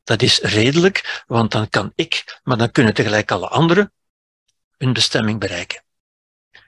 Dat 0.03 0.21
is 0.21 0.39
redelijk, 0.39 1.23
want 1.27 1.51
dan 1.51 1.69
kan 1.69 1.91
ik, 1.95 2.39
maar 2.43 2.57
dan 2.57 2.71
kunnen 2.71 2.93
tegelijk 2.93 3.31
alle 3.31 3.47
anderen 3.47 3.91
hun 4.77 4.93
bestemming 4.93 5.39
bereiken. 5.39 5.83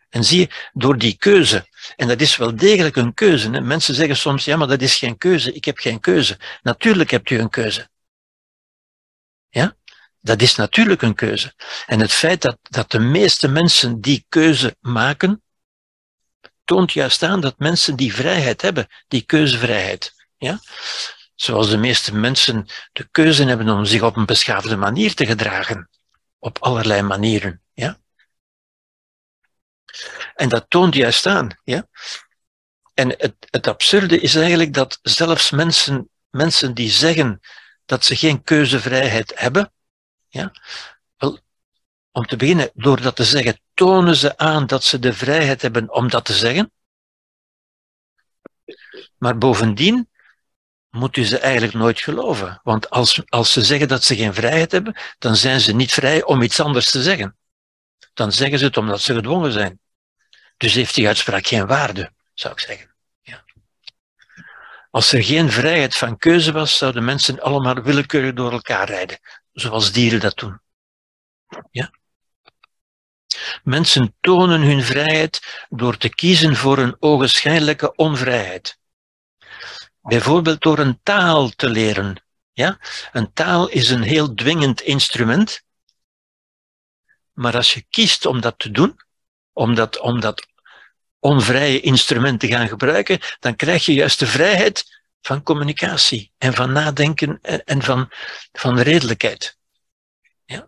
En 0.09 0.23
zie 0.23 0.39
je, 0.39 0.69
door 0.73 0.97
die 0.97 1.17
keuze, 1.17 1.67
en 1.95 2.07
dat 2.07 2.21
is 2.21 2.37
wel 2.37 2.55
degelijk 2.55 2.95
een 2.95 3.13
keuze. 3.13 3.49
Mensen 3.49 3.95
zeggen 3.95 4.17
soms, 4.17 4.45
ja, 4.45 4.57
maar 4.57 4.67
dat 4.67 4.81
is 4.81 4.95
geen 4.95 5.17
keuze, 5.17 5.53
ik 5.53 5.65
heb 5.65 5.77
geen 5.77 5.99
keuze. 5.99 6.39
Natuurlijk 6.61 7.11
hebt 7.11 7.29
u 7.29 7.39
een 7.39 7.49
keuze. 7.49 7.89
Ja? 9.49 9.75
Dat 10.21 10.41
is 10.41 10.55
natuurlijk 10.55 11.01
een 11.01 11.15
keuze. 11.15 11.53
En 11.85 11.99
het 11.99 12.11
feit 12.11 12.41
dat, 12.41 12.57
dat 12.61 12.91
de 12.91 12.99
meeste 12.99 13.47
mensen 13.47 14.01
die 14.01 14.25
keuze 14.29 14.75
maken, 14.79 15.43
toont 16.63 16.91
juist 16.91 17.23
aan 17.23 17.41
dat 17.41 17.59
mensen 17.59 17.95
die 17.95 18.13
vrijheid 18.13 18.61
hebben, 18.61 18.87
die 19.07 19.21
keuzevrijheid. 19.21 20.13
Ja? 20.37 20.59
Zoals 21.35 21.69
de 21.69 21.77
meeste 21.77 22.15
mensen 22.15 22.65
de 22.91 23.07
keuze 23.11 23.43
hebben 23.45 23.69
om 23.69 23.85
zich 23.85 24.01
op 24.01 24.15
een 24.15 24.25
beschaafde 24.25 24.75
manier 24.75 25.13
te 25.13 25.25
gedragen. 25.25 25.89
Op 26.39 26.57
allerlei 26.59 27.01
manieren. 27.01 27.61
Ja? 27.73 27.99
En 30.35 30.49
dat 30.49 30.65
toont 30.67 30.93
juist 30.93 31.25
aan. 31.25 31.59
Ja? 31.63 31.87
En 32.93 33.09
het, 33.09 33.35
het 33.49 33.67
absurde 33.67 34.19
is 34.19 34.35
eigenlijk 34.35 34.73
dat 34.73 34.99
zelfs 35.01 35.51
mensen, 35.51 36.09
mensen 36.29 36.73
die 36.73 36.89
zeggen 36.89 37.39
dat 37.85 38.05
ze 38.05 38.15
geen 38.15 38.43
keuzevrijheid 38.43 39.31
hebben, 39.35 39.73
ja, 40.27 40.51
wel, 41.17 41.39
om 42.11 42.25
te 42.25 42.35
beginnen, 42.35 42.71
door 42.73 43.01
dat 43.01 43.15
te 43.15 43.23
zeggen, 43.23 43.59
tonen 43.73 44.15
ze 44.15 44.37
aan 44.37 44.67
dat 44.67 44.83
ze 44.83 44.99
de 44.99 45.13
vrijheid 45.13 45.61
hebben 45.61 45.93
om 45.93 46.09
dat 46.09 46.25
te 46.25 46.33
zeggen. 46.33 46.71
Maar 49.17 49.37
bovendien 49.37 50.09
moet 50.95 51.17
u 51.17 51.25
ze 51.25 51.37
eigenlijk 51.37 51.73
nooit 51.73 51.99
geloven. 51.99 52.59
Want 52.63 52.89
als, 52.89 53.21
als 53.25 53.51
ze 53.51 53.61
zeggen 53.61 53.87
dat 53.87 54.03
ze 54.03 54.15
geen 54.15 54.33
vrijheid 54.33 54.71
hebben, 54.71 54.97
dan 55.19 55.35
zijn 55.35 55.59
ze 55.59 55.75
niet 55.75 55.93
vrij 55.93 56.23
om 56.23 56.41
iets 56.41 56.59
anders 56.59 56.91
te 56.91 57.01
zeggen. 57.01 57.37
Dan 58.13 58.31
zeggen 58.31 58.59
ze 58.59 58.65
het 58.65 58.77
omdat 58.77 59.01
ze 59.01 59.13
gedwongen 59.13 59.51
zijn. 59.51 59.79
Dus 60.57 60.73
heeft 60.73 60.95
die 60.95 61.07
uitspraak 61.07 61.47
geen 61.47 61.67
waarde, 61.67 62.11
zou 62.33 62.53
ik 62.53 62.59
zeggen. 62.59 62.95
Ja. 63.21 63.43
Als 64.91 65.11
er 65.11 65.23
geen 65.23 65.51
vrijheid 65.51 65.95
van 65.95 66.17
keuze 66.17 66.51
was, 66.51 66.77
zouden 66.77 67.05
mensen 67.05 67.41
allemaal 67.41 67.81
willekeurig 67.81 68.33
door 68.33 68.51
elkaar 68.51 68.87
rijden, 68.87 69.19
zoals 69.51 69.91
dieren 69.91 70.19
dat 70.19 70.37
doen. 70.37 70.59
Ja. 71.71 71.91
Mensen 73.63 74.15
tonen 74.21 74.61
hun 74.61 74.83
vrijheid 74.83 75.65
door 75.69 75.97
te 75.97 76.09
kiezen 76.09 76.55
voor 76.55 76.77
een 76.77 76.95
ogenschijnlijke 76.99 77.95
onvrijheid. 77.95 78.77
Bijvoorbeeld 80.07 80.61
door 80.61 80.79
een 80.79 80.99
taal 81.03 81.49
te 81.49 81.69
leren. 81.69 82.23
Ja? 82.53 82.79
Een 83.11 83.33
taal 83.33 83.69
is 83.69 83.89
een 83.89 84.01
heel 84.01 84.33
dwingend 84.33 84.81
instrument. 84.81 85.63
Maar 87.33 87.55
als 87.55 87.73
je 87.73 87.85
kiest 87.89 88.25
om 88.25 88.41
dat 88.41 88.59
te 88.59 88.71
doen, 88.71 88.95
om 89.53 89.75
dat, 89.75 89.99
om 89.99 90.19
dat 90.19 90.47
onvrije 91.19 91.79
instrument 91.79 92.39
te 92.39 92.47
gaan 92.47 92.67
gebruiken, 92.67 93.19
dan 93.39 93.55
krijg 93.55 93.85
je 93.85 93.93
juist 93.93 94.19
de 94.19 94.27
vrijheid 94.27 95.03
van 95.21 95.43
communicatie 95.43 96.31
en 96.37 96.53
van 96.53 96.71
nadenken 96.71 97.41
en 97.41 97.81
van, 97.81 98.11
van 98.51 98.79
redelijkheid. 98.79 99.57
Ja? 100.45 100.67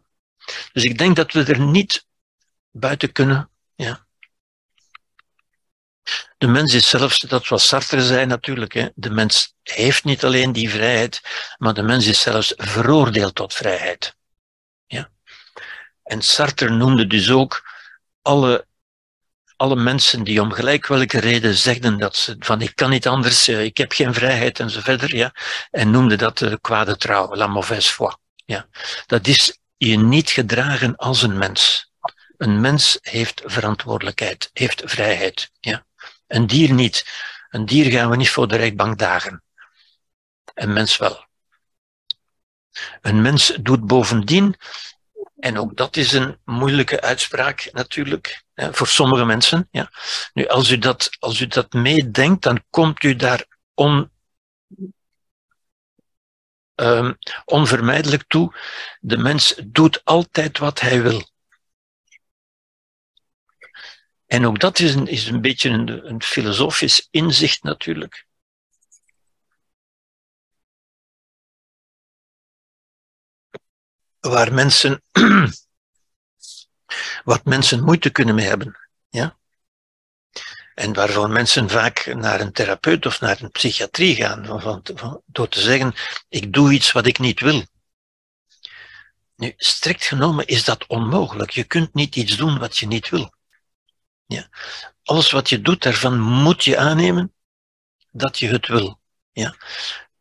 Dus 0.71 0.83
ik 0.83 0.97
denk 0.97 1.15
dat 1.15 1.31
we 1.31 1.43
er 1.43 1.59
niet 1.59 2.05
buiten 2.71 3.11
kunnen. 3.11 3.49
Ja. 3.75 4.06
De 6.37 6.47
mens 6.47 6.73
is 6.73 6.89
zelfs, 6.89 7.19
dat 7.19 7.47
was 7.47 7.67
Sartre 7.67 8.01
zei 8.01 8.25
natuurlijk, 8.25 8.73
hè, 8.73 8.87
de 8.95 9.09
mens 9.09 9.55
heeft 9.63 10.03
niet 10.03 10.25
alleen 10.25 10.51
die 10.51 10.69
vrijheid, 10.69 11.21
maar 11.57 11.73
de 11.73 11.81
mens 11.81 12.05
is 12.05 12.21
zelfs 12.21 12.53
veroordeeld 12.55 13.35
tot 13.35 13.53
vrijheid. 13.53 14.15
Ja. 14.87 15.09
En 16.03 16.21
Sartre 16.21 16.69
noemde 16.69 17.07
dus 17.07 17.31
ook 17.31 17.69
alle, 18.21 18.67
alle 19.55 19.75
mensen 19.75 20.23
die 20.23 20.41
om 20.41 20.51
gelijk 20.51 20.87
welke 20.87 21.19
reden 21.19 21.55
zegden 21.55 21.97
dat 21.97 22.15
ze 22.15 22.35
van 22.39 22.61
ik 22.61 22.75
kan 22.75 22.89
niet 22.89 23.07
anders, 23.07 23.47
eh, 23.47 23.63
ik 23.63 23.77
heb 23.77 23.91
geen 23.91 24.13
vrijheid 24.13 24.59
en 24.59 24.69
zo 24.69 24.79
verder, 24.79 25.15
ja, 25.15 25.33
en 25.71 25.91
noemde 25.91 26.15
dat 26.15 26.37
de 26.37 26.57
kwade 26.61 26.97
trouw, 26.97 27.35
la 27.35 27.47
mauvaise 27.47 27.93
foi. 27.93 28.13
Ja. 28.45 28.67
Dat 29.05 29.27
is 29.27 29.59
je 29.77 29.97
niet 29.97 30.29
gedragen 30.29 30.95
als 30.95 31.21
een 31.21 31.37
mens. 31.37 31.91
Een 32.37 32.61
mens 32.61 32.97
heeft 33.01 33.41
verantwoordelijkheid, 33.45 34.49
heeft 34.53 34.81
vrijheid. 34.85 35.51
Ja. 35.59 35.85
Een 36.27 36.47
dier 36.47 36.73
niet. 36.73 37.05
Een 37.49 37.65
dier 37.65 37.91
gaan 37.91 38.09
we 38.09 38.15
niet 38.15 38.29
voor 38.29 38.47
de 38.47 38.55
rechtbank 38.55 38.97
dagen. 38.97 39.43
Een 40.53 40.73
mens 40.73 40.97
wel. 40.97 41.25
Een 43.01 43.21
mens 43.21 43.57
doet 43.61 43.85
bovendien, 43.85 44.55
en 45.39 45.57
ook 45.57 45.75
dat 45.75 45.95
is 45.95 46.13
een 46.13 46.39
moeilijke 46.45 47.01
uitspraak 47.01 47.69
natuurlijk, 47.71 48.43
voor 48.55 48.87
sommige 48.87 49.25
mensen. 49.25 49.67
Ja. 49.71 49.91
Nu, 50.33 50.47
als 50.47 50.69
u 50.69 50.77
dat, 50.77 51.09
als 51.19 51.39
u 51.39 51.47
dat 51.47 51.73
meedenkt, 51.73 52.43
dan 52.43 52.63
komt 52.69 53.03
u 53.03 53.15
daar 53.15 53.45
on, 53.73 54.11
um, 56.75 57.17
onvermijdelijk 57.45 58.23
toe. 58.27 58.55
De 58.99 59.17
mens 59.17 59.61
doet 59.65 60.01
altijd 60.03 60.57
wat 60.57 60.79
hij 60.79 61.01
wil. 61.01 61.29
En 64.27 64.45
ook 64.45 64.59
dat 64.59 64.79
is 64.79 64.95
een, 64.95 65.07
is 65.07 65.27
een 65.27 65.41
beetje 65.41 65.69
een, 65.69 66.09
een 66.09 66.21
filosofisch 66.21 67.07
inzicht 67.11 67.63
natuurlijk. 67.63 68.25
Waar 74.19 74.53
mensen, 74.53 75.03
wat 77.23 77.45
mensen 77.45 77.83
moeite 77.83 78.09
kunnen 78.09 78.35
mee 78.35 78.45
hebben. 78.45 78.89
Ja? 79.09 79.37
En 80.73 80.93
waarvan 80.93 81.31
mensen 81.31 81.69
vaak 81.69 82.05
naar 82.05 82.39
een 82.39 82.51
therapeut 82.51 83.05
of 83.05 83.19
naar 83.19 83.41
een 83.41 83.51
psychiatrie 83.51 84.15
gaan, 84.15 84.61
van, 84.61 84.81
van, 84.95 85.21
door 85.25 85.49
te 85.49 85.61
zeggen, 85.61 85.93
ik 86.29 86.53
doe 86.53 86.73
iets 86.73 86.91
wat 86.91 87.05
ik 87.05 87.19
niet 87.19 87.39
wil. 87.39 87.63
Nu, 89.35 89.53
strikt 89.57 90.03
genomen 90.03 90.47
is 90.47 90.63
dat 90.63 90.87
onmogelijk. 90.87 91.51
Je 91.51 91.63
kunt 91.63 91.93
niet 91.93 92.15
iets 92.15 92.37
doen 92.37 92.59
wat 92.59 92.77
je 92.77 92.87
niet 92.87 93.09
wil. 93.09 93.35
Ja. 94.27 94.49
Alles 95.03 95.31
wat 95.31 95.49
je 95.49 95.61
doet, 95.61 95.83
daarvan 95.83 96.19
moet 96.19 96.63
je 96.63 96.77
aannemen 96.77 97.33
dat 98.11 98.39
je 98.39 98.47
het 98.47 98.67
wil. 98.67 98.99
Ja. 99.31 99.55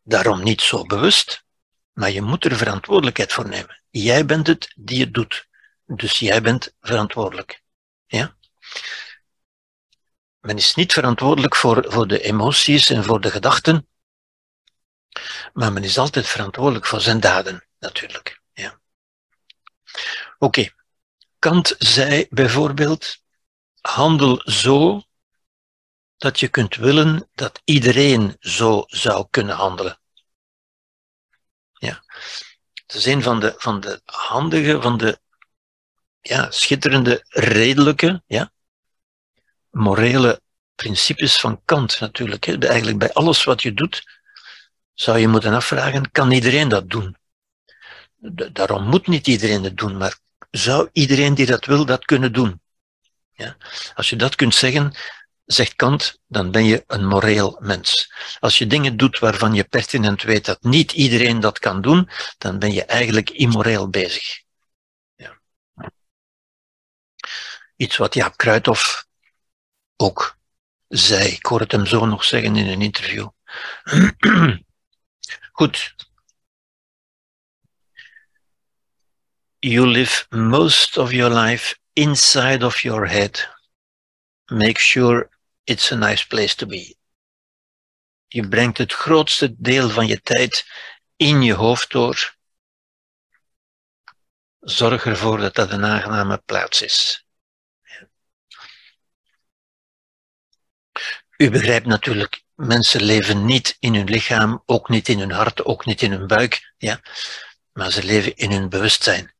Daarom 0.03 0.43
niet 0.43 0.61
zo 0.61 0.83
bewust, 0.83 1.45
maar 1.93 2.11
je 2.11 2.21
moet 2.21 2.45
er 2.45 2.57
verantwoordelijkheid 2.57 3.33
voor 3.33 3.47
nemen. 3.47 3.81
Jij 3.89 4.25
bent 4.25 4.47
het 4.47 4.73
die 4.75 5.01
het 5.01 5.13
doet. 5.13 5.47
Dus 5.85 6.19
jij 6.19 6.41
bent 6.41 6.73
verantwoordelijk. 6.81 7.61
Ja? 8.05 8.35
Men 10.39 10.57
is 10.57 10.75
niet 10.75 10.93
verantwoordelijk 10.93 11.55
voor, 11.55 11.85
voor 11.87 12.07
de 12.07 12.21
emoties 12.21 12.89
en 12.89 13.03
voor 13.03 13.21
de 13.21 13.31
gedachten, 13.31 13.87
maar 15.53 15.73
men 15.73 15.83
is 15.83 15.97
altijd 15.97 16.27
verantwoordelijk 16.27 16.85
voor 16.85 17.01
zijn 17.01 17.19
daden, 17.19 17.67
natuurlijk. 17.79 18.41
Ja. 18.53 18.79
Oké. 20.37 20.69
Kant 21.39 21.75
zei 21.77 22.27
bijvoorbeeld, 22.29 23.17
handel 23.87 24.41
zo 24.43 25.01
dat 26.17 26.39
je 26.39 26.47
kunt 26.47 26.75
willen 26.75 27.29
dat 27.33 27.61
iedereen 27.63 28.35
zo 28.39 28.83
zou 28.87 29.27
kunnen 29.29 29.55
handelen. 29.55 29.99
Ja. 31.73 32.03
Het 32.73 32.95
is 32.95 33.05
een 33.05 33.21
van 33.23 33.39
de, 33.39 33.53
van 33.57 33.79
de 33.79 34.01
handige, 34.05 34.81
van 34.81 34.97
de 34.97 35.19
ja, 36.21 36.51
schitterende, 36.51 37.25
redelijke, 37.27 38.23
ja, 38.25 38.51
morele 39.69 40.41
principes 40.75 41.39
van 41.39 41.61
Kant 41.65 41.99
natuurlijk. 41.99 42.43
Hè. 42.43 42.57
Eigenlijk 42.57 42.97
bij 42.97 43.13
alles 43.13 43.43
wat 43.43 43.61
je 43.61 43.73
doet, 43.73 44.03
zou 44.93 45.17
je 45.17 45.27
moeten 45.27 45.53
afvragen, 45.53 46.11
kan 46.11 46.31
iedereen 46.31 46.69
dat 46.69 46.89
doen? 46.89 47.17
Daarom 48.51 48.83
moet 48.83 49.07
niet 49.07 49.27
iedereen 49.27 49.63
het 49.63 49.77
doen, 49.77 49.97
maar 49.97 50.19
zou 50.51 50.89
iedereen 50.91 51.33
die 51.33 51.45
dat 51.45 51.65
wil, 51.65 51.85
dat 51.85 52.05
kunnen 52.05 52.33
doen? 52.33 52.61
Ja? 53.37 53.57
Als 53.95 54.09
je 54.09 54.15
dat 54.15 54.35
kunt 54.35 54.55
zeggen, 54.55 54.95
zegt 55.45 55.75
Kant, 55.75 56.19
dan 56.27 56.51
ben 56.51 56.65
je 56.65 56.83
een 56.87 57.07
moreel 57.07 57.57
mens. 57.61 58.13
Als 58.39 58.57
je 58.57 58.67
dingen 58.67 58.97
doet 58.97 59.19
waarvan 59.19 59.53
je 59.53 59.63
pertinent 59.63 60.21
weet 60.21 60.45
dat 60.45 60.63
niet 60.63 60.91
iedereen 60.91 61.39
dat 61.39 61.59
kan 61.59 61.81
doen, 61.81 62.09
dan 62.37 62.59
ben 62.59 62.73
je 62.73 62.85
eigenlijk 62.85 63.29
immoreel 63.29 63.89
bezig. 63.89 64.41
Ja. 65.15 65.39
Iets 67.75 67.97
wat 67.97 68.13
Jaap 68.13 68.37
Kruithof 68.37 69.05
ook 69.95 70.37
zei. 70.87 71.29
Ik 71.29 71.45
hoor 71.45 71.59
het 71.59 71.71
hem 71.71 71.85
zo 71.85 72.05
nog 72.05 72.23
zeggen 72.23 72.55
in 72.55 72.67
een 72.67 72.81
interview. 72.81 73.27
Goed. 75.51 75.95
You 79.59 79.87
live 79.87 80.25
most 80.29 80.97
of 80.97 81.11
your 81.11 81.33
life 81.39 81.77
inside 81.97 82.63
of 82.65 82.83
your 82.83 83.07
head. 83.07 83.39
Make 84.51 84.79
sure 84.79 85.29
it's 85.63 85.91
a 85.91 85.95
nice 85.95 86.25
place 86.27 86.55
to 86.55 86.65
be. 86.65 86.95
Je 88.27 88.47
brengt 88.47 88.77
het 88.77 88.93
grootste 88.93 89.55
deel 89.57 89.89
van 89.89 90.07
je 90.07 90.21
tijd 90.21 90.65
in 91.15 91.41
je 91.41 91.53
hoofd 91.53 91.91
door. 91.91 92.35
Zorg 94.59 95.05
ervoor 95.05 95.37
dat 95.37 95.55
dat 95.55 95.71
een 95.71 95.85
aangename 95.85 96.37
plaats 96.37 96.81
is. 96.81 97.25
U 101.37 101.49
begrijpt 101.49 101.85
natuurlijk, 101.85 102.43
mensen 102.55 103.01
leven 103.01 103.45
niet 103.45 103.77
in 103.79 103.95
hun 103.95 104.09
lichaam, 104.09 104.63
ook 104.65 104.89
niet 104.89 105.07
in 105.09 105.19
hun 105.19 105.31
hart, 105.31 105.65
ook 105.65 105.85
niet 105.85 106.01
in 106.01 106.11
hun 106.11 106.27
buik, 106.27 106.73
ja, 106.77 107.01
maar 107.71 107.91
ze 107.91 108.03
leven 108.03 108.35
in 108.35 108.51
hun 108.51 108.69
bewustzijn. 108.69 109.36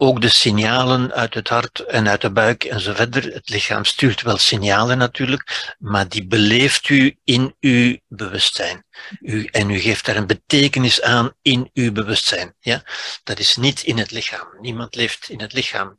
Ook 0.00 0.20
de 0.20 0.28
signalen 0.28 1.12
uit 1.12 1.34
het 1.34 1.48
hart 1.48 1.80
en 1.80 2.08
uit 2.08 2.20
de 2.20 2.30
buik 2.30 2.64
en 2.64 2.80
zo 2.80 2.94
verder. 2.94 3.32
Het 3.32 3.48
lichaam 3.48 3.84
stuurt 3.84 4.22
wel 4.22 4.36
signalen 4.36 4.98
natuurlijk, 4.98 5.74
maar 5.78 6.08
die 6.08 6.26
beleeft 6.26 6.88
u 6.88 7.18
in 7.24 7.56
uw 7.60 7.96
bewustzijn. 8.08 8.84
U, 9.20 9.44
en 9.44 9.70
u 9.70 9.78
geeft 9.78 10.04
daar 10.04 10.16
een 10.16 10.26
betekenis 10.26 11.02
aan 11.02 11.32
in 11.42 11.70
uw 11.74 11.92
bewustzijn. 11.92 12.54
Ja? 12.60 12.82
Dat 13.24 13.38
is 13.38 13.56
niet 13.56 13.82
in 13.82 13.98
het 13.98 14.10
lichaam. 14.10 14.48
Niemand 14.60 14.94
leeft 14.94 15.28
in 15.28 15.40
het 15.40 15.52
lichaam. 15.52 15.98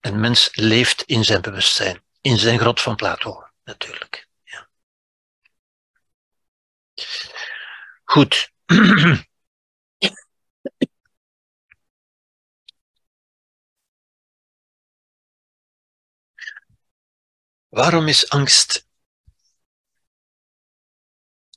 Een 0.00 0.20
mens 0.20 0.48
leeft 0.52 1.02
in 1.02 1.24
zijn 1.24 1.40
bewustzijn, 1.40 2.02
in 2.20 2.38
zijn 2.38 2.58
grot 2.58 2.80
van 2.80 2.96
Plato 2.96 3.44
natuurlijk. 3.64 4.28
Ja. 4.44 4.68
Goed. 8.04 8.50
Waarom 17.70 18.08
is 18.08 18.28
angst 18.28 18.88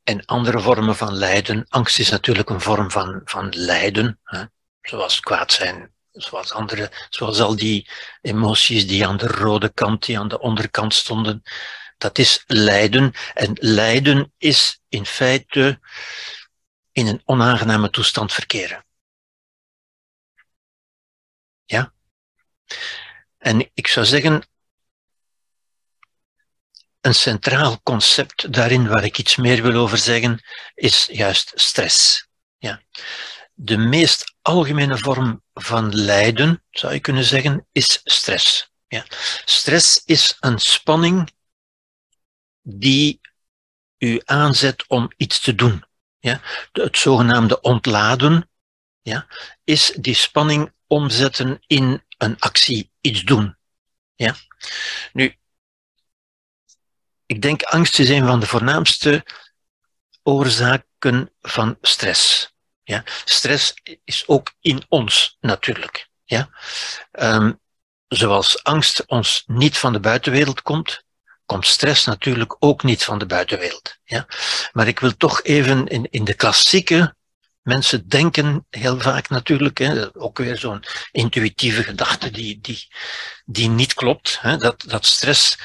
en 0.03 0.25
andere 0.25 0.59
vormen 0.59 0.95
van 0.95 1.13
lijden. 1.13 1.65
Angst 1.69 1.99
is 1.99 2.09
natuurlijk 2.09 2.49
een 2.49 2.61
vorm 2.61 2.91
van, 2.91 3.21
van 3.25 3.49
lijden, 3.49 4.19
hè? 4.23 4.43
zoals 4.81 5.19
kwaad 5.19 5.51
zijn, 5.51 5.93
zoals 6.11 6.51
andere, 6.51 6.91
zoals 7.09 7.39
al 7.39 7.55
die 7.55 7.89
emoties 8.21 8.87
die 8.87 9.07
aan 9.07 9.17
de 9.17 9.27
rode 9.27 9.73
kant, 9.73 10.05
die 10.05 10.19
aan 10.19 10.27
de 10.27 10.39
onderkant 10.39 10.93
stonden. 10.93 11.43
Dat 11.97 12.17
is 12.17 12.43
lijden. 12.47 13.13
En 13.33 13.57
lijden 13.59 14.33
is 14.37 14.81
in 14.89 15.05
feite 15.05 15.79
in 16.91 17.07
een 17.07 17.21
onaangename 17.25 17.89
toestand 17.89 18.33
verkeren. 18.33 18.85
Ja? 21.65 21.93
En 23.37 23.69
ik 23.73 23.87
zou 23.87 24.05
zeggen, 24.05 24.43
een 27.03 27.15
centraal 27.15 27.81
concept 27.81 28.53
daarin 28.53 28.87
waar 28.87 29.03
ik 29.03 29.17
iets 29.17 29.35
meer 29.35 29.61
wil 29.61 29.73
over 29.75 29.97
zeggen, 29.97 30.43
is 30.75 31.07
juist 31.11 31.51
stress. 31.55 32.27
Ja. 32.57 32.81
De 33.53 33.77
meest 33.77 34.33
algemene 34.41 34.97
vorm 34.97 35.43
van 35.53 35.95
lijden, 35.95 36.63
zou 36.71 36.93
je 36.93 36.99
kunnen 36.99 37.23
zeggen, 37.23 37.67
is 37.71 38.01
stress. 38.03 38.71
Ja. 38.87 39.05
Stress 39.45 40.01
is 40.05 40.37
een 40.39 40.59
spanning 40.59 41.31
die 42.61 43.19
u 43.97 44.21
aanzet 44.25 44.87
om 44.87 45.11
iets 45.17 45.39
te 45.39 45.55
doen. 45.55 45.85
Ja. 46.19 46.41
Het 46.71 46.97
zogenaamde 46.97 47.61
ontladen 47.61 48.49
ja, 49.01 49.27
is 49.63 49.93
die 49.99 50.15
spanning 50.15 50.73
omzetten 50.87 51.63
in 51.67 52.03
een 52.17 52.39
actie, 52.39 52.91
iets 53.01 53.21
doen. 53.21 53.57
Ja. 54.15 54.35
Nu, 55.13 55.35
ik 57.33 57.41
denk 57.41 57.63
angst 57.63 57.99
is 57.99 58.09
een 58.09 58.25
van 58.25 58.39
de 58.39 58.45
voornaamste 58.45 59.25
oorzaken 60.23 61.31
van 61.41 61.77
stress. 61.81 62.53
Ja? 62.83 63.03
Stress 63.25 63.73
is 64.03 64.27
ook 64.27 64.53
in 64.61 64.83
ons 64.89 65.37
natuurlijk. 65.39 66.07
Ja? 66.23 66.49
Um, 67.11 67.59
zoals 68.07 68.63
angst 68.63 69.05
ons 69.05 69.43
niet 69.45 69.77
van 69.77 69.93
de 69.93 69.99
buitenwereld 69.99 70.61
komt, 70.61 71.03
komt 71.45 71.67
stress 71.67 72.05
natuurlijk 72.05 72.55
ook 72.59 72.83
niet 72.83 73.03
van 73.03 73.17
de 73.17 73.25
buitenwereld. 73.25 73.97
Ja? 74.03 74.27
Maar 74.71 74.87
ik 74.87 74.99
wil 74.99 75.17
toch 75.17 75.43
even 75.43 75.87
in, 75.87 76.07
in 76.09 76.23
de 76.23 76.33
klassieke 76.33 77.15
mensen 77.61 78.07
denken 78.07 78.65
heel 78.69 78.99
vaak 78.99 79.29
natuurlijk, 79.29 79.77
hè, 79.77 80.15
ook 80.15 80.37
weer 80.37 80.57
zo'n 80.57 80.83
intuïtieve 81.11 81.83
gedachte 81.83 82.31
die, 82.31 82.59
die, 82.61 82.87
die 83.45 83.69
niet 83.69 83.93
klopt, 83.93 84.37
hè, 84.41 84.57
dat, 84.57 84.83
dat 84.87 85.05
stress 85.05 85.57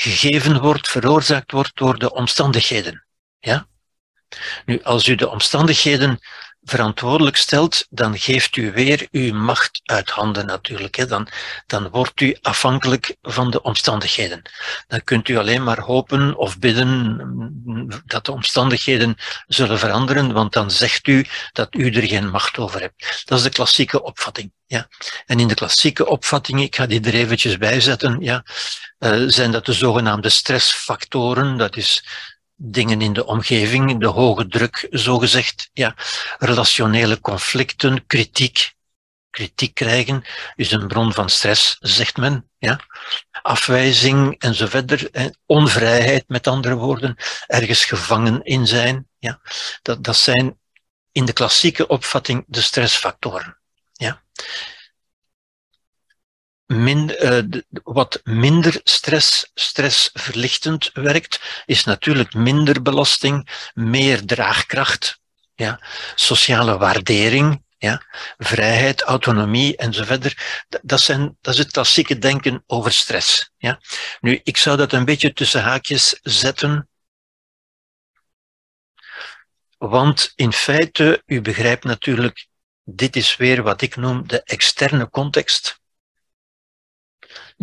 gegeven 0.00 0.60
wordt, 0.60 0.88
veroorzaakt 0.88 1.50
wordt 1.50 1.70
door 1.74 1.98
de 1.98 2.12
omstandigheden. 2.12 3.04
Ja? 3.38 3.66
Nu, 4.64 4.82
als 4.82 5.08
u 5.08 5.14
de 5.14 5.28
omstandigheden 5.28 6.18
verantwoordelijk 6.62 7.36
stelt, 7.36 7.86
dan 7.90 8.18
geeft 8.18 8.56
u 8.56 8.72
weer 8.72 9.08
uw 9.10 9.34
macht 9.34 9.80
uit 9.84 10.10
handen 10.10 10.46
natuurlijk. 10.46 10.96
Hè. 10.96 11.06
Dan, 11.06 11.28
dan 11.66 11.88
wordt 11.88 12.20
u 12.20 12.36
afhankelijk 12.42 13.16
van 13.22 13.50
de 13.50 13.62
omstandigheden. 13.62 14.42
Dan 14.86 15.04
kunt 15.04 15.28
u 15.28 15.36
alleen 15.36 15.62
maar 15.62 15.80
hopen 15.80 16.36
of 16.36 16.58
bidden 16.58 18.02
dat 18.06 18.24
de 18.24 18.32
omstandigheden 18.32 19.16
zullen 19.46 19.78
veranderen, 19.78 20.32
want 20.32 20.52
dan 20.52 20.70
zegt 20.70 21.06
u 21.06 21.26
dat 21.52 21.74
u 21.74 21.90
er 21.90 22.06
geen 22.06 22.30
macht 22.30 22.58
over 22.58 22.80
hebt. 22.80 23.22
Dat 23.24 23.38
is 23.38 23.44
de 23.44 23.50
klassieke 23.50 24.02
opvatting. 24.02 24.52
Ja. 24.66 24.88
En 25.26 25.40
in 25.40 25.48
de 25.48 25.54
klassieke 25.54 26.06
opvatting, 26.06 26.60
ik 26.60 26.76
ga 26.76 26.86
die 26.86 27.00
er 27.00 27.14
eventjes 27.14 27.58
bij 27.58 27.80
zetten, 27.80 28.20
ja, 28.20 28.44
uh, 28.98 29.28
zijn 29.28 29.50
dat 29.50 29.66
de 29.66 29.72
zogenaamde 29.72 30.28
stressfactoren. 30.28 31.56
Dat 31.56 31.76
is 31.76 32.04
dingen 32.62 33.00
in 33.00 33.12
de 33.12 33.26
omgeving, 33.26 34.00
de 34.00 34.06
hoge 34.06 34.46
druk, 34.46 34.86
zogezegd, 34.90 35.70
ja, 35.72 35.94
relationele 36.38 37.20
conflicten, 37.20 38.06
kritiek. 38.06 38.72
Kritiek 39.30 39.74
krijgen 39.74 40.24
is 40.56 40.72
een 40.72 40.86
bron 40.86 41.12
van 41.12 41.28
stress, 41.28 41.76
zegt 41.80 42.16
men, 42.16 42.50
ja. 42.58 42.80
Afwijzing 43.42 44.34
en 44.38 44.54
zo 44.54 44.66
verder, 44.66 45.10
onvrijheid 45.46 46.24
met 46.26 46.46
andere 46.46 46.74
woorden, 46.74 47.16
ergens 47.46 47.84
gevangen 47.84 48.42
in 48.42 48.66
zijn, 48.66 49.08
ja. 49.18 49.40
Dat, 49.82 50.04
dat 50.04 50.16
zijn 50.16 50.58
in 51.12 51.24
de 51.24 51.32
klassieke 51.32 51.86
opvatting 51.86 52.44
de 52.46 52.60
stressfactoren, 52.60 53.58
ja 53.92 54.22
min, 56.70 57.10
uh, 57.24 57.60
wat 57.82 58.20
minder 58.24 58.80
stress, 58.84 59.50
stressverlichtend 59.54 60.90
werkt, 60.92 61.62
is 61.66 61.84
natuurlijk 61.84 62.34
minder 62.34 62.82
belasting, 62.82 63.48
meer 63.74 64.24
draagkracht, 64.24 65.20
ja, 65.54 65.80
sociale 66.14 66.78
waardering, 66.78 67.62
ja, 67.78 68.02
vrijheid, 68.38 69.02
autonomie 69.02 69.76
en 69.76 69.92
zo 69.92 70.04
verder. 70.04 70.64
Dat, 70.82 71.00
zijn, 71.00 71.36
dat 71.40 71.54
is 71.54 71.58
het 71.60 71.70
klassieke 71.70 72.18
denken 72.18 72.62
over 72.66 72.92
stress. 72.92 73.50
Ja. 73.56 73.80
Nu, 74.20 74.40
ik 74.42 74.56
zou 74.56 74.76
dat 74.76 74.92
een 74.92 75.04
beetje 75.04 75.32
tussen 75.32 75.62
haakjes 75.62 76.18
zetten. 76.22 76.88
Want 79.78 80.32
in 80.36 80.52
feite, 80.52 81.22
u 81.26 81.40
begrijpt 81.40 81.84
natuurlijk, 81.84 82.46
dit 82.84 83.16
is 83.16 83.36
weer 83.36 83.62
wat 83.62 83.82
ik 83.82 83.96
noem 83.96 84.28
de 84.28 84.42
externe 84.42 85.10
context 85.10 85.79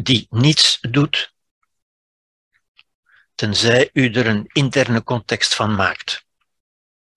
die 0.02 0.28
niets 0.30 0.78
doet, 0.82 1.34
tenzij 3.36 3.90
u 3.94 4.12
er 4.12 4.28
een 4.28 4.50
interne 4.54 5.04
context 5.04 5.56
van 5.56 5.76
maakt. 5.76 6.26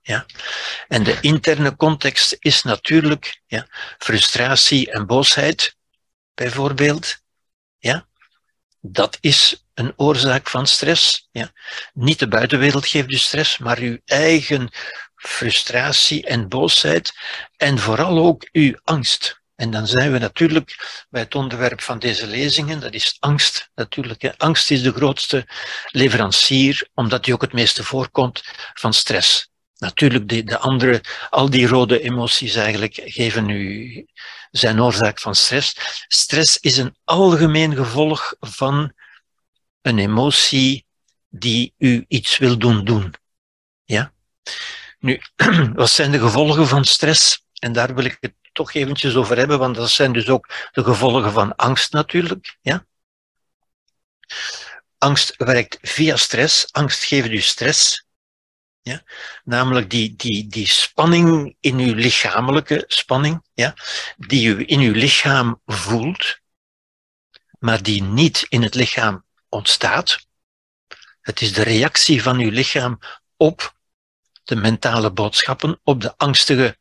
Ja? 0.00 0.26
En 0.88 1.02
de 1.02 1.18
interne 1.20 1.76
context 1.76 2.36
is 2.38 2.62
natuurlijk 2.62 3.40
ja, 3.46 3.66
frustratie 3.98 4.90
en 4.90 5.06
boosheid, 5.06 5.76
bijvoorbeeld. 6.34 7.18
Ja? 7.78 8.06
Dat 8.80 9.18
is 9.20 9.64
een 9.74 9.92
oorzaak 9.96 10.48
van 10.48 10.66
stress. 10.66 11.28
Ja? 11.32 11.52
Niet 11.92 12.18
de 12.18 12.28
buitenwereld 12.28 12.86
geeft 12.86 13.10
u 13.10 13.16
stress, 13.16 13.58
maar 13.58 13.78
uw 13.78 13.98
eigen 14.04 14.70
frustratie 15.14 16.26
en 16.26 16.48
boosheid 16.48 17.12
en 17.56 17.78
vooral 17.78 18.18
ook 18.18 18.48
uw 18.52 18.78
angst. 18.84 19.39
En 19.60 19.70
dan 19.70 19.86
zijn 19.86 20.12
we 20.12 20.18
natuurlijk 20.18 21.04
bij 21.10 21.20
het 21.20 21.34
onderwerp 21.34 21.80
van 21.80 21.98
deze 21.98 22.26
lezingen, 22.26 22.80
dat 22.80 22.94
is 22.94 23.16
angst 23.18 23.70
natuurlijk. 23.74 24.34
Angst 24.36 24.70
is 24.70 24.82
de 24.82 24.92
grootste 24.92 25.46
leverancier, 25.90 26.88
omdat 26.94 27.24
die 27.24 27.34
ook 27.34 27.40
het 27.40 27.52
meeste 27.52 27.84
voorkomt 27.84 28.42
van 28.74 28.92
stress. 28.92 29.50
Natuurlijk, 29.76 30.28
de, 30.28 30.44
de 30.44 30.58
andere, 30.58 31.00
al 31.30 31.50
die 31.50 31.66
rode 31.66 32.00
emoties 32.00 32.54
eigenlijk 32.54 33.00
geven 33.04 33.48
u 33.48 34.06
zijn 34.50 34.80
oorzaak 34.80 35.20
van 35.20 35.34
stress. 35.34 35.74
Stress 36.08 36.58
is 36.58 36.76
een 36.76 36.96
algemeen 37.04 37.76
gevolg 37.76 38.34
van 38.40 38.92
een 39.82 39.98
emotie 39.98 40.86
die 41.28 41.74
u 41.78 42.04
iets 42.08 42.38
wil 42.38 42.58
doen 42.58 42.84
doen. 42.84 43.14
Ja? 43.84 44.12
Nu, 44.98 45.20
wat 45.74 45.90
zijn 45.90 46.10
de 46.10 46.18
gevolgen 46.18 46.66
van 46.68 46.84
stress? 46.84 47.44
En 47.58 47.72
daar 47.72 47.94
wil 47.94 48.04
ik 48.04 48.16
het 48.20 48.34
toch 48.52 48.72
eventjes 48.72 49.14
over 49.14 49.36
hebben, 49.36 49.58
want 49.58 49.74
dat 49.74 49.90
zijn 49.90 50.12
dus 50.12 50.28
ook 50.28 50.48
de 50.72 50.84
gevolgen 50.84 51.32
van 51.32 51.56
angst 51.56 51.92
natuurlijk. 51.92 52.58
Ja? 52.60 52.86
Angst 54.98 55.34
werkt 55.36 55.78
via 55.82 56.16
stress. 56.16 56.72
Angst 56.72 57.04
geeft 57.04 57.28
u 57.28 57.40
stress. 57.40 58.06
Ja? 58.82 59.02
Namelijk 59.44 59.90
die, 59.90 60.16
die, 60.16 60.46
die 60.46 60.66
spanning 60.66 61.56
in 61.60 61.78
uw 61.78 61.94
lichamelijke 61.94 62.84
spanning, 62.86 63.42
ja? 63.54 63.74
die 64.16 64.48
u 64.48 64.64
in 64.66 64.80
uw 64.80 64.92
lichaam 64.92 65.60
voelt, 65.66 66.38
maar 67.58 67.82
die 67.82 68.02
niet 68.02 68.46
in 68.48 68.62
het 68.62 68.74
lichaam 68.74 69.24
ontstaat. 69.48 70.26
Het 71.20 71.40
is 71.40 71.52
de 71.52 71.62
reactie 71.62 72.22
van 72.22 72.38
uw 72.38 72.50
lichaam 72.50 72.98
op 73.36 73.78
de 74.44 74.56
mentale 74.56 75.12
boodschappen, 75.12 75.80
op 75.84 76.00
de 76.00 76.16
angstige 76.16 76.78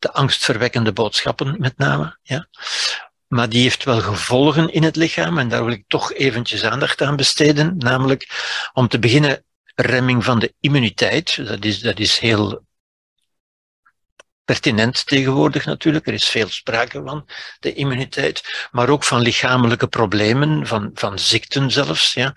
de 0.00 0.12
angstverwekkende 0.12 0.92
boodschappen 0.92 1.56
met 1.58 1.78
name. 1.78 2.18
Ja. 2.22 2.48
Maar 3.26 3.48
die 3.48 3.62
heeft 3.62 3.84
wel 3.84 4.00
gevolgen 4.00 4.72
in 4.72 4.82
het 4.82 4.96
lichaam 4.96 5.38
en 5.38 5.48
daar 5.48 5.64
wil 5.64 5.72
ik 5.72 5.84
toch 5.88 6.12
eventjes 6.12 6.64
aandacht 6.64 7.02
aan 7.02 7.16
besteden. 7.16 7.74
Namelijk 7.78 8.28
om 8.72 8.88
te 8.88 8.98
beginnen 8.98 9.44
remming 9.74 10.24
van 10.24 10.38
de 10.38 10.54
immuniteit. 10.60 11.46
Dat 11.46 11.64
is, 11.64 11.80
dat 11.80 11.98
is 11.98 12.18
heel 12.18 12.64
pertinent 14.50 15.06
tegenwoordig 15.06 15.64
natuurlijk. 15.64 16.06
Er 16.06 16.12
is 16.12 16.28
veel 16.28 16.48
sprake 16.48 17.02
van 17.04 17.26
de 17.60 17.72
immuniteit, 17.72 18.68
maar 18.70 18.88
ook 18.88 19.04
van 19.04 19.20
lichamelijke 19.20 19.86
problemen, 19.86 20.66
van, 20.66 20.90
van 20.94 21.18
ziekten 21.18 21.70
zelfs. 21.70 22.14
Ja. 22.14 22.34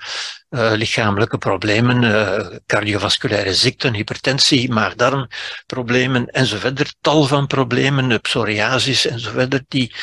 Uh, 0.49 0.71
lichamelijke 0.71 1.37
problemen, 1.37 2.03
uh, 2.03 2.57
cardiovasculaire 2.65 3.53
ziekten, 3.53 3.93
hypertensie, 3.93 4.71
maag-darmproblemen 4.71 6.27
en 6.27 6.45
zo 6.45 6.57
verder. 6.57 6.93
Tal 7.01 7.23
van 7.23 7.47
problemen, 7.47 8.21
psoriasis 8.21 9.05
en 9.05 9.19
zo 9.19 9.31
verder, 9.31 9.63
die 9.67 9.95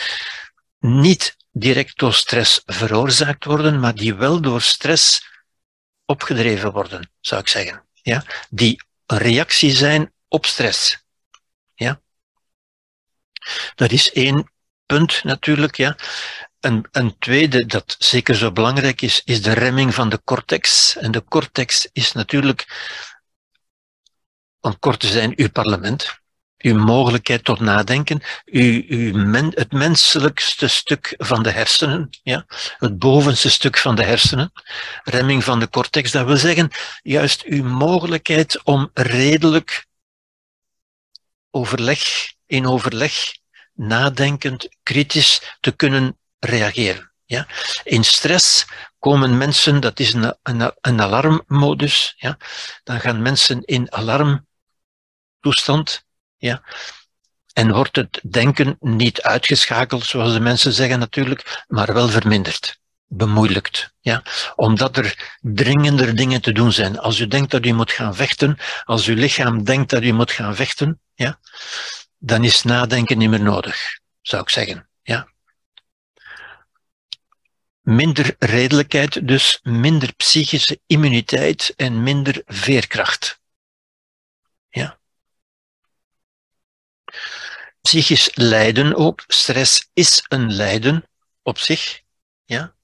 niet 0.79 1.37
direct 1.53 1.99
door 1.99 2.15
stress 2.15 2.63
veroorzaakt 2.67 3.45
worden, 3.45 3.81
maar 3.81 3.95
die 3.95 4.15
wel 4.15 4.41
door 4.41 4.61
stress 4.61 5.29
opgedreven 6.05 6.73
worden, 6.73 7.11
zou 7.21 7.41
ik 7.41 7.49
zeggen. 7.49 7.87
Ja? 8.03 8.25
Die 8.49 8.83
een 9.07 9.19
reactie 9.19 9.71
zijn 9.71 10.13
op 10.29 10.47
stress. 10.47 11.09
Ja? 11.81 12.01
Dat 13.75 13.91
is 13.91 14.13
één 14.13 14.53
punt 14.87 15.25
natuurlijk. 15.25 15.77
Ja. 15.77 15.97
Een, 16.61 16.87
een 16.91 17.19
tweede 17.19 17.67
dat 17.67 17.97
zeker 17.99 18.35
zo 18.35 18.53
belangrijk 18.53 19.01
is, 19.01 19.23
is 19.25 19.43
de 19.43 19.53
remming 19.53 19.95
van 19.95 20.09
de 20.09 20.21
cortex. 20.25 20.97
En 20.97 21.11
de 21.11 21.25
cortex 21.25 21.89
is 21.93 22.13
natuurlijk, 22.13 22.67
om 24.61 24.79
kort 24.79 25.01
te 25.01 25.07
zijn, 25.07 25.33
uw 25.37 25.51
parlement 25.51 26.21
uw 26.61 26.79
mogelijkheid 26.79 27.45
tot 27.45 27.61
nadenken, 27.61 28.23
uw, 28.45 28.83
het 29.51 29.73
menselijkste 29.73 30.69
stuk 30.69 31.15
van 31.19 31.43
de 31.43 31.51
hersenen, 31.51 32.09
ja, 32.23 32.45
het 32.79 32.99
bovenste 32.99 33.51
stuk 33.51 33.79
van 33.79 33.95
de 33.95 34.05
hersenen, 34.05 34.53
remming 35.03 35.45
van 35.45 35.59
de 35.61 35.69
cortex, 35.69 36.11
dat 36.11 36.27
wil 36.27 36.37
zeggen 36.37 36.71
juist 37.03 37.43
uw 37.43 37.65
mogelijkheid 37.65 38.63
om 38.65 38.91
redelijk 38.95 39.87
overleg, 41.51 42.33
in 42.47 42.67
overleg, 42.67 43.39
nadenkend, 43.73 44.69
kritisch 44.83 45.57
te 45.61 45.73
kunnen 45.73 46.19
reageren. 46.39 47.13
Ja. 47.25 47.47
In 47.85 48.05
stress 48.05 48.67
komen 48.99 49.39
mensen, 49.39 49.81
dat 49.81 50.01
is 50.01 50.13
een, 50.13 50.35
een, 50.43 50.73
een 50.81 51.01
alarmmodus, 51.01 52.15
ja, 52.17 52.37
dan 52.83 53.01
gaan 53.01 53.23
mensen 53.23 53.65
in 53.65 53.93
alarmtoestand 53.93 56.05
ja? 56.41 56.63
En 57.53 57.73
wordt 57.73 57.97
het 57.97 58.21
denken 58.23 58.77
niet 58.81 59.23
uitgeschakeld, 59.23 60.05
zoals 60.05 60.33
de 60.33 60.41
mensen 60.41 60.73
zeggen 60.73 60.99
natuurlijk, 60.99 61.65
maar 61.69 61.95
wel 61.95 62.09
verminderd, 62.09 62.80
bemoeilijkt. 63.13 63.95
Ja? 64.01 64.23
Omdat 64.57 64.97
er 64.97 65.37
dringender 65.41 66.17
dingen 66.17 66.41
te 66.41 66.53
doen 66.53 66.73
zijn. 66.73 66.99
Als 66.99 67.19
u 67.19 67.27
denkt 67.27 67.51
dat 67.51 67.67
u 67.67 67.73
moet 67.73 67.93
gaan 67.93 68.15
vechten, 68.15 68.59
als 68.85 69.07
uw 69.07 69.15
lichaam 69.15 69.65
denkt 69.65 69.91
dat 69.91 70.03
u 70.03 70.13
moet 70.13 70.31
gaan 70.31 70.57
vechten, 70.57 71.01
ja? 71.15 71.41
dan 72.19 72.45
is 72.45 72.63
nadenken 72.63 73.19
niet 73.19 73.31
meer 73.31 73.43
nodig, 73.43 73.99
zou 74.21 74.43
ik 74.43 74.49
zeggen. 74.49 74.89
Ja? 75.03 75.29
Minder 77.81 78.35
redelijkheid, 78.39 79.29
dus 79.29 79.59
minder 79.63 80.13
psychische 80.15 80.81
immuniteit 80.87 81.73
en 81.77 82.03
minder 82.03 82.43
veerkracht. 82.47 83.41
Ja. 84.69 84.99
Psychisch 87.81 88.31
lijden 88.35 88.95
ook. 88.95 89.25
Stress 89.27 89.89
is 89.93 90.25
een 90.29 90.53
lijden 90.53 91.09
op 91.43 91.59
zich. 91.59 92.01
Ja. 92.45 92.75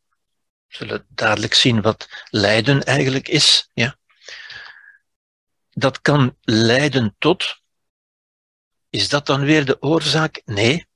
Zullen 0.77 1.07
dadelijk 1.09 1.55
zien 1.55 1.83
wat 1.83 2.09
lijden 2.31 2.83
eigenlijk 2.83 3.29
is. 3.29 3.71
Ja. 3.75 3.97
Dat 5.71 6.01
kan 6.01 6.37
leiden 6.41 7.15
tot. 7.19 7.61
Is 8.91 9.09
dat 9.09 9.27
dan 9.27 9.41
weer 9.41 9.65
de 9.65 9.83
oorzaak? 9.83 10.43
Nee. 10.45 10.87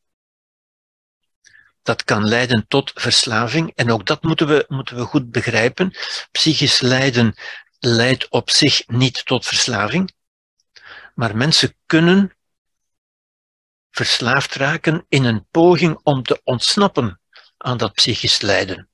Dat 1.82 2.04
kan 2.04 2.28
leiden 2.28 2.66
tot 2.68 2.92
verslaving. 2.94 3.72
En 3.74 3.90
ook 3.90 4.06
dat 4.06 4.22
moeten 4.22 4.46
we, 4.46 4.64
moeten 4.68 4.96
we 4.96 5.02
goed 5.02 5.30
begrijpen. 5.30 5.96
Psychisch 6.32 6.80
lijden 6.80 7.34
leidt 7.78 8.28
op 8.28 8.50
zich 8.50 8.86
niet 8.86 9.24
tot 9.24 9.46
verslaving. 9.46 10.12
Maar 11.14 11.36
mensen 11.36 11.76
kunnen 11.86 12.36
verslaafd 13.90 14.54
raken 14.54 15.06
in 15.08 15.24
een 15.24 15.46
poging 15.50 16.00
om 16.02 16.22
te 16.22 16.40
ontsnappen 16.44 17.20
aan 17.56 17.76
dat 17.76 17.92
psychisch 17.92 18.40
lijden. 18.40 18.89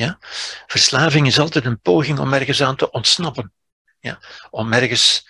Ja? 0.00 0.18
Verslaving 0.66 1.26
is 1.26 1.38
altijd 1.38 1.64
een 1.64 1.80
poging 1.80 2.18
om 2.18 2.32
ergens 2.32 2.62
aan 2.62 2.76
te 2.76 2.90
ontsnappen. 2.90 3.52
Ja? 3.98 4.18
Om 4.50 4.72
ergens, 4.72 5.28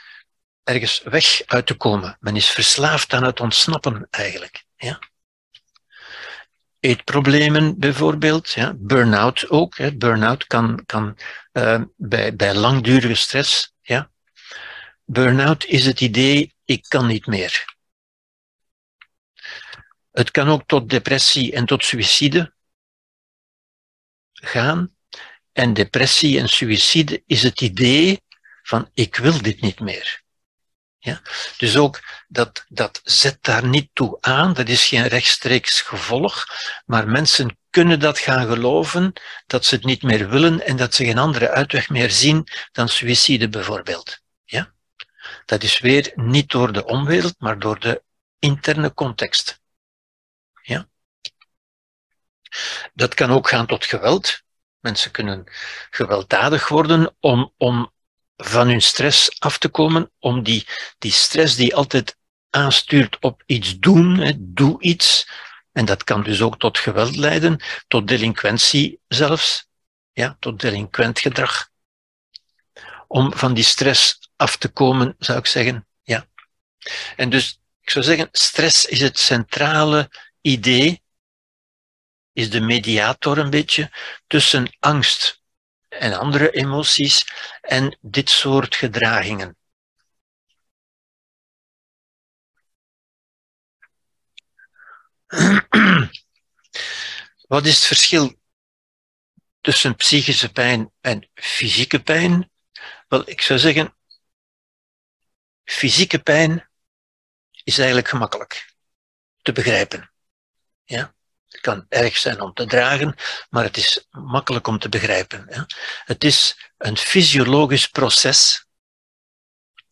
ergens 0.64 1.02
weg 1.04 1.42
uit 1.46 1.66
te 1.66 1.74
komen. 1.74 2.16
Men 2.20 2.36
is 2.36 2.50
verslaafd 2.50 3.12
aan 3.12 3.22
het 3.22 3.40
ontsnappen 3.40 4.06
eigenlijk. 4.10 4.64
Ja? 4.76 4.98
Eetproblemen 6.80 7.78
bijvoorbeeld, 7.78 8.50
ja? 8.50 8.72
burn-out 8.76 9.48
ook. 9.48 9.76
Hè? 9.76 9.96
Burn-out 9.96 10.46
kan, 10.46 10.82
kan 10.86 11.18
uh, 11.52 11.82
bij, 11.96 12.36
bij 12.36 12.54
langdurige 12.54 13.14
stress. 13.14 13.74
Ja? 13.80 14.10
Burn-out 15.04 15.64
is 15.64 15.86
het 15.86 16.00
idee, 16.00 16.54
ik 16.64 16.84
kan 16.88 17.06
niet 17.06 17.26
meer. 17.26 17.74
Het 20.10 20.30
kan 20.30 20.48
ook 20.48 20.62
tot 20.66 20.90
depressie 20.90 21.52
en 21.52 21.66
tot 21.66 21.84
suïcide 21.84 22.52
gaan. 24.40 24.94
En 25.52 25.74
depressie 25.74 26.38
en 26.38 26.48
suïcide 26.48 27.22
is 27.26 27.42
het 27.42 27.60
idee 27.60 28.22
van 28.62 28.90
ik 28.94 29.16
wil 29.16 29.42
dit 29.42 29.60
niet 29.60 29.80
meer. 29.80 30.22
Ja? 30.98 31.20
Dus 31.56 31.76
ook 31.76 32.00
dat, 32.28 32.64
dat 32.68 33.00
zet 33.04 33.38
daar 33.40 33.66
niet 33.66 33.90
toe 33.92 34.18
aan, 34.20 34.52
dat 34.52 34.68
is 34.68 34.86
geen 34.86 35.06
rechtstreeks 35.06 35.80
gevolg, 35.80 36.46
maar 36.86 37.08
mensen 37.08 37.58
kunnen 37.70 38.00
dat 38.00 38.18
gaan 38.18 38.46
geloven, 38.46 39.12
dat 39.46 39.64
ze 39.64 39.74
het 39.74 39.84
niet 39.84 40.02
meer 40.02 40.28
willen 40.28 40.66
en 40.66 40.76
dat 40.76 40.94
ze 40.94 41.04
geen 41.04 41.18
andere 41.18 41.50
uitweg 41.50 41.88
meer 41.88 42.10
zien 42.10 42.48
dan 42.72 42.88
suïcide 42.88 43.48
bijvoorbeeld. 43.48 44.20
Ja? 44.44 44.72
Dat 45.44 45.62
is 45.62 45.78
weer 45.78 46.12
niet 46.14 46.50
door 46.50 46.72
de 46.72 46.84
omwereld, 46.84 47.34
maar 47.38 47.58
door 47.58 47.80
de 47.80 48.02
interne 48.38 48.94
context. 48.94 49.60
Ja? 50.62 50.88
Dat 52.94 53.14
kan 53.14 53.30
ook 53.30 53.48
gaan 53.48 53.66
tot 53.66 53.84
geweld. 53.84 54.42
Mensen 54.80 55.10
kunnen 55.10 55.44
gewelddadig 55.90 56.68
worden 56.68 57.16
om, 57.20 57.52
om 57.56 57.92
van 58.36 58.68
hun 58.68 58.82
stress 58.82 59.40
af 59.40 59.58
te 59.58 59.68
komen, 59.68 60.10
om 60.18 60.42
die, 60.42 60.66
die 60.98 61.12
stress 61.12 61.56
die 61.56 61.74
altijd 61.74 62.16
aanstuurt 62.50 63.18
op 63.20 63.42
iets 63.46 63.78
doen, 63.78 64.36
doe 64.38 64.80
iets, 64.80 65.28
en 65.72 65.84
dat 65.84 66.04
kan 66.04 66.22
dus 66.22 66.42
ook 66.42 66.58
tot 66.58 66.78
geweld 66.78 67.16
leiden, 67.16 67.60
tot 67.88 68.08
delinquentie 68.08 69.00
zelfs, 69.08 69.68
ja, 70.12 70.36
tot 70.40 70.60
delinquent 70.60 71.18
gedrag. 71.18 71.68
Om 73.06 73.32
van 73.36 73.54
die 73.54 73.64
stress 73.64 74.18
af 74.36 74.56
te 74.56 74.68
komen, 74.68 75.14
zou 75.18 75.38
ik 75.38 75.46
zeggen, 75.46 75.86
ja. 76.02 76.26
En 77.16 77.30
dus, 77.30 77.60
ik 77.80 77.90
zou 77.90 78.04
zeggen, 78.04 78.28
stress 78.32 78.86
is 78.86 79.00
het 79.00 79.18
centrale 79.18 80.10
idee 80.40 81.02
is 82.40 82.50
de 82.50 82.60
mediator 82.60 83.38
een 83.38 83.50
beetje 83.50 83.90
tussen 84.26 84.76
angst 84.78 85.42
en 85.88 86.18
andere 86.18 86.50
emoties 86.50 87.26
en 87.60 87.98
dit 88.00 88.30
soort 88.30 88.74
gedragingen. 88.74 89.56
Wat 97.48 97.66
is 97.66 97.76
het 97.76 97.84
verschil 97.84 98.34
tussen 99.60 99.96
psychische 99.96 100.52
pijn 100.52 100.92
en 101.00 101.28
fysieke 101.34 102.02
pijn? 102.02 102.50
Wel, 103.08 103.28
ik 103.28 103.40
zou 103.40 103.58
zeggen, 103.58 103.96
fysieke 105.64 106.18
pijn 106.18 106.70
is 107.64 107.78
eigenlijk 107.78 108.08
gemakkelijk 108.08 108.74
te 109.42 109.52
begrijpen. 109.52 110.12
Ja? 110.84 111.14
Het 111.60 111.72
kan 111.72 111.86
erg 111.88 112.16
zijn 112.16 112.40
om 112.40 112.52
te 112.52 112.66
dragen, 112.66 113.14
maar 113.50 113.64
het 113.64 113.76
is 113.76 114.06
makkelijk 114.10 114.66
om 114.66 114.78
te 114.78 114.88
begrijpen. 114.88 115.46
Ja? 115.50 115.66
Het 116.04 116.24
is 116.24 116.70
een 116.78 116.96
fysiologisch 116.96 117.86
proces. 117.86 118.66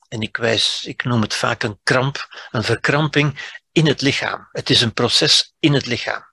En 0.08 0.20
ik, 0.20 0.36
wijs, 0.36 0.84
ik 0.84 1.04
noem 1.04 1.20
het 1.20 1.34
vaak 1.34 1.62
een 1.62 1.80
kramp, 1.82 2.46
een 2.50 2.64
verkramping 2.64 3.56
in 3.72 3.86
het 3.86 4.00
lichaam. 4.00 4.48
Het 4.52 4.70
is 4.70 4.80
een 4.80 4.92
proces 4.92 5.54
in 5.58 5.72
het 5.72 5.86
lichaam. 5.86 6.26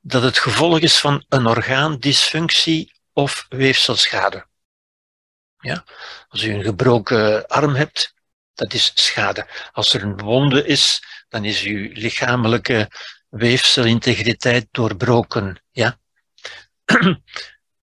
Dat 0.00 0.22
het 0.22 0.38
gevolg 0.38 0.78
is 0.78 0.98
van 0.98 1.24
een 1.28 1.46
orgaandysfunctie 1.46 3.00
of 3.12 3.46
weefselschade. 3.48 4.46
Ja? 5.58 5.84
Als 6.28 6.42
u 6.42 6.52
een 6.52 6.64
gebroken 6.64 7.46
arm 7.46 7.74
hebt, 7.74 8.14
dat 8.54 8.72
is 8.72 8.90
schade. 8.94 9.46
Als 9.72 9.94
er 9.94 10.02
een 10.02 10.18
wonde 10.18 10.66
is, 10.66 11.02
dan 11.28 11.44
is 11.44 11.62
uw 11.62 11.90
lichamelijke 11.92 12.90
weefselintegriteit 13.28 14.68
doorbroken. 14.70 15.62
Ja? 15.70 15.98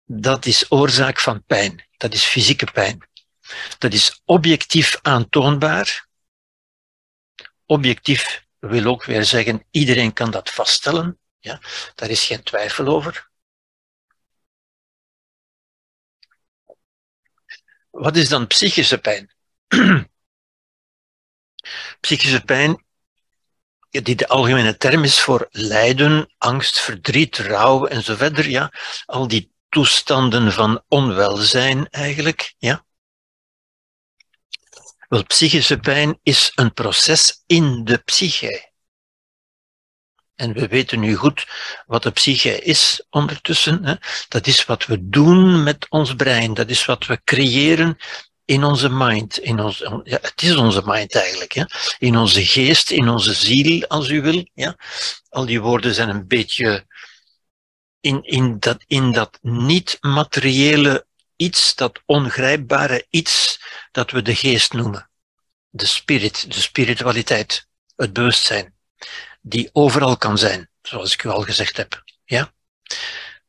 Dat 0.05 0.45
is 0.45 0.71
oorzaak 0.71 1.19
van 1.19 1.43
pijn. 1.43 1.87
Dat 1.97 2.13
is 2.13 2.23
fysieke 2.23 2.71
pijn. 2.71 3.09
Dat 3.77 3.93
is 3.93 4.21
objectief 4.25 4.99
aantoonbaar. 5.01 6.07
Objectief 7.65 8.45
wil 8.59 8.85
ook 8.85 9.03
weer 9.03 9.25
zeggen, 9.25 9.67
iedereen 9.71 10.13
kan 10.13 10.31
dat 10.31 10.49
vaststellen. 10.49 11.19
Ja? 11.39 11.61
Daar 11.95 12.09
is 12.09 12.25
geen 12.25 12.43
twijfel 12.43 12.87
over. 12.87 13.31
Wat 17.89 18.15
is 18.15 18.29
dan 18.29 18.47
psychische 18.47 18.97
pijn? 18.97 19.33
Psychische 21.99 22.41
pijn, 22.41 22.85
die 24.01 24.15
de 24.15 24.27
algemene 24.27 24.77
term 24.77 25.03
is 25.03 25.21
voor 25.21 25.47
lijden, 25.51 26.33
angst, 26.37 26.79
verdriet, 26.79 27.37
rouw 27.37 27.85
en 27.85 28.03
zo 28.03 28.15
verder, 28.15 28.49
ja, 28.49 28.71
al 29.05 29.27
die 29.27 29.51
toestanden 29.69 30.51
van 30.51 30.83
onwelzijn 30.87 31.89
eigenlijk, 31.89 32.53
ja. 32.57 32.85
Wel, 35.07 35.25
psychische 35.25 35.77
pijn 35.77 36.19
is 36.23 36.51
een 36.55 36.73
proces 36.73 37.43
in 37.45 37.83
de 37.83 37.97
psyche. 37.97 38.71
En 40.35 40.53
we 40.53 40.67
weten 40.67 40.99
nu 40.99 41.15
goed 41.15 41.47
wat 41.85 42.03
de 42.03 42.11
psyche 42.11 42.61
is 42.61 43.05
ondertussen. 43.09 43.85
Hè? 43.85 43.95
Dat 44.27 44.47
is 44.47 44.65
wat 44.65 44.85
we 44.85 45.09
doen 45.09 45.63
met 45.63 45.89
ons 45.89 46.15
brein. 46.15 46.53
Dat 46.53 46.69
is 46.69 46.85
wat 46.85 47.05
we 47.05 47.21
creëren 47.23 47.97
in 48.45 48.63
onze 48.63 48.89
mind. 48.89 49.37
In 49.37 49.59
ons, 49.59 49.77
ja, 50.03 50.17
het 50.21 50.41
is 50.41 50.55
onze 50.55 50.81
mind 50.85 51.15
eigenlijk. 51.15 51.53
Ja? 51.53 51.67
In 51.97 52.17
onze 52.17 52.45
geest, 52.45 52.91
in 52.91 53.09
onze 53.09 53.33
ziel, 53.33 53.87
als 53.87 54.09
u 54.09 54.21
wil. 54.21 54.47
Ja? 54.53 54.75
Al 55.29 55.45
die 55.45 55.61
woorden 55.61 55.93
zijn 55.93 56.09
een 56.09 56.27
beetje 56.27 56.85
in, 57.99 58.23
in 58.23 58.59
dat, 58.59 58.83
in 58.87 59.11
dat 59.11 59.39
niet-materiële 59.41 61.05
iets, 61.35 61.75
dat 61.75 62.01
ongrijpbare 62.05 63.05
iets, 63.09 63.61
dat 63.91 64.11
we 64.11 64.21
de 64.21 64.35
geest 64.35 64.73
noemen. 64.73 65.09
De 65.69 65.85
spirit, 65.85 66.53
de 66.53 66.61
spiritualiteit, 66.61 67.67
het 67.95 68.13
bewustzijn, 68.13 68.75
die 69.41 69.69
overal 69.73 70.17
kan 70.17 70.37
zijn, 70.37 70.69
zoals 70.81 71.13
ik 71.13 71.23
u 71.23 71.29
al 71.29 71.41
gezegd 71.41 71.77
heb. 71.77 72.03
Ja? 72.25 72.53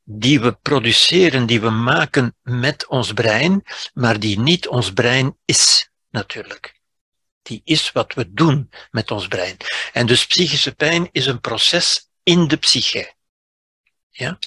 Die 0.04 0.40
we 0.40 0.52
produceren, 0.52 1.46
die 1.46 1.60
we 1.60 1.70
maken 1.70 2.36
met 2.42 2.86
ons 2.86 3.12
brein, 3.12 3.64
maar 3.94 4.20
die 4.20 4.38
niet 4.38 4.68
ons 4.68 4.92
brein 4.92 5.36
is, 5.44 5.90
natuurlijk. 6.10 6.80
Die 7.42 7.60
is 7.64 7.92
wat 7.92 8.14
we 8.14 8.32
doen 8.32 8.70
met 8.90 9.10
ons 9.10 9.28
brein. 9.28 9.56
En 9.92 10.06
dus 10.06 10.26
psychische 10.26 10.74
pijn 10.74 11.08
is 11.12 11.26
een 11.26 11.40
proces 11.40 12.08
in 12.22 12.48
de 12.48 12.56
psyche. 12.56 13.14
Ja? 14.10 14.38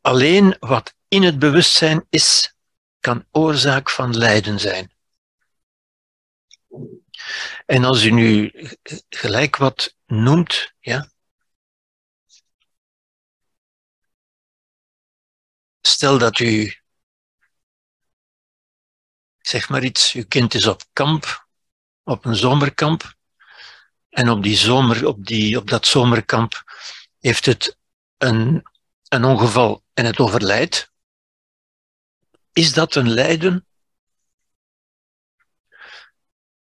Alleen 0.00 0.56
wat 0.60 0.94
in 1.08 1.22
het 1.22 1.38
bewustzijn 1.38 2.06
is, 2.10 2.54
kan 3.00 3.26
oorzaak 3.30 3.90
van 3.90 4.16
lijden 4.16 4.60
zijn. 4.60 4.92
En 7.66 7.84
als 7.84 8.04
u 8.04 8.10
nu 8.10 8.52
gelijk 9.08 9.56
wat 9.56 9.96
noemt, 10.06 10.72
ja, 10.80 11.11
stel 15.82 16.18
dat 16.18 16.38
u, 16.38 16.74
zeg 19.38 19.68
maar 19.68 19.84
iets, 19.84 20.12
uw 20.12 20.26
kind 20.28 20.54
is 20.54 20.66
op 20.66 20.82
kamp, 20.92 21.46
op 22.02 22.24
een 22.24 22.36
zomerkamp, 22.36 23.14
en 24.08 24.30
op, 24.30 24.42
die 24.42 24.56
zomer, 24.56 25.06
op, 25.06 25.26
die, 25.26 25.56
op 25.56 25.68
dat 25.68 25.86
zomerkamp 25.86 26.62
heeft 27.18 27.46
het 27.46 27.78
een, 28.16 28.62
een 29.08 29.24
ongeval 29.24 29.84
en 29.94 30.04
het 30.04 30.18
overlijdt, 30.18 30.92
is 32.52 32.72
dat 32.72 32.94
een 32.94 33.10
lijden? 33.10 33.66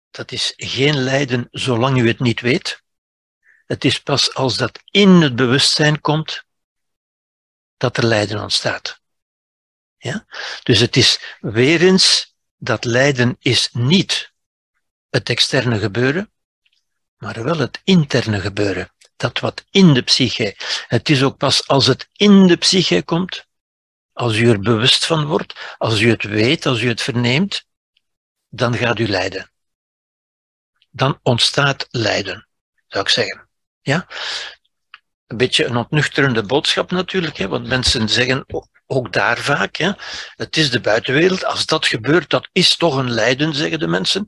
Dat 0.09 0.31
is 0.31 0.53
geen 0.55 0.95
lijden 1.03 1.47
zolang 1.51 1.97
u 1.97 2.07
het 2.07 2.19
niet 2.19 2.41
weet. 2.41 2.83
Het 3.65 3.85
is 3.85 4.01
pas 4.01 4.33
als 4.33 4.57
dat 4.57 4.79
in 4.91 5.09
het 5.09 5.35
bewustzijn 5.35 6.01
komt, 6.01 6.45
dat 7.77 7.97
er 7.97 8.05
lijden 8.05 8.41
ontstaat. 8.41 9.01
Ja? 9.97 10.25
Dus 10.63 10.79
het 10.79 10.95
is 10.95 11.35
weer 11.39 11.81
eens, 11.81 12.35
dat 12.57 12.85
lijden 12.85 13.35
is 13.39 13.69
niet 13.71 14.31
het 15.09 15.29
externe 15.29 15.79
gebeuren, 15.79 16.31
maar 17.17 17.43
wel 17.43 17.57
het 17.57 17.81
interne 17.83 18.39
gebeuren. 18.39 18.91
Dat 19.15 19.39
wat 19.39 19.65
in 19.69 19.93
de 19.93 20.01
psyche. 20.01 20.55
Het 20.87 21.09
is 21.09 21.23
ook 21.23 21.37
pas 21.37 21.67
als 21.67 21.87
het 21.87 22.09
in 22.13 22.47
de 22.47 22.57
psyche 22.57 23.03
komt, 23.03 23.45
als 24.13 24.35
u 24.35 24.49
er 24.49 24.59
bewust 24.59 25.05
van 25.05 25.25
wordt, 25.25 25.75
als 25.77 25.99
u 25.99 26.09
het 26.09 26.23
weet, 26.23 26.65
als 26.65 26.81
u 26.81 26.87
het 26.87 27.01
verneemt, 27.01 27.65
dan 28.49 28.75
gaat 28.75 28.99
u 28.99 29.07
lijden. 29.07 29.51
Dan 30.89 31.19
ontstaat 31.23 31.87
lijden, 31.89 32.47
zou 32.87 33.03
ik 33.03 33.09
zeggen. 33.09 33.49
Ja? 33.81 34.07
Een 35.27 35.37
beetje 35.37 35.65
een 35.65 35.77
ontnuchterende 35.77 36.43
boodschap 36.43 36.91
natuurlijk, 36.91 37.37
hè, 37.37 37.47
want 37.47 37.67
mensen 37.67 38.09
zeggen 38.09 38.45
ook 38.85 39.13
daar 39.13 39.37
vaak, 39.37 39.75
hè, 39.75 39.91
het 40.35 40.57
is 40.57 40.69
de 40.71 40.79
buitenwereld, 40.79 41.45
als 41.45 41.65
dat 41.65 41.85
gebeurt, 41.85 42.29
dat 42.29 42.49
is 42.51 42.75
toch 42.75 42.95
een 42.95 43.11
lijden, 43.11 43.53
zeggen 43.53 43.79
de 43.79 43.87
mensen. 43.87 44.27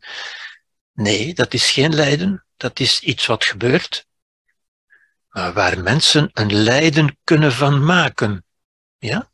Nee, 0.93 1.34
dat 1.34 1.53
is 1.53 1.71
geen 1.71 1.95
lijden, 1.95 2.45
dat 2.57 2.80
is 2.80 2.99
iets 2.99 3.26
wat 3.26 3.45
gebeurt, 3.45 4.05
waar 5.30 5.80
mensen 5.80 6.30
een 6.34 6.53
lijden 6.53 7.17
kunnen 7.23 7.51
van 7.51 7.85
maken. 7.85 8.45
Ja? 8.97 9.31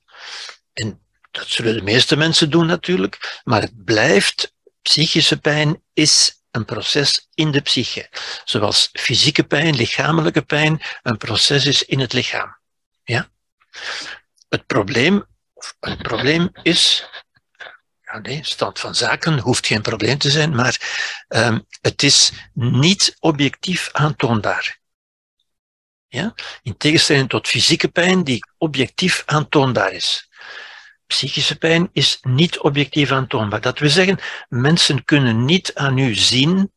En 0.73 1.05
dat 1.31 1.47
zullen 1.47 1.75
de 1.75 1.81
meeste 1.81 2.15
mensen 2.15 2.49
doen 2.49 2.65
natuurlijk, 2.65 3.41
maar 3.43 3.61
het 3.61 3.83
blijft, 3.83 4.53
psychische 4.81 5.39
pijn 5.39 5.83
is 5.93 6.43
een 6.55 6.65
proces 6.65 7.27
in 7.33 7.51
de 7.51 7.61
psyche. 7.61 8.09
Zoals 8.43 8.89
fysieke 8.93 9.43
pijn, 9.43 9.75
lichamelijke 9.75 10.41
pijn, 10.41 10.81
een 11.03 11.17
proces 11.17 11.65
is 11.65 11.83
in 11.83 11.99
het 11.99 12.13
lichaam. 12.13 12.57
Ja? 13.03 13.29
Het 14.49 14.65
probleem, 14.65 15.25
het 15.79 16.01
probleem 16.01 16.49
is, 16.63 17.09
ja 18.01 18.19
nee, 18.19 18.39
stand 18.43 18.79
van 18.79 18.95
zaken 18.95 19.39
hoeft 19.39 19.67
geen 19.67 19.81
probleem 19.81 20.17
te 20.17 20.29
zijn, 20.31 20.55
maar 20.55 20.79
um, 21.27 21.65
het 21.81 22.03
is 22.03 22.31
niet 22.53 23.15
objectief 23.19 23.89
aantoonbaar. 23.91 24.79
Ja? 26.07 26.33
In 26.63 26.77
tegenstelling 26.77 27.29
tot 27.29 27.47
fysieke 27.47 27.87
pijn, 27.87 28.23
die 28.23 28.45
objectief 28.57 29.23
aantoonbaar 29.25 29.91
is. 29.91 30.29
Psychische 31.07 31.57
pijn 31.57 31.89
is 31.93 32.17
niet 32.21 32.59
objectief 32.59 33.11
aantoonbaar. 33.11 33.61
Dat 33.61 33.79
wil 33.79 33.89
zeggen, 33.89 34.19
mensen 34.49 35.03
kunnen 35.03 35.45
niet 35.45 35.75
aan 35.75 35.97
u 35.97 36.15
zien 36.15 36.71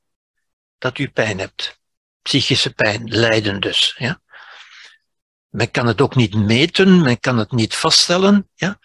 dat 0.79 0.99
u 0.99 1.11
pijn 1.11 1.39
hebt. 1.39 1.81
Psychische 2.23 2.73
pijn, 2.73 3.09
lijden 3.09 3.61
dus. 3.61 3.95
Ja? 3.99 4.21
Men 5.49 5.71
kan 5.71 5.87
het 5.87 6.01
ook 6.01 6.15
niet 6.15 6.35
meten, 6.35 7.03
men 7.03 7.21
kan 7.21 7.39
het 7.39 7.53
niet 7.53 7.75
vaststellen. 7.75 8.51
Ja? 8.55 8.79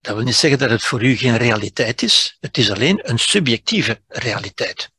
Dat 0.00 0.14
wil 0.14 0.24
niet 0.24 0.34
zeggen 0.34 0.58
dat 0.58 0.70
het 0.70 0.84
voor 0.84 1.02
u 1.02 1.16
geen 1.16 1.36
realiteit 1.36 2.02
is. 2.02 2.36
Het 2.40 2.58
is 2.58 2.70
alleen 2.70 3.10
een 3.10 3.18
subjectieve 3.18 4.02
realiteit. 4.06 4.90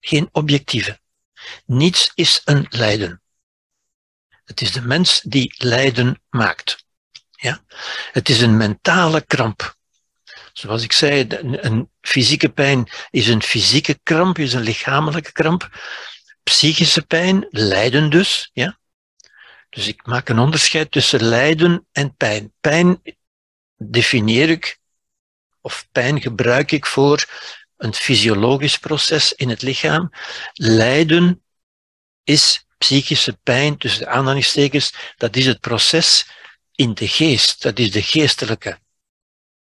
Geen 0.00 0.28
objectieve. 0.32 1.00
Niets 1.66 2.12
is 2.14 2.40
een 2.44 2.66
lijden. 2.68 3.22
Het 4.44 4.60
is 4.60 4.72
de 4.72 4.82
mens 4.82 5.20
die 5.20 5.54
lijden 5.56 6.22
maakt. 6.30 6.84
Ja? 7.42 7.64
Het 8.12 8.28
is 8.28 8.40
een 8.40 8.56
mentale 8.56 9.20
kramp. 9.20 9.76
Zoals 10.52 10.82
ik 10.82 10.92
zei, 10.92 11.26
een 11.40 11.90
fysieke 12.00 12.48
pijn 12.48 12.90
is 13.10 13.28
een 13.28 13.42
fysieke 13.42 14.00
kramp, 14.02 14.38
is 14.38 14.52
een 14.52 14.62
lichamelijke 14.62 15.32
kramp. 15.32 15.68
Psychische 16.42 17.02
pijn, 17.02 17.46
lijden 17.50 18.10
dus. 18.10 18.50
Ja? 18.52 18.78
Dus 19.70 19.86
ik 19.86 20.06
maak 20.06 20.28
een 20.28 20.38
onderscheid 20.38 20.90
tussen 20.90 21.22
lijden 21.22 21.86
en 21.92 22.14
pijn. 22.16 22.52
Pijn 22.60 23.02
definieer 23.76 24.48
ik, 24.50 24.78
of 25.60 25.88
pijn 25.92 26.20
gebruik 26.20 26.72
ik 26.72 26.86
voor 26.86 27.24
een 27.76 27.94
fysiologisch 27.94 28.78
proces 28.78 29.32
in 29.32 29.48
het 29.48 29.62
lichaam. 29.62 30.10
Lijden 30.52 31.42
is 32.24 32.66
psychische 32.78 33.38
pijn, 33.42 33.78
tussen 33.78 34.00
de 34.00 34.08
aanhalingstekens, 34.08 34.94
dat 35.16 35.36
is 35.36 35.46
het 35.46 35.60
proces 35.60 36.26
in 36.74 36.94
de 36.94 37.08
geest. 37.08 37.62
Dat 37.62 37.78
is 37.78 37.90
de 37.90 38.02
geestelijke, 38.02 38.78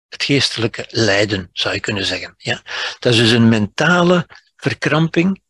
het 0.07 0.23
geestelijke 0.23 0.85
lijden, 0.89 1.49
zou 1.53 1.73
je 1.73 1.80
kunnen 1.80 2.05
zeggen. 2.05 2.34
Ja? 2.38 2.61
Dat 2.99 3.13
is 3.13 3.19
dus 3.19 3.31
een 3.31 3.49
mentale 3.49 4.27
verkramping. 4.55 5.41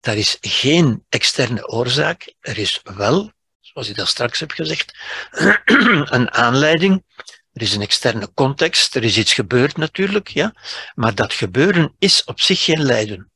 Daar 0.00 0.16
is 0.16 0.36
geen 0.40 1.04
externe 1.08 1.68
oorzaak. 1.68 2.34
Er 2.40 2.58
is 2.58 2.80
wel, 2.82 3.32
zoals 3.60 3.88
ik 3.88 3.96
dat 3.96 4.08
straks 4.08 4.40
heb 4.40 4.50
gezegd, 4.50 4.98
een 6.16 6.30
aanleiding. 6.30 7.04
Er 7.52 7.62
is 7.62 7.74
een 7.74 7.80
externe 7.80 8.32
context, 8.32 8.94
er 8.94 9.04
is 9.04 9.18
iets 9.18 9.32
gebeurd 9.32 9.76
natuurlijk, 9.76 10.28
ja. 10.28 10.54
Maar 10.94 11.14
dat 11.14 11.32
gebeuren 11.32 11.94
is 11.98 12.24
op 12.24 12.40
zich 12.40 12.64
geen 12.64 12.82
lijden. 12.82 13.32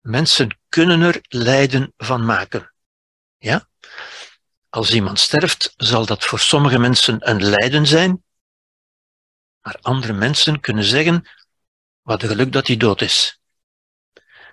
Mensen 0.00 0.58
kunnen 0.68 1.00
er 1.00 1.18
lijden 1.28 1.92
van 1.96 2.24
maken. 2.24 2.72
Ja? 3.38 3.69
Als 4.70 4.92
iemand 4.92 5.18
sterft, 5.18 5.74
zal 5.76 6.06
dat 6.06 6.24
voor 6.24 6.38
sommige 6.38 6.78
mensen 6.78 7.28
een 7.30 7.44
lijden 7.44 7.86
zijn, 7.86 8.24
maar 9.60 9.78
andere 9.80 10.12
mensen 10.12 10.60
kunnen 10.60 10.84
zeggen, 10.84 11.28
wat 12.02 12.22
een 12.22 12.28
geluk 12.28 12.52
dat 12.52 12.66
hij 12.66 12.76
dood 12.76 13.00
is. 13.00 13.40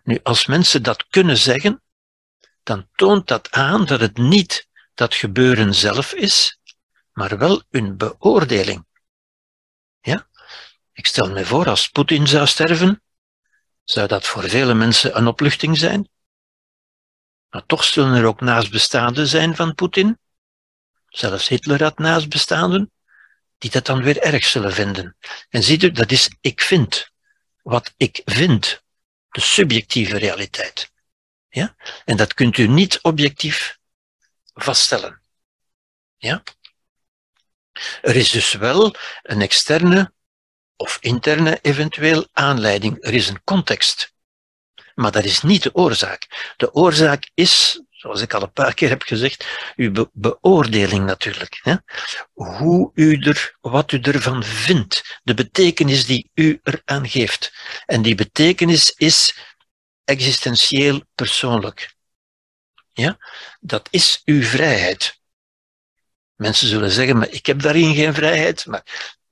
Nu, 0.03 0.19
als 0.23 0.45
mensen 0.45 0.83
dat 0.83 1.07
kunnen 1.07 1.37
zeggen, 1.37 1.81
dan 2.63 2.87
toont 2.95 3.27
dat 3.27 3.51
aan 3.51 3.85
dat 3.85 3.99
het 3.99 4.17
niet 4.17 4.67
dat 4.93 5.15
gebeuren 5.15 5.75
zelf 5.75 6.13
is, 6.13 6.59
maar 7.11 7.37
wel 7.37 7.63
een 7.69 7.97
beoordeling. 7.97 8.85
Ja? 9.99 10.27
Ik 10.93 11.07
stel 11.07 11.29
me 11.31 11.45
voor, 11.45 11.69
als 11.69 11.89
Poetin 11.89 12.27
zou 12.27 12.47
sterven, 12.47 13.01
zou 13.83 14.07
dat 14.07 14.27
voor 14.27 14.49
vele 14.49 14.73
mensen 14.73 15.17
een 15.17 15.27
opluchting 15.27 15.77
zijn? 15.77 16.09
Maar 17.57 17.65
toch 17.65 17.83
zullen 17.83 18.13
er 18.13 18.25
ook 18.25 18.41
naastbestaanden 18.41 19.27
zijn 19.27 19.55
van 19.55 19.75
Poetin, 19.75 20.19
zelfs 21.07 21.47
Hitler 21.47 21.83
had 21.83 21.97
naastbestaanden, 21.97 22.91
die 23.57 23.71
dat 23.71 23.85
dan 23.85 24.03
weer 24.03 24.21
erg 24.21 24.45
zullen 24.45 24.73
vinden. 24.73 25.17
En 25.49 25.63
ziet 25.63 25.83
u, 25.83 25.91
dat 25.91 26.11
is 26.11 26.29
ik 26.41 26.61
vind. 26.61 27.09
wat 27.61 27.93
ik 27.97 28.21
vind. 28.25 28.83
De 29.29 29.41
subjectieve 29.41 30.17
realiteit. 30.17 30.91
Ja? 31.49 31.75
En 32.05 32.17
dat 32.17 32.33
kunt 32.33 32.57
u 32.57 32.67
niet 32.67 33.01
objectief 33.01 33.77
vaststellen. 34.53 35.21
Ja? 36.17 36.43
Er 38.01 38.15
is 38.15 38.29
dus 38.29 38.53
wel 38.53 38.95
een 39.21 39.41
externe 39.41 40.13
of 40.75 40.97
interne 41.01 41.59
eventueel 41.61 42.27
aanleiding. 42.31 43.03
Er 43.03 43.13
is 43.13 43.27
een 43.27 43.43
context. 43.43 44.15
Maar 44.97 45.11
dat 45.11 45.23
is 45.23 45.41
niet 45.41 45.63
de 45.63 45.75
oorzaak. 45.75 46.53
De 46.57 46.73
oorzaak 46.73 47.29
is, 47.33 47.81
zoals 47.89 48.21
ik 48.21 48.33
al 48.33 48.41
een 48.41 48.51
paar 48.51 48.73
keer 48.73 48.89
heb 48.89 49.01
gezegd, 49.01 49.45
uw 49.75 50.09
beoordeling 50.13 51.05
natuurlijk. 51.05 51.59
Hè? 51.61 51.75
Hoe 52.33 52.91
u 52.93 53.19
er, 53.19 53.57
wat 53.61 53.91
u 53.91 53.99
ervan 53.99 54.43
vindt. 54.43 55.19
De 55.23 55.33
betekenis 55.33 56.05
die 56.05 56.31
u 56.33 56.59
eraan 56.63 57.09
geeft. 57.09 57.53
En 57.85 58.01
die 58.01 58.15
betekenis 58.15 58.91
is 58.91 59.37
existentieel 60.03 61.01
persoonlijk. 61.15 61.95
Ja? 62.93 63.17
Dat 63.59 63.87
is 63.91 64.21
uw 64.25 64.43
vrijheid. 64.43 65.19
Mensen 66.35 66.67
zullen 66.67 66.91
zeggen, 66.91 67.17
maar 67.17 67.29
ik 67.29 67.45
heb 67.45 67.61
daarin 67.61 67.95
geen 67.95 68.13
vrijheid. 68.13 68.65
Maar 68.65 68.83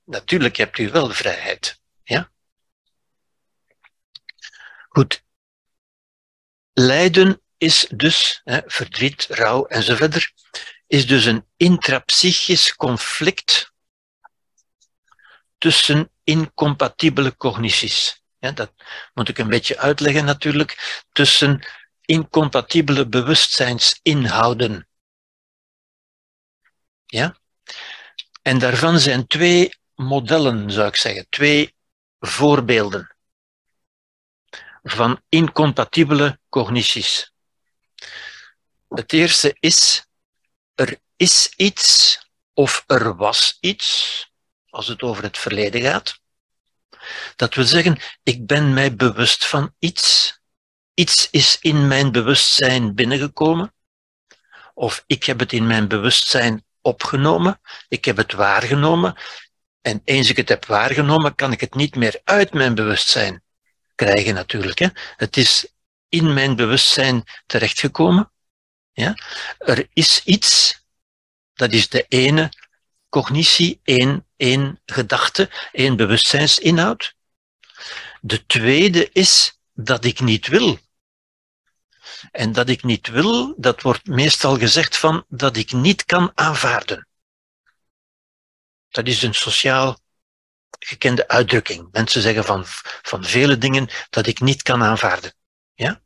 natuurlijk 0.04 0.56
hebt 0.56 0.78
u 0.78 0.90
wel 0.90 1.10
vrijheid. 1.10 1.80
Ja? 2.02 2.30
Goed. 4.88 5.24
Lijden 6.78 7.40
is 7.56 7.86
dus, 7.94 8.40
hè, 8.44 8.60
verdriet, 8.66 9.26
rouw 9.26 9.66
enzovoort, 9.66 10.32
is 10.86 11.06
dus 11.06 11.24
een 11.24 11.46
intrapsychisch 11.56 12.74
conflict 12.74 13.72
tussen 15.58 16.10
incompatibele 16.24 17.36
cognities. 17.36 18.22
Ja, 18.38 18.50
dat 18.50 18.72
moet 19.14 19.28
ik 19.28 19.38
een 19.38 19.48
beetje 19.48 19.78
uitleggen 19.78 20.24
natuurlijk, 20.24 21.02
tussen 21.12 21.66
incompatibele 22.00 23.08
bewustzijnsinhouden. 23.08 24.88
Ja? 27.06 27.36
En 28.42 28.58
daarvan 28.58 28.98
zijn 28.98 29.26
twee 29.26 29.74
modellen, 29.94 30.70
zou 30.70 30.88
ik 30.88 30.96
zeggen, 30.96 31.26
twee 31.28 31.74
voorbeelden 32.18 33.15
van 34.86 35.22
incompatibele 35.28 36.40
cognities. 36.48 37.32
Het 38.88 39.12
eerste 39.12 39.56
is, 39.60 40.06
er 40.74 40.98
is 41.16 41.52
iets 41.56 42.18
of 42.54 42.84
er 42.86 43.16
was 43.16 43.56
iets, 43.60 44.30
als 44.68 44.88
het 44.88 45.02
over 45.02 45.22
het 45.22 45.38
verleden 45.38 45.80
gaat. 45.80 46.18
Dat 47.36 47.54
wil 47.54 47.64
zeggen, 47.64 48.00
ik 48.22 48.46
ben 48.46 48.74
mij 48.74 48.96
bewust 48.96 49.46
van 49.46 49.74
iets. 49.78 50.38
Iets 50.94 51.30
is 51.30 51.58
in 51.60 51.88
mijn 51.88 52.12
bewustzijn 52.12 52.94
binnengekomen. 52.94 53.74
Of 54.74 55.04
ik 55.06 55.24
heb 55.24 55.38
het 55.38 55.52
in 55.52 55.66
mijn 55.66 55.88
bewustzijn 55.88 56.64
opgenomen. 56.80 57.60
Ik 57.88 58.04
heb 58.04 58.16
het 58.16 58.32
waargenomen. 58.32 59.16
En 59.80 60.00
eens 60.04 60.30
ik 60.30 60.36
het 60.36 60.48
heb 60.48 60.64
waargenomen, 60.64 61.34
kan 61.34 61.52
ik 61.52 61.60
het 61.60 61.74
niet 61.74 61.94
meer 61.94 62.20
uit 62.24 62.52
mijn 62.52 62.74
bewustzijn 62.74 63.44
krijgen 63.96 64.34
natuurlijk. 64.34 64.78
Hè. 64.78 64.88
Het 65.16 65.36
is 65.36 65.66
in 66.08 66.34
mijn 66.34 66.56
bewustzijn 66.56 67.24
terechtgekomen. 67.46 68.30
Ja. 68.92 69.14
Er 69.58 69.86
is 69.92 70.22
iets, 70.24 70.80
dat 71.54 71.72
is 71.72 71.88
de 71.88 72.04
ene 72.08 72.52
cognitie, 73.08 73.80
één, 73.84 74.26
één 74.36 74.80
gedachte, 74.86 75.50
één 75.72 75.96
bewustzijnsinhoud. 75.96 77.14
De 78.20 78.46
tweede 78.46 79.10
is 79.12 79.58
dat 79.72 80.04
ik 80.04 80.20
niet 80.20 80.46
wil. 80.46 80.78
En 82.30 82.52
dat 82.52 82.68
ik 82.68 82.82
niet 82.82 83.08
wil, 83.08 83.54
dat 83.56 83.82
wordt 83.82 84.06
meestal 84.06 84.58
gezegd 84.58 84.96
van 84.96 85.24
dat 85.28 85.56
ik 85.56 85.72
niet 85.72 86.04
kan 86.04 86.30
aanvaarden. 86.34 87.06
Dat 88.88 89.06
is 89.06 89.22
een 89.22 89.34
sociaal 89.34 89.98
gekende 90.78 91.28
uitdrukking. 91.28 91.88
Mensen 91.92 92.22
zeggen 92.22 92.44
van, 92.44 92.64
van 93.02 93.24
vele 93.24 93.58
dingen 93.58 93.88
dat 94.10 94.26
ik 94.26 94.40
niet 94.40 94.62
kan 94.62 94.82
aanvaarden. 94.82 95.34
Ja? 95.74 96.00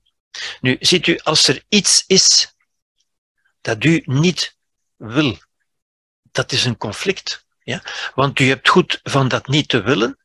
Nu, 0.60 0.76
ziet 0.80 1.06
u, 1.06 1.18
als 1.18 1.48
er 1.48 1.64
iets 1.68 2.04
is 2.06 2.54
dat 3.60 3.84
u 3.84 4.02
niet 4.04 4.56
wil, 4.96 5.38
dat 6.22 6.52
is 6.52 6.64
een 6.64 6.76
conflict. 6.76 7.46
Ja? 7.62 7.82
Want 8.14 8.38
u 8.38 8.48
hebt 8.48 8.68
goed 8.68 9.00
van 9.02 9.28
dat 9.28 9.46
niet 9.46 9.68
te 9.68 9.82
willen, 9.82 10.18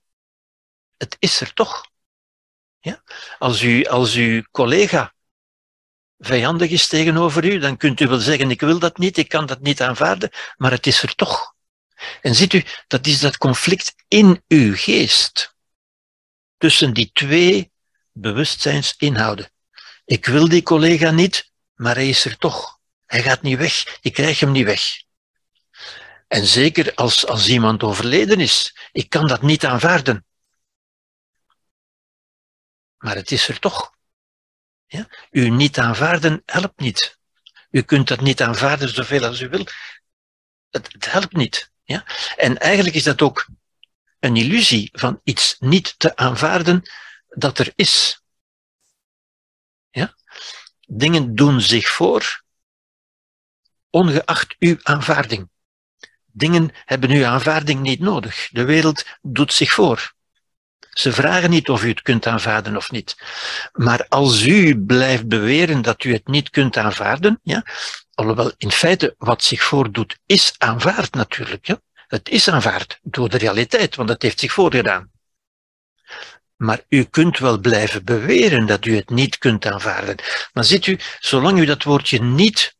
het 0.97 1.15
is 1.19 1.41
er 1.41 1.53
toch. 1.53 1.85
Ja? 2.79 3.03
Als, 3.39 3.61
u, 3.61 3.85
als 3.85 4.13
uw 4.13 4.43
collega 4.51 5.13
vijandig 6.17 6.69
is 6.69 6.87
tegenover 6.87 7.45
u, 7.45 7.59
dan 7.59 7.77
kunt 7.77 7.99
u 7.99 8.07
wel 8.07 8.19
zeggen, 8.19 8.51
ik 8.51 8.61
wil 8.61 8.79
dat 8.79 8.97
niet, 8.97 9.17
ik 9.17 9.29
kan 9.29 9.45
dat 9.45 9.59
niet 9.59 9.81
aanvaarden, 9.81 10.29
maar 10.57 10.71
het 10.71 10.87
is 10.87 11.03
er 11.03 11.15
toch. 11.15 11.54
En 12.21 12.35
ziet 12.35 12.53
u, 12.53 12.63
dat 12.87 13.07
is 13.07 13.19
dat 13.19 13.37
conflict 13.37 13.95
in 14.07 14.43
uw 14.47 14.75
geest. 14.75 15.55
Tussen 16.57 16.93
die 16.93 17.09
twee 17.13 17.71
bewustzijnsinhouden. 18.11 19.51
Ik 20.05 20.25
wil 20.25 20.49
die 20.49 20.63
collega 20.63 21.11
niet, 21.11 21.51
maar 21.75 21.95
hij 21.95 22.09
is 22.09 22.25
er 22.25 22.37
toch. 22.37 22.79
Hij 23.05 23.21
gaat 23.23 23.41
niet 23.41 23.57
weg. 23.57 23.97
Ik 24.01 24.13
krijg 24.13 24.39
hem 24.39 24.51
niet 24.51 24.65
weg. 24.65 25.03
En 26.27 26.45
zeker 26.45 26.93
als, 26.93 27.25
als 27.25 27.47
iemand 27.47 27.83
overleden 27.83 28.39
is. 28.39 28.77
Ik 28.91 29.09
kan 29.09 29.27
dat 29.27 29.41
niet 29.41 29.65
aanvaarden. 29.65 30.25
Maar 32.97 33.15
het 33.15 33.31
is 33.31 33.47
er 33.47 33.59
toch. 33.59 33.93
Ja? 34.85 35.07
U 35.31 35.49
niet 35.49 35.79
aanvaarden 35.79 36.41
helpt 36.45 36.79
niet. 36.79 37.17
U 37.69 37.81
kunt 37.81 38.07
dat 38.07 38.21
niet 38.21 38.41
aanvaarden 38.41 38.89
zoveel 38.89 39.25
als 39.25 39.39
u 39.39 39.49
wil. 39.49 39.65
Het, 40.69 40.93
het 40.93 41.11
helpt 41.11 41.35
niet. 41.35 41.71
Ja? 41.85 42.05
En 42.35 42.57
eigenlijk 42.57 42.95
is 42.95 43.03
dat 43.03 43.21
ook 43.21 43.47
een 44.19 44.35
illusie 44.35 44.89
van 44.93 45.21
iets 45.23 45.55
niet 45.59 45.99
te 45.99 46.15
aanvaarden 46.15 46.81
dat 47.27 47.59
er 47.59 47.73
is. 47.75 48.21
Ja? 49.89 50.15
Dingen 50.87 51.35
doen 51.35 51.61
zich 51.61 51.87
voor, 51.87 52.43
ongeacht 53.89 54.55
uw 54.59 54.77
aanvaarding. 54.81 55.49
Dingen 56.25 56.69
hebben 56.85 57.09
uw 57.09 57.25
aanvaarding 57.25 57.79
niet 57.79 57.99
nodig. 57.99 58.49
De 58.51 58.63
wereld 58.63 59.05
doet 59.21 59.53
zich 59.53 59.71
voor. 59.71 60.13
Ze 60.97 61.11
vragen 61.11 61.49
niet 61.49 61.69
of 61.69 61.83
u 61.83 61.87
het 61.87 62.01
kunt 62.01 62.27
aanvaarden 62.27 62.75
of 62.75 62.91
niet. 62.91 63.15
Maar 63.73 64.05
als 64.09 64.43
u 64.43 64.79
blijft 64.79 65.27
beweren 65.27 65.81
dat 65.81 66.03
u 66.03 66.13
het 66.13 66.27
niet 66.27 66.49
kunt 66.49 66.77
aanvaarden, 66.77 67.39
ja, 67.43 67.65
alhoewel 68.13 68.51
in 68.57 68.71
feite 68.71 69.15
wat 69.17 69.43
zich 69.43 69.63
voordoet 69.63 70.17
is 70.25 70.53
aanvaard 70.57 71.13
natuurlijk. 71.13 71.67
Ja. 71.67 71.81
Het 72.07 72.29
is 72.29 72.47
aanvaard 72.47 72.99
door 73.01 73.29
de 73.29 73.37
realiteit, 73.37 73.95
want 73.95 74.09
het 74.09 74.21
heeft 74.21 74.39
zich 74.39 74.51
voorgedaan. 74.51 75.11
Maar 76.55 76.81
u 76.89 77.03
kunt 77.03 77.37
wel 77.37 77.59
blijven 77.59 78.03
beweren 78.03 78.65
dat 78.65 78.85
u 78.85 78.95
het 78.95 79.09
niet 79.09 79.37
kunt 79.37 79.65
aanvaarden. 79.65 80.15
Maar 80.53 80.63
ziet 80.63 80.85
u, 80.85 80.99
zolang 81.19 81.59
u 81.59 81.65
dat 81.65 81.83
woordje 81.83 82.21
niet 82.21 82.75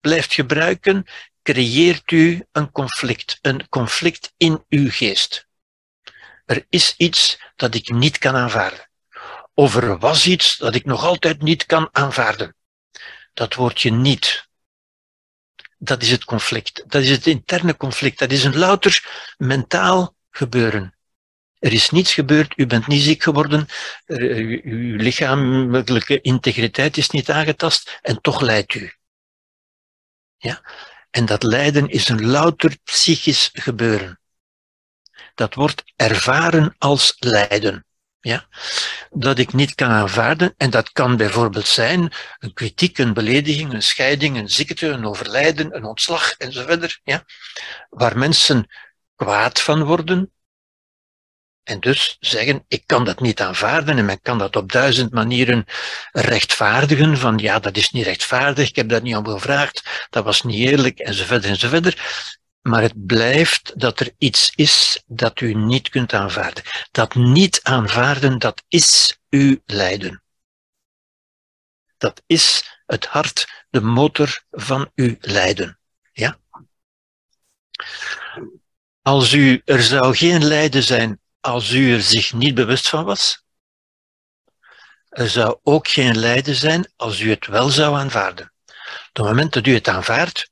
blijft 0.00 0.34
gebruiken, 0.34 1.04
creëert 1.42 2.10
u 2.10 2.46
een 2.52 2.70
conflict, 2.70 3.38
een 3.42 3.68
conflict 3.68 4.32
in 4.36 4.64
uw 4.68 4.90
geest. 4.90 5.46
Er 6.44 6.66
is 6.68 6.94
iets 6.96 7.38
dat 7.56 7.74
ik 7.74 7.88
niet 7.90 8.18
kan 8.18 8.34
aanvaarden. 8.34 8.88
Of 9.54 9.76
er 9.76 9.98
was 9.98 10.26
iets 10.26 10.56
dat 10.56 10.74
ik 10.74 10.84
nog 10.84 11.04
altijd 11.04 11.42
niet 11.42 11.66
kan 11.66 11.88
aanvaarden. 11.92 12.56
Dat 13.34 13.54
woordje 13.54 13.90
niet. 13.90 14.48
Dat 15.78 16.02
is 16.02 16.10
het 16.10 16.24
conflict. 16.24 16.84
Dat 16.86 17.02
is 17.02 17.10
het 17.10 17.26
interne 17.26 17.76
conflict. 17.76 18.18
Dat 18.18 18.30
is 18.30 18.44
een 18.44 18.56
louter 18.56 19.04
mentaal 19.36 20.16
gebeuren. 20.30 20.94
Er 21.58 21.72
is 21.72 21.90
niets 21.90 22.14
gebeurd, 22.14 22.58
u 22.58 22.66
bent 22.66 22.86
niet 22.86 23.02
ziek 23.02 23.22
geworden, 23.22 23.66
uw 24.06 24.96
lichamelijke 24.96 26.20
integriteit 26.20 26.96
is 26.96 27.10
niet 27.10 27.30
aangetast 27.30 27.98
en 28.02 28.20
toch 28.20 28.40
lijdt 28.40 28.74
u. 28.74 28.92
Ja? 30.36 30.62
En 31.10 31.26
dat 31.26 31.42
lijden 31.42 31.88
is 31.88 32.08
een 32.08 32.26
louter 32.26 32.76
psychisch 32.84 33.50
gebeuren. 33.52 34.20
Dat 35.34 35.54
wordt 35.54 35.82
ervaren 35.96 36.74
als 36.78 37.16
lijden. 37.18 37.84
Ja? 38.20 38.48
Dat 39.10 39.38
ik 39.38 39.52
niet 39.52 39.74
kan 39.74 39.90
aanvaarden. 39.90 40.54
En 40.56 40.70
dat 40.70 40.92
kan 40.92 41.16
bijvoorbeeld 41.16 41.66
zijn 41.66 42.12
een 42.38 42.52
kritiek, 42.52 42.98
een 42.98 43.14
belediging, 43.14 43.72
een 43.72 43.82
scheiding, 43.82 44.36
een 44.36 44.50
ziekte, 44.50 44.86
een 44.86 45.06
overlijden, 45.06 45.76
een 45.76 45.84
ontslag 45.84 46.32
enzovoort. 46.32 47.00
Ja? 47.04 47.24
Waar 47.88 48.18
mensen 48.18 48.66
kwaad 49.16 49.60
van 49.60 49.82
worden. 49.84 50.28
En 51.64 51.80
dus 51.80 52.16
zeggen, 52.20 52.64
ik 52.68 52.82
kan 52.86 53.04
dat 53.04 53.20
niet 53.20 53.40
aanvaarden 53.40 53.98
en 53.98 54.04
men 54.04 54.20
kan 54.20 54.38
dat 54.38 54.56
op 54.56 54.72
duizend 54.72 55.12
manieren 55.12 55.64
rechtvaardigen 56.12 57.18
van 57.18 57.38
ja, 57.38 57.58
dat 57.58 57.76
is 57.76 57.90
niet 57.90 58.04
rechtvaardig, 58.04 58.68
ik 58.68 58.76
heb 58.76 58.88
dat 58.88 59.02
niet 59.02 59.16
om 59.16 59.26
gevraagd, 59.26 60.06
dat 60.10 60.24
was 60.24 60.42
niet 60.42 60.70
eerlijk 60.70 60.98
enzovoort 60.98 61.44
enzovoort. 61.44 61.96
Maar 62.64 62.82
het 62.82 63.06
blijft 63.06 63.80
dat 63.80 64.00
er 64.00 64.14
iets 64.18 64.52
is 64.54 65.02
dat 65.06 65.40
u 65.40 65.54
niet 65.54 65.88
kunt 65.88 66.12
aanvaarden. 66.12 66.64
Dat 66.90 67.14
niet 67.14 67.60
aanvaarden, 67.62 68.38
dat 68.38 68.62
is 68.68 69.18
uw 69.30 69.60
lijden. 69.66 70.22
Dat 71.96 72.22
is 72.26 72.64
het 72.86 73.06
hart, 73.06 73.66
de 73.70 73.80
motor 73.80 74.44
van 74.50 74.90
uw 74.94 75.16
lijden. 75.20 75.78
Ja? 76.12 76.38
Als 79.02 79.32
u, 79.32 79.62
er 79.64 79.82
zou 79.82 80.16
geen 80.16 80.44
lijden 80.44 80.82
zijn 80.82 81.20
als 81.40 81.70
u 81.70 81.92
er 81.92 82.02
zich 82.02 82.32
niet 82.32 82.54
bewust 82.54 82.88
van 82.88 83.04
was. 83.04 83.44
Er 85.08 85.28
zou 85.28 85.58
ook 85.62 85.88
geen 85.88 86.18
lijden 86.18 86.54
zijn 86.54 86.92
als 86.96 87.20
u 87.20 87.30
het 87.30 87.46
wel 87.46 87.68
zou 87.68 87.96
aanvaarden. 87.96 88.52
Op 88.66 89.10
het 89.12 89.24
moment 89.24 89.52
dat 89.52 89.66
u 89.66 89.74
het 89.74 89.88
aanvaardt, 89.88 90.50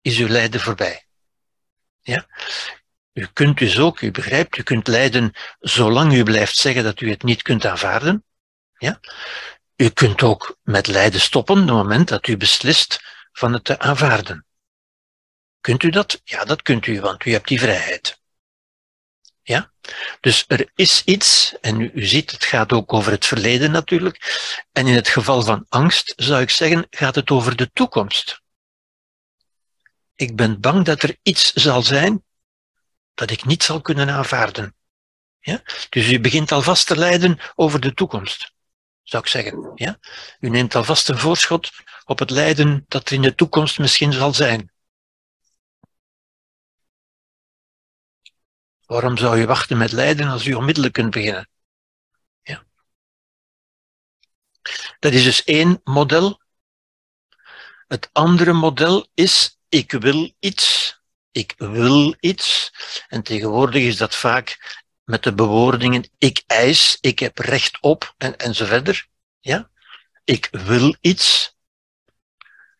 is 0.00 0.18
uw 0.18 0.28
lijden 0.28 0.60
voorbij. 0.60 1.05
Ja? 2.06 2.26
U 3.12 3.26
kunt 3.32 3.58
dus 3.58 3.78
ook, 3.78 4.00
u 4.00 4.10
begrijpt, 4.10 4.56
u 4.56 4.62
kunt 4.62 4.86
lijden 4.86 5.32
zolang 5.58 6.12
u 6.12 6.22
blijft 6.22 6.56
zeggen 6.56 6.84
dat 6.84 7.00
u 7.00 7.10
het 7.10 7.22
niet 7.22 7.42
kunt 7.42 7.66
aanvaarden. 7.66 8.24
Ja? 8.78 9.00
U 9.76 9.88
kunt 9.88 10.22
ook 10.22 10.56
met 10.62 10.86
lijden 10.86 11.20
stoppen 11.20 11.54
op 11.54 11.66
het 11.66 11.76
moment 11.76 12.08
dat 12.08 12.26
u 12.26 12.36
beslist 12.36 13.02
van 13.32 13.52
het 13.52 13.64
te 13.64 13.78
aanvaarden. 13.78 14.46
Kunt 15.60 15.82
u 15.82 15.90
dat? 15.90 16.20
Ja, 16.24 16.44
dat 16.44 16.62
kunt 16.62 16.86
u, 16.86 17.00
want 17.00 17.24
u 17.24 17.32
hebt 17.32 17.48
die 17.48 17.60
vrijheid. 17.60 18.20
Ja? 19.42 19.72
Dus 20.20 20.44
er 20.48 20.70
is 20.74 21.02
iets, 21.04 21.54
en 21.60 21.80
u, 21.80 21.90
u 21.94 22.06
ziet, 22.06 22.30
het 22.30 22.44
gaat 22.44 22.72
ook 22.72 22.92
over 22.92 23.12
het 23.12 23.26
verleden 23.26 23.70
natuurlijk. 23.70 24.18
En 24.72 24.86
in 24.86 24.94
het 24.94 25.08
geval 25.08 25.42
van 25.42 25.66
angst 25.68 26.12
zou 26.16 26.42
ik 26.42 26.50
zeggen, 26.50 26.86
gaat 26.90 27.14
het 27.14 27.30
over 27.30 27.56
de 27.56 27.70
toekomst. 27.72 28.44
Ik 30.16 30.36
ben 30.36 30.60
bang 30.60 30.84
dat 30.84 31.02
er 31.02 31.18
iets 31.22 31.52
zal 31.52 31.82
zijn 31.82 32.24
dat 33.14 33.30
ik 33.30 33.44
niet 33.44 33.62
zal 33.62 33.80
kunnen 33.80 34.10
aanvaarden. 34.10 34.76
Ja? 35.38 35.62
Dus 35.88 36.10
u 36.10 36.20
begint 36.20 36.52
alvast 36.52 36.86
te 36.86 36.96
lijden 36.96 37.38
over 37.54 37.80
de 37.80 37.94
toekomst, 37.94 38.52
zou 39.02 39.22
ik 39.22 39.28
zeggen. 39.28 39.72
Ja? 39.74 39.98
U 40.40 40.48
neemt 40.48 40.74
alvast 40.74 41.08
een 41.08 41.18
voorschot 41.18 41.70
op 42.04 42.18
het 42.18 42.30
lijden 42.30 42.84
dat 42.88 43.08
er 43.08 43.14
in 43.14 43.22
de 43.22 43.34
toekomst 43.34 43.78
misschien 43.78 44.12
zal 44.12 44.34
zijn. 44.34 44.70
Waarom 48.86 49.16
zou 49.16 49.38
je 49.38 49.46
wachten 49.46 49.78
met 49.78 49.92
lijden 49.92 50.28
als 50.28 50.46
u 50.46 50.54
onmiddellijk 50.54 50.92
kunt 50.92 51.10
beginnen? 51.10 51.48
Ja. 52.42 52.64
Dat 54.98 55.12
is 55.12 55.24
dus 55.24 55.44
één 55.44 55.80
model. 55.84 56.40
Het 57.86 58.10
andere 58.12 58.52
model 58.52 59.08
is 59.14 59.55
ik 59.68 59.92
wil 59.92 60.32
iets, 60.38 60.96
ik 61.30 61.54
wil 61.56 62.16
iets. 62.20 62.72
En 63.08 63.22
tegenwoordig 63.22 63.82
is 63.82 63.96
dat 63.96 64.14
vaak 64.14 64.58
met 65.04 65.22
de 65.22 65.34
bewoordingen 65.34 66.10
ik 66.18 66.42
eis, 66.46 66.98
ik 67.00 67.18
heb 67.18 67.38
recht 67.38 67.80
op 67.80 68.14
en, 68.18 68.36
en. 68.36 68.94
Ja? 69.40 69.70
Ik 70.24 70.48
wil 70.50 70.96
iets 71.00 71.56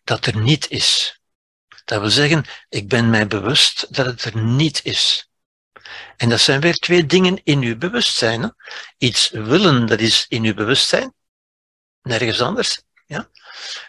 dat 0.05 0.27
er 0.27 0.37
niet 0.37 0.71
is. 0.71 1.21
Dat 1.85 2.01
wil 2.01 2.11
zeggen, 2.11 2.45
ik 2.69 2.89
ben 2.89 3.11
mij 3.11 3.27
bewust 3.27 3.95
dat 3.95 4.07
het 4.07 4.25
er 4.25 4.37
niet 4.37 4.85
is. 4.85 5.31
En 6.17 6.29
dat 6.29 6.41
zijn 6.41 6.61
weer 6.61 6.75
twee 6.75 7.07
dingen 7.07 7.41
in 7.45 7.63
uw 7.63 7.77
bewustzijn. 7.77 8.43
Hè? 8.43 8.49
Iets 8.99 9.31
willen, 9.31 9.87
dat 9.87 10.01
is 10.01 10.27
in 10.29 10.45
uw 10.45 10.55
bewustzijn, 10.55 11.15
nergens 12.03 12.41
anders. 12.41 12.81
Ja? 13.07 13.31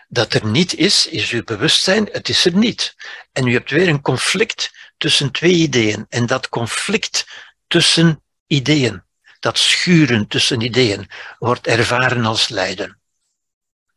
Dat 0.08 0.34
er 0.34 0.46
niet 0.46 0.76
is, 0.76 1.08
is 1.08 1.32
uw 1.32 1.44
bewustzijn, 1.44 2.10
het 2.12 2.30
is 2.30 2.46
er 2.46 2.56
niet. 2.56 2.96
En 3.32 3.48
u 3.48 3.54
hebt 3.54 3.72
weer 3.72 3.88
een 3.88 4.02
conflict 4.02 4.72
tussen 4.98 5.32
twee 5.32 5.54
ideeën. 5.54 6.06
En 6.10 6.26
dat 6.26 6.50
conflict 6.50 7.28
tussen 7.68 8.24
ideeën, 8.48 9.04
dat 9.40 9.58
schuren 9.58 10.28
tussen 10.28 10.62
ideeën, 10.62 11.10
wordt 11.40 11.68
ervaren 11.68 12.26
als 12.26 12.50
lijden. 12.50 13.00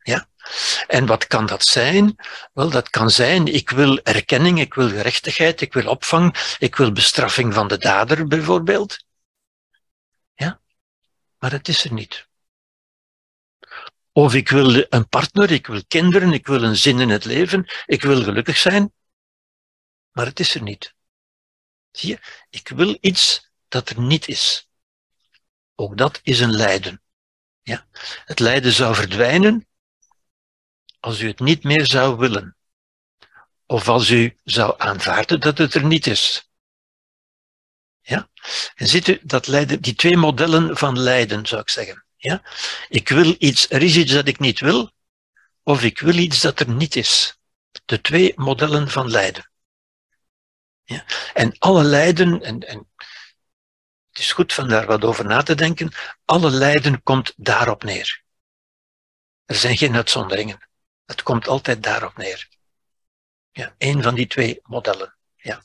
Ja? 0.02 0.28
En 0.86 1.06
wat 1.06 1.26
kan 1.26 1.46
dat 1.46 1.64
zijn? 1.64 2.16
Wel, 2.52 2.70
dat 2.70 2.90
kan 2.90 3.10
zijn, 3.10 3.46
ik 3.46 3.70
wil 3.70 3.98
erkenning, 4.02 4.60
ik 4.60 4.74
wil 4.74 4.88
gerechtigheid, 4.88 5.60
ik 5.60 5.72
wil 5.72 5.86
opvang, 5.86 6.54
ik 6.58 6.76
wil 6.76 6.92
bestraffing 6.92 7.54
van 7.54 7.68
de 7.68 7.78
dader 7.78 8.26
bijvoorbeeld. 8.26 9.04
Ja? 10.34 10.60
Maar 11.38 11.52
het 11.52 11.68
is 11.68 11.84
er 11.84 11.92
niet. 11.92 12.28
Of 14.12 14.34
ik 14.34 14.48
wil 14.48 14.86
een 14.88 15.08
partner, 15.08 15.50
ik 15.50 15.66
wil 15.66 15.82
kinderen, 15.88 16.32
ik 16.32 16.46
wil 16.46 16.62
een 16.62 16.76
zin 16.76 17.00
in 17.00 17.08
het 17.08 17.24
leven, 17.24 17.66
ik 17.86 18.02
wil 18.02 18.22
gelukkig 18.22 18.56
zijn. 18.56 18.92
Maar 20.12 20.26
het 20.26 20.40
is 20.40 20.54
er 20.54 20.62
niet. 20.62 20.94
Zie 21.90 22.08
je, 22.08 22.18
ik 22.50 22.68
wil 22.68 22.98
iets 23.00 23.50
dat 23.68 23.88
er 23.88 24.00
niet 24.00 24.28
is. 24.28 24.68
Ook 25.74 25.96
dat 25.96 26.20
is 26.22 26.40
een 26.40 26.52
lijden. 26.52 27.02
Ja? 27.62 27.86
Het 28.24 28.38
lijden 28.38 28.72
zou 28.72 28.94
verdwijnen 28.94 29.68
als 31.00 31.20
u 31.20 31.26
het 31.26 31.40
niet 31.40 31.64
meer 31.64 31.86
zou 31.86 32.16
willen. 32.16 32.56
Of 33.66 33.88
als 33.88 34.10
u 34.10 34.36
zou 34.44 34.74
aanvaarden 34.78 35.40
dat 35.40 35.58
het 35.58 35.74
er 35.74 35.84
niet 35.84 36.06
is. 36.06 36.50
Ja? 38.00 38.30
En 38.74 38.88
ziet 38.88 39.08
u, 39.08 39.20
dat 39.22 39.46
lijden, 39.46 39.80
die 39.80 39.94
twee 39.94 40.16
modellen 40.16 40.76
van 40.76 40.98
lijden, 40.98 41.46
zou 41.46 41.60
ik 41.60 41.68
zeggen. 41.68 42.04
Ja? 42.20 42.42
Ik 42.88 43.08
wil 43.08 43.34
iets, 43.38 43.70
er 43.70 43.82
is 43.82 43.96
iets 43.96 44.12
dat 44.12 44.28
ik 44.28 44.38
niet 44.38 44.60
wil, 44.60 44.90
of 45.62 45.82
ik 45.82 45.98
wil 46.00 46.16
iets 46.16 46.40
dat 46.40 46.60
er 46.60 46.68
niet 46.68 46.96
is. 46.96 47.38
De 47.84 48.00
twee 48.00 48.32
modellen 48.36 48.90
van 48.90 49.10
lijden. 49.10 49.50
Ja? 50.84 51.04
En 51.34 51.58
alle 51.58 51.82
lijden, 51.82 52.42
en, 52.42 52.60
en 52.60 52.88
het 54.10 54.18
is 54.18 54.32
goed 54.32 54.52
van 54.52 54.68
daar 54.68 54.86
wat 54.86 55.04
over 55.04 55.24
na 55.24 55.42
te 55.42 55.54
denken, 55.54 55.92
alle 56.24 56.50
lijden 56.50 57.02
komt 57.02 57.32
daarop 57.36 57.82
neer. 57.82 58.22
Er 59.44 59.54
zijn 59.54 59.76
geen 59.76 59.96
uitzonderingen. 59.96 60.68
Het 61.04 61.22
komt 61.22 61.48
altijd 61.48 61.82
daarop 61.82 62.16
neer. 62.16 62.48
Ja, 63.50 63.74
een 63.78 64.02
van 64.02 64.14
die 64.14 64.26
twee 64.26 64.60
modellen. 64.62 65.16
Ja. 65.36 65.64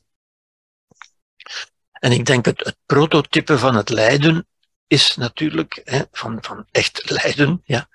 En 1.91 2.11
ik 2.11 2.25
denk 2.25 2.45
het, 2.45 2.63
het 2.63 2.77
prototype 2.85 3.57
van 3.57 3.75
het 3.75 3.89
lijden 3.89 4.47
is 4.87 5.15
natuurlijk, 5.15 5.81
hè, 5.83 6.01
van, 6.11 6.37
van 6.41 6.67
echt 6.71 7.09
lijden, 7.09 7.61
ja, 7.65 7.89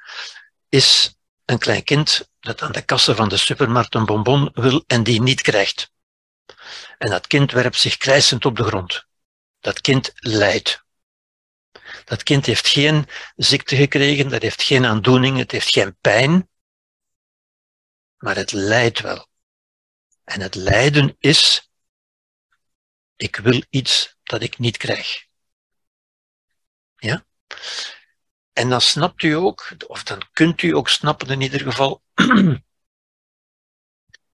is 0.69 1.15
een 1.45 1.59
klein 1.59 1.85
kind 1.85 2.31
dat 2.41 2.62
aan 2.62 2.73
de 2.73 2.83
kassen 2.83 3.17
van 3.17 3.29
de 3.29 3.37
supermarkt 3.37 3.95
een 3.95 4.05
bonbon 4.05 4.51
wil 4.53 4.85
en 4.87 5.03
die 5.03 5.23
niet 5.23 5.41
krijgt. 5.41 5.93
En 6.99 7.11
dat 7.11 7.27
kind 7.27 7.53
werpt 7.53 7.77
zich 7.77 7.97
krijsend 7.97 8.45
op 8.45 8.57
de 8.57 8.65
grond. 8.65 9.07
Dat 9.61 9.81
kind 9.81 10.12
lijdt. 10.15 10.85
Dat 12.05 12.23
kind 12.23 12.47
heeft 12.47 12.69
geen 12.69 13.09
ziekte 13.37 13.77
gekregen, 13.77 14.29
dat 14.29 14.43
heeft 14.43 14.62
geen 14.62 14.87
aandoening, 14.87 15.39
het 15.39 15.51
heeft 15.51 15.69
geen 15.69 15.97
pijn, 16.01 16.49
maar 18.17 18.37
het 18.37 18.53
lijdt 18.53 19.01
wel. 19.01 19.29
En 20.25 20.41
het 20.41 20.55
lijden 20.55 21.17
is, 21.19 21.71
ik 23.17 23.37
wil 23.37 23.62
iets 23.71 24.17
dat 24.23 24.43
ik 24.43 24.59
niet 24.59 24.77
krijg. 24.77 25.29
Ja? 27.01 27.24
En 28.52 28.68
dan 28.68 28.81
snapt 28.81 29.22
u 29.22 29.32
ook, 29.32 29.72
of 29.86 30.02
dan 30.02 30.22
kunt 30.32 30.62
u 30.62 30.74
ook 30.74 30.89
snappen 30.89 31.28
in 31.28 31.40
ieder 31.40 31.60
geval, 31.60 32.02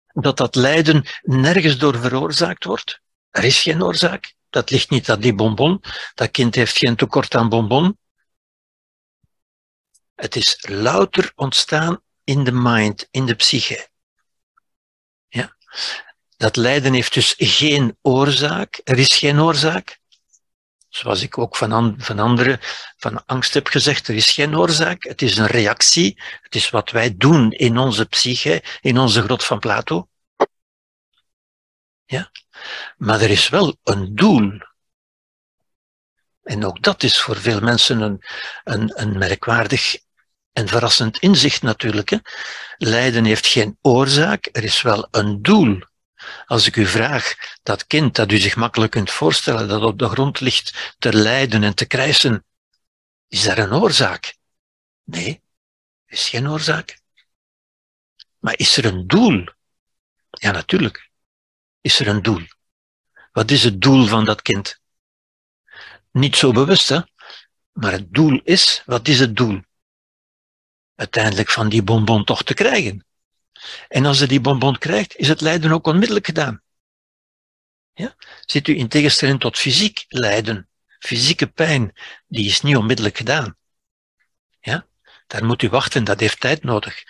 dat 0.06 0.36
dat 0.36 0.54
lijden 0.54 1.06
nergens 1.22 1.78
door 1.78 1.98
veroorzaakt 1.98 2.64
wordt. 2.64 3.00
Er 3.30 3.44
is 3.44 3.62
geen 3.62 3.82
oorzaak. 3.82 4.34
Dat 4.50 4.70
ligt 4.70 4.90
niet 4.90 5.10
aan 5.10 5.20
die 5.20 5.34
bonbon. 5.34 5.82
Dat 6.14 6.30
kind 6.30 6.54
heeft 6.54 6.76
geen 6.76 6.96
tekort 6.96 7.34
aan 7.34 7.48
bonbon. 7.48 7.98
Het 10.14 10.36
is 10.36 10.64
louter 10.68 11.32
ontstaan 11.34 12.00
in 12.24 12.44
de 12.44 12.52
mind, 12.52 13.08
in 13.10 13.26
de 13.26 13.34
psyche. 13.34 13.88
Ja? 15.28 15.56
Dat 16.36 16.56
lijden 16.56 16.92
heeft 16.92 17.14
dus 17.14 17.34
geen 17.38 17.98
oorzaak. 18.02 18.80
Er 18.84 18.98
is 18.98 19.16
geen 19.16 19.40
oorzaak. 19.40 20.00
Zoals 20.96 21.22
ik 21.22 21.38
ook 21.38 21.56
van, 21.56 21.94
van 21.98 22.18
anderen 22.18 22.58
van 22.96 23.26
angst 23.26 23.54
heb 23.54 23.66
gezegd, 23.66 24.08
er 24.08 24.14
is 24.14 24.30
geen 24.30 24.56
oorzaak. 24.56 25.04
Het 25.04 25.22
is 25.22 25.36
een 25.36 25.46
reactie. 25.46 26.22
Het 26.40 26.54
is 26.54 26.70
wat 26.70 26.90
wij 26.90 27.16
doen 27.16 27.52
in 27.52 27.78
onze 27.78 28.06
psyche, 28.06 28.62
in 28.80 28.98
onze 28.98 29.22
grot 29.22 29.44
van 29.44 29.58
Plato. 29.58 30.08
Ja? 32.04 32.30
Maar 32.96 33.20
er 33.20 33.30
is 33.30 33.48
wel 33.48 33.76
een 33.82 34.14
doel. 34.14 34.60
En 36.42 36.64
ook 36.64 36.82
dat 36.82 37.02
is 37.02 37.20
voor 37.20 37.36
veel 37.36 37.60
mensen 37.60 38.00
een, 38.00 38.24
een, 38.64 39.00
een 39.00 39.18
merkwaardig 39.18 39.96
en 40.52 40.68
verrassend 40.68 41.18
inzicht 41.18 41.62
natuurlijk. 41.62 42.10
Hè. 42.10 42.18
Lijden 42.76 43.24
heeft 43.24 43.46
geen 43.46 43.78
oorzaak, 43.82 44.48
er 44.52 44.64
is 44.64 44.82
wel 44.82 45.08
een 45.10 45.42
doel. 45.42 45.80
Als 46.46 46.66
ik 46.66 46.76
u 46.76 46.86
vraag, 46.86 47.34
dat 47.62 47.86
kind 47.86 48.14
dat 48.14 48.32
u 48.32 48.38
zich 48.38 48.56
makkelijk 48.56 48.92
kunt 48.92 49.10
voorstellen, 49.10 49.68
dat 49.68 49.82
op 49.82 49.98
de 49.98 50.08
grond 50.08 50.40
ligt 50.40 50.94
te 50.98 51.16
lijden 51.16 51.62
en 51.62 51.74
te 51.74 51.86
krijsen, 51.86 52.44
is 53.28 53.42
daar 53.42 53.58
een 53.58 53.72
oorzaak? 53.72 54.36
Nee, 55.04 55.42
is 56.06 56.28
geen 56.28 56.48
oorzaak. 56.48 57.00
Maar 58.38 58.58
is 58.58 58.76
er 58.76 58.84
een 58.84 59.06
doel? 59.06 59.44
Ja, 60.30 60.50
natuurlijk 60.50 61.10
is 61.80 62.00
er 62.00 62.08
een 62.08 62.22
doel. 62.22 62.46
Wat 63.32 63.50
is 63.50 63.62
het 63.64 63.80
doel 63.80 64.06
van 64.06 64.24
dat 64.24 64.42
kind? 64.42 64.80
Niet 66.10 66.36
zo 66.36 66.52
bewust, 66.52 66.88
hè? 66.88 67.00
Maar 67.72 67.92
het 67.92 68.14
doel 68.14 68.40
is, 68.44 68.82
wat 68.86 69.08
is 69.08 69.20
het 69.20 69.36
doel? 69.36 69.62
Uiteindelijk 70.94 71.50
van 71.50 71.68
die 71.68 71.82
bonbon 71.82 72.24
toch 72.24 72.42
te 72.42 72.54
krijgen. 72.54 73.06
En 73.88 74.06
als 74.06 74.18
ze 74.18 74.26
die 74.26 74.40
bonbon 74.40 74.78
krijgt, 74.78 75.16
is 75.16 75.28
het 75.28 75.40
lijden 75.40 75.72
ook 75.72 75.86
onmiddellijk 75.86 76.26
gedaan. 76.26 76.62
Ja? 77.92 78.14
Zit 78.44 78.68
u 78.68 78.76
in 78.76 78.88
tegenstelling 78.88 79.40
tot 79.40 79.58
fysiek 79.58 80.04
lijden, 80.08 80.68
fysieke 80.98 81.46
pijn, 81.46 81.92
die 82.26 82.46
is 82.46 82.62
niet 82.62 82.76
onmiddellijk 82.76 83.16
gedaan. 83.16 83.56
Ja? 84.60 84.86
Daar 85.26 85.44
moet 85.44 85.62
u 85.62 85.68
wachten, 85.68 86.04
dat 86.04 86.20
heeft 86.20 86.40
tijd 86.40 86.62
nodig. 86.62 87.02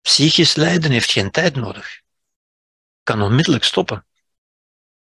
Psychisch 0.00 0.54
lijden 0.54 0.90
heeft 0.90 1.10
geen 1.10 1.30
tijd 1.30 1.56
nodig. 1.56 2.00
Kan 3.02 3.22
onmiddellijk 3.22 3.64
stoppen. 3.64 4.06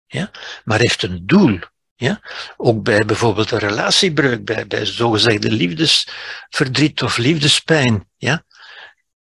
Ja? 0.05 0.31
Maar 0.63 0.79
heeft 0.79 1.03
een 1.03 1.25
doel. 1.25 1.59
Ja? 1.95 2.21
Ook 2.57 2.83
bij 2.83 3.05
bijvoorbeeld 3.05 3.51
een 3.51 3.59
relatiebreuk, 3.59 4.45
bij, 4.45 4.67
bij 4.67 4.85
zogezegde 4.85 5.51
liefdesverdriet 5.51 7.03
of 7.03 7.17
liefdespijn. 7.17 8.09
Ja? 8.17 8.43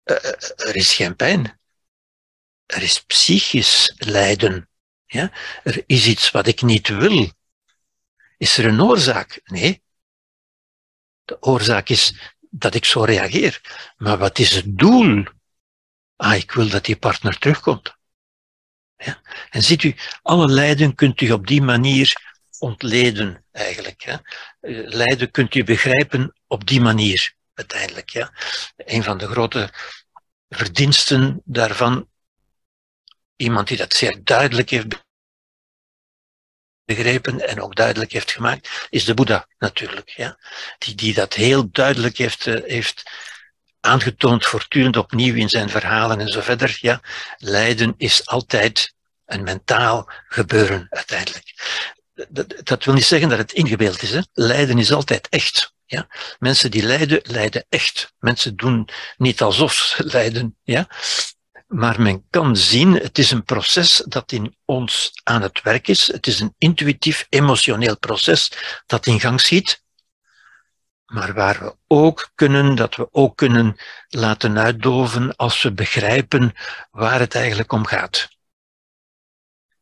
Uh, 0.06 0.16
er 0.68 0.76
is 0.76 0.94
geen 0.94 1.16
pijn. 1.16 1.60
Er 2.66 2.82
is 2.82 3.02
psychisch 3.02 3.94
lijden. 3.96 4.68
Ja? 5.06 5.32
Er 5.64 5.82
is 5.86 6.06
iets 6.06 6.30
wat 6.30 6.46
ik 6.46 6.62
niet 6.62 6.88
wil. 6.88 7.32
Is 8.38 8.58
er 8.58 8.64
een 8.64 8.82
oorzaak? 8.82 9.40
Nee. 9.44 9.82
De 11.24 11.42
oorzaak 11.42 11.88
is 11.88 12.14
dat 12.50 12.74
ik 12.74 12.84
zo 12.84 13.02
reageer. 13.02 13.60
Maar 13.96 14.18
wat 14.18 14.38
is 14.38 14.50
het 14.50 14.78
doel? 14.78 15.24
Ah, 16.16 16.34
ik 16.34 16.52
wil 16.52 16.68
dat 16.68 16.84
die 16.84 16.96
partner 16.96 17.38
terugkomt. 17.38 17.96
Ja? 18.96 19.22
En 19.50 19.62
ziet 19.62 19.82
u, 19.82 19.94
alle 20.22 20.48
lijden 20.48 20.94
kunt 20.94 21.20
u 21.20 21.30
op 21.30 21.46
die 21.46 21.62
manier 21.62 22.34
ontleden, 22.58 23.44
eigenlijk. 23.52 24.02
Hè? 24.02 24.12
Eh, 24.12 24.88
lijden 24.88 25.30
kunt 25.30 25.54
u 25.54 25.64
begrijpen 25.64 26.36
op 26.46 26.66
die 26.66 26.80
manier, 26.80 27.35
uiteindelijk. 27.56 28.08
Ja? 28.08 28.32
Een 28.76 29.02
van 29.02 29.18
de 29.18 29.26
grote 29.26 29.70
verdiensten 30.48 31.42
daarvan, 31.44 32.08
iemand 33.36 33.68
die 33.68 33.76
dat 33.76 33.94
zeer 33.94 34.24
duidelijk 34.24 34.70
heeft 34.70 35.04
begrepen 36.84 37.48
en 37.48 37.62
ook 37.62 37.76
duidelijk 37.76 38.12
heeft 38.12 38.32
gemaakt, 38.32 38.86
is 38.90 39.04
de 39.04 39.14
Boeddha 39.14 39.48
natuurlijk. 39.58 40.08
Ja? 40.08 40.38
Die, 40.78 40.94
die 40.94 41.14
dat 41.14 41.34
heel 41.34 41.70
duidelijk 41.70 42.16
heeft, 42.16 42.46
uh, 42.46 42.64
heeft 42.64 43.10
aangetoond, 43.80 44.46
voortdurend 44.46 44.96
opnieuw 44.96 45.34
in 45.34 45.48
zijn 45.48 45.68
verhalen 45.68 46.20
en 46.20 46.28
zo 46.28 46.40
verder. 46.40 46.78
Ja? 46.80 47.00
Lijden 47.36 47.94
is 47.96 48.26
altijd 48.26 48.94
een 49.24 49.42
mentaal 49.42 50.10
gebeuren 50.28 50.86
uiteindelijk. 50.90 51.54
Dat, 52.28 52.54
dat 52.64 52.84
wil 52.84 52.94
niet 52.94 53.04
zeggen 53.04 53.28
dat 53.28 53.38
het 53.38 53.52
ingebeeld 53.52 54.02
is. 54.02 54.10
Hè? 54.10 54.20
Lijden 54.32 54.78
is 54.78 54.92
altijd 54.92 55.28
echt. 55.28 55.74
Ja? 55.86 56.06
Mensen 56.38 56.70
die 56.70 56.82
lijden, 56.82 57.20
lijden 57.22 57.66
echt. 57.68 58.14
Mensen 58.18 58.56
doen 58.56 58.88
niet 59.16 59.42
alsof 59.42 59.72
ze 59.72 60.04
lijden. 60.16 60.56
Ja? 60.62 60.88
Maar 61.66 62.00
men 62.00 62.26
kan 62.30 62.56
zien, 62.56 62.92
het 62.92 63.18
is 63.18 63.30
een 63.30 63.44
proces 63.44 64.02
dat 64.06 64.32
in 64.32 64.56
ons 64.64 65.10
aan 65.22 65.42
het 65.42 65.62
werk 65.62 65.88
is. 65.88 66.06
Het 66.06 66.26
is 66.26 66.40
een 66.40 66.54
intuïtief, 66.58 67.26
emotioneel 67.28 67.98
proces 67.98 68.52
dat 68.86 69.06
in 69.06 69.20
gang 69.20 69.40
schiet. 69.40 69.84
Maar 71.06 71.34
waar 71.34 71.58
we 71.58 71.76
ook 71.86 72.30
kunnen, 72.34 72.74
dat 72.74 72.94
we 72.94 73.08
ook 73.12 73.36
kunnen 73.36 73.76
laten 74.08 74.58
uitdoven 74.58 75.36
als 75.36 75.62
we 75.62 75.72
begrijpen 75.72 76.54
waar 76.90 77.18
het 77.20 77.34
eigenlijk 77.34 77.72
om 77.72 77.86
gaat. 77.86 78.28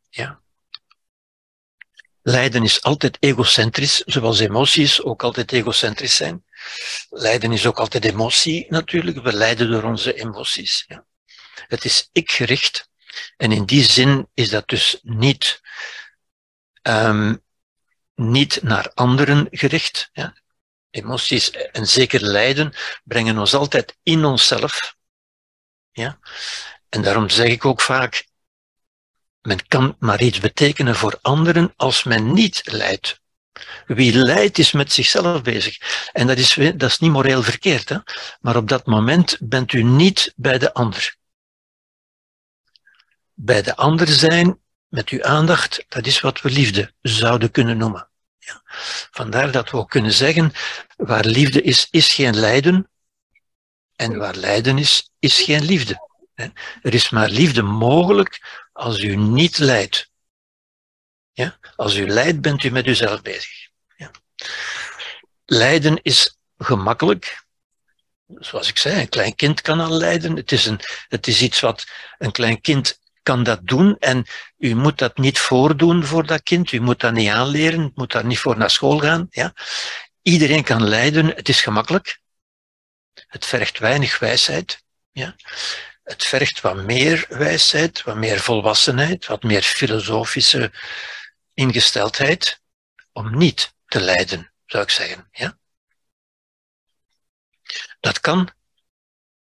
Ja. 0.09 0.43
Lijden 2.27 2.63
is 2.63 2.81
altijd 2.81 3.17
egocentrisch, 3.19 4.01
zoals 4.05 4.39
emoties 4.39 5.01
ook 5.01 5.23
altijd 5.23 5.51
egocentrisch 5.51 6.15
zijn. 6.15 6.45
Lijden 7.09 7.51
is 7.51 7.65
ook 7.65 7.79
altijd 7.79 8.05
emotie 8.05 8.65
natuurlijk. 8.69 9.21
We 9.21 9.33
lijden 9.33 9.71
door 9.71 9.83
onze 9.83 10.13
emoties. 10.13 10.85
Ja. 10.87 11.05
Het 11.67 11.85
is 11.85 12.09
ik-gericht. 12.11 12.89
En 13.37 13.51
in 13.51 13.65
die 13.65 13.83
zin 13.83 14.29
is 14.33 14.49
dat 14.49 14.67
dus 14.67 14.99
niet, 15.01 15.61
um, 16.81 17.43
niet 18.15 18.59
naar 18.61 18.91
anderen 18.93 19.47
gericht. 19.51 20.09
Ja. 20.13 20.35
Emoties 20.89 21.51
en 21.51 21.87
zeker 21.87 22.21
lijden 22.21 22.73
brengen 23.03 23.37
ons 23.37 23.53
altijd 23.53 23.97
in 24.03 24.25
onszelf. 24.25 24.95
Ja. 25.91 26.19
En 26.89 27.01
daarom 27.01 27.29
zeg 27.29 27.47
ik 27.47 27.65
ook 27.65 27.81
vaak, 27.81 28.25
men 29.45 29.67
kan 29.67 29.95
maar 29.99 30.21
iets 30.21 30.39
betekenen 30.39 30.95
voor 30.95 31.17
anderen 31.21 31.73
als 31.75 32.03
men 32.03 32.33
niet 32.33 32.61
lijdt. 32.63 33.21
Wie 33.85 34.13
lijdt 34.13 34.57
is 34.57 34.71
met 34.71 34.91
zichzelf 34.91 35.41
bezig. 35.41 35.77
En 36.11 36.27
dat 36.27 36.37
is, 36.37 36.53
dat 36.53 36.89
is 36.89 36.99
niet 36.99 37.11
moreel 37.11 37.43
verkeerd, 37.43 37.89
hè? 37.89 37.97
maar 38.39 38.55
op 38.55 38.67
dat 38.67 38.85
moment 38.85 39.37
bent 39.39 39.73
u 39.73 39.83
niet 39.83 40.33
bij 40.35 40.57
de 40.57 40.73
ander. 40.73 41.15
Bij 43.33 43.61
de 43.61 43.75
ander 43.75 44.07
zijn 44.07 44.59
met 44.87 45.09
uw 45.09 45.23
aandacht, 45.23 45.85
dat 45.89 46.05
is 46.05 46.21
wat 46.21 46.41
we 46.41 46.49
liefde 46.49 46.93
zouden 47.01 47.51
kunnen 47.51 47.77
noemen. 47.77 48.09
Ja. 48.37 48.61
Vandaar 49.11 49.51
dat 49.51 49.71
we 49.71 49.77
ook 49.77 49.89
kunnen 49.89 50.13
zeggen, 50.13 50.51
waar 50.95 51.25
liefde 51.25 51.61
is, 51.61 51.87
is 51.91 52.13
geen 52.13 52.35
lijden. 52.35 52.89
En 53.95 54.17
waar 54.17 54.35
lijden 54.35 54.77
is, 54.77 55.11
is 55.19 55.41
geen 55.41 55.63
liefde. 55.63 56.03
Er 56.81 56.93
is 56.93 57.09
maar 57.09 57.29
liefde 57.29 57.61
mogelijk 57.61 58.64
als 58.75 58.99
u 58.99 59.15
niet 59.15 59.57
lijdt. 59.57 60.09
Ja? 61.31 61.59
Als 61.75 61.95
u 61.95 62.07
lijdt, 62.07 62.41
bent 62.41 62.63
u 62.63 62.69
met 62.69 62.87
uzelf 62.87 63.21
bezig. 63.21 63.69
Ja? 63.95 64.11
Lijden 65.45 65.99
is 66.01 66.37
gemakkelijk. 66.57 67.43
Zoals 68.27 68.69
ik 68.69 68.77
zei, 68.77 69.01
een 69.01 69.09
klein 69.09 69.35
kind 69.35 69.61
kan 69.61 69.79
al 69.79 69.91
lijden. 69.91 70.35
Het 70.35 70.51
is, 70.51 70.65
een, 70.65 70.79
het 71.07 71.27
is 71.27 71.41
iets 71.41 71.59
wat 71.59 71.85
een 72.17 72.31
klein 72.31 72.61
kind 72.61 72.99
kan 73.23 73.43
dat 73.43 73.59
doen 73.63 73.97
en 73.99 74.25
u 74.57 74.75
moet 74.75 74.97
dat 74.97 75.17
niet 75.17 75.39
voordoen 75.39 76.05
voor 76.05 76.25
dat 76.25 76.43
kind. 76.43 76.71
U 76.71 76.79
moet 76.79 76.99
dat 76.99 77.13
niet 77.13 77.29
aanleren, 77.29 77.91
moet 77.95 78.11
daar 78.11 78.25
niet 78.25 78.39
voor 78.39 78.57
naar 78.57 78.71
school 78.71 78.99
gaan. 78.99 79.27
Ja? 79.29 79.53
Iedereen 80.21 80.63
kan 80.63 80.87
lijden, 80.87 81.27
het 81.27 81.49
is 81.49 81.61
gemakkelijk. 81.61 82.19
Het 83.13 83.45
vergt 83.45 83.79
weinig 83.79 84.19
wijsheid. 84.19 84.83
Ja? 85.11 85.35
Het 86.05 86.23
vergt 86.23 86.61
wat 86.61 86.75
meer 86.75 87.25
wijsheid, 87.29 88.03
wat 88.03 88.15
meer 88.15 88.39
volwassenheid, 88.39 89.25
wat 89.25 89.43
meer 89.43 89.61
filosofische 89.61 90.71
ingesteldheid 91.53 92.61
om 93.11 93.37
niet 93.37 93.73
te 93.85 93.99
lijden, 93.99 94.53
zou 94.65 94.83
ik 94.83 94.89
zeggen. 94.89 95.27
Ja? 95.31 95.57
Dat 97.99 98.19
kan, 98.19 98.49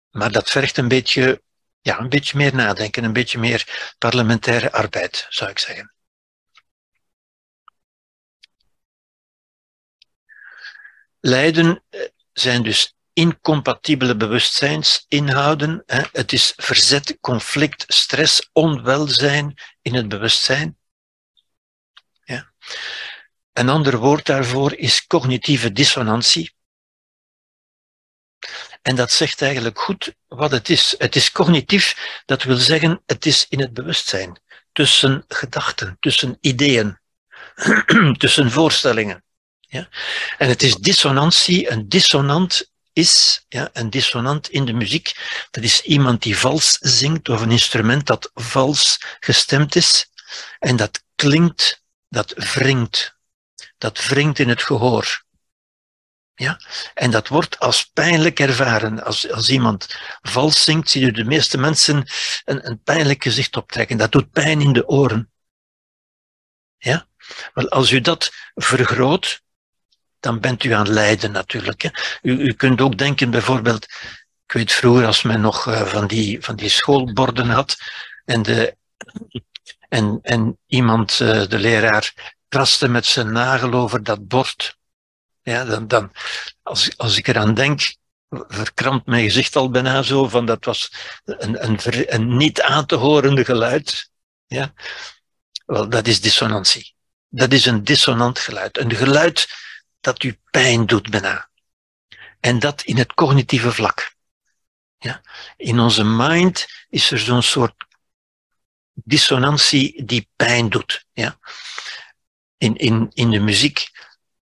maar 0.10 0.32
dat 0.32 0.50
vergt 0.50 0.78
een 0.78 0.88
beetje, 0.88 1.44
ja, 1.82 2.00
een 2.00 2.10
beetje 2.10 2.38
meer 2.38 2.56
nadenken, 2.56 3.04
een 3.04 3.14
beetje 3.14 3.40
meer 3.40 3.94
parlementaire 3.98 4.72
arbeid, 4.72 5.26
zou 5.30 5.50
ik 5.50 5.60
zeggen. 5.60 5.94
Lijden 11.20 11.84
eh, 11.90 12.02
zijn 12.34 12.64
dus 12.64 12.93
incompatibele 13.14 14.16
bewustzijnsinhouden. 14.16 15.84
Hè. 15.86 16.02
Het 16.12 16.34
is 16.34 16.54
verzet, 16.56 17.18
conflict, 17.22 17.84
stress, 17.88 18.50
onwelzijn 18.52 19.54
in 19.82 19.94
het 19.94 20.08
bewustzijn. 20.08 20.78
Ja. 22.24 22.52
Een 23.54 23.70
ander 23.70 23.98
woord 23.98 24.26
daarvoor 24.26 24.74
is 24.74 25.08
cognitieve 25.08 25.72
dissonantie. 25.72 26.54
En 28.82 28.96
dat 28.96 29.12
zegt 29.12 29.42
eigenlijk 29.42 29.80
goed 29.80 30.14
wat 30.28 30.52
het 30.52 30.70
is. 30.70 30.96
Het 30.98 31.16
is 31.16 31.32
cognitief, 31.32 32.22
dat 32.26 32.44
wil 32.44 32.58
zeggen, 32.58 33.02
het 33.06 33.26
is 33.26 33.46
in 33.50 33.60
het 33.60 33.74
bewustzijn. 33.74 34.42
Tussen 34.72 35.26
gedachten, 35.28 35.98
tussen 36.00 36.38
ideeën, 36.42 37.00
tussen 38.18 38.52
voorstellingen. 38.52 39.24
Ja? 39.60 39.90
En 40.38 40.50
het 40.50 40.64
is 40.64 40.76
dissonantie. 40.76 41.72
Een 41.72 41.90
dissonant 41.90 42.72
is, 42.94 43.46
ja, 43.50 43.70
een 43.74 43.90
dissonant 43.90 44.50
in 44.50 44.66
de 44.66 44.74
muziek, 44.74 45.14
dat 45.52 45.64
is 45.64 45.82
iemand 45.82 46.22
die 46.22 46.38
vals 46.38 46.78
zingt 46.82 47.30
of 47.30 47.42
een 47.42 47.52
instrument 47.52 48.06
dat 48.06 48.32
vals 48.34 48.98
gestemd 49.20 49.76
is 49.76 50.12
en 50.60 50.76
dat 50.76 51.04
klinkt, 51.16 51.84
dat 52.10 52.34
wringt, 52.36 53.18
dat 53.78 54.06
wringt 54.06 54.40
in 54.40 54.50
het 54.50 54.64
gehoor. 54.64 55.24
Ja? 56.36 56.60
En 56.94 57.12
dat 57.12 57.28
wordt 57.28 57.60
als 57.60 57.86
pijnlijk 57.86 58.40
ervaren. 58.40 59.04
Als, 59.04 59.32
als 59.32 59.50
iemand 59.50 59.96
vals 60.22 60.64
zingt, 60.64 60.90
zie 60.90 61.06
je 61.06 61.12
de 61.12 61.24
meeste 61.24 61.58
mensen 61.58 62.06
een, 62.46 62.82
pijnlijk 62.84 63.24
gezicht 63.24 63.56
optrekken. 63.56 63.98
Dat 63.98 64.12
doet 64.12 64.32
pijn 64.32 64.62
in 64.62 64.74
de 64.74 64.88
oren. 64.88 65.32
Ja? 66.78 67.08
Wel, 67.54 67.70
als 67.70 67.92
u 67.92 68.02
dat 68.02 68.32
vergroot, 68.54 69.42
dan 70.24 70.40
bent 70.40 70.64
u 70.64 70.72
aan 70.72 70.90
lijden 70.90 71.32
natuurlijk. 71.32 71.82
Hè. 71.82 71.90
U, 72.22 72.40
u 72.40 72.54
kunt 72.54 72.82
ook 72.82 72.98
denken 72.98 73.30
bijvoorbeeld, 73.30 73.84
ik 74.46 74.54
weet 74.54 74.72
vroeger 74.72 75.06
als 75.06 75.22
men 75.22 75.42
nog 75.42 75.68
uh, 75.68 75.82
van, 75.82 76.08
die, 76.08 76.42
van 76.42 76.56
die 76.56 76.70
schoolborden 76.70 77.50
had 77.50 77.78
en 78.26 78.42
de, 78.42 78.76
en, 79.90 80.20
en 80.22 80.58
iemand, 80.68 81.20
uh, 81.20 81.48
de 81.48 81.60
leraar, 81.60 82.14
kraste 82.48 82.88
met 82.88 83.06
zijn 83.06 83.32
nagel 83.32 83.74
over 83.74 84.04
dat 84.04 84.28
bord. 84.28 84.78
Ja, 85.42 85.66
dan, 85.66 85.88
dan 85.88 86.12
als, 86.62 86.98
als 86.98 87.18
ik 87.18 87.28
eraan 87.28 87.54
denk, 87.54 87.96
verkrampt 88.30 89.06
mijn 89.06 89.24
gezicht 89.24 89.56
al 89.56 89.70
bijna 89.70 90.02
zo, 90.02 90.28
van 90.28 90.46
dat 90.46 90.66
was 90.66 90.92
een, 91.26 91.64
een, 91.64 91.80
een 92.14 92.38
niet 92.38 92.62
aan 92.62 92.86
te 92.86 92.96
horende 92.96 93.46
geluid. 93.46 94.10
Ja? 94.48 94.74
Wel, 95.66 95.90
dat 95.90 96.08
is 96.08 96.22
dissonantie. 96.22 96.94
Dat 97.30 97.52
is 97.52 97.66
een 97.66 97.84
dissonant 97.84 98.40
geluid. 98.40 98.78
Een 98.78 98.96
geluid 98.96 99.48
dat 100.04 100.24
u 100.24 100.40
pijn 100.52 100.86
doet 100.86 101.10
bijna. 101.10 101.50
En 102.40 102.60
dat 102.60 102.82
in 102.82 102.98
het 102.98 103.14
cognitieve 103.14 103.72
vlak. 103.72 104.16
Ja? 104.98 105.22
In 105.58 105.80
onze 105.80 106.04
mind 106.04 106.66
is 106.90 107.12
er 107.12 107.20
zo'n 107.20 107.42
soort 107.42 107.86
dissonantie 108.94 110.06
die 110.06 110.30
pijn 110.36 110.70
doet. 110.70 111.06
Ja? 111.14 111.38
In, 112.58 112.76
in, 112.76 113.10
in 113.14 113.30
de 113.30 113.40
muziek, 113.40 113.90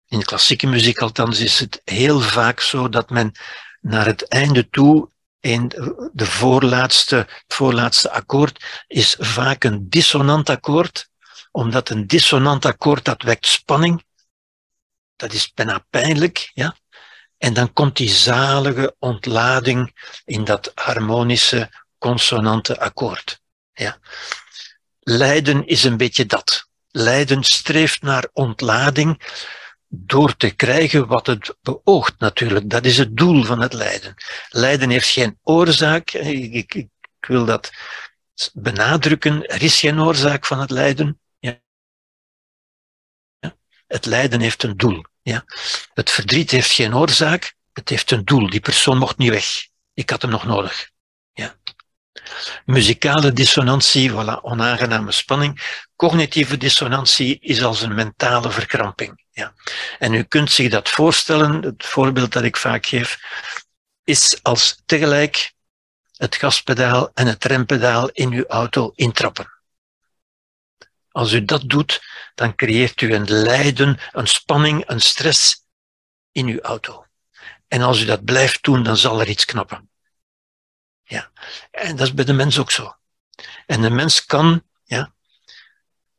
in 0.07 0.19
de 0.19 0.25
klassieke 0.25 0.67
muziek 0.67 0.99
althans, 0.99 1.39
is 1.39 1.59
het 1.59 1.81
heel 1.85 2.21
vaak 2.21 2.61
zo 2.61 2.89
dat 2.89 3.11
men 3.11 3.33
naar 3.81 4.07
het 4.07 4.29
einde 4.29 4.69
toe 4.69 5.11
in 5.41 5.69
de 6.13 6.27
voorlaatste, 6.27 7.17
het 7.17 7.55
voorlaatste 7.55 8.11
akkoord 8.11 8.85
is 8.87 9.17
vaak 9.19 9.65
een 9.65 9.89
dissonant 9.89 10.49
akkoord, 10.49 11.09
omdat 11.51 11.89
een 11.89 12.07
dissonant 12.07 12.65
akkoord 12.65 13.05
dat 13.05 13.23
wekt 13.23 13.47
spanning. 13.47 14.05
Dat 15.21 15.33
is 15.33 15.53
bijna 15.53 15.85
pijnlijk, 15.91 16.51
ja. 16.55 16.77
En 17.39 17.55
dan 17.55 17.73
komt 17.73 17.97
die 17.97 18.09
zalige 18.09 18.97
ontlading 18.99 20.11
in 20.25 20.45
dat 20.45 20.73
harmonische, 20.75 21.71
consonante 21.99 22.81
akkoord. 22.81 23.41
Ja. 23.73 23.99
Lijden 25.01 25.67
is 25.67 25.85
een 25.85 25.97
beetje 25.97 26.27
dat. 26.27 26.69
Lijden 26.91 27.45
streeft 27.45 28.03
naar 28.03 28.29
ontlading 28.33 29.23
door 29.89 30.37
te 30.37 30.51
krijgen 30.51 31.07
wat 31.07 31.27
het 31.27 31.57
beoogt 31.63 32.19
natuurlijk. 32.19 32.71
Dat 32.71 32.85
is 32.85 32.99
het 32.99 33.17
doel 33.17 33.45
van 33.45 33.61
het 33.61 33.73
lijden. 33.73 34.15
Lijden 34.49 34.91
heeft 34.91 35.09
geen 35.09 35.39
oorzaak. 35.43 36.11
Ik, 36.11 36.53
ik, 36.53 36.75
ik 36.75 37.27
wil 37.27 37.45
dat 37.45 37.73
benadrukken. 38.53 39.47
Er 39.47 39.63
is 39.63 39.81
geen 39.81 40.01
oorzaak 40.01 40.47
van 40.47 40.61
het 40.61 40.71
lijden. 40.71 41.21
Ja. 41.39 41.61
Het 43.87 44.07
lijden 44.07 44.41
heeft 44.41 44.63
een 44.63 44.77
doel. 44.77 45.09
Ja. 45.23 45.45
Het 45.95 46.11
verdriet 46.11 46.51
heeft 46.51 46.71
geen 46.71 46.95
oorzaak. 46.95 47.55
Het 47.73 47.89
heeft 47.89 48.11
een 48.11 48.25
doel. 48.25 48.51
Die 48.51 48.61
persoon 48.61 48.99
mocht 48.99 49.19
niet 49.19 49.31
weg. 49.31 49.47
Ik 49.95 50.11
had 50.11 50.23
hem 50.23 50.31
nog 50.31 50.45
nodig. 50.45 50.91
Ja. 51.33 51.55
Muzikale 52.65 53.33
dissonantie, 53.33 54.11
voilà, 54.11 54.41
onaangename 54.43 55.13
spanning. 55.13 55.85
Cognitieve 55.97 56.57
dissonantie 56.57 57.39
is 57.41 57.63
als 57.63 57.83
een 57.83 57.95
mentale 57.95 58.51
verkramping. 58.51 59.25
Ja. 59.31 59.55
En 59.99 60.15
u 60.15 60.23
kunt 60.23 60.51
zich 60.51 60.71
dat 60.71 60.89
voorstellen, 60.89 61.63
het 61.63 61.87
voorbeeld 61.87 62.33
dat 62.33 62.43
ik 62.43 62.57
vaak 62.57 62.87
geef, 62.87 63.19
is 64.05 64.43
als 64.43 64.83
tegelijk 64.87 65.53
het 66.17 66.37
gaspedaal 66.37 67.11
en 67.15 67.27
het 67.27 67.45
rempedaal 67.45 68.09
in 68.09 68.33
uw 68.33 68.47
auto 68.47 68.93
intrappen. 68.95 69.60
Als 71.11 71.33
u 71.33 71.45
dat 71.45 71.69
doet, 71.69 72.03
dan 72.35 72.55
creëert 72.55 73.01
u 73.01 73.15
een 73.15 73.31
lijden, 73.31 73.99
een 74.13 74.27
spanning, 74.27 74.89
een 74.89 75.01
stress 75.01 75.67
in 76.33 76.47
uw 76.47 76.61
auto. 76.61 77.07
En 77.69 77.83
als 77.83 78.01
u 78.01 78.05
dat 78.05 78.25
blijft 78.25 78.63
doen, 78.63 78.83
dan 78.83 78.97
zal 78.97 79.21
er 79.21 79.29
iets 79.29 79.45
knappen. 79.45 79.91
Ja. 81.03 81.31
En 81.71 81.97
dat 81.97 82.07
is 82.07 82.15
bij 82.15 82.25
de 82.25 82.33
mens 82.33 82.59
ook 82.59 82.71
zo. 82.71 82.97
En 83.67 83.81
de 83.81 83.91
mens 83.91 84.25
kan 84.25 84.63
ja, 84.85 85.13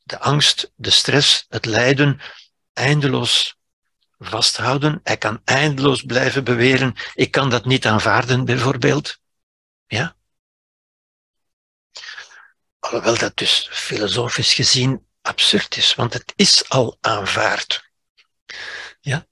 de 0.03 0.19
angst, 0.19 0.71
de 0.75 0.89
stress, 0.89 1.45
het 1.49 1.65
lijden 1.65 2.19
eindeloos 2.73 3.55
vasthouden. 4.19 4.99
Hij 5.03 5.17
kan 5.17 5.41
eindeloos 5.43 6.01
blijven 6.01 6.43
beweren, 6.43 6.95
ik 7.13 7.31
kan 7.31 7.49
dat 7.49 7.65
niet 7.65 7.87
aanvaarden, 7.87 8.45
bijvoorbeeld. 8.45 9.19
Ja? 9.87 10.15
Alhoewel 12.91 13.17
dat 13.17 13.37
dus 13.37 13.67
filosofisch 13.71 14.53
gezien 14.53 15.05
absurd 15.21 15.77
is, 15.77 15.95
want 15.95 16.13
het 16.13 16.33
is 16.35 16.69
al 16.69 16.97
aanvaard. 17.01 17.91
Ja? 18.99 19.25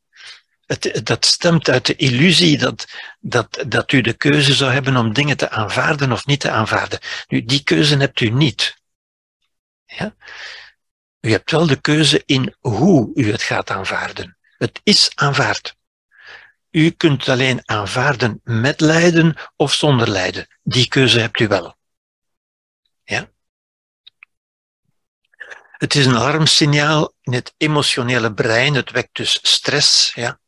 Het, 0.66 1.02
dat 1.04 1.26
stemt 1.26 1.70
uit 1.70 1.86
de 1.86 1.96
illusie 1.96 2.58
dat, 2.58 2.86
dat, 3.20 3.64
dat 3.68 3.92
u 3.92 4.02
de 4.02 4.14
keuze 4.14 4.54
zou 4.54 4.72
hebben 4.72 4.98
om 4.98 5.14
dingen 5.14 5.38
te 5.38 5.50
aanvaarden 5.50 6.12
of 6.12 6.26
niet 6.26 6.40
te 6.40 6.52
aanvaarden. 6.52 7.00
Nu, 7.28 7.46
die 7.46 7.64
keuze 7.64 7.98
hebt 7.98 8.20
u 8.20 8.30
niet. 8.30 8.76
Ja? 9.86 10.16
U 11.20 11.32
hebt 11.32 11.52
wel 11.52 11.68
de 11.68 11.82
keuze 11.82 12.24
in 12.26 12.56
hoe 12.60 13.12
u 13.16 13.32
het 13.32 13.42
gaat 13.42 13.70
aanvaarden. 13.70 14.38
Het 14.58 14.80
is 14.84 15.12
aanvaard. 15.16 15.76
U 16.72 16.90
kunt 16.90 17.30
alleen 17.30 17.62
aanvaarden 17.66 18.42
met 18.44 18.82
lijden 18.82 19.36
of 19.56 19.74
zonder 19.74 20.10
lijden. 20.10 20.48
Die 20.64 20.88
keuze 20.88 21.20
hebt 21.20 21.40
u 21.40 21.48
wel. 21.48 21.78
Ja? 23.04 23.30
Het 25.80 25.96
is 25.96 26.06
een 26.06 26.16
alarmsignaal 26.16 27.14
in 27.22 27.34
het 27.34 27.54
emotionele 27.58 28.34
brein. 28.34 28.76
Het 28.76 28.92
wekt 28.92 29.10
dus 29.16 29.40
stress. 29.42 30.12
Ja? 30.14 30.40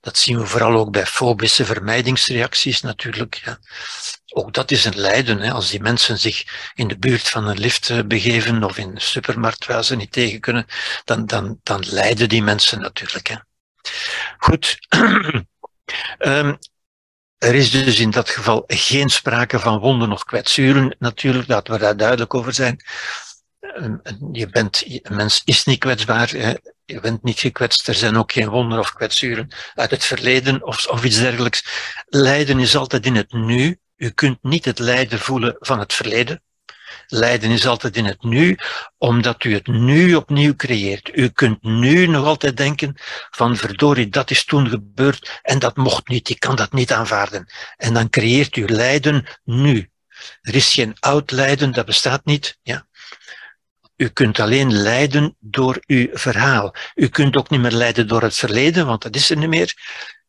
Dat 0.00 0.18
zien 0.18 0.38
we 0.38 0.46
vooral 0.46 0.76
ook 0.78 0.90
bij 0.90 1.06
fobische 1.06 1.64
vermijdingsreacties 1.64 2.80
natuurlijk. 2.80 3.34
Ja. 3.44 3.58
Ook 4.28 4.52
dat 4.52 4.70
is 4.70 4.84
een 4.84 4.98
lijden. 4.98 5.38
Hè. 5.38 5.50
Als 5.52 5.70
die 5.70 5.80
mensen 5.80 6.18
zich 6.18 6.44
in 6.74 6.88
de 6.88 6.98
buurt 6.98 7.28
van 7.28 7.46
een 7.46 7.58
lift 7.58 7.90
eh, 7.90 7.98
begeven 8.06 8.64
of 8.64 8.78
in 8.78 8.94
de 8.94 9.00
supermarkt 9.00 9.66
waar 9.66 9.84
ze 9.84 9.96
niet 9.96 10.12
tegen 10.12 10.40
kunnen, 10.40 10.66
dan, 11.04 11.26
dan, 11.26 11.60
dan 11.62 11.84
lijden 11.86 12.28
die 12.28 12.42
mensen 12.42 12.80
natuurlijk. 12.80 13.26
Hè. 13.26 13.36
Goed. 14.38 14.78
um, 16.18 16.58
er 17.48 17.54
is 17.54 17.70
dus 17.70 17.98
in 17.98 18.10
dat 18.10 18.30
geval 18.30 18.64
geen 18.66 19.08
sprake 19.08 19.58
van 19.58 19.78
wonden 19.78 20.12
of 20.12 20.24
kwetsuren, 20.24 20.96
natuurlijk, 20.98 21.48
laten 21.48 21.72
we 21.72 21.78
daar 21.78 21.96
duidelijk 21.96 22.34
over 22.34 22.54
zijn. 22.54 22.84
Je 24.32 24.48
bent, 24.50 24.84
een 24.86 25.16
mens 25.16 25.42
is 25.44 25.64
niet 25.64 25.78
kwetsbaar, 25.78 26.36
je 26.84 27.00
bent 27.00 27.22
niet 27.22 27.38
gekwetst, 27.38 27.88
er 27.88 27.94
zijn 27.94 28.16
ook 28.16 28.32
geen 28.32 28.48
wonden 28.48 28.78
of 28.78 28.92
kwetsuren 28.92 29.48
uit 29.74 29.90
het 29.90 30.04
verleden 30.04 30.62
of, 30.66 30.86
of 30.86 31.04
iets 31.04 31.18
dergelijks. 31.18 31.64
Lijden 32.06 32.58
is 32.58 32.76
altijd 32.76 33.06
in 33.06 33.16
het 33.16 33.32
nu. 33.32 33.78
U 33.96 34.10
kunt 34.10 34.38
niet 34.42 34.64
het 34.64 34.78
lijden 34.78 35.18
voelen 35.18 35.56
van 35.58 35.78
het 35.78 35.92
verleden. 35.92 36.42
Lijden 37.06 37.50
is 37.50 37.66
altijd 37.66 37.96
in 37.96 38.04
het 38.04 38.22
nu, 38.22 38.58
omdat 38.98 39.44
u 39.44 39.54
het 39.54 39.66
nu 39.66 40.14
opnieuw 40.14 40.54
creëert. 40.56 41.16
U 41.16 41.28
kunt 41.28 41.62
nu 41.62 42.06
nog 42.06 42.26
altijd 42.26 42.56
denken 42.56 42.94
van 43.30 43.56
verdorie, 43.56 44.08
dat 44.08 44.30
is 44.30 44.44
toen 44.44 44.68
gebeurd 44.68 45.40
en 45.42 45.58
dat 45.58 45.76
mocht 45.76 46.08
niet, 46.08 46.28
ik 46.28 46.40
kan 46.40 46.56
dat 46.56 46.72
niet 46.72 46.92
aanvaarden. 46.92 47.46
En 47.76 47.94
dan 47.94 48.10
creëert 48.10 48.56
u 48.56 48.66
lijden 48.66 49.26
nu. 49.44 49.90
Er 50.40 50.54
is 50.54 50.72
geen 50.72 50.96
oud 51.00 51.30
lijden, 51.30 51.72
dat 51.72 51.86
bestaat 51.86 52.24
niet. 52.24 52.58
Ja. 52.62 52.86
U 54.04 54.08
kunt 54.08 54.40
alleen 54.40 54.72
lijden 54.72 55.36
door 55.40 55.82
uw 55.86 56.08
verhaal. 56.12 56.74
U 56.94 57.08
kunt 57.08 57.36
ook 57.36 57.50
niet 57.50 57.60
meer 57.60 57.70
lijden 57.70 58.08
door 58.08 58.22
het 58.22 58.34
verleden, 58.34 58.86
want 58.86 59.02
dat 59.02 59.14
is 59.14 59.30
er 59.30 59.36
niet 59.36 59.48
meer. 59.48 59.74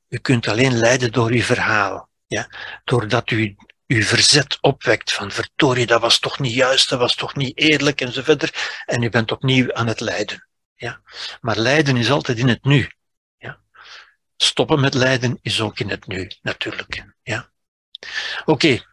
U 0.10 0.18
kunt 0.18 0.48
alleen 0.48 0.78
lijden 0.78 1.12
door 1.12 1.30
uw 1.30 1.42
verhaal. 1.42 2.10
Ja? 2.28 2.48
Doordat 2.84 3.32
u 3.32 3.56
uw 3.88 4.04
verzet 4.04 4.58
opwekt 4.62 5.12
van 5.14 5.32
verdorie, 5.32 5.86
dat 5.86 6.02
was 6.02 6.20
toch 6.20 6.40
niet 6.40 6.54
juist, 6.54 6.90
dat 6.90 7.00
was 7.00 7.16
toch 7.16 7.36
niet 7.36 7.58
eerlijk 7.58 8.02
en 8.02 8.12
zo 8.12 8.22
verder. 8.22 8.82
En 8.86 9.04
u 9.04 9.10
bent 9.10 9.32
opnieuw 9.32 9.74
aan 9.74 9.88
het 9.88 10.00
lijden. 10.00 10.48
Ja? 10.76 11.02
Maar 11.42 11.58
lijden 11.58 11.98
is 11.98 12.12
altijd 12.12 12.38
in 12.38 12.48
het 12.48 12.64
nu. 12.64 12.92
Ja? 13.38 13.60
Stoppen 14.38 14.80
met 14.80 14.94
lijden 14.94 15.40
is 15.42 15.62
ook 15.62 15.80
in 15.80 15.90
het 15.90 16.08
nu, 16.08 16.32
natuurlijk. 16.42 17.04
Ja? 17.24 17.50
Oké. 18.46 18.84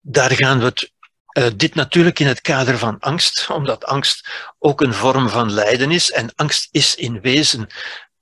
Daar 0.00 0.32
gaan 0.32 0.58
we 0.58 0.64
het 0.64 0.96
uh, 1.38 1.46
dit 1.56 1.74
natuurlijk 1.74 2.18
in 2.18 2.26
het 2.26 2.40
kader 2.40 2.78
van 2.78 2.98
angst, 2.98 3.50
omdat 3.50 3.84
angst 3.84 4.28
ook 4.58 4.80
een 4.80 4.94
vorm 4.94 5.28
van 5.28 5.52
lijden 5.52 5.90
is. 5.90 6.10
En 6.10 6.34
angst 6.34 6.68
is 6.70 6.94
in 6.94 7.20
wezen 7.20 7.66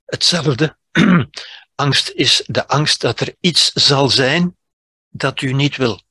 hetzelfde. 0.05 0.77
angst 1.75 2.09
is 2.09 2.43
de 2.45 2.67
angst 2.67 3.01
dat 3.01 3.19
er 3.19 3.35
iets 3.39 3.71
zal 3.73 4.09
zijn 4.09 4.57
dat 5.09 5.41
u 5.41 5.53
niet 5.53 5.75
wil. 5.75 6.01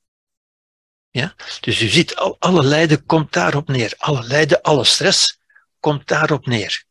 Ja? 1.09 1.35
Dus 1.59 1.81
u 1.81 1.87
ziet, 1.87 2.15
al, 2.15 2.35
alle 2.39 2.63
lijden 2.63 3.05
komt 3.05 3.33
daarop 3.33 3.67
neer. 3.67 3.93
Alle 3.97 4.23
lijden, 4.23 4.61
alle 4.61 4.83
stress 4.83 5.39
komt 5.79 6.07
daarop 6.07 6.45
neer. 6.45 6.83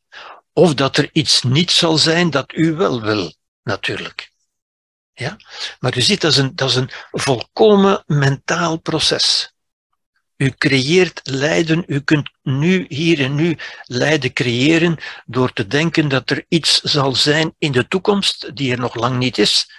Of 0.53 0.75
dat 0.75 0.97
er 0.97 1.09
iets 1.13 1.43
niet 1.43 1.71
zal 1.71 1.99
zijn 1.99 2.31
dat 2.31 2.53
u 2.53 2.75
wel 2.75 3.01
wil, 3.01 3.35
natuurlijk. 3.63 4.33
Ja? 5.13 5.37
Maar 5.79 5.97
u 5.97 6.01
ziet, 6.01 6.21
dat 6.21 6.31
is 6.31 6.37
een, 6.37 6.57
dat 6.57 6.69
is 6.69 6.75
een 6.75 6.91
volkomen 7.11 8.03
mentaal 8.07 8.77
proces. 8.77 9.55
U 10.37 10.51
creëert 10.51 11.21
lijden, 11.25 11.85
u 11.87 12.01
kunt 12.01 12.31
nu, 12.43 12.85
hier 12.89 13.21
en 13.21 13.35
nu, 13.35 13.59
lijden 13.83 14.33
creëren 14.33 14.99
door 15.27 15.53
te 15.53 15.67
denken 15.67 16.09
dat 16.09 16.31
er 16.31 16.45
iets 16.49 16.81
zal 16.81 17.15
zijn 17.15 17.55
in 17.59 17.73
de 17.73 17.89
toekomst 17.89 18.57
die 18.57 18.73
er 18.73 18.79
nog 18.79 18.95
lang 18.95 19.19
niet 19.19 19.39
is, 19.39 19.71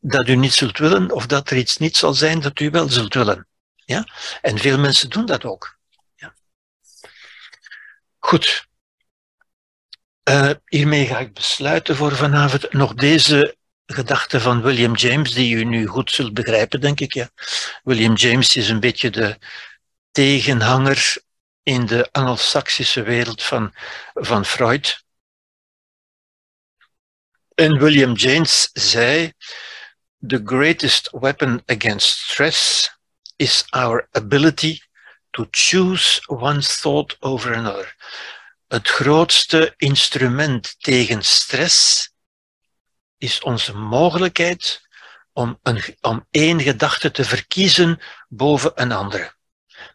dat 0.00 0.28
u 0.28 0.36
niet 0.36 0.52
zult 0.52 0.78
willen, 0.78 1.10
of 1.10 1.26
dat 1.26 1.50
er 1.50 1.56
iets 1.56 1.76
niet 1.76 1.96
zal 1.96 2.14
zijn 2.14 2.40
dat 2.40 2.60
u 2.60 2.70
wel 2.70 2.88
zult 2.88 3.14
willen. 3.14 3.46
Ja? 3.84 4.06
En 4.40 4.58
veel 4.58 4.78
mensen 4.78 5.10
doen 5.10 5.26
dat 5.26 5.44
ook. 5.44 5.78
Ja? 6.16 6.34
Goed. 8.18 8.66
Uh, 10.28 10.50
hiermee 10.64 11.06
ga 11.06 11.18
ik 11.18 11.32
besluiten 11.32 11.96
voor 11.96 12.16
vanavond. 12.16 12.72
Nog 12.72 12.94
deze 12.94 13.56
gedachte 13.86 14.40
van 14.40 14.62
William 14.62 14.94
James, 14.94 15.32
die 15.32 15.54
u 15.54 15.64
nu 15.64 15.86
goed 15.86 16.10
zult 16.10 16.34
begrijpen, 16.34 16.80
denk 16.80 17.00
ik. 17.00 17.14
Ja. 17.14 17.28
William 17.82 18.14
James 18.14 18.56
is 18.56 18.68
een 18.68 18.80
beetje 18.80 19.10
de 19.10 19.38
tegenhanger 20.18 21.16
in 21.62 21.86
de 21.86 22.08
Angelsaksische 22.12 23.02
wereld 23.02 23.42
van, 23.42 23.74
van 24.14 24.44
Freud. 24.44 25.04
En 27.54 27.78
William 27.78 28.14
James 28.14 28.70
zei: 28.72 29.32
The 30.26 30.42
greatest 30.44 31.08
weapon 31.10 31.62
against 31.66 32.18
stress 32.18 32.90
is 33.36 33.64
our 33.68 34.08
ability 34.10 34.80
to 35.30 35.46
choose 35.50 36.20
one's 36.26 36.80
thought 36.80 37.16
over 37.20 37.54
another. 37.54 37.96
Het 38.68 38.88
grootste 38.88 39.74
instrument 39.76 40.82
tegen 40.82 41.22
stress 41.22 42.08
is 43.18 43.40
onze 43.40 43.74
mogelijkheid 43.74 44.88
om, 45.32 45.58
een, 45.62 45.96
om 46.00 46.26
één 46.30 46.60
gedachte 46.60 47.10
te 47.10 47.24
verkiezen 47.24 48.00
boven 48.28 48.72
een 48.74 48.92
andere. 48.92 49.36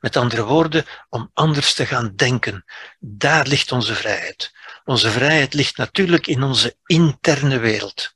Met 0.04 0.16
andere 0.16 0.44
woorden, 0.44 0.86
om 1.10 1.30
anders 1.34 1.74
te 1.74 1.86
gaan 1.86 2.16
denken. 2.16 2.66
Daar 3.00 3.48
ligt 3.48 3.72
onze 3.72 3.96
vrijheid. 3.96 4.52
Onze 4.84 5.12
vrijheid 5.12 5.54
ligt 5.54 5.78
natuurlijk 5.78 6.28
in 6.28 6.44
onze 6.44 6.78
interne 6.86 7.60
wereld, 7.60 8.16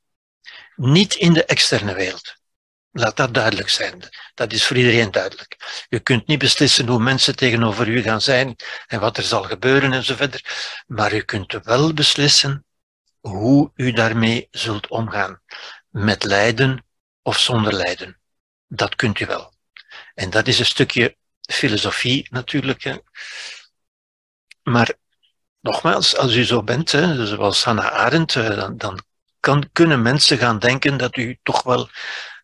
niet 0.76 1.14
in 1.14 1.32
de 1.32 1.44
externe 1.44 1.94
wereld. 1.94 2.34
Laat 2.90 3.16
dat 3.16 3.34
duidelijk 3.34 3.68
zijn. 3.68 4.08
Dat 4.34 4.52
is 4.52 4.66
voor 4.66 4.76
iedereen 4.76 5.10
duidelijk. 5.10 5.84
Je 5.88 6.00
kunt 6.00 6.26
niet 6.26 6.38
beslissen 6.38 6.88
hoe 6.88 6.98
mensen 6.98 7.36
tegenover 7.36 7.88
u 7.88 8.02
gaan 8.02 8.20
zijn 8.20 8.56
en 8.86 9.00
wat 9.00 9.16
er 9.16 9.22
zal 9.22 9.42
gebeuren 9.42 9.92
en 9.92 10.04
zo 10.04 10.14
verder. 10.14 10.42
Maar 10.86 11.12
u 11.12 11.20
kunt 11.20 11.52
wel 11.62 11.94
beslissen 11.94 12.64
hoe 13.20 13.70
u 13.74 13.92
daarmee 13.92 14.48
zult 14.50 14.88
omgaan. 14.88 15.40
Met 15.88 16.24
lijden 16.24 16.84
of 17.22 17.38
zonder 17.38 17.72
lijden. 17.72 18.20
Dat 18.66 18.94
kunt 18.96 19.20
u 19.20 19.26
wel. 19.26 19.56
En 20.14 20.30
dat 20.30 20.46
is 20.46 20.58
een 20.58 20.66
stukje 20.66 21.17
filosofie 21.52 22.26
natuurlijk. 22.30 22.82
Hè. 22.82 22.96
Maar 24.62 24.94
nogmaals, 25.60 26.16
als 26.16 26.34
u 26.34 26.44
zo 26.44 26.62
bent, 26.62 26.92
hè, 26.92 27.26
zoals 27.26 27.64
Hannah 27.64 27.92
Arendt, 27.92 28.32
dan, 28.32 28.76
dan 28.76 29.00
kan, 29.40 29.68
kunnen 29.72 30.02
mensen 30.02 30.38
gaan 30.38 30.58
denken 30.58 30.96
dat 30.96 31.16
u 31.16 31.38
toch 31.42 31.62
wel 31.62 31.88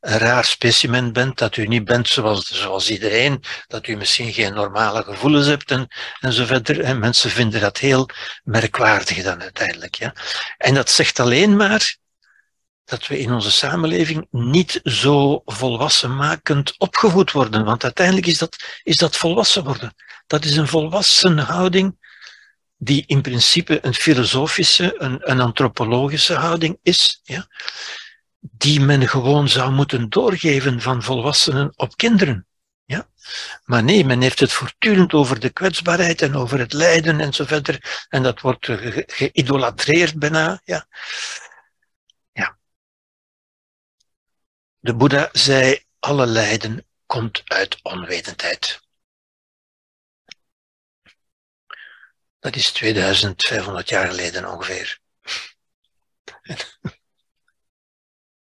een 0.00 0.18
raar 0.18 0.44
specimen 0.44 1.12
bent, 1.12 1.38
dat 1.38 1.56
u 1.56 1.66
niet 1.66 1.84
bent 1.84 2.08
zoals, 2.08 2.46
zoals 2.46 2.90
iedereen, 2.90 3.42
dat 3.66 3.86
u 3.86 3.96
misschien 3.96 4.32
geen 4.32 4.54
normale 4.54 5.02
gevoelens 5.02 5.46
hebt 5.46 5.70
en, 5.70 5.88
en 6.20 6.32
zo 6.32 6.44
verder. 6.44 6.80
En 6.80 6.98
mensen 6.98 7.30
vinden 7.30 7.60
dat 7.60 7.78
heel 7.78 8.08
merkwaardig 8.42 9.22
dan 9.22 9.42
uiteindelijk. 9.42 9.94
Ja. 9.94 10.14
En 10.58 10.74
dat 10.74 10.90
zegt 10.90 11.20
alleen 11.20 11.56
maar 11.56 11.96
dat 12.84 13.06
we 13.06 13.18
in 13.18 13.32
onze 13.32 13.50
samenleving 13.50 14.26
niet 14.30 14.80
zo 14.82 15.42
volwassenmakend 15.44 16.74
opgevoed 16.78 17.32
worden. 17.32 17.64
Want 17.64 17.84
uiteindelijk 17.84 18.26
is 18.26 18.38
dat, 18.38 18.56
is 18.82 18.96
dat 18.96 19.16
volwassen 19.16 19.64
worden. 19.64 19.94
Dat 20.26 20.44
is 20.44 20.56
een 20.56 20.68
volwassen 20.68 21.38
houding 21.38 21.96
die 22.76 23.04
in 23.06 23.22
principe 23.22 23.78
een 23.82 23.94
filosofische, 23.94 24.94
een, 24.98 25.30
een 25.30 25.40
antropologische 25.40 26.34
houding 26.34 26.78
is. 26.82 27.20
Ja 27.22 27.48
die 28.50 28.80
men 28.80 29.08
gewoon 29.08 29.48
zou 29.48 29.72
moeten 29.72 30.08
doorgeven 30.08 30.80
van 30.80 31.02
volwassenen 31.02 31.72
op 31.76 31.96
kinderen. 31.96 32.46
Ja? 32.84 33.08
Maar 33.64 33.84
nee, 33.84 34.04
men 34.04 34.20
heeft 34.20 34.40
het 34.40 34.52
voortdurend 34.52 35.12
over 35.12 35.40
de 35.40 35.50
kwetsbaarheid 35.50 36.22
en 36.22 36.34
over 36.34 36.58
het 36.58 36.72
lijden 36.72 37.20
en 37.20 37.32
zo 37.32 37.44
verder. 37.44 38.04
En 38.08 38.22
dat 38.22 38.40
wordt 38.40 38.68
geïdolatreerd 39.06 40.18
bijna. 40.18 40.60
Ja. 40.64 40.86
De 44.84 44.94
Boeddha 44.94 45.28
zei, 45.32 45.84
alle 45.98 46.26
lijden 46.26 46.86
komt 47.06 47.42
uit 47.44 47.82
onwetendheid. 47.82 48.80
Dat 52.38 52.56
is 52.56 52.72
2500 52.72 53.88
jaar 53.88 54.06
geleden 54.06 54.48
ongeveer. 54.50 55.00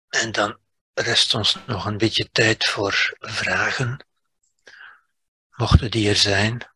En 0.07 0.31
dan 0.31 0.59
rest 0.93 1.33
ons 1.33 1.57
nog 1.65 1.85
een 1.85 1.97
beetje 1.97 2.29
tijd 2.31 2.65
voor 2.65 3.15
vragen, 3.19 4.05
mochten 5.49 5.91
die 5.91 6.09
er 6.09 6.15
zijn. 6.15 6.71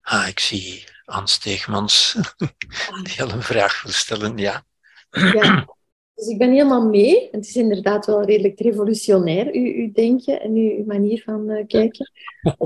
Ah, 0.00 0.28
ik 0.28 0.38
zie 0.40 0.89
Hans 1.10 1.32
Steegmans, 1.32 2.16
die 3.02 3.22
al 3.22 3.30
een 3.30 3.42
vraag 3.42 3.82
wil 3.82 3.92
stellen, 3.92 4.36
ja. 4.36 4.64
ja. 5.10 5.66
Dus 6.14 6.28
ik 6.28 6.38
ben 6.38 6.50
helemaal 6.50 6.88
mee. 6.88 7.28
Het 7.30 7.46
is 7.46 7.56
inderdaad 7.56 8.06
wel 8.06 8.22
redelijk 8.22 8.60
revolutionair, 8.60 9.46
uw, 9.52 9.74
uw 9.74 9.92
denken 9.92 10.40
en 10.40 10.54
uw, 10.54 10.84
manier 10.86 11.22
van 11.22 11.50
uh, 11.50 11.66
kijken. 11.66 12.10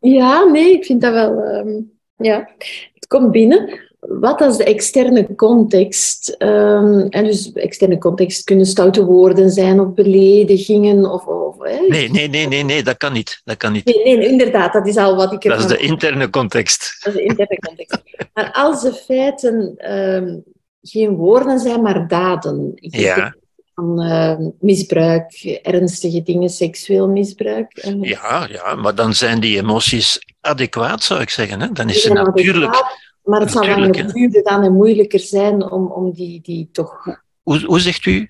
Ja, 0.00 0.44
nee, 0.44 0.72
ik 0.72 0.84
vind 0.84 1.00
dat 1.00 1.12
wel... 1.12 1.38
Um, 1.38 1.98
ja, 2.16 2.50
het 2.94 3.06
komt 3.06 3.30
binnen. 3.30 3.87
Wat 4.08 4.40
als 4.40 4.56
de 4.56 4.64
externe 4.64 5.34
context, 5.34 6.34
um, 6.38 7.08
en 7.08 7.24
dus 7.24 7.52
externe 7.52 7.98
context 7.98 8.44
kunnen 8.44 8.66
stoute 8.66 9.04
woorden 9.04 9.50
zijn 9.50 9.80
of 9.80 9.94
beledigingen 9.94 11.12
of... 11.12 11.26
of 11.26 11.56
Nee, 11.88 12.10
nee, 12.10 12.28
nee, 12.28 12.46
nee, 12.46 12.64
nee, 12.64 12.82
dat 12.82 12.96
kan 12.96 13.12
niet. 13.12 13.40
Dat 13.44 13.56
kan 13.56 13.72
niet. 13.72 13.84
Nee, 13.84 14.16
nee, 14.16 14.28
inderdaad, 14.28 14.72
dat 14.72 14.86
is 14.86 14.96
al 14.96 15.16
wat 15.16 15.32
ik... 15.32 15.42
Dat 15.42 15.58
is 15.58 15.66
de 15.66 15.76
interne 15.76 16.30
context. 16.30 17.04
Dat 17.04 17.14
is 17.14 17.20
de 17.20 17.26
interne 17.26 17.58
context. 17.58 18.02
maar 18.34 18.52
als 18.52 18.82
de 18.82 18.92
feiten 18.92 19.74
um, 19.92 20.42
geen 20.82 21.14
woorden 21.14 21.58
zijn, 21.58 21.82
maar 21.82 22.08
daden. 22.08 22.72
Ja. 22.74 23.34
Van 23.74 24.02
uh, 24.02 24.36
misbruik, 24.60 25.58
ernstige 25.62 26.22
dingen, 26.22 26.48
seksueel 26.48 27.08
misbruik. 27.08 27.88
Ja, 28.00 28.46
ja, 28.50 28.74
maar 28.74 28.94
dan 28.94 29.14
zijn 29.14 29.40
die 29.40 29.58
emoties 29.58 30.18
adequaat, 30.40 31.02
zou 31.02 31.20
ik 31.20 31.30
zeggen. 31.30 31.60
Hè? 31.60 31.72
Dan 31.72 31.88
is 31.88 32.04
het 32.04 32.12
natuurlijk... 32.12 33.06
maar 33.28 33.40
het 33.40 33.50
zal 33.50 33.66
dan 33.66 33.92
duurder 33.92 34.42
dan 34.42 34.62
en 34.62 34.72
moeilijker 34.72 35.20
zijn 35.20 35.70
om, 35.70 35.86
om 35.86 36.12
die, 36.12 36.40
die 36.40 36.68
toch... 36.72 37.20
Hoe, 37.42 37.64
hoe 37.64 37.80
zegt 37.80 38.06
u? 38.06 38.28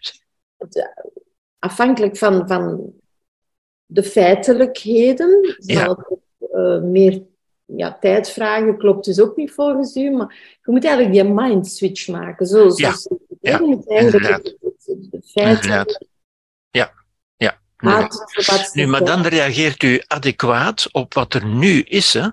Afhankelijk 1.59 2.17
van, 2.17 2.49
van 2.49 2.93
de 3.87 4.03
feitelijkheden 4.03 5.57
zal 5.59 5.91
het 5.91 6.19
uh, 6.53 6.81
meer 6.81 7.23
ja, 7.65 7.99
tijd 8.01 8.31
vragen. 8.31 8.79
Klopt 8.79 9.05
dus 9.05 9.21
ook 9.21 9.37
niet 9.37 9.51
volgens 9.53 9.97
u. 9.97 10.11
Maar 10.11 10.59
je 10.65 10.73
moet 10.73 10.85
eigenlijk 10.85 11.15
die 11.15 11.35
mind 11.35 11.67
switch 11.67 12.09
maken. 12.09 12.47
Zo, 12.47 12.73
ja. 12.75 12.97
Zo, 12.97 13.19
ja. 13.41 13.61
eigenlijk 13.87 14.55
de 14.85 15.23
feiten... 15.25 15.71
Ja, 16.71 16.93
ja. 17.37 18.09
Nu, 18.73 18.87
maar 18.87 19.05
dan 19.05 19.27
reageert 19.27 19.83
u 19.83 20.03
adequaat 20.07 20.89
op 20.93 21.15
wat 21.15 21.35
er 21.35 21.47
nu 21.47 21.81
is. 21.81 22.13
Hè? 22.13 22.29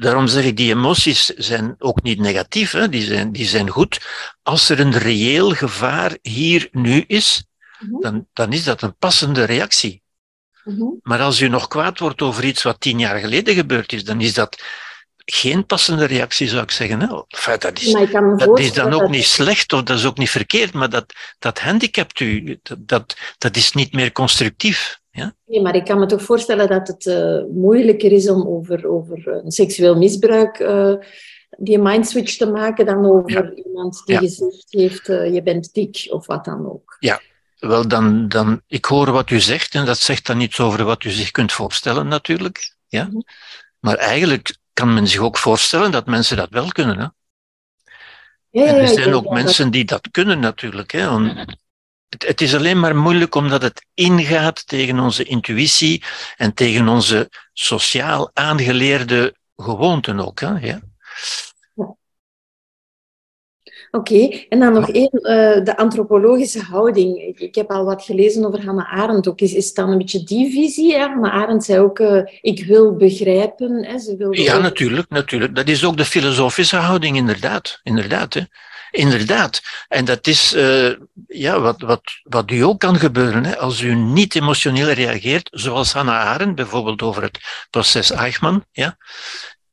Daarom 0.00 0.26
zeg 0.26 0.44
ik, 0.44 0.56
die 0.56 0.70
emoties 0.70 1.26
zijn 1.26 1.74
ook 1.78 2.02
niet 2.02 2.18
negatief, 2.18 2.70
hè? 2.70 2.88
Die, 2.88 3.02
zijn, 3.02 3.32
die 3.32 3.46
zijn 3.46 3.68
goed. 3.68 4.00
Als 4.42 4.68
er 4.68 4.80
een 4.80 4.98
reëel 4.98 5.50
gevaar 5.50 6.18
hier 6.22 6.68
nu 6.72 7.04
is, 7.06 7.44
mhm. 7.78 8.00
dan, 8.00 8.26
dan 8.32 8.52
is 8.52 8.64
dat 8.64 8.82
een 8.82 8.96
passende 8.96 9.44
reactie. 9.44 10.02
Mhm. 10.64 10.84
Maar 11.02 11.20
als 11.20 11.40
u 11.40 11.48
nog 11.48 11.68
kwaad 11.68 11.98
wordt 11.98 12.22
over 12.22 12.44
iets 12.44 12.62
wat 12.62 12.80
tien 12.80 12.98
jaar 12.98 13.18
geleden 13.18 13.54
gebeurd 13.54 13.92
is, 13.92 14.04
dan 14.04 14.20
is 14.20 14.34
dat 14.34 14.62
geen 15.24 15.66
passende 15.66 16.04
reactie, 16.04 16.48
zou 16.48 16.62
ik 16.62 16.70
zeggen. 16.70 17.00
Hè? 17.00 17.22
Enfin, 17.28 17.58
dat 17.58 17.80
is, 17.80 17.92
dat 18.36 18.58
is 18.58 18.72
dan 18.72 18.92
ook 18.92 19.08
niet 19.08 19.24
slecht 19.24 19.72
of 19.72 19.82
dat 19.82 19.98
is 19.98 20.04
ook 20.04 20.18
niet 20.18 20.30
verkeerd, 20.30 20.72
maar 20.72 20.90
dat, 20.90 21.12
dat 21.38 21.60
handicapt 21.60 22.20
u. 22.20 22.60
Dat, 22.78 23.16
dat 23.38 23.56
is 23.56 23.72
niet 23.72 23.92
meer 23.92 24.12
constructief. 24.12 25.00
Ja? 25.12 25.34
Nee, 25.46 25.60
maar 25.60 25.76
ik 25.76 25.84
kan 25.84 25.98
me 25.98 26.06
toch 26.06 26.22
voorstellen 26.22 26.68
dat 26.68 26.88
het 26.88 27.06
uh, 27.06 27.42
moeilijker 27.54 28.12
is 28.12 28.28
om 28.28 28.46
over, 28.46 28.88
over 28.88 29.28
een 29.44 29.50
seksueel 29.50 29.96
misbruik 29.96 30.58
uh, 30.58 30.94
die 31.58 31.78
mindswitch 31.78 32.36
te 32.36 32.46
maken 32.46 32.86
dan 32.86 33.06
over 33.06 33.54
iemand 33.54 34.02
die 34.04 34.14
ja. 34.14 34.20
gezegd 34.20 34.66
heeft 34.68 35.08
uh, 35.08 35.34
je 35.34 35.42
bent 35.42 35.74
dik 35.74 36.06
of 36.10 36.26
wat 36.26 36.44
dan 36.44 36.70
ook. 36.70 36.96
Ja, 37.00 37.20
wel 37.58 37.88
dan, 37.88 38.28
dan, 38.28 38.60
ik 38.66 38.84
hoor 38.84 39.10
wat 39.10 39.30
u 39.30 39.40
zegt 39.40 39.74
en 39.74 39.84
dat 39.84 39.98
zegt 39.98 40.26
dan 40.26 40.40
iets 40.40 40.60
over 40.60 40.84
wat 40.84 41.04
u 41.04 41.10
zich 41.10 41.30
kunt 41.30 41.52
voorstellen 41.52 42.08
natuurlijk. 42.08 42.74
Ja? 42.88 43.04
Mm 43.04 43.10
-hmm. 43.10 43.24
Maar 43.78 43.96
eigenlijk 43.96 44.56
kan 44.72 44.94
men 44.94 45.08
zich 45.08 45.20
ook 45.20 45.38
voorstellen 45.38 45.90
dat 45.90 46.06
mensen 46.06 46.36
dat 46.36 46.50
wel 46.50 46.68
kunnen. 46.68 46.98
Hè? 46.98 47.06
Ja, 48.50 48.64
ja, 48.64 48.74
er 48.74 48.88
zijn 48.88 49.14
ook 49.14 49.30
mensen 49.30 49.70
die 49.70 49.84
dat 49.84 50.10
kunnen 50.10 50.40
natuurlijk. 50.40 50.92
Hè? 50.92 51.08
Het, 52.12 52.26
het, 52.26 52.40
is 52.40 52.54
alleen 52.54 52.80
maar 52.80 52.96
moeilijk 52.96 53.34
omdat 53.34 53.62
het 53.62 53.86
ingaat 53.94 54.66
tegen 54.66 54.98
onze 54.98 55.24
intuïtie 55.24 56.02
en 56.36 56.54
tegen 56.54 56.88
onze 56.88 57.30
sociaal 57.52 58.30
aangeleerde 58.32 59.34
gewoonten 59.56 60.20
ook. 60.20 60.40
Hè? 60.40 60.58
Ja? 60.58 60.80
Oké, 63.90 64.28
en 64.48 64.58
dan 64.58 64.72
nog 64.72 64.90
één, 64.90 65.10
uh, 65.12 65.64
de 65.64 65.76
antropologische 65.76 66.60
houding. 66.60 67.18
Ik, 67.18 67.40
ik, 67.40 67.54
heb 67.54 67.70
al 67.70 67.84
wat 67.84 68.02
gelezen 68.02 68.44
over 68.44 68.64
Hannah 68.64 68.92
Arendt 68.92 69.28
ook. 69.28 69.40
Is, 69.40 69.54
is 69.54 69.66
het 69.66 69.74
dan 69.74 69.90
een 69.90 69.98
beetje 69.98 70.24
die 70.24 70.52
visie? 70.52 70.94
Hè? 70.94 70.98
Hannah 70.98 71.32
Arendt 71.32 71.64
zei 71.64 71.80
ook, 71.80 71.98
uh, 71.98 72.22
ik 72.40 72.64
wil 72.64 72.96
begrijpen. 72.96 73.84
Hè? 73.84 73.98
Ze 73.98 74.16
wil 74.16 74.32
ja, 74.32 74.58
natuurlijk, 74.58 75.08
natuurlijk. 75.08 75.56
Dat 75.56 75.68
is 75.68 75.84
ook 75.84 75.96
de 75.96 76.04
filosofische 76.04 76.76
houding, 76.76 77.16
inderdaad. 77.16 77.80
Inderdaad, 77.82 78.34
hè. 78.34 78.40
Inderdaad. 78.92 79.62
En 79.88 80.04
dat 80.04 80.26
is 80.26 80.54
uh, 80.54 80.94
ja, 81.26 81.60
wat, 81.60 81.80
wat, 81.80 82.02
wat 82.22 82.50
u 82.50 82.60
ook 82.60 82.80
kan 82.80 82.98
gebeuren. 82.98 83.44
Hè. 83.44 83.58
Als 83.58 83.80
u 83.80 83.94
niet 83.94 84.34
emotioneel 84.34 84.90
reageert, 84.90 85.48
zoals 85.52 85.92
Hannah 85.92 86.26
Arendt, 86.26 86.54
bijvoorbeeld 86.54 87.02
over 87.02 87.22
het 87.22 87.38
proces 87.70 88.10
Eichmann, 88.10 88.66
ja, 88.72 88.96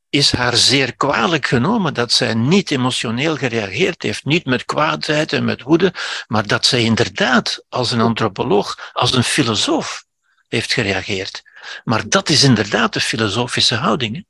is 0.10 0.32
haar 0.32 0.56
zeer 0.56 0.96
kwalijk 0.96 1.48
genomen 1.48 1.94
dat 1.94 2.12
zij 2.12 2.34
niet 2.34 2.72
emotioneel 2.72 3.36
gereageerd 3.36 4.02
heeft, 4.02 4.26
niet 4.26 4.46
met 4.46 4.66
kwaadheid 4.66 5.34
en 5.34 5.46
met 5.46 5.62
woede, 5.62 5.94
maar 6.28 6.48
dat 6.48 6.66
zij 6.66 6.84
inderdaad 6.84 7.64
als 7.70 7.92
een 7.92 8.02
antropoloog, 8.02 8.90
als 8.94 9.14
een 9.14 9.24
filosoof 9.24 10.06
heeft 10.48 10.74
gereageerd. 10.74 11.44
Maar 11.84 12.10
dat 12.10 12.30
is 12.30 12.44
inderdaad 12.44 12.94
de 12.94 13.00
filosofische 13.00 13.76
houding. 13.76 14.26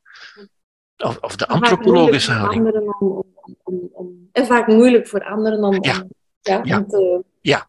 Of, 1.04 1.18
of, 1.22 1.36
de 1.36 1.48
antropologische 1.48 2.32
houding. 2.32 2.74
Om, 3.00 3.26
om, 3.64 3.90
om, 3.92 4.30
en 4.32 4.46
vaak 4.46 4.68
moeilijk 4.68 5.08
voor 5.08 5.24
anderen 5.24 5.64
om, 5.64 5.84
ja. 5.84 6.04
ja, 6.42 6.62
ja. 6.64 6.84
te... 6.84 7.24
Ja. 7.42 7.68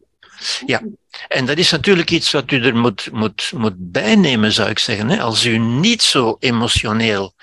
Ja, 0.66 0.82
en 1.28 1.46
dat 1.46 1.58
is 1.58 1.70
natuurlijk 1.70 2.10
iets 2.10 2.30
wat 2.30 2.50
u 2.50 2.64
er 2.64 2.76
moet, 2.76 3.08
moet, 3.12 3.52
moet 3.54 3.74
bijnemen, 3.76 4.52
zou 4.52 4.70
ik 4.70 4.78
zeggen. 4.78 5.18
Als 5.18 5.44
u 5.44 5.58
niet 5.58 6.02
zo 6.02 6.36
emotioneel 6.38 7.34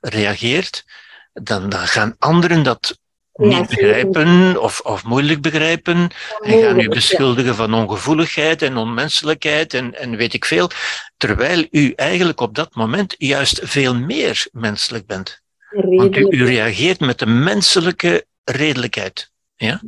reageert, 0.00 0.84
dan, 1.32 1.68
dan 1.68 1.86
gaan 1.86 2.14
anderen 2.18 2.62
dat 2.62 2.98
begrijpen 3.36 4.62
of, 4.62 4.80
of 4.80 5.04
moeilijk 5.04 5.40
begrijpen 5.40 6.08
en 6.40 6.60
gaan 6.62 6.80
u 6.80 6.88
beschuldigen 6.88 7.54
van 7.54 7.74
ongevoeligheid 7.74 8.62
en 8.62 8.76
onmenselijkheid 8.76 9.74
en, 9.74 9.94
en 9.94 10.16
weet 10.16 10.34
ik 10.34 10.44
veel, 10.44 10.70
terwijl 11.16 11.66
u 11.70 11.92
eigenlijk 11.92 12.40
op 12.40 12.54
dat 12.54 12.74
moment 12.74 13.14
juist 13.18 13.60
veel 13.62 13.94
meer 13.94 14.48
menselijk 14.52 15.06
bent. 15.06 15.42
Want 15.70 16.16
u, 16.16 16.26
u 16.30 16.44
reageert 16.44 17.00
met 17.00 17.20
een 17.20 17.42
menselijke 17.42 18.24
redelijkheid. 18.44 19.32
Ja? 19.56 19.82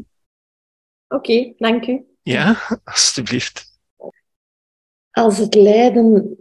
Oké, 1.09 1.31
okay, 1.31 1.55
dank 1.59 1.87
u. 1.87 2.05
Ja, 2.23 2.59
alstublieft. 2.85 3.67
Als 5.11 5.39
het 5.39 5.55
lijden 5.55 6.37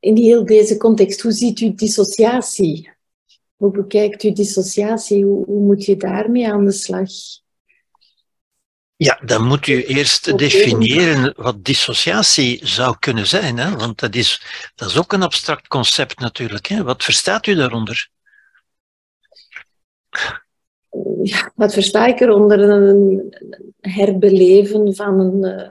in 0.00 0.16
heel 0.16 0.44
deze 0.46 0.76
context, 0.76 1.20
hoe 1.20 1.32
ziet 1.32 1.60
u 1.60 1.74
dissociatie? 1.74 2.91
Hoe 3.62 3.70
bekijkt 3.70 4.22
u 4.22 4.32
dissociatie? 4.32 5.24
Hoe, 5.24 5.44
hoe 5.44 5.60
moet 5.60 5.84
je 5.84 5.96
daarmee 5.96 6.52
aan 6.52 6.64
de 6.64 6.72
slag? 6.72 7.08
Ja, 8.96 9.20
dan 9.24 9.46
moet 9.46 9.66
u 9.66 9.84
eerst 9.84 10.38
definiëren 10.38 11.34
wat 11.36 11.64
dissociatie 11.64 12.66
zou 12.66 12.96
kunnen 12.98 13.26
zijn. 13.26 13.58
Hè? 13.58 13.76
Want 13.76 14.00
dat 14.00 14.14
is, 14.14 14.42
dat 14.74 14.88
is 14.88 14.98
ook 14.98 15.12
een 15.12 15.22
abstract 15.22 15.68
concept 15.68 16.18
natuurlijk. 16.18 16.66
Hè? 16.66 16.82
Wat 16.82 17.04
verstaat 17.04 17.46
u 17.46 17.54
daaronder? 17.54 18.08
Ja, 21.22 21.52
wat 21.54 21.72
versta 21.72 22.06
ik 22.06 22.20
eronder? 22.20 22.60
Een 22.60 23.34
herbeleven 23.80 24.94
van 24.94 25.20
een, 25.20 25.44
eh, 25.44 25.68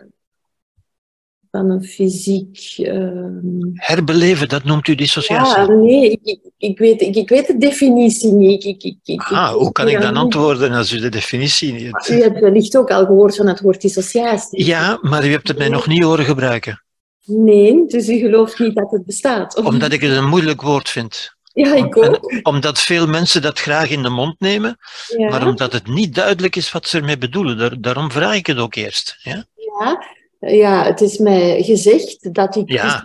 van 1.51 1.69
een 1.69 1.83
fysiek... 1.83 2.77
Uh... 2.77 3.27
Herbeleven, 3.73 4.49
dat 4.49 4.63
noemt 4.63 4.87
u 4.87 4.95
dissociatie? 4.95 5.61
Ja, 5.61 5.67
nee, 5.67 6.19
ik, 6.23 6.39
ik, 6.57 6.77
weet, 6.77 7.01
ik, 7.01 7.15
ik, 7.15 7.29
weet 7.29 7.47
de 7.47 7.57
definitie 7.57 8.31
niet. 8.31 8.63
Ik, 8.63 8.83
ik, 8.83 8.97
ik, 9.03 9.21
ah, 9.21 9.51
hoe 9.51 9.71
kan 9.71 9.87
ik 9.87 10.01
dan 10.01 10.15
antwoorden 10.15 10.71
als 10.71 10.91
u 10.91 10.99
de 10.99 11.09
definitie 11.09 11.73
niet 11.73 11.83
hebt? 11.83 12.09
U 12.09 12.21
hebt 12.21 12.39
wellicht 12.39 12.77
ook 12.77 12.91
al 12.91 13.05
gehoord 13.05 13.35
van 13.35 13.47
het 13.47 13.59
woord 13.59 13.81
dissociatie. 13.81 14.65
Ja, 14.65 14.99
maar 15.01 15.25
u 15.25 15.31
hebt 15.31 15.47
het 15.47 15.57
mij 15.57 15.69
nog 15.69 15.87
niet 15.87 16.03
horen 16.03 16.25
gebruiken. 16.25 16.83
Nee, 17.25 17.85
dus 17.87 18.09
u 18.09 18.17
gelooft 18.17 18.59
niet 18.59 18.75
dat 18.75 18.91
het 18.91 19.05
bestaat? 19.05 19.57
Of... 19.57 19.65
Omdat 19.65 19.91
ik 19.91 20.01
het 20.01 20.11
een 20.11 20.29
moeilijk 20.29 20.61
woord 20.61 20.89
vind. 20.89 21.35
Ja, 21.53 21.73
ik 21.73 21.97
ook. 21.97 22.41
omdat 22.43 22.79
veel 22.79 23.07
mensen 23.07 23.41
dat 23.41 23.59
graag 23.59 23.89
in 23.89 24.03
de 24.03 24.09
mond 24.09 24.39
nemen, 24.39 24.77
ja. 25.17 25.29
maar 25.29 25.47
omdat 25.47 25.73
het 25.73 25.87
niet 25.87 26.15
duidelijk 26.15 26.55
is 26.55 26.71
wat 26.71 26.87
ze 26.87 26.97
ermee 26.97 27.17
bedoelen. 27.17 27.57
Daar, 27.57 27.81
daarom 27.81 28.11
vraag 28.11 28.35
ik 28.35 28.47
het 28.47 28.57
ook 28.57 28.75
eerst. 28.75 29.17
Ja? 29.21 29.45
ja, 29.55 30.03
ja, 30.41 30.83
het 30.83 31.01
is 31.01 31.17
mij 31.17 31.63
gezegd 31.63 32.33
dat 32.33 32.55
ik 32.55 32.71
Ja. 32.71 33.03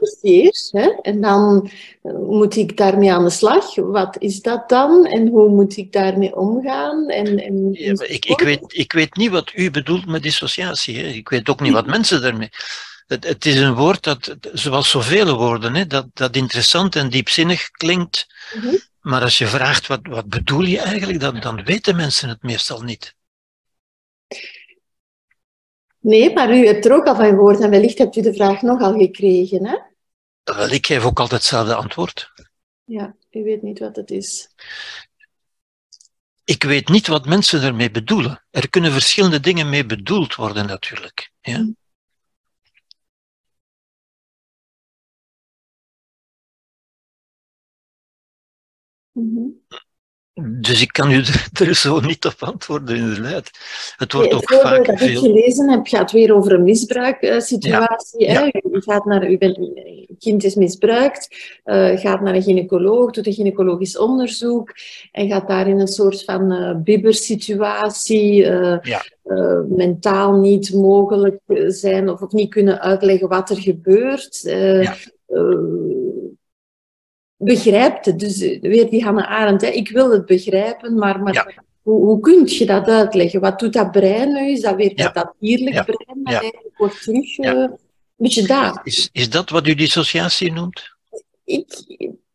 Hè? 0.70 0.88
En 1.02 1.20
dan 1.20 1.70
moet 2.28 2.56
ik 2.56 2.76
daarmee 2.76 3.12
aan 3.12 3.24
de 3.24 3.30
slag. 3.30 3.74
Wat 3.74 4.16
is 4.18 4.40
dat 4.40 4.68
dan? 4.68 5.06
En 5.06 5.28
hoe 5.28 5.48
moet 5.48 5.76
ik 5.76 5.92
daarmee 5.92 6.36
omgaan? 6.36 7.08
En, 7.08 7.38
en, 7.38 7.72
Ja, 7.72 8.04
ik, 8.06 8.24
ik, 8.24 8.40
weet, 8.40 8.60
ik 8.66 8.92
weet 8.92 9.16
niet 9.16 9.30
wat 9.30 9.52
u 9.54 9.70
bedoelt 9.70 10.06
met 10.06 10.22
dissociatie. 10.22 10.98
Hè. 10.98 11.06
Ik 11.06 11.28
weet 11.28 11.48
ook 11.48 11.60
niet 11.60 11.72
wat 11.72 11.86
mensen 11.86 12.22
daarmee. 12.22 12.50
Het, 13.06 13.26
het 13.26 13.46
is 13.46 13.60
een 13.60 13.74
woord 13.74 14.02
dat, 14.02 14.36
zoals 14.52 14.90
zoveel 14.90 15.36
woorden, 15.36 15.74
hè, 15.74 15.86
dat, 15.86 16.06
dat 16.12 16.36
interessant 16.36 16.96
en 16.96 17.10
diepzinnig 17.10 17.70
klinkt. 17.70 18.26
Mhm. 18.54 18.74
Maar 19.00 19.22
als 19.22 19.38
je 19.38 19.46
vraagt 19.46 19.86
wat, 19.86 20.00
wat 20.02 20.28
bedoel 20.28 20.62
je 20.62 20.78
eigenlijk, 20.78 21.20
dan, 21.20 21.40
dan 21.40 21.64
weten 21.64 21.96
mensen 21.96 22.28
het 22.28 22.42
meestal 22.42 22.80
niet. 22.80 23.14
Nee, 26.06 26.32
maar 26.32 26.50
u 26.50 26.66
hebt 26.66 26.84
er 26.84 26.92
ook 26.92 27.06
al 27.06 27.14
van 27.14 27.28
gehoord 27.28 27.60
en 27.60 27.70
wellicht 27.70 27.98
hebt 27.98 28.16
u 28.16 28.20
de 28.20 28.34
vraag 28.34 28.62
nogal 28.62 28.98
gekregen. 28.98 29.66
Hè? 29.66 29.78
Wel, 30.44 30.70
ik 30.70 30.86
geef 30.86 31.04
ook 31.04 31.20
altijd 31.20 31.40
hetzelfde 31.40 31.74
antwoord. 31.74 32.32
Ja, 32.84 33.16
u 33.30 33.42
weet 33.42 33.62
niet 33.62 33.78
wat 33.78 33.96
het 33.96 34.10
is. 34.10 34.48
Ik 36.44 36.62
weet 36.62 36.88
niet 36.88 37.06
wat 37.06 37.26
mensen 37.26 37.62
ermee 37.62 37.90
bedoelen. 37.90 38.44
Er 38.50 38.70
kunnen 38.70 38.92
verschillende 38.92 39.40
dingen 39.40 39.68
mee 39.68 39.86
bedoeld 39.86 40.34
worden, 40.34 40.66
natuurlijk. 40.66 41.32
Ja? 41.40 41.72
Mhm. 49.12 49.48
Dus 50.42 50.82
ik 50.82 50.92
kan 50.92 51.10
u 51.10 51.22
er, 51.64 51.74
zo 51.74 52.00
niet 52.00 52.24
op 52.26 52.34
antwoorden, 52.38 52.96
inderdaad. 52.96 53.50
Het 53.96 54.12
wordt 54.12 54.28
Nee, 54.30 54.36
ook 54.36 54.50
het 54.50 54.60
vaak 54.60 54.86
dat 54.86 55.00
ik 55.00 55.08
veel. 55.08 55.20
gelezen 55.20 55.70
heb 55.70 55.86
gaat 55.86 56.12
weer 56.12 56.34
over 56.34 56.52
een 56.52 56.62
misbruiksituatie. 56.62 58.30
Ja. 58.30 58.46
U 58.46 58.80
gaat 58.80 59.04
naar, 59.04 59.30
u 59.30 59.38
bent, 59.38 59.58
kind 60.18 60.44
is 60.44 60.54
misbruikt, 60.54 61.28
eh, 61.64 61.98
gaat 61.98 62.20
naar 62.20 62.34
een 62.34 62.42
gynaecoloog, 62.42 63.10
doet 63.10 63.26
een 63.26 63.32
gynaecologisch 63.32 63.98
onderzoek 63.98 64.72
en 65.12 65.28
gaat 65.28 65.48
daar 65.48 65.68
in 65.68 65.80
een 65.80 65.88
soort 65.88 66.24
van 66.24 66.52
eh 66.52 66.74
bibbersituatie, 66.76 68.44
eh, 68.44 68.78
Ja. 68.82 69.04
eh, 69.24 69.60
mentaal 69.68 70.32
niet 70.32 70.74
mogelijk 70.74 71.40
zijn 71.66 72.08
of, 72.08 72.20
of 72.22 72.32
niet 72.32 72.50
kunnen 72.50 72.80
uitleggen 72.80 73.28
wat 73.28 73.50
er 73.50 73.60
gebeurt. 73.60 74.42
Begrijpt 77.36 78.06
het. 78.06 78.18
Dus 78.18 78.40
eh, 78.40 78.60
weer 78.60 78.90
die 78.90 79.04
Hannah 79.04 79.30
Arendt, 79.30 79.62
hè. 79.62 79.68
ik 79.68 79.88
wil 79.90 80.10
het 80.12 80.26
begrijpen, 80.26 80.94
maar, 80.98 81.20
maar 81.22 81.34
Ja. 81.34 81.52
hoe, 81.82 82.04
hoe 82.04 82.20
kun 82.20 82.46
je 82.46 82.66
dat 82.66 82.86
uitleggen? 82.88 83.40
Wat 83.40 83.58
doet 83.58 83.72
dat 83.72 83.90
brein 83.90 84.32
nu? 84.32 84.50
Is 84.50 84.60
dat 84.60 84.76
weer 84.76 84.92
Ja. 84.94 85.10
dat, 85.10 85.32
dierlijk 85.40 85.84
brein 85.84 86.20
dat 86.22 86.32
eigenlijk 86.34 86.76
wordt 86.76 87.02
terug... 87.02 87.38
Eh, 87.38 87.50
een 87.52 87.78
beetje 88.16 88.46
daar. 88.46 88.80
Is, 88.84 89.08
is 89.12 89.30
dat 89.30 89.50
wat 89.50 89.66
u 89.66 89.74
dissociatie 89.74 90.52
noemt? 90.52 90.94
Ik, 91.44 91.66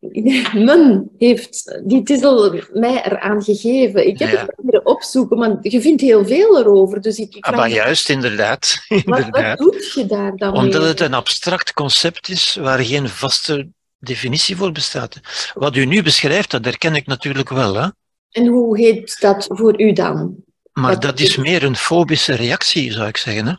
men 0.54 1.10
heeft 1.18 1.80
die 1.84 2.02
titel 2.02 2.60
mij 2.72 3.04
eraan 3.04 3.42
gegeven. 3.42 4.06
Ik 4.06 4.18
heb 4.18 4.30
Ja. 4.30 4.38
het 4.40 4.54
proberen 4.54 4.86
opzoeken, 4.86 5.38
maar 5.38 5.56
je 5.60 5.80
vindt 5.80 6.00
heel 6.00 6.26
veel 6.26 6.58
erover. 6.58 7.00
Dus 7.00 7.18
ik, 7.18 7.34
ik 7.34 7.44
Ah, 7.44 7.56
maar 7.56 7.70
juist, 7.70 8.08
inderdaad. 8.08 8.84
wat, 8.88 9.02
wat 9.04 9.18
inderdaad. 9.18 9.58
doe 9.58 9.90
je 9.94 10.06
daar 10.06 10.36
dan 10.36 10.52
Omdat 10.56 10.80
mee? 10.80 10.88
het 10.90 11.00
een 11.00 11.14
abstract 11.14 11.72
concept 11.72 12.28
is 12.28 12.54
waar 12.60 12.78
geen 12.78 13.08
vaste 13.08 13.68
definitie 14.02 14.56
voor 14.56 14.72
bestaat. 14.72 15.20
Wat 15.54 15.76
u 15.76 15.84
nu 15.84 16.02
beschrijft, 16.02 16.50
dat 16.50 16.64
herken 16.64 16.94
ik 16.94 17.06
natuurlijk 17.06 17.48
wel. 17.48 17.74
Hè? 17.74 17.88
En 18.30 18.46
hoe 18.46 18.78
heet 18.78 19.20
dat 19.20 19.46
voor 19.48 19.80
u 19.80 19.92
dan? 19.92 20.34
Maar 20.72 21.00
dat 21.00 21.20
is 21.20 21.36
meer 21.36 21.62
een 21.62 21.76
fobische 21.76 22.34
reactie, 22.34 22.92
zou 22.92 23.08
ik 23.08 23.16
zeggen. 23.16 23.46
Hè? 23.46 23.54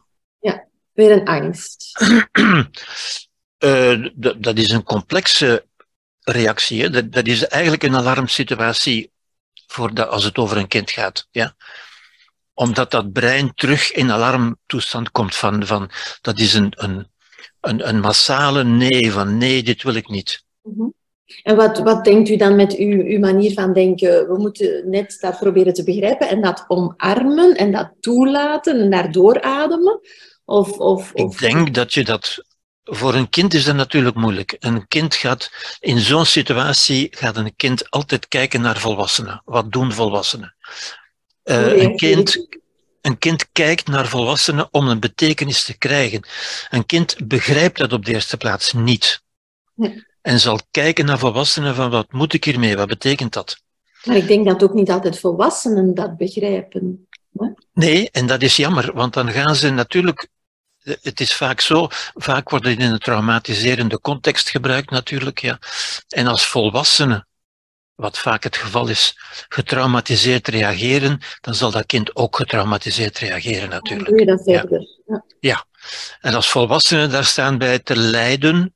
Weer 0.93 1.11
een 1.11 1.27
angst. 1.27 1.91
Eh, 3.63 4.05
dat 4.37 4.57
is 4.57 4.69
een 4.69 4.83
complexe 4.83 5.67
reactie. 6.19 6.81
Hè? 6.81 6.89
Dat, 6.89 7.11
dat 7.11 7.27
is 7.27 7.47
eigenlijk 7.47 7.83
een 7.83 7.95
alarmsituatie 7.95 9.11
voor 9.67 10.05
als 10.05 10.23
het 10.23 10.37
over 10.37 10.57
een 10.57 10.67
kind 10.67 10.91
gaat. 10.91 11.27
Ja? 11.31 11.55
Omdat 12.53 12.91
dat 12.91 13.11
brein 13.11 13.53
terug 13.53 13.91
in 13.91 14.11
alarmtoestand 14.11 15.11
komt 15.11 15.35
van, 15.35 15.65
van 15.65 15.91
dat 16.21 16.39
is 16.39 16.53
een, 16.53 16.73
een, 16.75 17.11
een, 17.63 17.87
een 17.87 17.99
massale 17.99 18.63
nee, 18.63 19.11
van 19.11 19.37
nee, 19.37 19.63
dit 19.63 19.83
wil 19.83 19.93
ik 19.93 20.07
niet. 20.07 20.43
Mhm. 20.61 20.87
En 21.43 21.55
wat, 21.55 21.79
wat 21.79 22.03
denkt 22.03 22.29
u 22.29 22.35
dan 22.35 22.55
met 22.55 22.75
uw, 22.75 23.03
uw 23.03 23.19
manier 23.19 23.53
van 23.53 23.73
denken? 23.73 24.27
We 24.27 24.37
moeten 24.37 24.89
net 24.89 25.17
dat 25.19 25.39
proberen 25.39 25.73
te 25.73 25.83
begrijpen 25.83 26.29
en 26.29 26.41
dat 26.41 26.65
omarmen 26.67 27.55
en 27.55 27.71
dat 27.71 27.91
toelaten 27.99 28.79
en 28.79 28.89
daardoor 28.89 29.41
ademen? 29.41 29.99
Of, 30.45 30.77
of, 30.77 31.11
Ik 31.13 31.39
denk 31.39 31.73
dat 31.73 31.93
je 31.93 32.03
dat. 32.03 32.43
Voor 32.83 33.13
een 33.13 33.29
kind 33.29 33.53
is 33.53 33.65
dat 33.65 33.75
natuurlijk 33.75 34.15
moeilijk. 34.15 34.55
Een 34.59 34.87
kind 34.87 35.15
gaat 35.15 35.51
in 35.79 35.99
zo'n 35.99 36.25
situatie 36.25 37.07
gaat 37.11 37.37
een 37.37 37.55
kind 37.55 37.89
altijd 37.89 38.27
kijken 38.27 38.61
naar 38.61 38.77
volwassenen. 38.77 39.41
Wat 39.45 39.71
doen 39.71 39.91
volwassenen? 39.91 40.55
Uh, 41.43 41.81
een, 41.81 41.95
kind, 41.95 42.47
een 43.03 43.17
kind 43.17 43.51
kijkt 43.51 43.87
naar 43.87 44.07
volwassenen 44.07 44.67
om 44.71 44.87
een 44.87 44.99
betekenis 44.99 45.63
te 45.63 45.77
krijgen. 45.77 46.27
Een 46.69 46.85
kind 46.85 47.27
begrijpt 47.27 47.77
dat 47.77 47.93
op 47.93 48.05
de 48.05 48.13
eerste 48.13 48.37
plaats 48.37 48.73
niet. 48.73 49.21
Nee. 49.73 50.05
En 50.21 50.39
zal 50.39 50.59
kijken 50.71 51.05
naar 51.05 51.19
volwassenen 51.19 51.75
van 51.75 51.89
wat 51.89 52.11
moet 52.11 52.33
ik 52.33 52.43
hiermee, 52.43 52.75
wat 52.75 52.87
betekent 52.87 53.33
dat? 53.33 53.61
Maar 54.03 54.15
ik 54.15 54.27
denk 54.27 54.45
dat 54.45 54.63
ook 54.63 54.73
niet 54.73 54.89
altijd 54.89 55.19
volwassenen 55.19 55.93
dat 55.93 56.17
begrijpen. 56.17 57.07
Nee, 57.73 58.09
en 58.11 58.27
dat 58.27 58.41
is 58.41 58.55
jammer, 58.55 58.93
want 58.93 59.13
dan 59.13 59.31
gaan 59.31 59.55
ze 59.55 59.69
natuurlijk 59.69 60.27
het 60.83 61.19
is 61.19 61.33
vaak 61.33 61.61
zo, 61.61 61.87
vaak 62.13 62.49
wordt 62.49 62.65
het 62.65 62.79
in 62.79 62.91
een 62.91 62.99
traumatiserende 62.99 63.99
context 63.99 64.49
gebruikt 64.49 64.89
natuurlijk, 64.89 65.39
ja. 65.39 65.59
En 66.07 66.27
als 66.27 66.47
volwassenen, 66.47 67.27
wat 67.95 68.19
vaak 68.19 68.43
het 68.43 68.57
geval 68.57 68.87
is, 68.87 69.17
getraumatiseerd 69.49 70.47
reageren, 70.47 71.19
dan 71.41 71.55
zal 71.55 71.71
dat 71.71 71.85
kind 71.85 72.15
ook 72.15 72.35
getraumatiseerd 72.35 73.17
reageren 73.17 73.69
natuurlijk. 73.69 74.09
Doe 74.09 74.19
je 74.19 74.25
dat 74.25 74.43
verder. 74.43 74.87
Ja. 75.05 75.25
ja. 75.39 75.65
En 76.19 76.33
als 76.33 76.49
volwassenen 76.49 77.09
daar 77.09 77.25
staan 77.25 77.57
bij 77.57 77.79
te 77.79 77.95
lijden, 77.95 78.75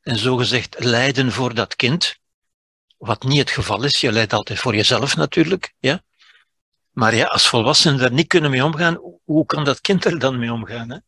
en 0.00 0.16
zogezegd 0.16 0.84
lijden 0.84 1.32
voor 1.32 1.54
dat 1.54 1.76
kind, 1.76 2.18
wat 2.98 3.22
niet 3.22 3.38
het 3.38 3.50
geval 3.50 3.84
is, 3.84 4.00
je 4.00 4.12
lijdt 4.12 4.32
altijd 4.32 4.58
voor 4.58 4.74
jezelf 4.74 5.16
natuurlijk, 5.16 5.74
ja. 5.78 6.02
Maar 6.90 7.14
ja, 7.14 7.24
als 7.24 7.48
volwassenen 7.48 7.98
daar 7.98 8.12
niet 8.12 8.26
kunnen 8.26 8.50
mee 8.50 8.64
omgaan, 8.64 9.00
hoe 9.24 9.46
kan 9.46 9.64
dat 9.64 9.80
kind 9.80 10.04
er 10.04 10.18
dan 10.18 10.38
mee 10.38 10.52
omgaan? 10.52 10.90
Hè? 10.90 10.98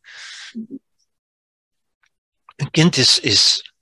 Een 2.55 2.71
kind 2.71 2.97
is, 2.97 3.19
is, 3.19 3.72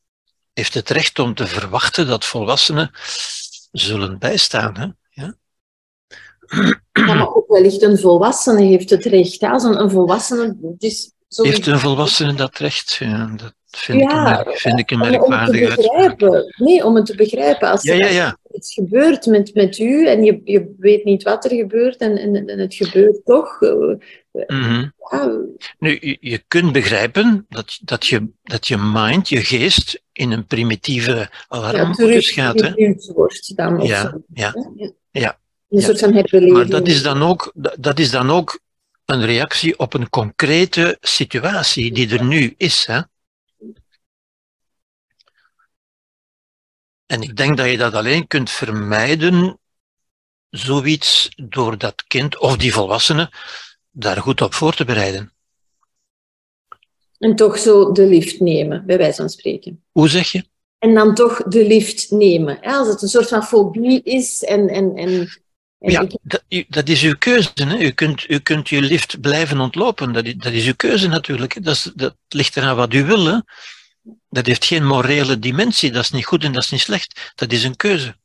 heeft 0.54 0.74
het 0.74 0.90
recht 0.90 1.20
om 1.20 1.34
te 1.34 1.48
verwachten 1.48 2.08
dat 2.08 2.26
volwassenen 2.26 2.92
zullen 3.72 4.20
bijstaan. 4.20 4.78
Hè? 4.78 4.88
Ja? 5.10 5.36
ja, 6.92 7.14
maar 7.14 7.36
ook 7.36 7.48
wellicht 7.48 7.82
een 7.82 8.00
volwassene 8.00 8.62
heeft 8.62 8.90
het 8.90 9.06
recht. 9.06 9.44
Als 9.44 9.64
een, 9.64 9.80
een 9.80 9.92
volwassene 9.92 10.56
dus 10.60 11.12
Heeft 11.28 11.68
een 11.68 11.80
volwassene 11.80 12.34
dat 12.34 12.58
recht? 12.58 12.94
Ja, 12.94 13.34
dat 13.36 13.54
vind, 13.68 14.00
ja, 14.00 14.40
ik, 14.40 14.48
een, 14.48 14.58
vind 14.58 14.80
ik 14.80 14.92
een 14.92 15.00
merkwaardige 15.00 15.66
om 15.66 15.76
te 15.76 15.82
begrijpen. 15.82 16.54
Nee, 16.58 16.86
om 16.86 16.96
het 16.96 17.06
te 17.06 17.16
begrijpen. 17.16 17.70
Als 17.70 17.84
ja, 17.84 17.94
ja, 17.94 18.08
ja. 18.08 18.38
Iets 18.54 18.74
gebeurt 18.74 19.26
met, 19.26 19.54
met 19.54 19.80
u 19.80 20.08
en 20.08 20.24
je, 20.24 20.42
je 20.44 20.76
weet 20.78 21.04
niet 21.04 21.24
wat 21.24 21.46
er 21.46 21.52
gebeurt 21.52 21.98
en, 21.98 22.18
en, 22.18 22.48
en 22.48 22.60
het 22.60 22.74
gebeurt 22.74 23.26
toch. 23.26 23.60
Mm 23.60 24.00
-hmm. 24.48 24.94
ja. 25.12 25.40
Nu, 25.80 25.98
je, 26.02 26.18
je 26.20 26.44
kunt 26.48 26.72
begrijpen 26.72 27.46
dat, 27.50 27.80
dat, 27.82 28.06
je, 28.06 28.28
dat 28.44 28.68
je 28.68 28.78
mind, 28.78 29.30
je 29.30 29.44
geest, 29.44 30.04
in 30.12 30.32
een 30.32 30.46
primitieve 30.46 31.30
alarmmodus 31.48 32.34
ja, 32.34 32.44
gaat. 32.44 32.62
Hè? 32.62 32.96
wordt 33.14 33.56
dan 33.56 33.82
ja, 33.82 34.18
ja, 34.34 34.54
ja, 34.76 34.92
ja. 35.12 35.40
Een 35.70 35.82
soort 35.82 36.00
van 36.00 36.14
herbeleving. 36.14 36.54
Maar 36.54 36.68
dat 36.68 36.88
is 36.88 37.04
dan 37.04 37.22
ook, 37.22 37.54
dat 37.80 38.00
is 38.00 38.12
dan 38.12 38.30
ook 38.32 38.60
een 39.06 39.26
reactie 39.26 39.80
op 39.80 39.94
een 39.94 40.10
concrete 40.10 40.98
situatie 41.02 41.92
die 41.92 42.18
er 42.18 42.24
nu 42.24 42.54
is. 42.58 42.86
Hè? 42.86 43.02
En 47.12 47.22
ik 47.22 47.36
denk 47.36 47.58
dat 47.58 47.70
je 47.70 47.78
dat 47.78 47.94
alleen 47.94 48.28
kunt 48.28 48.50
vermijden, 48.50 49.60
zoiets, 50.50 51.30
door 51.36 51.78
dat 51.78 52.04
kind 52.08 52.38
of 52.40 52.58
die 52.58 52.74
volwassene 52.74 53.32
daar 53.90 54.18
goed 54.18 54.42
op 54.42 54.54
voor 54.54 54.74
te 54.74 54.86
bereiden. 54.86 55.34
En 57.18 57.36
toch 57.36 57.58
zo 57.58 57.92
de 57.92 58.06
lift 58.06 58.40
nemen, 58.40 58.86
bij 58.86 58.98
wijze 58.98 59.16
van 59.16 59.30
spreken. 59.30 59.84
Hoe 59.92 60.10
zeg 60.10 60.32
je? 60.32 60.44
En 60.78 60.94
dan 60.94 61.16
toch 61.16 61.44
de 61.44 61.68
lift 61.68 62.12
nemen. 62.12 62.62
Als 62.62 62.88
het 62.88 63.02
een 63.02 63.08
soort 63.08 63.28
van 63.28 63.44
fobie 63.44 64.02
is 64.04 64.44
en, 64.44 64.68
en, 64.68 64.96
en 64.96 65.42
ja, 65.78 66.08
dat, 66.22 66.44
dat, 66.68 66.90
is 66.90 67.02
uw 67.04 67.16
keuze. 67.18 67.52
Hè. 67.54 67.78
U, 67.78 67.92
kunt, 67.92 68.30
u 68.30 68.40
kunt 68.40 68.70
je 68.70 68.82
lift 68.82 69.22
blijven 69.22 69.60
ontlopen. 69.60 70.14
Dat 70.14 70.26
is, 70.26 70.36
dat 70.36 70.52
is 70.52 70.66
uw 70.66 70.76
keuze 70.76 71.08
natuurlijk. 71.08 71.64
Dat, 71.64 71.76
is, 71.76 71.92
dat 71.96 72.16
ligt 72.28 72.58
eraan 72.58 72.76
wat 72.76 72.94
u 72.94 73.06
wil. 73.06 73.26
Hè. 73.26 73.40
Dat 74.30 74.46
heeft 74.46 74.66
geen 74.66 74.86
morele 74.86 75.40
dimensie. 75.40 75.92
Dat 75.92 76.04
is 76.04 76.12
niet 76.12 76.26
goed 76.26 76.44
en 76.44 76.52
dat 76.52 76.64
is 76.64 76.70
niet 76.70 76.82
slecht. 76.82 77.32
Dat 77.36 77.52
is 77.52 77.64
een 77.64 77.76
keuze. 77.76 78.20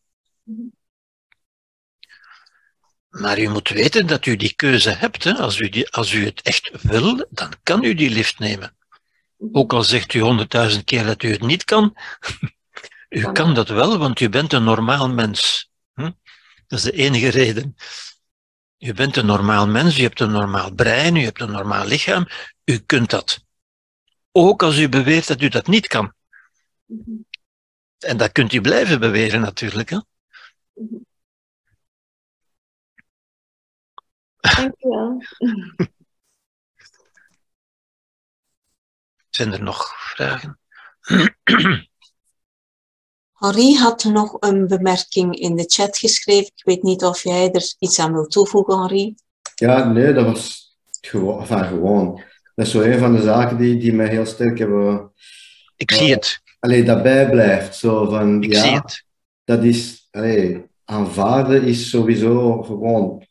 Maar 3.08 3.38
u 3.38 3.48
moet 3.48 3.68
weten 3.68 4.06
dat 4.06 4.26
u 4.26 4.36
die 4.36 4.54
keuze 4.54 4.90
hebt. 4.90 5.24
Hè. 5.24 5.34
Als, 5.34 5.58
u 5.58 5.68
die, 5.68 5.90
als 5.90 6.12
u 6.12 6.24
het 6.24 6.42
echt 6.42 6.70
wil, 6.82 7.26
dan 7.30 7.52
kan 7.62 7.84
u 7.84 7.94
die 7.94 8.10
lift 8.10 8.38
nemen. 8.38 8.76
Ook 9.52 9.72
al 9.72 9.82
zegt 9.82 10.14
u 10.14 10.20
honderdduizend 10.20 10.84
keer 10.84 11.04
dat 11.04 11.22
u 11.22 11.30
het 11.30 11.40
niet 11.42 11.64
kan, 11.64 11.96
u 13.08 13.32
kan 13.32 13.54
dat 13.54 13.68
wel, 13.68 13.98
want 13.98 14.20
u 14.20 14.28
bent 14.28 14.52
een 14.52 14.64
normaal 14.64 15.08
mens. 15.08 15.70
Hm? 15.94 16.10
Dat 16.66 16.78
is 16.78 16.84
de 16.84 16.92
enige 16.92 17.28
reden. 17.28 17.76
U 18.78 18.94
bent 18.94 19.16
een 19.16 19.26
normaal 19.26 19.66
mens, 19.66 19.98
u 19.98 20.02
hebt 20.02 20.20
een 20.20 20.30
normaal 20.30 20.72
brein, 20.72 21.16
u 21.16 21.24
hebt 21.24 21.40
een 21.40 21.50
normaal 21.50 21.86
lichaam, 21.86 22.26
u 22.64 22.78
kunt 22.78 23.10
dat. 23.10 23.45
Ook 24.38 24.62
als 24.62 24.78
u 24.78 24.88
beweert 24.88 25.26
dat 25.26 25.40
u 25.40 25.48
dat 25.48 25.66
niet 25.66 25.86
kan. 25.86 26.12
En 27.98 28.16
dat 28.16 28.32
kunt 28.32 28.52
u 28.52 28.60
blijven 28.60 29.00
beweren 29.00 29.40
natuurlijk. 29.40 29.90
Hè? 29.90 29.98
Dank 34.40 34.74
u 34.78 34.88
wel. 34.88 35.22
Zijn 39.30 39.52
er 39.52 39.62
nog 39.62 39.94
vragen? 40.14 40.58
Henri 43.32 43.76
had 43.76 44.04
nog 44.04 44.36
een 44.40 44.66
bemerking 44.66 45.34
in 45.34 45.56
de 45.56 45.64
chat 45.64 45.98
geschreven. 45.98 46.52
Ik 46.54 46.64
weet 46.64 46.82
niet 46.82 47.04
of 47.04 47.22
jij 47.22 47.52
er 47.52 47.74
iets 47.78 47.98
aan 47.98 48.12
wil 48.12 48.26
toevoegen, 48.26 48.78
Henri. 48.78 49.14
Ja, 49.54 49.84
nee, 49.84 50.12
dat 50.12 50.24
was 50.24 50.76
gewoon. 51.00 51.40
Enfin, 51.40 51.64
gewoon. 51.64 52.25
Dat 52.56 52.66
is 52.66 52.72
zo 52.72 52.80
een 52.80 52.98
van 52.98 53.16
de 53.16 53.22
zaken 53.22 53.56
die, 53.56 53.76
die 53.76 53.92
mij 53.92 54.08
heel 54.08 54.26
sterk 54.26 54.58
hebben. 54.58 55.12
Ik 55.76 55.90
zie 55.90 56.10
het. 56.10 56.40
Alleen 56.58 56.84
daarbij 56.84 57.30
blijft. 57.30 57.76
Zo 57.76 58.08
van, 58.08 58.42
Ik 58.42 58.52
ja, 58.52 58.62
zie 58.62 58.74
het. 58.74 59.04
Dat 59.44 59.64
is. 59.64 60.08
Allee, 60.10 60.64
aanvaarden 60.84 61.62
is 61.62 61.90
sowieso 61.90 62.62
gewoon. 62.62 63.26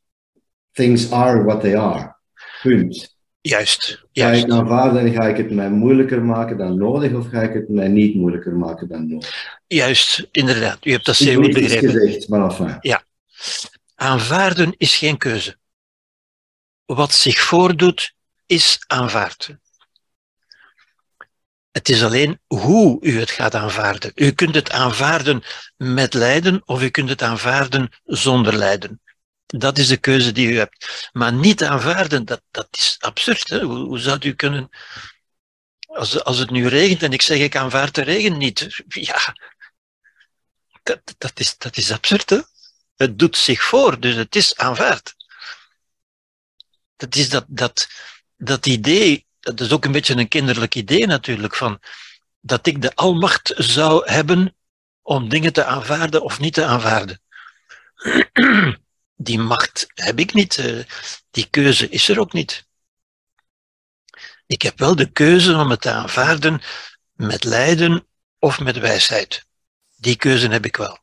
Things 0.71 1.11
are 1.11 1.43
what 1.43 1.61
they 1.61 1.77
are. 1.77 2.15
Punt. 2.61 3.17
Juist. 3.41 3.85
Ga 3.85 4.07
juist. 4.11 4.43
ik 4.43 4.51
aanvaarden 4.51 5.05
en 5.05 5.13
ga 5.13 5.27
ik 5.27 5.37
het 5.37 5.51
mij 5.51 5.69
moeilijker 5.69 6.23
maken 6.23 6.57
dan 6.57 6.77
nodig, 6.77 7.13
of 7.13 7.27
ga 7.29 7.41
ik 7.41 7.53
het 7.53 7.69
mij 7.69 7.87
niet 7.87 8.15
moeilijker 8.15 8.53
maken 8.55 8.87
dan 8.87 9.07
nodig? 9.07 9.59
Juist, 9.67 10.27
inderdaad. 10.31 10.85
U 10.85 10.91
hebt 10.91 11.05
dat 11.05 11.15
zeer 11.15 11.35
goed 11.35 11.53
begrepen. 11.53 11.89
gezegd, 11.89 12.29
maar 12.29 12.43
enfin. 12.43 12.77
Ja. 12.81 13.03
Aanvaarden 13.95 14.73
is 14.77 14.97
geen 14.97 15.17
keuze. 15.17 15.57
Wat 16.85 17.13
zich 17.13 17.39
voordoet, 17.39 18.14
is 18.45 18.83
aanvaard. 18.87 19.55
Het 21.71 21.89
is 21.89 22.03
alleen 22.03 22.39
hoe 22.47 22.97
u 23.01 23.19
het 23.19 23.31
gaat 23.31 23.55
aanvaarden. 23.55 24.11
U 24.15 24.31
kunt 24.31 24.55
het 24.55 24.71
aanvaarden 24.71 25.43
met 25.77 26.13
lijden 26.13 26.61
of 26.65 26.81
u 26.81 26.89
kunt 26.89 27.09
het 27.09 27.21
aanvaarden 27.21 27.89
zonder 28.03 28.55
lijden. 28.55 29.01
Dat 29.45 29.77
is 29.77 29.87
de 29.87 29.97
keuze 29.97 30.31
die 30.31 30.47
u 30.47 30.57
hebt. 30.57 31.09
Maar 31.13 31.33
niet 31.33 31.63
aanvaarden, 31.63 32.25
dat, 32.25 32.41
dat 32.51 32.67
is 32.71 32.97
absurd. 32.99 33.49
Hè? 33.49 33.63
Hoe, 33.63 33.99
zou 33.99 34.19
u 34.21 34.33
kunnen. 34.33 34.69
Als, 35.87 36.23
als 36.23 36.37
het 36.37 36.49
nu 36.49 36.67
regent 36.67 37.03
en 37.03 37.13
ik 37.13 37.21
zeg 37.21 37.39
ik 37.39 37.55
aanvaard 37.55 37.95
de 37.95 38.01
regen 38.01 38.37
niet. 38.37 38.83
Ja, 38.87 39.35
dat, 40.83 41.15
dat, 41.17 41.39
is, 41.39 41.57
dat 41.57 41.77
is 41.77 41.91
absurd. 41.91 42.29
Hè? 42.29 42.39
Het 42.95 43.19
doet 43.19 43.37
zich 43.37 43.63
voor, 43.63 43.99
dus 43.99 44.15
het 44.15 44.35
is 44.35 44.55
aanvaard. 44.55 45.15
Dat 46.95 47.15
is 47.15 47.29
dat, 47.29 47.45
dat, 47.47 47.87
dat 48.37 48.65
idee, 48.65 49.25
dat 49.39 49.59
is 49.59 49.71
ook 49.71 49.85
een 49.85 49.91
beetje 49.91 50.15
een 50.15 50.27
kinderlijk 50.27 50.75
idee 50.75 51.07
natuurlijk, 51.07 51.55
van 51.55 51.79
dat 52.39 52.67
ik 52.67 52.81
de 52.81 52.95
almacht 52.95 53.53
zou 53.55 54.11
hebben 54.11 54.55
om 55.01 55.29
dingen 55.29 55.53
te 55.53 55.63
aanvaarden 55.63 56.23
of 56.23 56.39
niet 56.39 56.53
te 56.53 56.65
aanvaarden. 56.65 57.21
Die 59.15 59.39
macht 59.39 59.87
heb 59.93 60.19
ik 60.19 60.33
niet, 60.33 60.57
eh, 60.57 60.83
die 61.31 61.47
keuze 61.49 61.89
is 61.89 62.09
er 62.09 62.19
ook 62.19 62.33
niet. 62.33 62.67
Ik 64.45 64.61
heb 64.61 64.79
wel 64.79 64.95
de 64.95 65.11
keuze 65.11 65.55
om 65.55 65.69
het 65.69 65.81
te 65.81 65.91
aanvaarden 65.91 66.61
met 67.13 67.43
lijden 67.43 68.07
of 68.39 68.59
met 68.59 68.79
wijsheid. 68.79 69.45
Die 69.95 70.15
keuze 70.15 70.47
heb 70.47 70.65
ik 70.65 70.75
wel. 70.75 70.97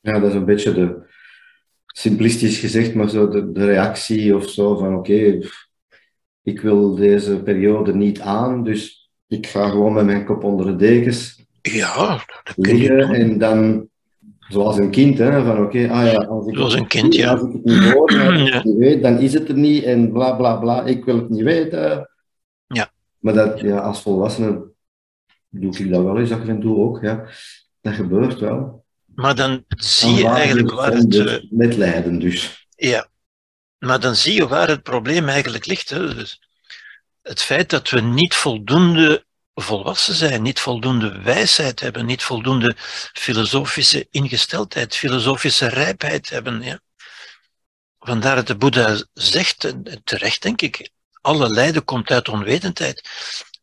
Ja, 0.00 0.18
dat 0.18 0.28
is 0.30 0.34
een 0.34 0.44
beetje 0.44 0.72
de, 0.72 1.10
simplistisch 1.86 2.58
gezegd, 2.58 2.94
maar 2.94 3.08
zo 3.08 3.28
de, 3.28 3.52
de 3.52 3.64
reactie 3.64 4.36
of 4.36 4.50
zo 4.50 4.76
van 4.76 4.94
oké, 4.94 5.38
ik 6.42 6.60
wil 6.60 6.94
deze 6.94 7.42
periode 7.42 7.94
niet 7.94 8.20
aan, 8.20 8.64
dus 8.64 9.10
ik 9.26 9.46
ga 9.46 9.68
gewoon 9.68 9.92
met 9.92 10.04
mijn 10.04 10.24
kop 10.24 10.44
onder 10.44 10.66
de 10.66 10.76
dekens 10.76 11.44
Ja, 11.62 12.24
dat 12.44 12.54
kun 12.60 12.76
je 12.76 12.88
doen. 12.88 13.12
en 13.12 13.38
dan, 13.38 13.88
zoals 14.38 14.78
een 14.78 14.90
kind, 14.90 15.18
hè, 15.18 15.44
van 15.44 15.62
oké, 15.64 15.88
ah 15.88 16.12
ja, 16.12 16.18
als 16.18 16.46
ik, 16.46 16.56
Zoals 16.56 16.74
een 16.74 16.86
kind, 16.86 17.14
ja. 17.14 17.30
als 17.32 17.40
ik 17.42 17.52
het 17.52 17.64
niet 17.64 17.92
hoor, 17.92 18.12
Ja. 18.12 18.62
niet 18.64 18.76
weet, 18.76 19.02
dan 19.02 19.18
is 19.18 19.32
het 19.32 19.48
er 19.48 19.54
niet 19.58 19.84
en 19.84 20.12
bla 20.12 20.32
bla 20.32 20.56
bla, 20.56 20.84
ik 20.84 21.04
wil 21.04 21.16
het 21.16 21.28
niet 21.28 21.42
weten. 21.42 22.10
Ja. 22.66 22.90
Maar 23.18 23.34
dat, 23.34 23.60
ja, 23.60 23.78
als 23.78 24.02
volwassene 24.02 24.62
doe 25.48 25.78
ik 25.78 25.90
dat 25.90 26.02
wel 26.02 26.18
eens 26.18 26.32
af 26.32 26.46
en 26.48 26.60
toe 26.60 26.76
ook, 26.76 26.98
ja. 27.02 27.24
Dat 27.80 27.92
gebeurt 27.94 28.38
wel. 28.38 28.84
Maar 29.14 29.34
dan 29.34 29.64
zie 29.68 30.14
je 30.14 30.26
eigenlijk 30.26 30.70
waar 30.70 30.92
het... 30.92 31.00
zonder 31.00 31.34
eh, 31.34 31.50
Met 31.50 31.76
lijden 31.76 32.18
dus. 32.18 32.68
Ja, 32.76 33.06
maar 33.80 34.00
dan 34.00 34.16
zie 34.16 34.34
je 34.34 34.48
waar 34.48 34.68
het 34.68 34.82
probleem 34.82 35.28
eigenlijk 35.28 35.66
ligt. 35.66 35.88
Hè. 35.88 36.14
Dus 36.14 36.40
het 37.22 37.42
feit 37.42 37.70
dat 37.70 37.90
we 37.90 38.00
niet 38.00 38.34
voldoende 38.34 39.24
volwassen 39.54 40.14
zijn, 40.14 40.42
niet 40.42 40.60
voldoende 40.60 41.22
wijsheid 41.22 41.80
hebben, 41.80 42.06
niet 42.06 42.22
voldoende 42.22 42.74
filosofische 43.12 44.06
ingesteldheid, 44.10 44.96
filosofische 44.96 45.66
rijpheid 45.66 46.28
hebben. 46.28 46.62
Ja. 46.62 46.80
Vandaar 47.98 48.36
dat 48.36 48.46
de 48.46 48.56
Boeddha 48.56 49.04
zegt, 49.12 49.64
en 49.64 50.00
terecht 50.04 50.42
denk 50.42 50.62
ik, 50.62 50.90
alle 51.20 51.48
lijden 51.48 51.84
komt 51.84 52.10
uit 52.10 52.28
onwetendheid. 52.28 53.08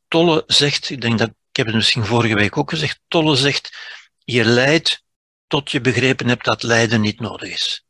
Tolle 0.07 0.44
zegt, 0.48 0.89
ik 0.89 1.02
denk 1.02 1.19
dat, 1.19 1.30
ik 1.30 1.56
heb 1.56 1.65
het 1.65 1.76
misschien 1.76 2.06
vorige 2.06 2.35
week 2.35 2.57
ook 2.57 2.69
gezegd, 2.69 2.99
Tolle 3.07 3.35
zegt, 3.35 3.77
je 4.23 4.45
lijdt 4.45 5.03
tot 5.48 5.72
je 5.72 5.81
begrepen 5.81 6.27
hebt 6.27 6.45
dat 6.45 6.64
lijden 6.64 7.02
niet 7.02 7.19
nodig 7.19 7.49
is. 7.49 7.86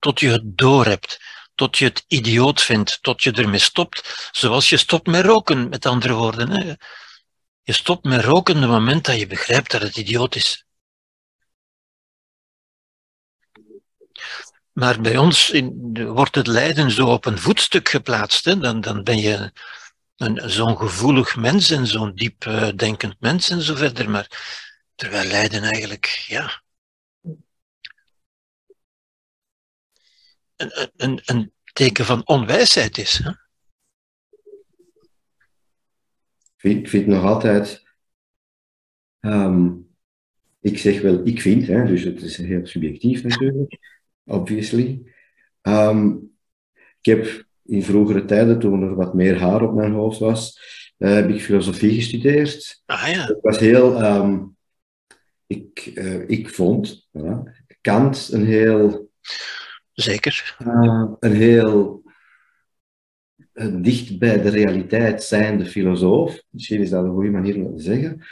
Tot 0.00 0.20
je 0.20 0.28
het 0.28 0.42
doorhebt, 0.58 1.20
tot 1.54 1.78
je 1.78 1.84
het 1.84 2.04
idioot 2.08 2.62
vindt, 2.62 3.02
tot 3.02 3.22
je 3.22 3.32
ermee 3.32 3.58
stopt, 3.58 4.28
zoals 4.32 4.68
je 4.68 4.76
stopt 4.76 5.06
met 5.06 5.24
roken, 5.24 5.68
met 5.68 5.86
andere 5.86 6.12
woorden. 6.12 6.50
Hè. 6.50 6.74
Je 7.62 7.72
stopt 7.72 8.04
met 8.04 8.24
roken 8.24 8.54
op 8.54 8.60
het 8.60 8.70
moment 8.70 9.04
dat 9.04 9.18
je 9.18 9.26
begrijpt 9.26 9.70
dat 9.70 9.82
het 9.82 9.96
idioot 9.96 10.34
is. 10.34 10.64
Maar 14.72 15.00
bij 15.00 15.16
ons 15.16 15.50
in, 15.50 15.92
wordt 16.06 16.34
het 16.34 16.46
lijden 16.46 16.90
zo 16.90 17.06
op 17.06 17.24
een 17.24 17.38
voetstuk 17.38 17.88
geplaatst. 17.88 18.44
Hè? 18.44 18.58
Dan, 18.58 18.80
dan 18.80 19.02
ben 19.02 19.18
je 19.18 19.52
zo'n 20.34 20.76
gevoelig 20.76 21.36
mens 21.36 21.70
en 21.70 21.86
zo'n 21.86 22.14
diep 22.14 22.44
uh, 22.44 22.68
denkend 22.76 23.16
mens 23.18 23.48
en 23.50 23.62
zo 23.62 23.74
verder. 23.74 24.10
Maar 24.10 24.26
terwijl 24.94 25.28
lijden 25.28 25.62
eigenlijk, 25.62 26.24
ja. 26.26 26.62
Een, 30.60 30.90
een, 30.96 31.20
een 31.24 31.52
teken 31.72 32.04
van 32.04 32.26
onwijsheid 32.26 32.98
is. 32.98 33.20
Hè? 33.24 33.30
Ik 36.70 36.88
vind 36.88 37.06
nog 37.06 37.24
altijd. 37.24 37.82
Um, 39.20 39.88
ik 40.60 40.78
zeg 40.78 41.00
wel, 41.00 41.26
ik 41.26 41.40
vind, 41.40 41.66
hè, 41.66 41.86
dus 41.86 42.02
het 42.02 42.22
is 42.22 42.36
heel 42.36 42.66
subjectief 42.66 43.22
natuurlijk 43.22 43.78
obviously. 44.24 45.02
Um, 45.62 46.32
ik 47.00 47.04
heb 47.04 47.46
in 47.62 47.82
vroegere 47.82 48.24
tijden, 48.24 48.58
toen 48.58 48.82
er 48.82 48.94
wat 48.94 49.14
meer 49.14 49.38
haar 49.38 49.62
op 49.62 49.74
mijn 49.74 49.92
hoofd 49.92 50.18
was, 50.18 50.60
uh, 50.98 51.14
heb 51.14 51.28
ik 51.28 51.40
filosofie 51.40 51.94
gestudeerd. 51.94 52.82
Ah 52.86 53.08
ja. 53.08 53.36
Was 53.40 53.58
heel... 53.58 54.04
Um, 54.04 54.56
ik, 55.46 55.92
uh, 55.94 56.28
ik 56.28 56.48
vond 56.48 57.08
Kant 57.80 58.28
een 58.32 58.46
heel... 58.46 59.10
Zeker. 60.00 60.56
Uh, 60.66 61.10
een 61.20 61.32
heel 61.32 62.02
dicht 63.72 64.18
bij 64.18 64.42
de 64.42 64.48
realiteit 64.48 65.22
zijnde 65.22 65.66
filosoof. 65.66 66.42
Misschien 66.50 66.80
is 66.80 66.90
dat 66.90 67.04
een 67.04 67.12
goede 67.12 67.30
manier 67.30 67.56
om 67.56 67.76
te 67.76 67.82
zeggen. 67.82 68.24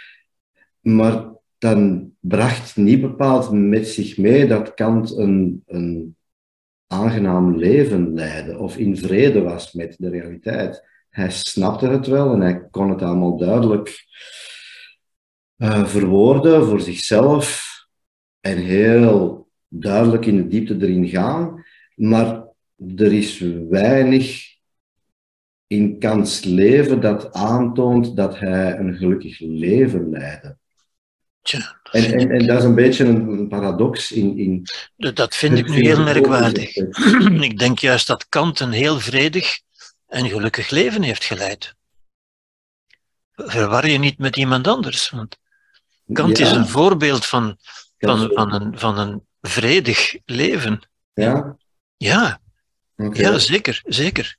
Maar 0.81 1.27
dan 1.59 2.11
bracht 2.21 2.77
niet 2.77 3.01
bepaald 3.01 3.53
met 3.53 3.89
zich 3.89 4.17
mee 4.17 4.47
dat 4.47 4.75
Kant 4.75 5.17
een, 5.17 5.63
een 5.67 6.17
aangenaam 6.87 7.57
leven 7.57 8.15
leidde 8.15 8.59
of 8.59 8.77
in 8.77 8.97
vrede 8.97 9.43
was 9.43 9.73
met 9.73 9.97
de 9.99 10.09
realiteit. 10.09 10.85
Hij 11.11 11.31
snapte 11.31 11.87
het 11.89 12.07
wel 12.07 12.33
en 12.33 12.41
hij 12.41 12.69
kon 12.71 12.91
het 12.91 13.03
allemaal 13.03 13.37
duidelijk 13.37 14.07
uh, 15.57 15.87
verwoorden 15.87 16.67
voor 16.67 16.81
zichzelf 16.81 17.67
en 18.41 18.57
heel 18.57 19.49
duidelijk 19.69 20.27
in 20.27 20.37
de 20.37 20.47
diepte 20.47 20.77
erin 20.81 21.09
gaan. 21.09 21.58
Maar 21.99 22.45
er 22.97 23.13
is 23.13 23.39
weinig 23.69 24.57
in 25.67 25.99
Kants 25.99 26.45
leven 26.45 27.01
dat 27.01 27.33
aantoont 27.33 28.17
dat 28.17 28.39
hij 28.39 28.79
een 28.79 28.97
gelukkig 28.97 29.41
leven 29.41 30.11
leidde. 30.11 30.57
Tja, 31.43 31.81
en, 31.91 32.19
en, 32.19 32.31
en, 32.31 32.47
dat 32.47 32.59
is 32.59 32.65
een 32.65 32.75
beetje 32.75 33.05
een, 33.05 33.49
paradox 33.49 34.13
in, 34.13 34.39
in. 34.39 34.67
Dat 35.15 35.37
vind 35.37 35.59
ik 35.59 35.69
nu 35.69 35.81
heel 35.81 36.03
merkwaardig. 36.03 36.77
ik 37.49 37.59
denk 37.59 37.79
juist 37.79 38.07
dat 38.07 38.29
Kant 38.29 38.61
een 38.61 38.73
heel 38.73 39.01
vredig 39.01 39.61
en 40.07 40.29
gelukkig 40.29 40.71
leven 40.71 41.03
heeft 41.03 41.25
geleid. 41.25 41.75
Verwar 43.33 43.89
je 43.89 43.99
niet 43.99 44.19
met 44.19 44.37
iemand 44.37 44.67
anders. 44.67 45.11
Want 45.11 45.39
Kant 46.13 46.39
is 46.39 46.51
een 46.51 46.67
voorbeeld 46.69 47.27
van, 47.27 47.57
van, 47.99 48.31
van, 48.33 48.53
een, 48.53 48.79
van 48.79 48.99
een 48.99 49.27
vredig 49.41 50.17
leven. 50.25 50.81
Ja? 51.13 51.57
Ja, 51.99 52.41
okay. 52.97 53.21
ja 53.21 53.39
zeker, 53.39 53.83
zeker. 53.85 54.37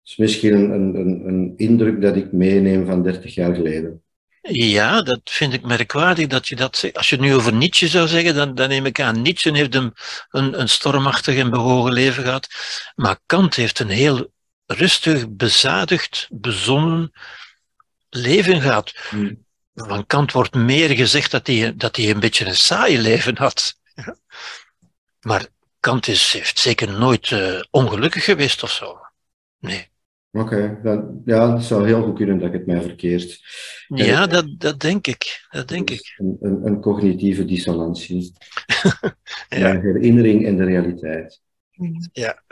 Het 0.00 0.10
is 0.10 0.16
misschien 0.16 0.54
een, 0.54 0.94
een, 0.94 1.26
een 1.26 1.52
indruk 1.56 2.00
dat 2.00 2.16
ik 2.16 2.32
meeneem 2.32 2.86
van 2.86 3.02
30 3.02 3.34
jaar 3.34 3.54
geleden. 3.54 4.02
Ja, 4.42 5.02
dat 5.02 5.20
vind 5.24 5.52
ik 5.52 5.62
merkwaardig 5.62 6.26
dat 6.26 6.48
je 6.48 6.56
dat 6.56 6.76
zegt. 6.76 6.96
Als 6.96 7.08
je 7.08 7.16
het 7.16 7.24
nu 7.24 7.34
over 7.34 7.54
Nietzsche 7.54 7.88
zou 7.88 8.08
zeggen, 8.08 8.34
dan, 8.34 8.54
dan 8.54 8.68
neem 8.68 8.86
ik 8.86 9.00
aan. 9.00 9.22
Nietzsche 9.22 9.56
heeft 9.56 9.74
een, 9.74 9.92
een, 10.30 10.60
een 10.60 10.68
stormachtig 10.68 11.36
en 11.36 11.50
bewogen 11.50 11.92
leven 11.92 12.22
gehad. 12.22 12.48
Maar 12.94 13.18
Kant 13.26 13.54
heeft 13.54 13.78
een 13.78 13.88
heel 13.88 14.32
rustig, 14.66 15.30
bezadigd, 15.30 16.28
bezonnen 16.30 17.12
leven 18.08 18.60
gehad. 18.60 18.94
Hmm. 19.08 19.44
Van 19.74 20.06
Kant 20.06 20.32
wordt 20.32 20.54
meer 20.54 20.90
gezegd 20.90 21.30
dat 21.30 21.46
hij, 21.46 21.76
dat 21.76 21.96
hij 21.96 22.10
een 22.10 22.20
beetje 22.20 22.46
een 22.46 22.56
saai 22.56 23.00
leven 23.00 23.36
had. 23.36 23.74
Maar 25.20 25.46
Kant 25.82 26.08
is, 26.08 26.32
heeft 26.32 26.58
zeker 26.58 26.98
nooit 26.98 27.30
uh, 27.30 27.60
ongelukkig 27.70 28.24
geweest 28.24 28.62
of 28.62 28.70
zo. 28.70 28.98
Nee. 29.58 29.90
Oké, 30.30 30.78
okay, 30.82 31.06
ja, 31.24 31.54
het 31.54 31.64
zou 31.64 31.86
heel 31.86 32.02
goed 32.02 32.16
kunnen 32.16 32.38
dat 32.38 32.48
ik 32.48 32.52
het 32.52 32.66
mij 32.66 32.82
verkeerd. 32.82 33.40
Ja, 33.86 34.26
dat, 34.26 34.46
dat 34.58 34.80
denk 34.80 35.06
ik. 35.06 35.46
Dat 35.50 35.68
denk 35.68 35.90
ik. 35.90 36.14
Een, 36.16 36.36
een, 36.40 36.66
een 36.66 36.80
cognitieve 36.80 37.44
dissonantie. 37.44 38.32
ja. 39.48 39.72
De 39.72 39.78
herinnering 39.82 40.46
en 40.46 40.56
de 40.56 40.64
realiteit. 40.64 41.40
Ja. 42.12 42.42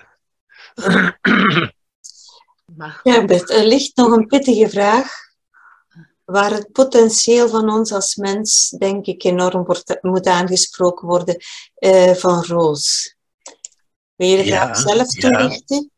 Ja, 3.02 3.24
Bert, 3.24 3.50
er 3.50 3.64
ligt 3.64 3.96
nog 3.96 4.12
een 4.12 4.26
pittige 4.26 4.68
vraag 4.68 5.12
waar 6.24 6.50
het 6.50 6.72
potentieel 6.72 7.48
van 7.48 7.70
ons 7.70 7.92
als 7.92 8.14
mens, 8.14 8.68
denk 8.78 9.06
ik, 9.06 9.24
enorm 9.24 9.64
wordt, 9.64 9.98
moet 10.00 10.26
aangesproken 10.26 11.08
worden, 11.08 11.36
uh, 11.78 12.12
van 12.12 12.44
Roos. 12.44 13.18
Wil 14.20 14.28
je 14.28 14.36
de 14.36 14.44
vraag 14.44 14.76
zelf 14.76 15.06
toelichten? 15.06 15.90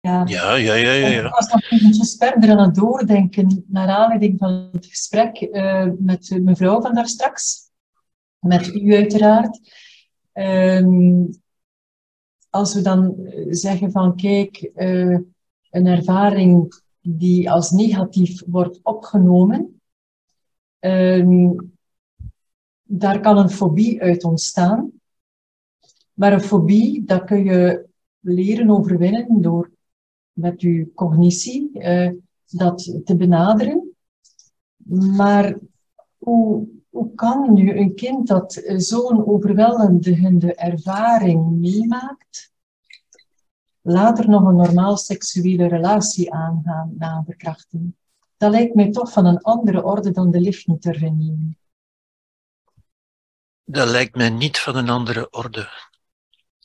Ja, 0.00 0.24
ja, 0.26 0.54
ja. 0.54 0.74
ja, 0.74 0.92
ja, 0.92 1.06
ja. 1.08 1.26
Ik 1.26 1.34
was 1.34 1.52
nog 1.52 1.70
eventjes 1.70 2.16
verder 2.16 2.50
aan 2.50 2.66
het 2.66 2.74
doordenken, 2.74 3.64
naar 3.66 3.88
aanleiding 3.88 4.38
van 4.38 4.68
het 4.72 4.86
gesprek 4.86 5.40
uh, 5.40 5.86
met 5.98 6.38
mevrouw 6.42 6.80
van 6.80 6.94
daar 6.94 7.08
straks, 7.08 7.70
met 8.38 8.74
u 8.74 8.94
uiteraard. 8.94 9.60
Um, 10.32 11.28
als 12.50 12.74
we 12.74 12.80
dan 12.80 13.14
zeggen 13.48 13.90
van, 13.90 14.16
kijk, 14.16 14.70
uh, 14.74 15.18
een 15.70 15.86
ervaring 15.86 16.80
die 17.00 17.50
als 17.50 17.70
negatief 17.70 18.42
wordt 18.46 18.80
opgenomen, 18.82 19.80
um, 20.80 21.72
daar 22.82 23.20
kan 23.20 23.38
een 23.38 23.50
fobie 23.50 24.02
uit 24.02 24.24
ontstaan. 24.24 24.99
Maar 26.20 26.32
een 26.32 26.40
fobie, 26.40 27.04
dat 27.04 27.24
kun 27.24 27.44
je 27.44 27.88
leren 28.20 28.70
overwinnen 28.70 29.40
door 29.42 29.70
met 30.32 30.60
uw 30.60 30.92
cognitie 30.94 31.70
uh, 31.72 32.10
dat 32.46 33.00
te 33.04 33.16
benaderen. 33.16 33.96
Maar 35.16 35.58
hoe, 36.18 36.68
hoe 36.88 37.14
kan 37.14 37.52
nu 37.52 37.76
een 37.78 37.94
kind 37.94 38.26
dat 38.26 38.62
zo'n 38.76 39.26
overweldigende 39.26 40.54
ervaring 40.54 41.50
meemaakt, 41.50 42.52
later 43.80 44.28
nog 44.28 44.42
een 44.42 44.56
normaal 44.56 44.96
seksuele 44.96 45.66
relatie 45.66 46.32
aangaan 46.32 46.94
na 46.98 47.22
verkrachting? 47.26 47.94
Dat 48.36 48.50
lijkt 48.50 48.74
mij 48.74 48.90
toch 48.90 49.12
van 49.12 49.26
een 49.26 49.40
andere 49.40 49.84
orde 49.84 50.10
dan 50.10 50.30
de 50.30 50.40
lift 50.40 50.66
niet 50.66 50.82
te 50.82 50.90
nemen. 50.90 51.58
Dat 53.64 53.88
lijkt 53.88 54.16
mij 54.16 54.30
niet 54.30 54.58
van 54.58 54.76
een 54.76 54.88
andere 54.88 55.30
orde. 55.30 55.88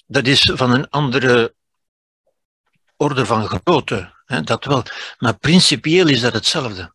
Dat 0.06 0.27
is 0.27 0.51
van 0.53 0.72
een 0.72 0.90
andere 0.90 1.56
orde 2.95 3.25
van 3.25 3.48
grootte, 3.48 4.14
hè, 4.25 4.42
dat 4.42 4.66
wel. 4.66 4.84
Maar 5.17 5.38
principieel 5.38 6.08
is 6.08 6.22
dat 6.22 6.34
hetzelfde. 6.34 6.93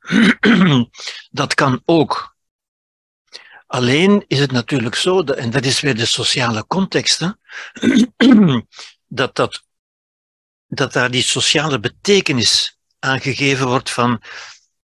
dat 1.30 1.54
kan 1.54 1.82
ook. 1.84 2.36
Alleen 3.66 4.24
is 4.26 4.38
het 4.38 4.52
natuurlijk 4.52 4.94
zo, 4.94 5.22
en 5.22 5.50
dat 5.50 5.64
is 5.64 5.80
weer 5.80 5.96
de 5.96 6.06
sociale 6.06 6.66
context, 6.66 7.18
hè, 7.18 7.30
dat, 9.06 9.36
dat, 9.36 9.62
dat 10.66 10.92
daar 10.92 11.10
die 11.10 11.22
sociale 11.22 11.80
betekenis 11.80 12.78
aangegeven 12.98 13.66
wordt 13.66 13.90
van 13.90 14.22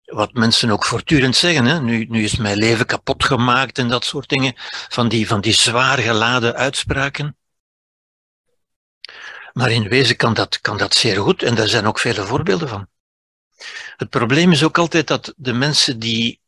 wat 0.07 0.33
mensen 0.33 0.69
ook 0.69 0.85
voortdurend 0.85 1.35
zeggen. 1.35 1.65
Hè? 1.65 1.81
Nu, 1.81 2.05
nu 2.09 2.23
is 2.23 2.35
mijn 2.35 2.57
leven 2.57 2.85
kapot 2.85 3.23
gemaakt 3.23 3.77
en 3.77 3.87
dat 3.87 4.05
soort 4.05 4.29
dingen. 4.29 4.53
Van 4.89 5.07
die, 5.07 5.27
van 5.27 5.41
die 5.41 5.53
zwaar 5.53 5.97
geladen 5.97 6.55
uitspraken. 6.55 7.37
Maar 9.53 9.71
in 9.71 9.87
wezen 9.87 10.15
kan 10.15 10.33
dat, 10.33 10.61
kan 10.61 10.77
dat 10.77 10.95
zeer 10.95 11.21
goed 11.21 11.43
en 11.43 11.55
daar 11.55 11.67
zijn 11.67 11.85
ook 11.85 11.99
vele 11.99 12.25
voorbeelden 12.25 12.69
van. 12.69 12.87
Het 13.97 14.09
probleem 14.09 14.51
is 14.51 14.63
ook 14.63 14.77
altijd 14.77 15.07
dat 15.07 15.33
de 15.37 15.53
mensen 15.53 15.99
die, 15.99 16.41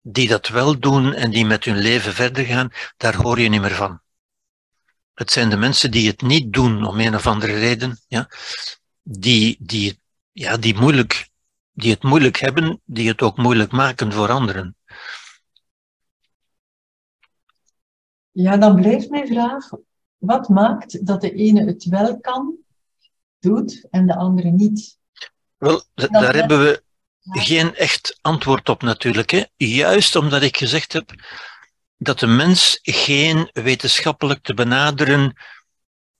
die 0.00 0.28
dat 0.28 0.48
wel 0.48 0.78
doen 0.78 1.12
en 1.12 1.30
die 1.30 1.46
met 1.46 1.64
hun 1.64 1.78
leven 1.78 2.14
verder 2.14 2.44
gaan, 2.44 2.72
daar 2.96 3.14
hoor 3.14 3.40
je 3.40 3.48
niet 3.48 3.60
meer 3.60 3.74
van. 3.74 4.00
Het 5.14 5.30
zijn 5.30 5.50
de 5.50 5.56
mensen 5.56 5.90
die 5.90 6.06
het 6.08 6.22
niet 6.22 6.52
doen 6.52 6.84
om 6.84 7.00
een 7.00 7.14
of 7.14 7.26
andere 7.26 7.58
reden, 7.58 8.00
ja, 8.08 8.28
die, 9.02 9.56
die, 9.60 10.00
ja, 10.32 10.56
die, 10.56 10.74
moeilijk, 10.74 11.28
die 11.76 11.90
het 11.90 12.02
moeilijk 12.02 12.36
hebben, 12.36 12.80
die 12.84 13.08
het 13.08 13.22
ook 13.22 13.36
moeilijk 13.36 13.72
maken 13.72 14.12
voor 14.12 14.30
anderen. 14.30 14.76
Ja, 18.30 18.56
dan 18.56 18.74
blijft 18.74 19.10
mijn 19.10 19.26
vraag, 19.26 19.70
wat 20.16 20.48
maakt 20.48 21.06
dat 21.06 21.20
de 21.20 21.32
ene 21.32 21.64
het 21.64 21.84
wel 21.84 22.20
kan, 22.20 22.56
doet 23.38 23.86
en 23.90 24.06
de 24.06 24.16
andere 24.16 24.50
niet? 24.50 24.98
Wel, 25.56 25.82
daar 25.94 26.34
hebben 26.34 26.60
we 26.60 26.82
geen 27.22 27.74
echt 27.74 28.18
antwoord 28.20 28.68
op 28.68 28.82
natuurlijk. 28.82 29.30
Hè. 29.30 29.44
Juist 29.56 30.16
omdat 30.16 30.42
ik 30.42 30.56
gezegd 30.56 30.92
heb 30.92 31.10
dat 31.96 32.18
de 32.18 32.26
mens 32.26 32.78
geen 32.82 33.50
wetenschappelijk 33.52 34.42
te 34.42 34.54
benaderen 34.54 35.36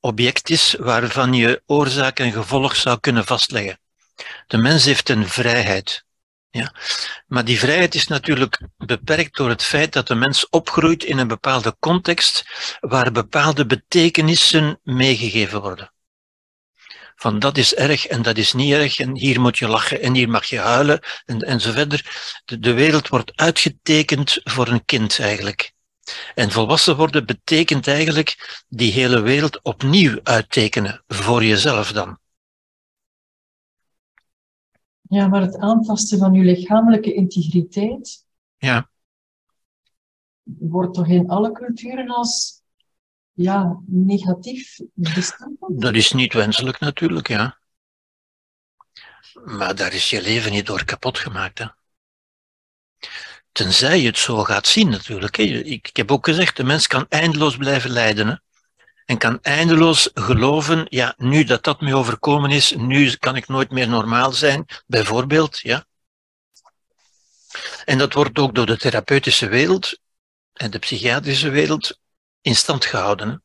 object 0.01 0.51
is 0.51 0.75
waarvan 0.75 1.33
je 1.33 1.63
oorzaak 1.67 2.19
en 2.19 2.33
gevolg 2.33 2.77
zou 2.77 3.01
kunnen 3.01 3.25
vastleggen. 3.25 3.79
De 4.47 4.57
mens 4.57 4.85
heeft 4.85 5.09
een 5.09 5.29
vrijheid. 5.29 6.05
Ja. 6.51 6.73
Maar 7.27 7.45
die 7.45 7.59
vrijheid 7.59 7.95
is 7.95 8.07
natuurlijk 8.07 8.61
beperkt 8.77 9.37
door 9.37 9.49
het 9.49 9.63
feit 9.63 9.93
dat 9.93 10.07
de 10.07 10.15
mens 10.15 10.49
opgroeit 10.49 11.05
in 11.05 11.19
een 11.19 11.29
bepaalde 11.29 11.77
context 11.79 12.45
waar 12.81 13.13
bepaalde 13.13 13.67
betekenissen 13.67 14.81
meegegeven 14.83 15.61
worden. 15.61 15.91
Van 17.17 17.39
dat 17.39 17.57
is 17.59 17.75
erg 17.75 18.07
en 18.07 18.23
dat 18.23 18.37
is 18.37 18.53
niet 18.53 18.73
erg 18.73 18.99
en 18.99 19.17
hier 19.17 19.41
moet 19.41 19.59
je 19.59 19.69
lachen 19.69 20.01
en 20.01 20.15
hier 20.15 20.29
mag 20.29 20.45
je 20.45 20.59
huilen 20.59 21.01
en, 21.25 21.41
en 21.41 21.61
zo 21.61 21.73
verder. 21.73 22.05
De, 22.45 22.59
de 22.59 22.73
wereld 22.73 23.09
wordt 23.09 23.37
uitgetekend 23.37 24.41
voor 24.45 24.69
een 24.69 24.85
kind 24.85 25.19
eigenlijk. 25.19 25.73
En 26.35 26.51
volwassen 26.51 26.97
worden 26.97 27.27
betekent 27.27 27.89
eigenlijk 27.89 28.65
die 28.69 28.93
hele 28.93 29.21
wereld 29.21 29.63
opnieuw 29.63 30.21
uittekenen 30.23 31.05
voor 31.07 31.45
jezelf 31.45 31.93
dan. 31.93 32.19
Ja, 35.09 35.27
maar 35.29 35.41
het 35.41 35.57
aantasten 35.57 36.19
van 36.19 36.33
je 36.33 36.43
lichamelijke 36.43 37.15
integriteit 37.15 38.27
Ja, 38.57 38.91
wordt 40.43 40.95
toch 40.95 41.09
in 41.09 41.29
alle 41.29 41.53
culturen 41.53 42.09
als 42.09 42.63
ja, 43.33 43.81
negatief 43.87 44.79
bestempeld? 44.95 45.81
dat 45.81 45.95
is 45.95 46.13
niet 46.13 46.33
wenselijk 46.33 46.81
natuurlijk, 46.81 47.29
ja. 47.29 47.59
Maar 49.45 49.75
daar 49.75 49.93
is 49.93 50.11
je 50.11 50.23
leven 50.23 50.53
niet 50.53 50.67
door 50.67 50.85
kapot 50.85 51.19
gemaakt. 51.19 51.59
Hè. 51.59 51.67
Tenzij 53.53 54.01
je 54.01 54.07
het 54.07 54.19
zo 54.19 54.45
gaat 54.45 54.67
zien 54.67 54.89
natuurlijk. 54.89 55.37
Hè. 55.37 55.43
Ik, 55.43 55.89
ik 55.89 55.97
heb 55.97 56.11
ook 56.11 56.25
gezegd, 56.25 56.57
de 56.57 56.65
mens 56.65 56.87
kan 56.87 57.07
eindeloos 57.09 57.57
blijven 57.57 57.91
lijden. 57.91 58.27
Hè. 58.27 58.35
En 59.07 59.19
kan 59.19 59.43
eindeloos 59.43 60.11
geloven, 60.15 60.87
ja, 60.89 61.15
nu 61.17 61.45
dat 61.45 61.65
dat 61.65 61.81
me 61.81 61.95
overkomen 61.95 62.51
is, 62.51 62.73
nu 62.77 63.15
kan 63.15 63.37
ik 63.37 63.49
nooit 63.49 63.71
meer 63.71 63.89
normaal 63.89 64.33
zijn, 64.33 64.67
bijvoorbeeld, 64.87 65.59
ja. 65.59 65.87
En 67.85 67.99
dat 67.99 68.13
wordt 68.13 68.39
ook 68.39 68.55
door 68.55 68.67
de 68.67 68.77
therapeutische 68.77 69.49
wereld 69.49 69.99
en 70.53 70.71
de 70.71 70.79
psychiatrische 70.79 71.51
wereld 71.51 72.01
in 72.41 72.55
stand 72.55 72.85
gehouden. 72.85 73.43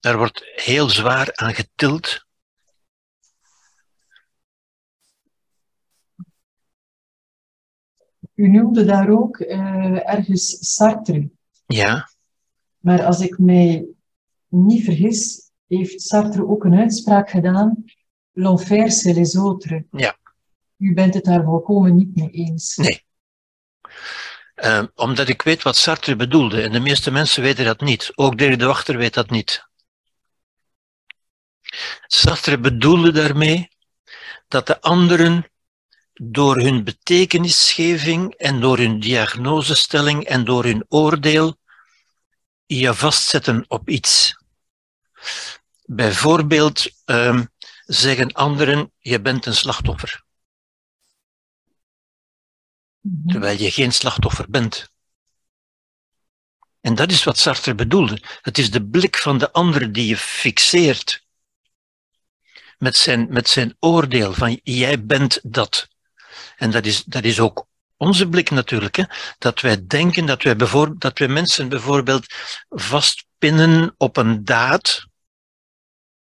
Daar 0.00 0.16
wordt 0.16 0.42
heel 0.54 0.88
zwaar 0.88 1.36
aan 1.36 1.54
getild. 1.54 2.26
U 8.34 8.48
noemde 8.48 8.84
daar 8.84 9.08
ook 9.08 9.38
eh, 9.38 10.08
ergens 10.08 10.74
Sartre. 10.74 11.30
Ja, 11.66 12.08
Maar 12.78 13.04
als 13.04 13.20
ik 13.20 13.38
mij 13.38 13.86
niet 14.48 14.84
vergis, 14.84 15.50
heeft 15.66 16.02
Sartre 16.02 16.46
ook 16.46 16.64
een 16.64 16.74
uitspraak 16.74 17.30
gedaan. 17.30 17.84
L'enfer, 18.32 18.90
c'est 18.90 19.16
les 19.16 19.36
autres. 19.36 19.82
Ja. 19.90 20.16
U 20.76 20.94
bent 20.94 21.14
het 21.14 21.24
daar 21.24 21.44
volkomen 21.44 21.96
niet 21.96 22.16
mee 22.16 22.30
eens. 22.30 22.76
Nee. 22.76 23.04
Eh, 24.54 24.84
omdat 24.94 25.28
ik 25.28 25.42
weet 25.42 25.62
wat 25.62 25.76
Sartre 25.76 26.16
bedoelde. 26.16 26.62
En 26.62 26.72
de 26.72 26.80
meeste 26.80 27.10
mensen 27.10 27.42
weten 27.42 27.64
dat 27.64 27.80
niet. 27.80 28.12
Ook 28.14 28.38
Dirk 28.38 28.58
de 28.58 28.66
Wachter 28.66 28.96
weet 28.96 29.14
dat 29.14 29.30
niet. 29.30 29.68
Sartre 32.06 32.58
bedoelde 32.58 33.12
daarmee 33.12 33.68
dat 34.48 34.66
de 34.66 34.80
anderen 34.80 35.50
door 36.14 36.56
hun 36.56 36.84
betekenisgeving 36.84 38.34
en 38.34 38.60
door 38.60 38.78
hun 38.78 39.00
diagnosestelling 39.00 40.24
en 40.24 40.44
door 40.44 40.64
hun 40.64 40.84
oordeel 40.88 41.56
je 42.66 42.94
vastzetten 42.94 43.64
op 43.68 43.88
iets. 43.88 44.38
Bijvoorbeeld 45.84 46.90
ehm, 47.04 47.44
zeggen 47.84 48.32
anderen, 48.32 48.92
je 48.98 49.20
bent 49.20 49.46
een 49.46 49.54
slachtoffer, 49.54 50.24
terwijl 53.26 53.58
je 53.58 53.70
geen 53.70 53.92
slachtoffer 53.92 54.50
bent. 54.50 54.92
En 56.80 56.94
dat 56.94 57.10
is 57.10 57.24
wat 57.24 57.38
Sartre 57.38 57.74
bedoelde. 57.74 58.22
Het 58.40 58.58
is 58.58 58.70
de 58.70 58.86
blik 58.86 59.16
van 59.16 59.38
de 59.38 59.52
ander 59.52 59.92
die 59.92 60.06
je 60.06 60.16
fixeert 60.16 61.26
met 62.78 62.96
zijn, 62.96 63.26
met 63.30 63.48
zijn 63.48 63.76
oordeel 63.78 64.32
van 64.32 64.60
jij 64.62 65.04
bent 65.04 65.40
dat. 65.42 65.88
En 66.56 66.70
dat 66.70 66.86
is, 66.86 67.04
dat 67.04 67.24
is 67.24 67.40
ook 67.40 67.66
onze 67.96 68.28
blik 68.28 68.50
natuurlijk. 68.50 68.96
Hè? 68.96 69.04
Dat 69.38 69.60
wij 69.60 69.86
denken 69.86 70.26
dat 70.26 70.42
wij, 70.42 70.56
bijvoorbeeld, 70.56 71.00
dat 71.00 71.18
wij 71.18 71.28
mensen 71.28 71.68
bijvoorbeeld 71.68 72.26
vastpinnen 72.68 73.94
op 73.96 74.16
een 74.16 74.44
daad. 74.44 75.06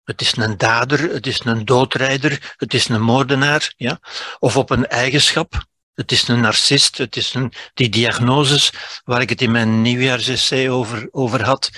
Het 0.04 0.20
is 0.20 0.36
een 0.36 0.56
dader, 0.56 1.00
het 1.12 1.26
is 1.26 1.44
een 1.44 1.64
doodrijder, 1.64 2.54
het 2.56 2.74
is 2.74 2.88
een 2.88 3.02
moordenaar. 3.02 3.72
Ja? 3.76 3.98
Of 4.38 4.56
op 4.56 4.70
een 4.70 4.86
eigenschap. 4.86 5.66
Het 5.94 6.12
is 6.12 6.28
een 6.28 6.40
narcist, 6.40 6.98
het 6.98 7.16
is 7.16 7.34
een, 7.34 7.52
die 7.74 7.88
diagnoses 7.88 8.72
waar 9.04 9.20
ik 9.20 9.28
het 9.28 9.42
in 9.42 9.50
mijn 9.50 9.82
nieuwjaarsessay 9.82 10.68
over, 10.68 11.08
over 11.10 11.44
had, 11.44 11.70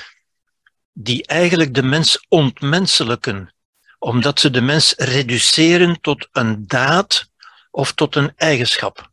die 0.92 1.26
eigenlijk 1.26 1.74
de 1.74 1.82
mens 1.82 2.24
ontmenselijken, 2.28 3.54
omdat 3.98 4.40
ze 4.40 4.50
de 4.50 4.60
mens 4.60 4.94
reduceren 4.96 6.00
tot 6.00 6.28
een 6.32 6.66
daad 6.66 7.28
of 7.76 7.92
tot 7.92 8.16
een 8.16 8.32
eigenschap. 8.36 9.10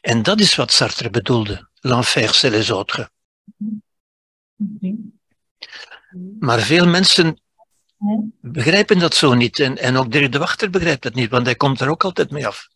En 0.00 0.22
dat 0.22 0.40
is 0.40 0.54
wat 0.54 0.72
Sartre 0.72 1.10
bedoelde, 1.10 1.68
l'enfer 1.80 2.34
c'est 2.34 2.52
les 2.52 2.70
autres. 2.70 3.08
Maar 6.38 6.60
veel 6.60 6.86
mensen 6.86 7.40
begrijpen 8.40 8.98
dat 8.98 9.14
zo 9.14 9.34
niet. 9.34 9.58
En, 9.58 9.78
en 9.78 9.96
ook 9.96 10.12
Dirk 10.12 10.32
de 10.32 10.38
Wachter 10.38 10.70
begrijpt 10.70 11.02
dat 11.02 11.14
niet, 11.14 11.30
want 11.30 11.46
hij 11.46 11.54
komt 11.54 11.80
er 11.80 11.88
ook 11.88 12.04
altijd 12.04 12.30
mee 12.30 12.46
af. 12.46 12.68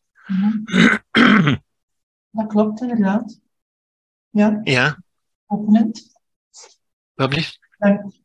Dat 2.30 2.46
klopt 2.46 2.80
inderdaad. 2.80 3.40
Ja, 4.30 4.60
ja, 4.62 5.02
openend. 5.46 6.02
wat 7.14 7.28
blieft? 7.28 7.58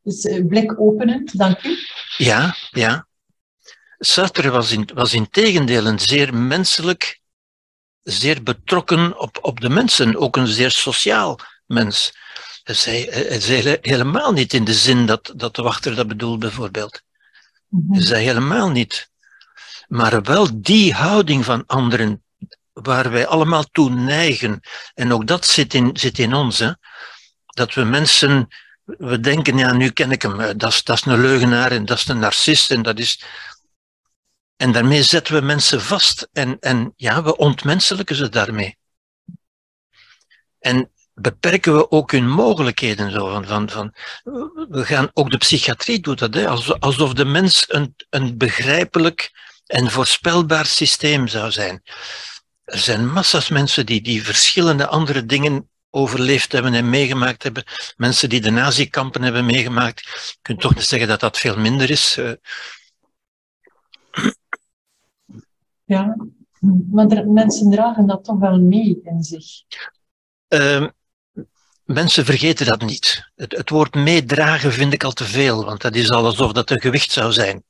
Dus 0.01 0.23
eh, 0.23 0.45
blik 0.45 0.79
openend, 0.79 1.37
dank 1.37 1.63
u. 1.63 1.77
Ja, 2.17 2.55
ja. 2.69 3.07
Sartre 4.05 4.49
was 4.49 4.71
in, 4.71 4.89
was 4.93 5.13
in 5.13 5.29
tegendeel 5.29 5.85
een 5.85 5.99
zeer 5.99 6.33
menselijk, 6.33 7.19
zeer 8.03 8.43
betrokken 8.43 9.19
op, 9.19 9.37
op 9.41 9.59
de 9.59 9.69
mensen, 9.69 10.15
ook 10.15 10.35
een 10.35 10.47
zeer 10.47 10.71
sociaal 10.71 11.39
mens. 11.65 12.13
Hij 12.63 12.75
zei, 12.75 13.09
hij 13.09 13.39
zei 13.39 13.61
hele- 13.61 13.77
helemaal 13.81 14.31
niet 14.31 14.53
in 14.53 14.63
de 14.63 14.73
zin 14.73 15.05
dat, 15.05 15.33
dat 15.35 15.55
de 15.55 15.61
wachter 15.61 15.95
dat 15.95 16.07
bedoelt, 16.07 16.39
bijvoorbeeld. 16.39 17.01
Mhm. 17.67 17.93
Hij 17.93 18.01
zei 18.01 18.23
helemaal 18.23 18.69
niet. 18.69 19.09
Maar 19.87 20.21
wel 20.21 20.61
die 20.61 20.93
houding 20.93 21.45
van 21.45 21.63
anderen, 21.65 22.23
waar 22.73 23.11
wij 23.11 23.27
allemaal 23.27 23.63
toe 23.71 23.89
neigen. 23.89 24.59
En 24.93 25.13
ook 25.13 25.27
dat 25.27 25.45
zit 25.45 25.73
in, 25.73 25.89
zit 25.93 26.19
in 26.19 26.33
ons. 26.33 26.59
Hè? 26.59 26.71
Dat 27.45 27.73
we 27.73 27.83
mensen, 27.83 28.47
we 28.83 29.19
denken, 29.19 29.57
ja, 29.57 29.73
nu 29.73 29.89
ken 29.89 30.11
ik 30.11 30.21
hem, 30.21 30.39
eh, 30.39 30.53
dat 30.57 30.71
is, 30.71 30.83
dat 30.83 30.97
is 30.97 31.05
een 31.05 31.21
leugenaar 31.21 31.71
en 31.71 31.85
dat 31.85 31.97
is 31.97 32.07
een 32.07 32.19
narcist 32.19 32.71
en 32.71 32.81
dat 32.81 32.99
is. 32.99 33.23
En 34.63 34.71
daarmee 34.71 35.03
zetten 35.03 35.33
we 35.33 35.41
mensen 35.41 35.81
vast 35.81 36.29
en, 36.33 36.57
en 36.59 36.93
ja, 36.95 37.23
we 37.23 37.37
ontmenselijken 37.37 38.15
ze 38.15 38.29
daarmee. 38.29 38.77
En 40.59 40.91
beperken 41.13 41.75
we 41.75 41.91
ook 41.91 42.11
hun 42.11 42.29
mogelijkheden 42.29 43.11
zo 43.11 43.31
van, 43.31 43.45
van, 43.47 43.69
van 43.69 43.95
we 44.69 44.85
gaan, 44.85 45.09
ook 45.13 45.31
de 45.31 45.37
psychiatrie 45.37 45.99
doet 45.99 46.19
dat, 46.19 46.33
hè, 46.33 46.47
alsof, 46.79 47.13
de 47.13 47.25
mens 47.25 47.65
een, 47.67 47.95
een 48.09 48.37
begrijpelijk 48.37 49.31
en 49.65 49.91
voorspelbaar 49.91 50.65
systeem 50.65 51.27
zou 51.27 51.51
zijn. 51.51 51.83
Er 52.63 52.79
zijn 52.79 53.11
massa's 53.11 53.49
mensen 53.49 53.85
die, 53.85 54.01
die 54.01 54.23
verschillende 54.23 54.87
andere 54.87 55.25
dingen 55.25 55.69
overleefd 55.89 56.51
hebben 56.51 56.73
en 56.73 56.89
meegemaakt 56.89 57.43
hebben, 57.43 57.63
mensen 57.95 58.29
die 58.29 58.41
de 58.41 58.51
nazi-kampen 58.51 59.21
hebben 59.21 59.45
meegemaakt, 59.45 60.01
je 60.01 60.37
kunt 60.41 60.59
toch 60.59 60.75
niet 60.75 60.85
zeggen 60.85 61.07
dat 61.07 61.19
dat 61.19 61.37
veel 61.37 61.57
minder 61.57 61.89
is. 61.89 62.19
Ja, 65.93 66.15
maar 66.91 67.07
er, 67.07 67.27
mensen 67.27 67.71
dragen 67.71 68.07
dat 68.07 68.23
toch 68.23 68.39
wel 68.39 68.59
mee 68.59 69.01
in 69.03 69.23
zich. 69.23 69.45
Uh, 70.49 70.87
mensen 71.85 72.25
vergeten 72.25 72.65
dat 72.65 72.81
niet. 72.81 73.31
Het, 73.35 73.51
het, 73.51 73.69
woord 73.69 73.93
meedragen 73.93 74.71
vind 74.71 74.93
ik 74.93 75.03
al 75.03 75.11
te 75.11 75.25
veel, 75.25 75.65
want 75.65 75.81
dat 75.81 75.95
is 75.95 76.11
al 76.11 76.25
alsof 76.25 76.51
dat 76.51 76.69
een 76.69 76.81
gewicht 76.81 77.11
zou 77.11 77.31
zijn. 77.31 77.63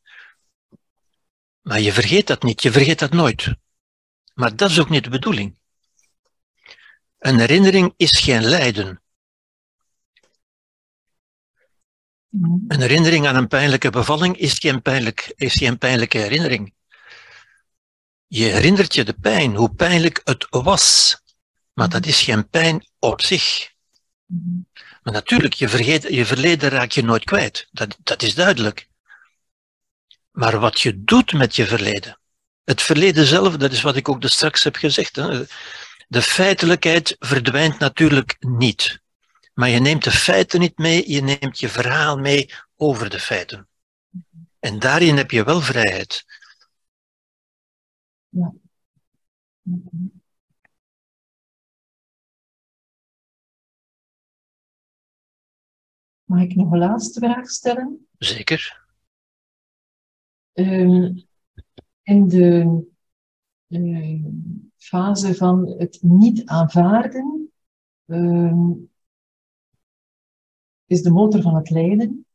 Maar 1.62 1.80
je 1.80 1.94
vergeet 1.94 2.28
dat 2.28 2.44
niet, 2.44 2.62
je 2.62 2.72
vergeet 2.72 3.00
dat 3.00 3.12
nooit. 3.12 3.56
Maar 4.34 4.56
dat 4.56 4.70
is 4.70 4.80
ook 4.80 4.90
niet 4.90 5.04
de 5.04 5.10
bedoeling. 5.10 5.60
Een 7.20 7.40
herinnering 7.40 7.94
is 7.98 8.20
geen 8.20 8.44
lijden. 8.44 9.02
Een 12.68 12.82
herinnering 12.82 13.28
aan 13.28 13.36
een 13.36 13.48
pijnlijke 13.48 13.90
bevalling 13.90 14.38
is 14.38 14.60
geen, 14.60 14.82
pijnlijk, 14.82 15.34
is 15.36 15.54
geen 15.54 15.78
pijnlijke 15.78 16.18
herinnering. 16.18 16.74
Je 18.34 18.44
herinnert 18.44 18.94
je 18.94 19.04
de 19.04 19.14
pijn, 19.14 19.56
hoe 19.56 19.74
pijnlijk 19.74 20.22
het 20.24 20.48
was. 20.50 21.18
Maar 21.74 21.90
dat 21.90 22.06
is 22.06 22.22
geen 22.22 22.50
pijn 22.50 22.88
op 23.00 23.22
zich. 23.22 23.72
Maar 25.04 25.14
natuurlijk, 25.14 25.54
je, 25.54 25.70
vergeet, 25.70 26.04
je 26.04 26.26
verleden 26.26 26.70
raak 26.70 26.92
je 26.92 27.04
nooit 27.04 27.24
kwijt. 27.24 27.68
Dat, 27.72 27.98
dat 28.04 28.22
is 28.22 28.36
duidelijk. 28.36 28.88
Maar 30.32 30.60
wat 30.60 30.82
je 30.82 31.04
doet 31.04 31.34
met 31.34 31.56
je 31.56 31.66
verleden. 31.66 32.20
Het 32.64 32.82
verleden 32.82 33.26
zelf, 33.26 33.58
dat 33.58 33.72
is 33.72 33.82
wat 33.82 33.96
ik 33.96 34.10
ook 34.10 34.22
dus 34.22 34.34
straks 34.34 34.64
heb 34.64 34.76
gezegd. 34.76 35.16
Hè. 35.16 35.44
De 36.08 36.22
feitelijkheid 36.22 37.16
verdwijnt 37.20 37.80
natuurlijk 37.80 38.36
niet. 38.40 39.02
Maar 39.54 39.70
je 39.70 39.80
neemt 39.80 40.04
de 40.04 40.12
feiten 40.12 40.60
niet 40.60 40.78
mee, 40.78 41.12
je 41.12 41.22
neemt 41.22 41.60
je 41.60 41.70
verhaal 41.70 42.18
mee 42.18 42.54
over 42.76 43.10
de 43.10 43.20
feiten. 43.20 43.68
En 44.60 44.80
daarin 44.80 45.18
heb 45.18 45.32
je 45.32 45.44
wel 45.44 45.62
vrijheid. 45.62 46.26
Ja. 48.34 48.54
Mag 56.24 56.42
ik 56.42 56.56
nog 56.56 56.72
een 56.72 56.78
laatste 56.78 57.20
vraag 57.20 57.50
stellen? 57.50 58.08
Zeker. 58.18 58.88
Um, 60.54 61.28
in 62.02 62.28
de 62.28 62.84
uh, 63.68 64.26
fase 64.78 65.36
van 65.36 65.68
het 65.68 66.00
niet 66.02 66.46
aanvaarden 66.46 67.52
um, 68.06 68.92
is 70.86 71.02
de 71.02 71.12
motor 71.12 71.42
van 71.42 71.56
het 71.56 71.70
lijden. 71.70 72.26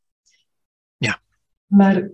Ja. 0.96 1.22
Maar 1.66 2.10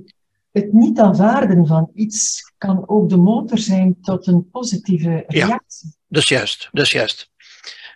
het 0.55 0.73
niet 0.73 0.99
aanvaarden 0.99 1.67
van 1.67 1.91
iets 1.95 2.53
kan 2.59 2.89
ook 2.89 3.09
de 3.09 3.17
motor 3.17 3.59
zijn 3.59 4.01
tot 4.01 4.27
een 4.27 4.51
positieve 4.51 5.25
reactie. 5.27 5.39
Ja, 5.39 5.61
dat 6.09 6.23
is 6.23 6.29
juist. 6.29 6.69
Dat 6.73 6.85
is 6.85 6.93
juist. 6.93 7.31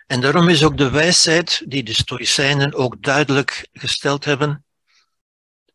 En 0.07 0.21
daarom 0.21 0.49
is 0.49 0.63
ook 0.63 0.77
de 0.77 0.89
wijsheid 0.89 1.63
die 1.67 1.83
de 1.83 1.93
Stoïcijnen 1.93 2.73
ook 2.73 3.03
duidelijk 3.03 3.67
gesteld 3.71 4.25
hebben. 4.25 4.65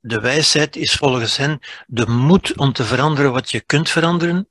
De 0.01 0.21
wijsheid 0.21 0.77
is 0.77 0.93
volgens 0.93 1.37
hen 1.37 1.59
de 1.87 2.07
moed 2.07 2.59
om 2.59 2.73
te 2.73 2.85
veranderen 2.85 3.33
wat 3.33 3.51
je 3.51 3.61
kunt 3.61 3.91
veranderen, 3.91 4.49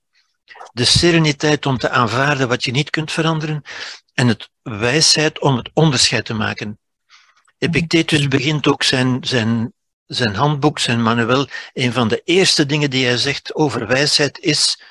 de 0.72 0.86
sereniteit 0.86 1.66
om 1.66 1.78
te 1.78 1.90
aanvaarden 1.90 2.48
wat 2.48 2.64
je 2.64 2.72
niet 2.72 2.90
kunt 2.90 3.12
veranderen 3.12 3.62
en 4.14 4.28
het 4.28 4.50
wijsheid 4.62 5.40
om 5.40 5.58
het 5.58 5.70
onderscheid 5.74 6.26
te 6.26 6.34
maken. 6.34 6.80
Epictetus 7.58 8.28
begint 8.28 8.68
ook 8.68 8.84
zijn, 8.84 9.24
zijn, 9.24 9.74
zijn 10.06 10.36
handboek, 10.36 10.80
zijn 10.80 11.04
manuel. 11.04 11.48
Een 11.74 11.94
van 11.94 12.08
de 12.08 12.22
eerste 12.24 12.66
dingen 12.66 12.90
die 12.90 13.06
hij 13.06 13.18
zegt 13.18 13.56
over 13.56 13.88
wijsheid 13.88 14.40
is 14.40 14.82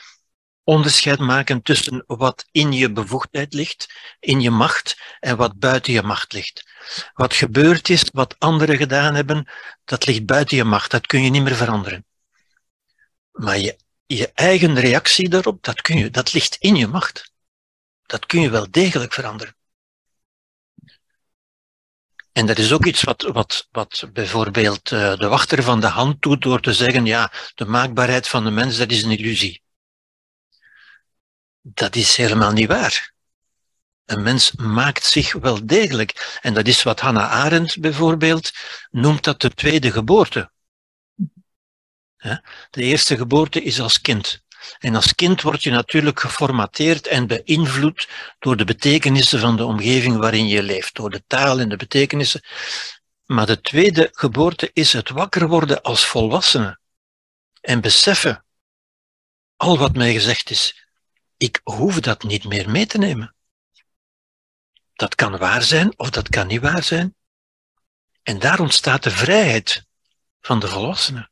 onderscheid 0.65 1.19
maken 1.19 1.63
tussen 1.63 2.05
wat 2.07 2.47
in 2.51 2.73
je 2.73 2.93
bevoegdheid 2.93 3.55
ligt, 3.55 3.93
in 4.21 4.41
je 4.41 4.51
macht, 4.51 4.97
en 5.21 5.37
wat 5.37 5.59
buiten 5.59 5.93
je 5.93 6.03
macht 6.03 6.33
ligt. 6.33 6.71
Wat 7.15 7.35
gebeurd 7.35 7.89
is, 7.89 8.05
wat 8.13 8.39
anderen 8.39 8.77
gedaan 8.77 9.15
hebben, 9.15 9.49
dat 9.85 10.07
ligt 10.07 10.27
buiten 10.27 10.57
je 10.57 10.65
macht, 10.65 10.91
dat 10.91 11.07
kun 11.07 11.23
je 11.23 11.31
niet 11.31 11.43
meer 11.43 11.55
veranderen. 11.55 12.07
Maar 13.33 13.59
je, 13.59 13.77
je 14.07 14.31
eigen 14.35 14.81
reactie 14.81 15.29
daarop, 15.29 15.63
dat, 15.63 15.81
kun 15.81 15.97
je, 15.97 16.11
dat 16.11 16.33
ligt 16.33 16.57
in 16.59 16.77
je 16.77 16.87
macht. 16.87 17.33
Dat 18.07 18.27
kun 18.27 18.41
je 18.41 18.51
wel 18.51 18.71
degelijk 18.71 19.13
veranderen. 19.13 19.57
En 22.33 22.47
dat 22.47 22.59
is 22.59 22.73
ook 22.73 22.87
iets 22.87 23.03
wat, 23.03 23.23
wat, 23.23 23.69
wat 23.71 24.09
bijvoorbeeld 24.13 24.91
uh, 24.91 25.17
de 25.17 25.29
wachter 25.29 25.63
van 25.63 25.81
de 25.81 25.87
hand 25.87 26.23
doet 26.23 26.43
door 26.43 26.61
te 26.61 26.73
zeggen, 26.73 27.07
ja, 27.07 27.33
de 27.55 27.65
maakbaarheid 27.65 28.29
van 28.29 28.45
de 28.45 28.51
mens, 28.51 28.77
dat 28.77 28.91
is 28.91 29.03
een 29.03 29.19
illusie. 29.19 29.63
Dat 31.61 31.97
is 31.97 32.17
helemaal 32.17 32.53
niet 32.53 32.69
waar. 32.69 33.13
Een 34.05 34.23
mens 34.23 34.53
maakt 34.53 35.05
zich 35.05 35.33
wel 35.33 35.67
degelijk. 35.67 36.39
En 36.41 36.55
dat 36.55 36.67
is 36.67 36.83
wat 36.83 37.01
Hannah 37.01 37.31
Arendt 37.31 37.81
bijvoorbeeld 37.81 38.51
noemt 38.91 39.25
dat 39.25 39.41
de 39.41 39.51
tweede 39.51 39.93
geboorte. 39.93 40.51
De 42.71 42.83
eerste 42.83 43.17
geboorte 43.17 43.63
is 43.63 43.81
als 43.81 44.01
kind. 44.01 44.43
En 44.79 44.95
als 44.95 45.15
kind 45.15 45.43
word 45.43 45.63
je 45.63 45.71
natuurlijk 45.71 46.21
geformateerd 46.21 47.07
en 47.07 47.27
beïnvloed 47.27 48.09
door 48.39 48.57
de 48.57 48.65
betekenissen 48.65 49.41
van 49.41 49.57
de 49.57 49.65
omgeving 49.65 50.17
waarin 50.17 50.47
je 50.47 50.63
leeft, 50.63 50.95
door 50.95 51.11
de 51.11 51.25
taal 51.27 51.61
en 51.61 51.69
de 51.69 51.77
betekenissen. 51.77 52.43
Maar 53.25 53.47
de 53.47 53.61
tweede 53.61 54.09
geboorte 54.13 54.71
is 54.73 54.93
het 54.93 55.09
wakker 55.09 55.49
worden 55.49 55.83
als 55.83 56.07
volwassene 56.07 56.79
en 57.61 57.81
beseffen 57.81 58.45
al 59.57 59.79
wat 59.79 59.97
mij 59.97 60.13
gezegd 60.13 60.51
is. 60.51 60.87
Ik 61.37 61.61
hoef 61.63 62.01
dat 62.01 62.23
niet 62.23 62.45
meer 62.45 62.71
mee 62.71 62.87
te 62.87 62.99
nemen. 62.99 63.35
Dat 64.93 65.15
kan 65.15 65.39
waar 65.39 65.63
zijn 65.63 65.99
of 65.99 66.11
dat 66.11 66.29
kan 66.29 66.47
niet 66.47 66.61
waar 66.61 66.83
zijn. 66.83 67.15
En 68.23 68.39
daar 68.39 68.61
ontstaat 68.61 69.03
de 69.03 69.11
vrijheid 69.11 69.87
van 70.41 70.61
de 70.61 70.69
volwassenen. 70.69 71.32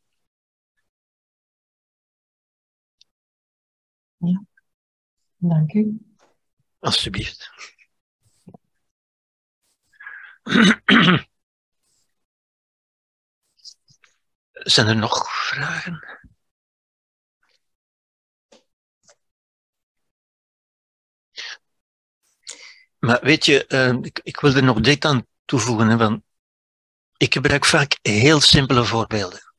Ja, 4.20 4.44
dank 5.36 5.72
u. 5.72 5.98
Alsjeblieft. 6.78 7.50
Zijn 14.52 14.86
er 14.86 14.96
nog 14.96 15.32
vragen? 15.32 16.20
Maar 22.98 23.20
weet 23.22 23.44
je, 23.44 23.64
uh, 23.68 24.02
ik, 24.02 24.20
ik, 24.22 24.40
wil 24.40 24.54
er 24.54 24.62
nog 24.62 24.80
dit 24.80 25.04
aan 25.04 25.26
toevoegen. 25.44 25.88
Hè, 25.88 26.16
ik 27.16 27.32
gebruik 27.32 27.64
vaak 27.64 27.98
heel 28.02 28.40
simpele 28.40 28.84
voorbeelden. 28.84 29.49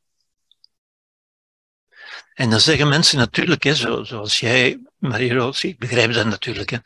En 2.34 2.50
dan 2.50 2.60
zeggen 2.60 2.88
mensen 2.88 3.18
natuurlijk, 3.18 3.64
hè, 3.64 3.76
zoals 3.76 4.40
jij, 4.40 4.80
Marie-Roos, 4.98 5.64
ik 5.64 5.80
begrijp 5.80 6.14
dat 6.14 6.26
natuurlijk. 6.26 6.70
Hè. 6.70 6.78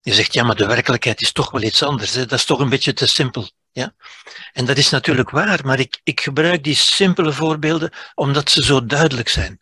Je 0.00 0.14
zegt, 0.14 0.32
ja, 0.32 0.44
maar 0.44 0.56
de 0.56 0.66
werkelijkheid 0.66 1.20
is 1.20 1.32
toch 1.32 1.50
wel 1.50 1.62
iets 1.62 1.82
anders. 1.82 2.14
Hè. 2.14 2.26
Dat 2.26 2.38
is 2.38 2.44
toch 2.44 2.58
een 2.58 2.68
beetje 2.68 2.92
te 2.92 3.06
simpel. 3.06 3.50
Ja? 3.72 3.94
En 4.52 4.64
dat 4.64 4.76
is 4.76 4.90
natuurlijk 4.90 5.30
waar, 5.30 5.66
maar 5.66 5.78
ik, 5.78 6.00
ik 6.04 6.20
gebruik 6.20 6.64
die 6.64 6.74
simpele 6.74 7.32
voorbeelden 7.32 7.92
omdat 8.14 8.50
ze 8.50 8.64
zo 8.64 8.86
duidelijk 8.86 9.28
zijn. 9.28 9.60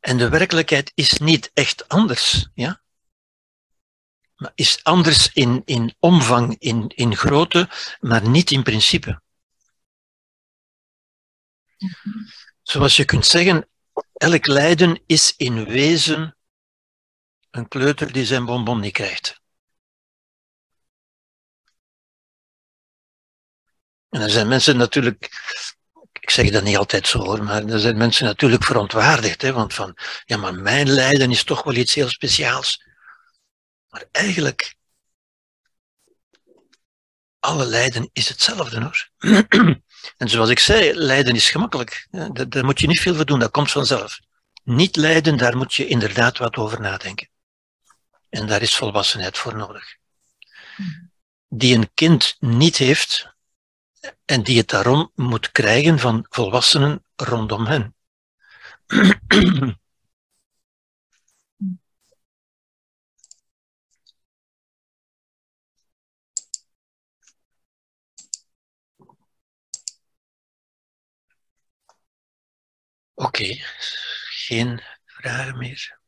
En 0.00 0.18
de 0.18 0.28
werkelijkheid 0.28 0.92
is 0.94 1.12
niet 1.12 1.50
echt 1.54 1.88
anders. 1.88 2.48
Ja? 2.54 2.82
Maar 4.36 4.52
is 4.54 4.84
anders 4.84 5.32
in, 5.32 5.62
in 5.64 5.94
omvang, 5.98 6.56
in, 6.58 6.88
in 6.88 7.16
grootte, 7.16 7.68
maar 8.00 8.28
niet 8.28 8.50
in 8.50 8.62
principe. 8.62 9.20
Zoals 12.62 12.96
je 12.96 13.04
kunt 13.04 13.26
zeggen, 13.26 13.68
elk 14.12 14.46
lijden 14.46 15.02
is 15.06 15.34
in 15.36 15.64
wezen 15.64 16.36
een 17.50 17.68
kleuter 17.68 18.12
die 18.12 18.24
zijn 18.24 18.44
bonbon 18.44 18.80
niet 18.80 18.92
krijgt. 18.92 19.40
En 24.08 24.20
er 24.20 24.30
zijn 24.30 24.48
mensen 24.48 24.76
natuurlijk, 24.76 25.24
ik 26.12 26.30
zeg 26.30 26.50
dat 26.50 26.62
niet 26.62 26.76
altijd 26.76 27.06
zo 27.06 27.18
hoor, 27.18 27.42
maar 27.42 27.64
er 27.64 27.80
zijn 27.80 27.96
mensen 27.96 28.24
natuurlijk 28.24 28.64
verontwaardigd, 28.64 29.42
hè, 29.42 29.52
want 29.52 29.74
van, 29.74 29.96
ja 30.24 30.36
maar 30.36 30.54
mijn 30.54 30.90
lijden 30.90 31.30
is 31.30 31.44
toch 31.44 31.62
wel 31.62 31.74
iets 31.74 31.94
heel 31.94 32.08
speciaals. 32.08 32.86
Maar 33.88 34.04
eigenlijk, 34.10 34.74
alle 37.38 37.66
lijden 37.66 38.10
is 38.12 38.28
hetzelfde 38.28 38.80
hoor. 38.80 39.10
en 40.16 40.28
zoals 40.28 40.48
ik 40.48 40.58
zei, 40.58 40.94
lijden 40.94 41.34
is 41.34 41.50
gemakkelijk. 41.50 42.06
daar, 42.48 42.64
moet 42.64 42.80
je 42.80 42.86
niet 42.86 43.00
veel 43.00 43.14
voor 43.14 43.24
doen, 43.24 43.38
dat 43.38 43.50
komt 43.50 43.70
vanzelf. 43.70 44.20
Niet 44.64 44.96
lijden, 44.96 45.36
daar 45.36 45.56
moet 45.56 45.74
je 45.74 45.86
inderdaad 45.86 46.38
wat 46.38 46.56
over 46.56 46.80
nadenken. 46.80 47.28
En 48.28 48.46
daar 48.46 48.62
is 48.62 48.74
volwassenheid 48.74 49.38
voor 49.38 49.56
nodig. 49.56 49.96
die 51.48 51.76
een 51.76 51.90
kind 51.94 52.36
niet 52.38 52.76
heeft 52.76 53.34
en 54.24 54.42
die 54.42 54.58
het 54.58 54.68
daarom 54.68 55.10
moet 55.14 55.50
krijgen 55.50 55.98
van 55.98 56.26
volwassenen 56.28 57.04
rondom 57.16 57.66
hen. 57.66 57.94
Oké, 73.26 73.56
geen 74.46 74.80
vragen 75.04 75.58
meer. 75.58 75.98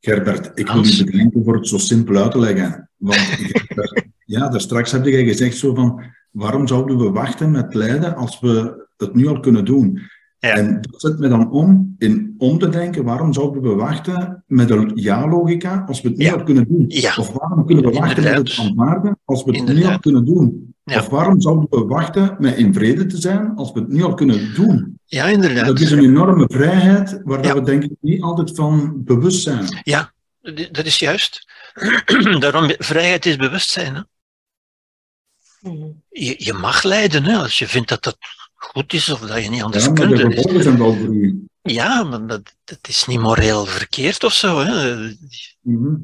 Gerbert, 0.00 0.58
ik 0.58 0.68
wil 0.68 0.84
je 0.84 1.04
bedanken 1.04 1.44
voor 1.44 1.54
het 1.54 1.68
zo 1.68 1.78
simpel 1.78 2.16
uit 2.16 2.30
te 2.30 2.38
leggen. 2.38 2.90
Want 2.96 3.36
ja, 4.34 4.48
daar 4.48 4.60
straks 4.60 4.92
heb 4.92 5.04
je 5.04 5.24
gezegd 5.24 5.56
zo 5.56 5.74
van, 5.74 6.04
waarom 6.30 6.66
zouden 6.66 6.98
we 6.98 7.10
wachten 7.10 7.50
met 7.50 7.74
lijden 7.74 8.14
als 8.14 8.40
we 8.40 8.86
het 8.96 9.14
nu 9.14 9.26
al 9.26 9.40
kunnen 9.40 9.64
doen? 9.64 10.00
Ja. 10.42 10.56
En 10.56 10.80
dat 10.80 11.00
zet 11.00 11.18
me 11.18 11.28
dan 11.28 11.50
om 11.50 11.94
in 11.98 12.34
om 12.38 12.58
te 12.58 12.68
denken, 12.68 13.04
waarom 13.04 13.32
zouden 13.32 13.62
we 13.62 13.68
wachten 13.68 14.44
met 14.46 14.70
een 14.70 14.90
ja-logica 14.94 15.84
als 15.86 16.00
we 16.00 16.08
het 16.08 16.16
nu 16.18 16.24
Ja. 16.24 16.32
al 16.32 16.42
kunnen 16.42 16.68
doen? 16.68 16.84
Ja. 16.88 17.14
Of 17.18 17.32
waarom 17.32 17.66
kunnen 17.66 17.84
we 17.84 17.90
wachten 17.98 18.22
met 18.22 18.34
het 18.34 18.58
aanvaarden 18.58 19.18
als 19.24 19.44
we 19.44 19.56
het 19.58 19.74
nu 19.74 19.84
al 19.84 19.98
kunnen 19.98 20.24
doen? 20.24 20.74
Ja. 20.84 20.98
Of 20.98 21.08
waarom 21.08 21.40
zouden 21.40 21.66
we 21.70 21.84
wachten 21.84 22.36
met 22.38 22.56
in 22.56 22.74
vrede 22.74 23.06
te 23.06 23.16
zijn 23.16 23.54
als 23.56 23.72
we 23.72 23.80
het 23.80 23.88
nu 23.88 24.02
al 24.02 24.14
kunnen 24.14 24.54
doen? 24.54 24.98
Ja, 25.04 25.24
inderdaad. 25.26 25.66
Dat 25.66 25.80
is 25.80 25.90
een 25.90 26.04
enorme 26.04 26.44
vrijheid 26.48 27.20
waar 27.24 27.44
Ja. 27.44 27.54
we 27.54 27.62
denk 27.62 27.82
ik 27.82 27.90
niet 28.00 28.22
altijd 28.22 28.54
van 28.54 29.04
bewust 29.04 29.42
zijn. 29.42 29.80
Ja, 29.82 30.12
dat 30.70 30.84
is 30.84 30.98
juist. 30.98 31.48
Daarom, 32.38 32.74
vrijheid 32.78 33.26
is 33.26 33.36
bewustzijn. 33.36 33.94
Hè? 33.94 34.00
Mhm. 35.70 35.86
Je, 36.08 36.34
je 36.38 36.52
mag 36.52 36.82
lijden 36.82 37.24
hè, 37.24 37.36
als 37.36 37.58
je 37.58 37.66
vindt 37.66 37.88
dat 37.88 38.02
dat 38.04 38.16
goed 38.64 38.92
is 38.92 39.08
of 39.08 39.20
dat 39.20 39.42
je 39.42 39.50
niet 39.50 39.62
anders 39.62 39.84
Ja, 39.84 39.92
kunt. 39.92 40.16
de 40.16 40.30
gevolgen 40.32 40.62
zijn 40.62 40.78
wel 40.78 40.96
voor 40.96 41.08
u. 41.14 41.46
Ja, 41.62 42.02
maar 42.02 42.26
dat, 42.26 42.54
dat 42.64 42.78
is 42.88 43.06
niet 43.06 43.20
moreel 43.20 43.66
verkeerd 43.66 44.24
of 44.24 44.32
zo. 44.32 44.58
Hè. 44.60 44.96
Mhm. 45.60 45.94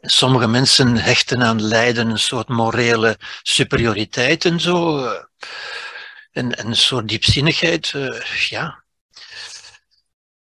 Sommige 0.00 0.46
mensen 0.46 0.96
hechten 0.96 1.42
aan 1.42 1.62
lijden 1.62 2.10
een 2.10 2.18
soort 2.18 2.48
morele 2.48 3.18
superioriteit 3.42 4.44
en 4.44 4.60
zo. 4.60 5.04
eh, 5.04 5.22
En, 6.30 6.56
en 6.56 6.66
een 6.66 6.76
soort 6.76 7.08
diepzinnigheid. 7.08 7.92
eh, 7.94 8.20
Ja. 8.48 8.84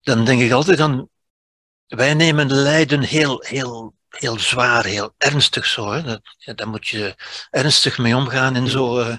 Dan 0.02 0.26
denk 0.26 0.42
ik 0.42 0.52
altijd 0.52 0.80
aan. 0.80 1.10
Wij 1.88 2.14
nemen 2.14 2.52
lijden 2.54 3.02
heel, 3.02 3.44
heel, 3.48 3.96
heel 4.10 4.40
zwaar, 4.40 4.86
heel 4.86 5.14
ernstig 5.18 5.66
zo. 5.66 5.92
Hè. 5.92 6.02
Dat, 6.04 6.22
ja, 6.38 6.54
daar 6.54 6.68
moet 6.68 6.88
je 6.88 7.16
ernstig 7.50 7.98
mee 7.98 8.16
omgaan 8.16 8.56
en 8.56 8.68
zo. 8.68 9.00
eh. 9.00 9.16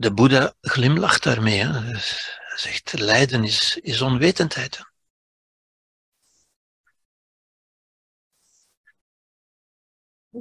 De 0.00 0.12
Boeddha 0.12 0.54
glimlacht 0.60 1.22
daarmee. 1.22 1.58
Hè. 1.58 1.80
Hij 1.80 2.00
zegt: 2.56 2.98
lijden 2.98 3.44
is, 3.44 3.78
is 3.82 4.00
onwetendheid. 4.00 4.76
hè. 4.76 4.82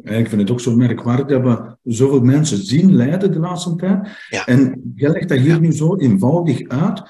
Ja, 0.04 0.18
ik 0.18 0.30
vind 0.30 0.42
het 0.42 0.52
ook 0.52 0.62
zo 0.62 0.76
merkwaardig 0.76 1.28
dat 1.28 1.42
we 1.42 1.78
zoveel 1.96 2.22
mensen 2.22 2.58
zien 2.58 2.96
lijden 2.96 3.32
de 3.32 3.40
laatste 3.40 3.76
tijd. 3.76 4.08
Ja. 4.30 4.46
En 4.46 4.92
jij 4.96 5.10
legt 5.10 5.30
dat 5.30 5.38
hier 5.40 5.60
nu 5.60 5.72
zo 5.72 5.96
eenvoudig 5.98 6.68
uit, 6.68 7.02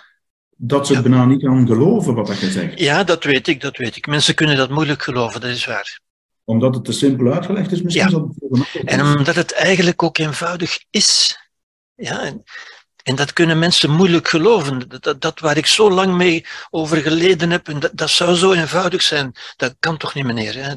dat 0.55 0.87
ze 0.87 1.01
bijna 1.01 1.25
niet 1.25 1.41
gaan 1.41 1.67
geloven 1.67 2.13
wat 2.13 2.27
dat 2.27 2.39
je 2.39 2.51
zegt. 2.51 2.79
Ja, 2.79 3.03
dat 3.03 3.23
weet 3.23 3.47
ik, 3.47 3.61
dat 3.61 3.77
weet 3.77 3.95
ik. 3.95 4.07
Mensen 4.07 4.35
kunnen 4.35 4.57
dat 4.57 4.69
moeilijk 4.69 5.01
geloven, 5.01 5.41
dat 5.41 5.49
is 5.49 5.65
waar. 5.65 5.99
Omdat 6.43 6.75
het 6.75 6.85
te 6.85 6.91
simpel 6.91 7.33
uitgelegd 7.33 7.71
is, 7.71 7.81
misschien 7.81 8.09
Ja. 8.09 8.27
het 8.49 8.83
En 8.85 9.01
omdat 9.01 9.35
het 9.35 9.53
eigenlijk 9.53 10.03
ook 10.03 10.17
eenvoudig 10.17 10.83
is. 10.89 11.37
Ja, 11.99 12.21
en, 12.21 12.43
en 13.03 13.15
dat 13.15 13.33
kunnen 13.33 13.59
mensen 13.59 13.89
moeilijk 13.89 14.27
geloven. 14.27 14.89
Dat, 14.99 15.21
dat, 15.21 15.39
waar 15.39 15.57
ik 15.57 15.65
zo 15.65 15.91
lang 15.91 16.13
mee 16.15 16.45
over 16.69 16.97
geleden 16.97 17.49
heb, 17.49 17.67
en 17.67 17.79
dat, 17.79 17.91
dat 17.93 18.09
zou 18.09 18.35
zo 18.35 18.53
eenvoudig 18.53 19.01
zijn. 19.01 19.35
Dat 19.55 19.75
kan 19.79 19.97
toch 19.97 20.13
niet, 20.13 20.25
meneer? 20.25 20.53
Hè? 20.53 20.75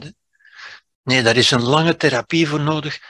Nee, 1.02 1.22
daar 1.22 1.36
is 1.36 1.50
een 1.50 1.62
lange 1.62 1.96
therapie 1.96 2.48
voor 2.48 2.60
nodig. 2.60 3.00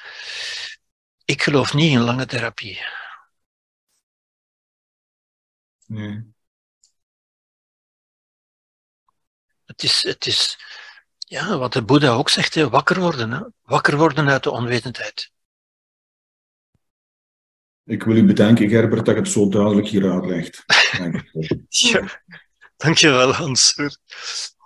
Ik 1.25 1.43
geloof 1.43 1.75
niet 1.75 1.93
in 1.93 2.01
lange 2.01 2.27
therapie. 2.27 2.81
Nee. 5.87 6.33
Het 9.65 9.83
is, 9.83 10.03
het 10.03 10.27
is 10.27 10.59
ja, 11.19 11.59
wat 11.59 11.73
de 11.73 11.83
Boeddha 11.83 12.09
ook 12.09 12.29
zegt, 12.29 12.55
hè, 12.55 12.69
wakker 12.69 13.01
worden. 13.01 13.31
Hè? 13.31 13.41
Wakker 13.63 13.97
worden 13.97 14.29
uit 14.29 14.43
de 14.43 14.51
onwetendheid. 14.51 15.32
Ik 17.85 18.03
wil 18.03 18.17
u 18.17 18.25
bedanken, 18.25 18.69
Gerbert, 18.69 19.07
dat 19.07 19.15
je 19.15 19.21
het 19.21 19.31
zo 19.31 19.49
duidelijk 19.49 19.89
hier 19.89 20.11
uitlegt. 20.13 20.65
Dank 20.99 21.25
je. 21.31 21.65
Ja, 21.69 22.23
dankjewel 22.77 23.33
Hans. 23.33 23.75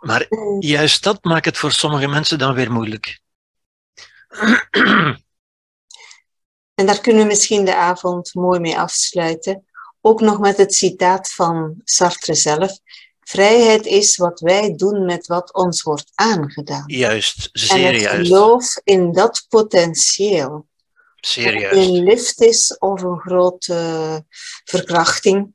Maar 0.00 0.26
juist 0.58 1.02
dat 1.02 1.24
maakt 1.24 1.44
het 1.44 1.56
voor 1.56 1.72
sommige 1.72 2.08
mensen 2.08 2.38
dan 2.38 2.54
weer 2.54 2.72
moeilijk. 2.72 3.20
En 6.74 6.86
daar 6.86 7.00
kunnen 7.00 7.22
we 7.22 7.28
misschien 7.28 7.64
de 7.64 7.76
avond 7.76 8.34
mooi 8.34 8.60
mee 8.60 8.78
afsluiten. 8.78 9.64
Ook 10.00 10.20
nog 10.20 10.38
met 10.38 10.56
het 10.56 10.74
citaat 10.74 11.32
van 11.32 11.74
Sartre 11.84 12.34
zelf. 12.34 12.78
Vrijheid 13.20 13.86
is 13.86 14.16
wat 14.16 14.40
wij 14.40 14.74
doen 14.76 15.04
met 15.04 15.26
wat 15.26 15.54
ons 15.54 15.82
wordt 15.82 16.10
aangedaan. 16.14 16.84
Juist, 16.86 17.48
En 17.52 17.60
zeer 17.60 17.92
het 17.92 18.00
juist. 18.00 18.26
geloof 18.26 18.80
in 18.84 19.12
dat 19.12 19.46
potentieel. 19.48 20.66
Juist. 21.20 21.72
een 21.72 22.02
lift 22.02 22.40
is 22.40 22.78
of 22.78 23.02
een 23.02 23.18
grote 23.18 24.24
verkrachting. 24.64 25.54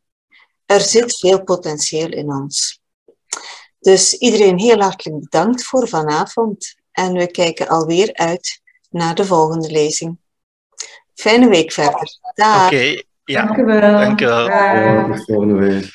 Er 0.65 0.81
zit 0.81 1.17
veel 1.17 1.43
potentieel 1.43 2.09
in 2.09 2.31
ons. 2.31 2.80
Dus 3.80 4.14
iedereen 4.14 4.59
heel 4.59 4.80
hartelijk 4.81 5.23
bedankt 5.23 5.64
voor 5.64 5.88
vanavond. 5.88 6.75
En 6.91 7.14
we 7.14 7.31
kijken 7.31 7.67
alweer 7.67 8.14
uit 8.14 8.61
naar 8.90 9.15
de 9.15 9.25
volgende 9.25 9.72
lezing. 9.72 10.17
Fijne 11.14 11.49
week 11.49 11.72
verder. 11.72 12.17
Dag. 12.33 12.65
Oké, 12.65 13.01
ja, 13.25 13.45
Dank 13.45 13.57
u 13.57 13.64
wel. 13.65 13.81
dank 13.99 14.22
u 14.22 14.25
wel. 14.25 14.48
Ja, 14.48 15.07
tot 15.07 15.25
volgende 15.25 15.53
week. 15.53 15.93